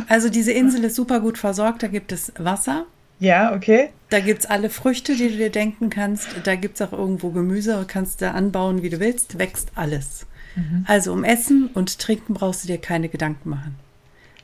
Also 0.07 0.29
diese 0.29 0.51
Insel 0.51 0.83
ist 0.83 0.95
super 0.95 1.19
gut 1.19 1.37
versorgt. 1.37 1.83
Da 1.83 1.87
gibt 1.87 2.11
es 2.11 2.31
Wasser. 2.37 2.85
Ja, 3.19 3.55
okay. 3.55 3.89
Da 4.09 4.19
gibt 4.19 4.41
es 4.41 4.45
alle 4.45 4.69
Früchte, 4.69 5.15
die 5.15 5.29
du 5.29 5.37
dir 5.37 5.49
denken 5.49 5.89
kannst. 5.89 6.27
Da 6.43 6.55
gibt 6.55 6.79
es 6.79 6.87
auch 6.87 6.93
irgendwo 6.93 7.31
Gemüse. 7.31 7.83
Kannst 7.87 8.21
da 8.21 8.31
anbauen, 8.31 8.83
wie 8.83 8.89
du 8.89 8.99
willst. 8.99 9.39
Wächst 9.39 9.71
alles. 9.75 10.27
Mhm. 10.55 10.85
Also 10.87 11.13
um 11.13 11.23
Essen 11.23 11.67
und 11.73 11.99
Trinken 11.99 12.33
brauchst 12.33 12.63
du 12.63 12.67
dir 12.67 12.77
keine 12.77 13.09
Gedanken 13.09 13.49
machen. 13.49 13.75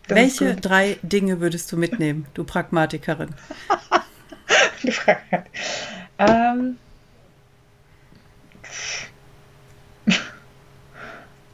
Das 0.07 0.17
Welche 0.17 0.55
drei 0.55 0.97
Dinge 1.01 1.39
würdest 1.39 1.71
du 1.71 1.77
mitnehmen, 1.77 2.25
du 2.33 2.43
Pragmatikerin? 2.43 3.29
Die 4.83 4.91
Frage. 4.91 5.45
Ähm, 6.19 6.77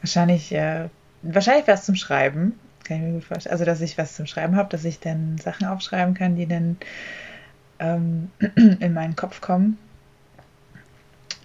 wahrscheinlich, 0.01 0.51
äh, 0.51 0.89
wahrscheinlich 1.21 1.67
was 1.67 1.85
zum 1.85 1.95
Schreiben. 1.95 2.59
Kann 2.83 2.97
ich 2.97 3.03
mir 3.03 3.13
gut 3.13 3.23
vorstellen. 3.25 3.53
Also, 3.53 3.65
dass 3.65 3.81
ich 3.81 3.97
was 3.97 4.15
zum 4.15 4.25
Schreiben 4.25 4.55
habe, 4.55 4.69
dass 4.69 4.85
ich 4.85 4.99
dann 4.99 5.37
Sachen 5.37 5.67
aufschreiben 5.67 6.13
kann, 6.13 6.35
die 6.35 6.47
dann 6.47 6.77
ähm, 7.79 8.31
in 8.79 8.93
meinen 8.93 9.15
Kopf 9.15 9.41
kommen. 9.41 9.77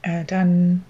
Äh, 0.02 0.24
dann 0.24 0.84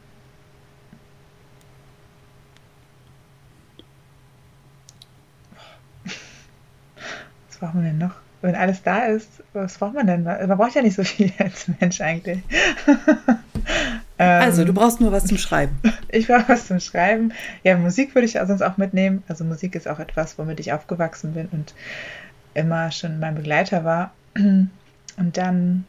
was 7.49 7.59
braucht 7.59 7.75
man 7.75 7.85
denn 7.85 7.99
noch? 7.99 8.25
wenn 8.45 8.55
alles 8.57 8.83
da 8.83 9.07
ist, 9.07 9.43
was 9.55 9.79
braucht 9.79 9.95
man 9.95 10.07
denn? 10.07 10.23
Man 10.23 10.59
braucht 10.59 10.75
ja 10.75 10.83
nicht 10.83 10.97
so 10.97 11.03
viel 11.03 11.33
als 11.39 11.67
Mensch 11.81 12.01
eigentlich. 12.01 12.43
also, 14.17 14.63
du 14.63 14.69
ähm, 14.69 14.75
brauchst 14.75 15.01
nur 15.01 15.13
was 15.13 15.27
zum 15.27 15.39
Schreiben. 15.39 15.79
Ich 16.09 16.29
brauche 16.29 16.49
was 16.49 16.69
zum 16.69 16.79
Schreiben. 16.79 17.33
Ja, 17.65 17.77
Musik 17.77 18.15
würde 18.15 18.27
ich 18.27 18.35
sonst 18.35 18.63
auch 18.63 18.77
mitnehmen. 18.77 19.25
Also 19.27 19.45
Musik 19.45 19.75
ist 19.75 19.89
auch 19.89 19.99
etwas, 19.99 20.39
womit 20.39 20.61
ich 20.61 20.73
aufgewachsen 20.73 21.35
bin 21.35 21.49
und 21.49 21.75
immer 22.55 22.93
schon 22.93 23.19
mein 23.19 23.35
Begleiter 23.35 23.85
war. 23.85 24.15
Und 25.17 25.37
dann. 25.37 25.85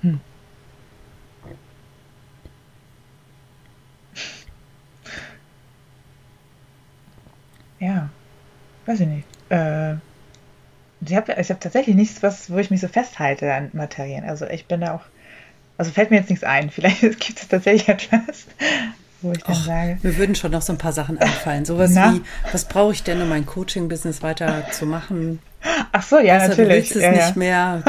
Hm. 0.00 0.20
Ja, 7.78 8.08
weiß 8.86 9.00
ich 9.00 9.08
nicht. 9.08 9.26
Äh, 9.50 9.96
ich 11.04 11.14
habe 11.14 11.34
ich 11.38 11.50
hab 11.50 11.60
tatsächlich 11.60 11.94
nichts, 11.94 12.22
was, 12.22 12.50
wo 12.50 12.58
ich 12.58 12.70
mich 12.70 12.80
so 12.80 12.88
festhalte 12.88 13.52
an 13.52 13.70
Materien. 13.72 14.24
Also 14.24 14.46
ich 14.46 14.66
bin 14.66 14.80
da 14.80 14.94
auch, 14.94 15.02
also 15.76 15.90
fällt 15.90 16.10
mir 16.10 16.18
jetzt 16.18 16.30
nichts 16.30 16.44
ein. 16.44 16.70
Vielleicht 16.70 17.00
gibt 17.00 17.40
es 17.40 17.48
tatsächlich 17.48 17.88
etwas, 17.88 18.46
wo 19.22 19.32
ich 19.32 19.42
dann 19.42 19.54
Och, 19.54 19.64
sage. 19.64 19.98
Mir 20.02 20.16
würden 20.16 20.34
schon 20.34 20.52
noch 20.52 20.62
so 20.62 20.72
ein 20.72 20.78
paar 20.78 20.92
Sachen 20.92 21.18
einfallen. 21.18 21.64
Sowas 21.64 21.90
Na? 21.94 22.14
wie, 22.14 22.22
was 22.52 22.66
brauche 22.66 22.92
ich 22.92 23.02
denn, 23.02 23.20
um 23.20 23.28
mein 23.28 23.46
Coaching-Business 23.46 24.22
weiter 24.22 24.64
zu 24.70 24.86
machen? 24.86 25.40
Ach 25.92 26.02
so, 26.02 26.18
ja, 26.18 26.34
also, 26.34 26.48
natürlich. 26.48 26.68
Du 26.68 26.74
willst 26.74 26.96
es 26.96 27.02
ja, 27.02 27.10
nicht 27.10 27.20
ja. 27.20 27.32
mehr. 27.36 27.82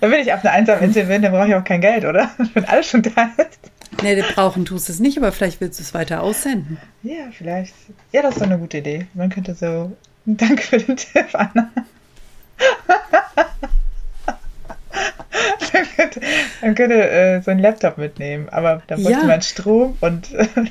dann 0.00 0.10
bin 0.10 0.20
ich 0.20 0.32
auf 0.32 0.44
einer 0.44 0.52
einsamen 0.52 0.84
Insel 0.84 1.04
bin, 1.04 1.22
dann 1.22 1.32
brauche 1.32 1.48
ich 1.48 1.54
auch 1.54 1.64
kein 1.64 1.80
Geld, 1.80 2.04
oder? 2.04 2.30
Wenn 2.54 2.64
alles 2.64 2.88
schon 2.88 3.02
da 3.02 3.30
ist. 3.36 3.58
Nee, 4.02 4.14
du 4.14 4.22
brauchen 4.22 4.64
tust 4.64 4.88
es 4.88 5.00
nicht, 5.00 5.18
aber 5.18 5.32
vielleicht 5.32 5.60
willst 5.60 5.80
du 5.80 5.82
es 5.82 5.92
weiter 5.92 6.22
aussenden. 6.22 6.78
Ja, 7.02 7.30
vielleicht. 7.36 7.74
Ja, 8.12 8.22
das 8.22 8.34
ist 8.34 8.40
doch 8.40 8.46
eine 8.46 8.58
gute 8.58 8.78
Idee. 8.78 9.06
Man 9.14 9.30
könnte 9.30 9.54
so. 9.54 9.96
Danke 10.24 10.62
für 10.62 10.78
den 10.78 10.96
Tipp, 10.96 11.26
Anna. 11.32 11.70
Man 15.72 15.86
könnte, 15.96 16.20
man 16.60 16.74
könnte 16.74 17.10
äh, 17.10 17.42
so 17.42 17.50
einen 17.50 17.60
Laptop 17.60 17.98
mitnehmen, 17.98 18.48
aber 18.48 18.82
da 18.86 18.96
bräuchte 18.96 19.12
ja. 19.12 19.24
man 19.24 19.42
Strom 19.42 19.96
und. 20.00 20.28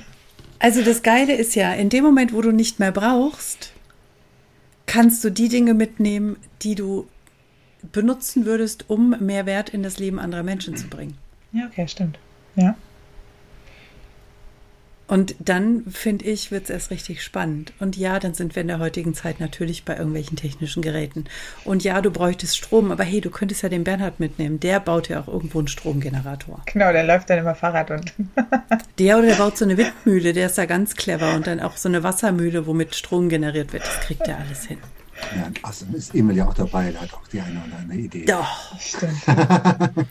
also 0.60 0.84
das 0.84 1.04
Geile 1.04 1.36
ist 1.36 1.56
ja, 1.56 1.74
in 1.74 1.90
dem 1.90 2.04
Moment, 2.04 2.34
wo 2.34 2.42
du 2.42 2.52
nicht 2.52 2.80
mehr 2.80 2.92
brauchst, 2.92 3.74
kannst 4.86 5.24
du 5.24 5.30
die 5.30 5.50
Dinge 5.50 5.74
mitnehmen, 5.74 6.38
die 6.62 6.76
du 6.76 7.08
benutzen 7.92 8.46
würdest, 8.46 8.90
um 8.90 9.16
mehr 9.20 9.46
Wert 9.46 9.70
in 9.70 9.84
das 9.84 10.00
Leben 10.00 10.20
anderer 10.20 10.44
Menschen 10.44 10.76
zu 10.76 10.88
bringen. 10.88 11.18
Ja, 11.52 11.66
okay, 11.66 11.88
stimmt. 11.88 12.18
Ja. 12.56 12.76
Und 15.08 15.36
dann, 15.40 15.86
finde 15.86 16.26
ich, 16.26 16.52
wird 16.52 16.66
es 16.66 16.70
erst 16.70 16.92
richtig 16.92 17.24
spannend. 17.24 17.72
Und 17.80 17.96
ja, 17.96 18.20
dann 18.20 18.34
sind 18.34 18.56
wir 18.56 18.62
in 18.62 18.68
der 18.68 18.80
heutigen 18.80 19.14
Zeit 19.14 19.40
natürlich 19.40 19.86
bei 19.86 19.96
irgendwelchen 19.96 20.36
technischen 20.36 20.82
Geräten. 20.82 21.26
Und 21.64 21.86
ja, 21.86 22.02
du 22.02 22.12
bräuchtest 22.12 22.58
Strom, 22.58 22.92
aber 22.92 23.06
hey, 23.06 23.22
du 23.22 23.30
könntest 23.30 23.64
ja 23.64 23.70
den 23.70 23.86
Bernhard 23.86 24.20
mitnehmen. 24.20 24.60
Der 24.60 24.82
baut 24.82 25.08
ja 25.08 25.22
auch 25.22 25.30
irgendwo 25.30 25.60
einen 25.60 25.70
Stromgenerator. 25.70 26.62
Genau, 26.66 26.92
der 26.92 27.06
läuft 27.06 27.30
dann 27.30 27.40
immer 27.40 27.56
Fahrrad 27.56 27.90
und. 27.92 28.14
der 29.00 29.18
oder 29.18 29.28
der 29.28 29.36
baut 29.36 29.58
so 29.58 29.64
eine 29.64 29.78
Windmühle, 29.78 30.34
der 30.34 30.48
ist 30.48 30.58
da 30.58 30.66
ganz 30.66 30.96
clever. 30.96 31.36
Und 31.36 31.48
dann 31.48 31.62
auch 31.62 31.78
so 31.78 31.88
eine 31.88 32.04
Wassermühle, 32.04 32.68
womit 32.68 32.94
Strom 32.94 33.30
generiert 33.30 33.72
wird. 33.72 33.84
Das 33.84 34.02
kriegt 34.02 34.28
er 34.28 34.40
alles 34.40 34.66
hin. 34.66 34.80
Ja, 35.36 35.50
außerdem 35.64 35.96
ist 35.96 36.14
Emil 36.16 36.36
ja 36.36 36.48
auch 36.48 36.54
dabei, 36.54 36.92
der 36.92 37.02
hat 37.02 37.14
auch 37.14 37.28
die 37.28 37.40
eine 37.40 37.64
oder 37.66 37.78
andere 37.78 37.98
Idee. 37.98 38.26
Doch. 38.26 38.78
Stimmt. 38.80 39.24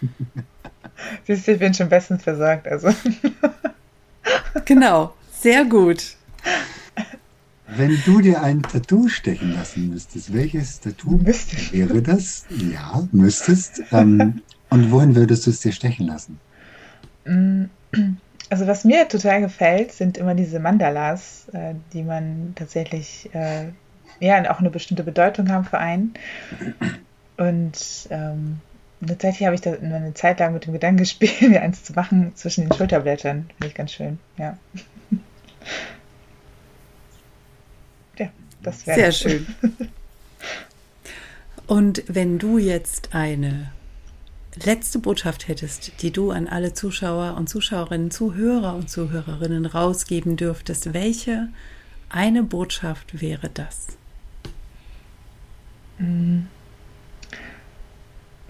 Siehst 1.26 1.46
du, 1.46 1.52
ich 1.52 1.58
bin 1.58 1.74
schon 1.74 1.88
bestens 1.90 2.22
versorgt, 2.22 2.66
also. 2.66 2.88
Genau, 4.64 5.14
sehr 5.32 5.64
gut. 5.64 6.16
Wenn 7.68 8.00
du 8.04 8.20
dir 8.20 8.42
ein 8.42 8.62
Tattoo 8.62 9.08
stechen 9.08 9.52
lassen 9.54 9.90
müsstest, 9.90 10.32
welches 10.32 10.80
Tattoo 10.80 11.18
Müsste. 11.18 11.56
wäre 11.72 12.00
das? 12.00 12.46
Ja, 12.50 13.06
müsstest. 13.12 13.82
Ähm, 13.92 14.42
und 14.70 14.90
wohin 14.90 15.14
würdest 15.14 15.46
du 15.46 15.50
es 15.50 15.60
dir 15.60 15.72
stechen 15.72 16.06
lassen? 16.06 16.38
Mm, 17.24 17.64
also 18.50 18.66
was 18.66 18.84
mir 18.84 19.08
total 19.08 19.40
gefällt, 19.40 19.92
sind 19.92 20.16
immer 20.16 20.34
diese 20.34 20.60
Mandalas, 20.60 21.48
äh, 21.52 21.74
die 21.92 22.02
man 22.02 22.52
tatsächlich 22.54 23.28
äh, 23.34 23.66
ja 24.20 24.50
auch 24.50 24.60
eine 24.60 24.70
bestimmte 24.70 25.02
Bedeutung 25.02 25.50
haben 25.50 25.64
für 25.64 25.78
einen. 25.78 26.14
Und 27.36 28.08
ähm, 28.10 28.60
Tatsächlich 29.04 29.44
habe 29.44 29.54
ich 29.54 29.60
da 29.60 29.72
eine 29.74 30.14
Zeit 30.14 30.40
lang 30.40 30.54
mit 30.54 30.64
dem 30.64 30.72
Gedanken 30.72 30.98
gespielt, 30.98 31.40
mir 31.50 31.60
eins 31.60 31.84
zu 31.84 31.92
machen 31.92 32.32
zwischen 32.34 32.68
den 32.68 32.72
Schulterblättern. 32.72 33.50
Finde 33.50 33.66
ich 33.66 33.74
ganz 33.74 33.92
schön, 33.92 34.18
ja. 34.38 34.56
Ja, 38.18 38.30
das 38.62 38.86
wäre. 38.86 38.98
Sehr 38.98 39.12
schön. 39.12 39.46
Und 41.66 42.02
wenn 42.06 42.38
du 42.38 42.56
jetzt 42.56 43.14
eine 43.14 43.72
letzte 44.54 45.00
Botschaft 45.00 45.48
hättest, 45.48 46.00
die 46.00 46.12
du 46.12 46.30
an 46.30 46.48
alle 46.48 46.72
Zuschauer 46.72 47.36
und 47.36 47.48
Zuschauerinnen, 47.48 48.10
Zuhörer 48.10 48.74
und 48.74 48.88
Zuhörerinnen 48.88 49.66
rausgeben 49.66 50.36
dürftest, 50.36 50.94
welche 50.94 51.48
eine 52.08 52.42
Botschaft 52.42 53.20
wäre 53.20 53.50
das? 53.50 53.88
Mhm 55.98 56.46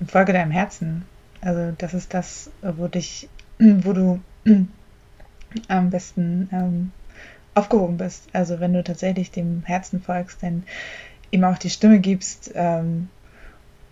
folge 0.07 0.33
deinem 0.33 0.51
Herzen. 0.51 1.05
Also 1.41 1.73
das 1.79 1.95
ist 1.95 2.15
das, 2.15 2.51
wo 2.63 2.89
dich, 2.89 3.29
wo 3.59 3.93
du 3.93 4.21
am 5.69 5.91
besten 5.91 6.49
ähm, 6.53 6.93
aufgehoben 7.55 7.97
bist. 7.97 8.25
Also 8.33 8.61
wenn 8.61 8.73
du 8.73 8.85
tatsächlich 8.85 9.31
dem 9.31 9.63
Herzen 9.65 10.03
folgst, 10.03 10.43
dann 10.43 10.65
ihm 11.31 11.45
auch 11.45 11.59
die 11.59 11.71
Stimme 11.71 12.01
gibst 12.01 12.53
ähm, 12.55 13.09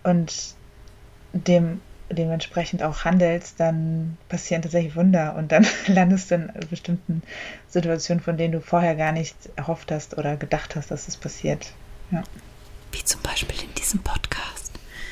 und 0.03 0.55
dem 1.33 1.81
dementsprechend 2.09 2.83
auch 2.83 3.03
handelst, 3.03 3.59
dann 3.59 4.17
passieren 4.29 4.61
tatsächlich 4.61 4.95
Wunder 4.95 5.35
und 5.35 5.51
dann 5.51 5.65
landest 5.87 6.31
du 6.31 6.35
in 6.35 6.51
bestimmten 6.69 7.23
Situationen, 7.67 8.21
von 8.21 8.37
denen 8.37 8.53
du 8.53 8.61
vorher 8.61 8.95
gar 8.95 9.11
nicht 9.11 9.35
erhofft 9.55 9.91
hast 9.91 10.17
oder 10.17 10.37
gedacht 10.37 10.75
hast, 10.75 10.91
dass 10.91 11.07
es 11.07 11.17
passiert. 11.17 11.73
Ja. 12.11 12.23
Wie 12.91 13.03
zum 13.03 13.21
Beispiel 13.21 13.63
in 13.63 13.73
diesem 13.73 14.01
Podcast. 14.01 14.54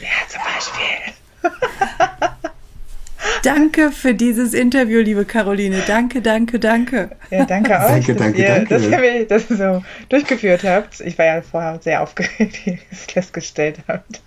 Ja, 0.03 0.09
zum 0.27 0.41
Beispiel. 0.43 1.13
danke 3.43 3.91
für 3.91 4.13
dieses 4.13 4.53
Interview, 4.53 4.99
liebe 4.99 5.23
Caroline. 5.23 5.81
Danke, 5.87 6.21
danke, 6.21 6.59
danke. 6.59 7.15
Ja, 7.29 7.45
danke 7.45 7.71
euch, 7.71 8.05
danke, 8.05 8.13
dass, 8.13 8.17
danke, 8.17 8.41
ihr, 8.41 8.47
danke. 8.49 8.69
dass 8.69 8.83
ihr 8.83 9.27
das 9.27 9.47
so 9.47 9.81
durchgeführt 10.09 10.65
habt. 10.65 10.99
Ich 10.99 11.17
war 11.17 11.25
ja 11.25 11.41
vorher 11.41 11.79
sehr 11.81 12.01
aufgeregt, 12.01 12.39
wie 12.65 12.71
ihr 12.71 12.79
es 12.91 13.05
festgestellt 13.05 13.79
habt. 13.87 14.21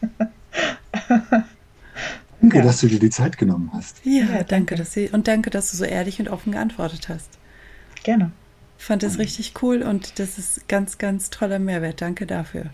Danke, 2.40 2.58
ja. 2.58 2.64
dass 2.64 2.80
du 2.80 2.86
dir 2.86 2.98
die 2.98 3.10
Zeit 3.10 3.36
genommen 3.36 3.70
hast. 3.74 4.00
Ja, 4.04 4.12
ja 4.12 4.26
danke, 4.26 4.46
danke 4.46 4.74
dass 4.76 4.94
sie, 4.94 5.10
und 5.10 5.28
danke, 5.28 5.50
dass 5.50 5.70
du 5.70 5.76
so 5.76 5.84
ehrlich 5.84 6.20
und 6.20 6.28
offen 6.28 6.52
geantwortet 6.52 7.10
hast. 7.10 7.28
Gerne. 8.02 8.32
Ich 8.78 8.84
fand 8.84 9.02
das 9.02 9.18
richtig 9.18 9.52
cool 9.62 9.82
und 9.82 10.18
das 10.18 10.38
ist 10.38 10.66
ganz, 10.68 10.96
ganz 10.96 11.28
toller 11.28 11.58
Mehrwert. 11.58 12.00
Danke 12.00 12.26
dafür. 12.26 12.70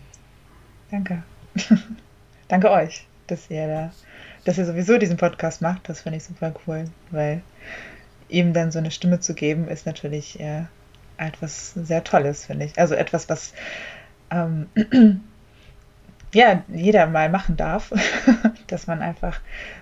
Danke 0.89 1.23
danke 2.53 2.69
euch, 2.69 3.07
dass 3.25 3.49
ihr 3.49 3.67
da, 3.67 3.91
dass 4.45 4.59
ihr 4.59 4.65
sowieso 4.65 4.99
diesen 4.99 5.17
Podcast 5.17 5.63
macht. 5.63 5.89
Das 5.89 6.01
finde 6.01 6.17
ich 6.17 6.23
super 6.23 6.53
cool, 6.67 6.85
weil 7.09 7.41
ihm 8.29 8.53
dann 8.53 8.71
so 8.71 8.77
eine 8.77 8.91
Stimme 8.91 9.19
zu 9.19 9.33
geben, 9.33 9.67
ist 9.67 9.87
natürlich 9.87 10.39
äh, 10.39 10.65
etwas 11.17 11.73
sehr 11.73 12.03
Tolles, 12.03 12.45
finde 12.45 12.65
ich. 12.65 12.77
Also 12.77 12.93
etwas, 12.93 13.27
was 13.27 13.53
ähm, 14.29 14.67
ja, 16.35 16.61
jeder 16.67 17.07
mal 17.07 17.29
machen 17.29 17.57
darf, 17.57 17.91
dass 18.67 18.85
man 18.85 19.01
einfach 19.01 19.39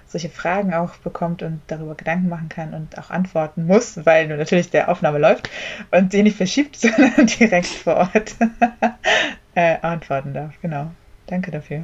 solche 0.07 0.29
Fragen 0.29 0.73
auch 0.73 0.95
bekommt 0.97 1.43
und 1.43 1.59
darüber 1.67 1.95
Gedanken 1.95 2.29
machen 2.29 2.47
kann 2.47 2.73
und 2.73 2.97
auch 2.97 3.09
antworten 3.09 3.65
muss, 3.65 4.05
weil 4.05 4.29
natürlich 4.29 4.69
der 4.69 4.87
Aufnahme 4.87 5.17
läuft 5.17 5.49
und 5.91 6.13
die 6.13 6.23
nicht 6.23 6.37
verschiebt, 6.37 6.75
sondern 6.77 7.25
direkt 7.25 7.67
vor 7.67 7.97
Ort 7.97 8.37
äh, 9.55 9.75
antworten 9.81 10.33
darf. 10.33 10.53
Genau. 10.61 10.91
Danke 11.27 11.51
dafür. 11.51 11.83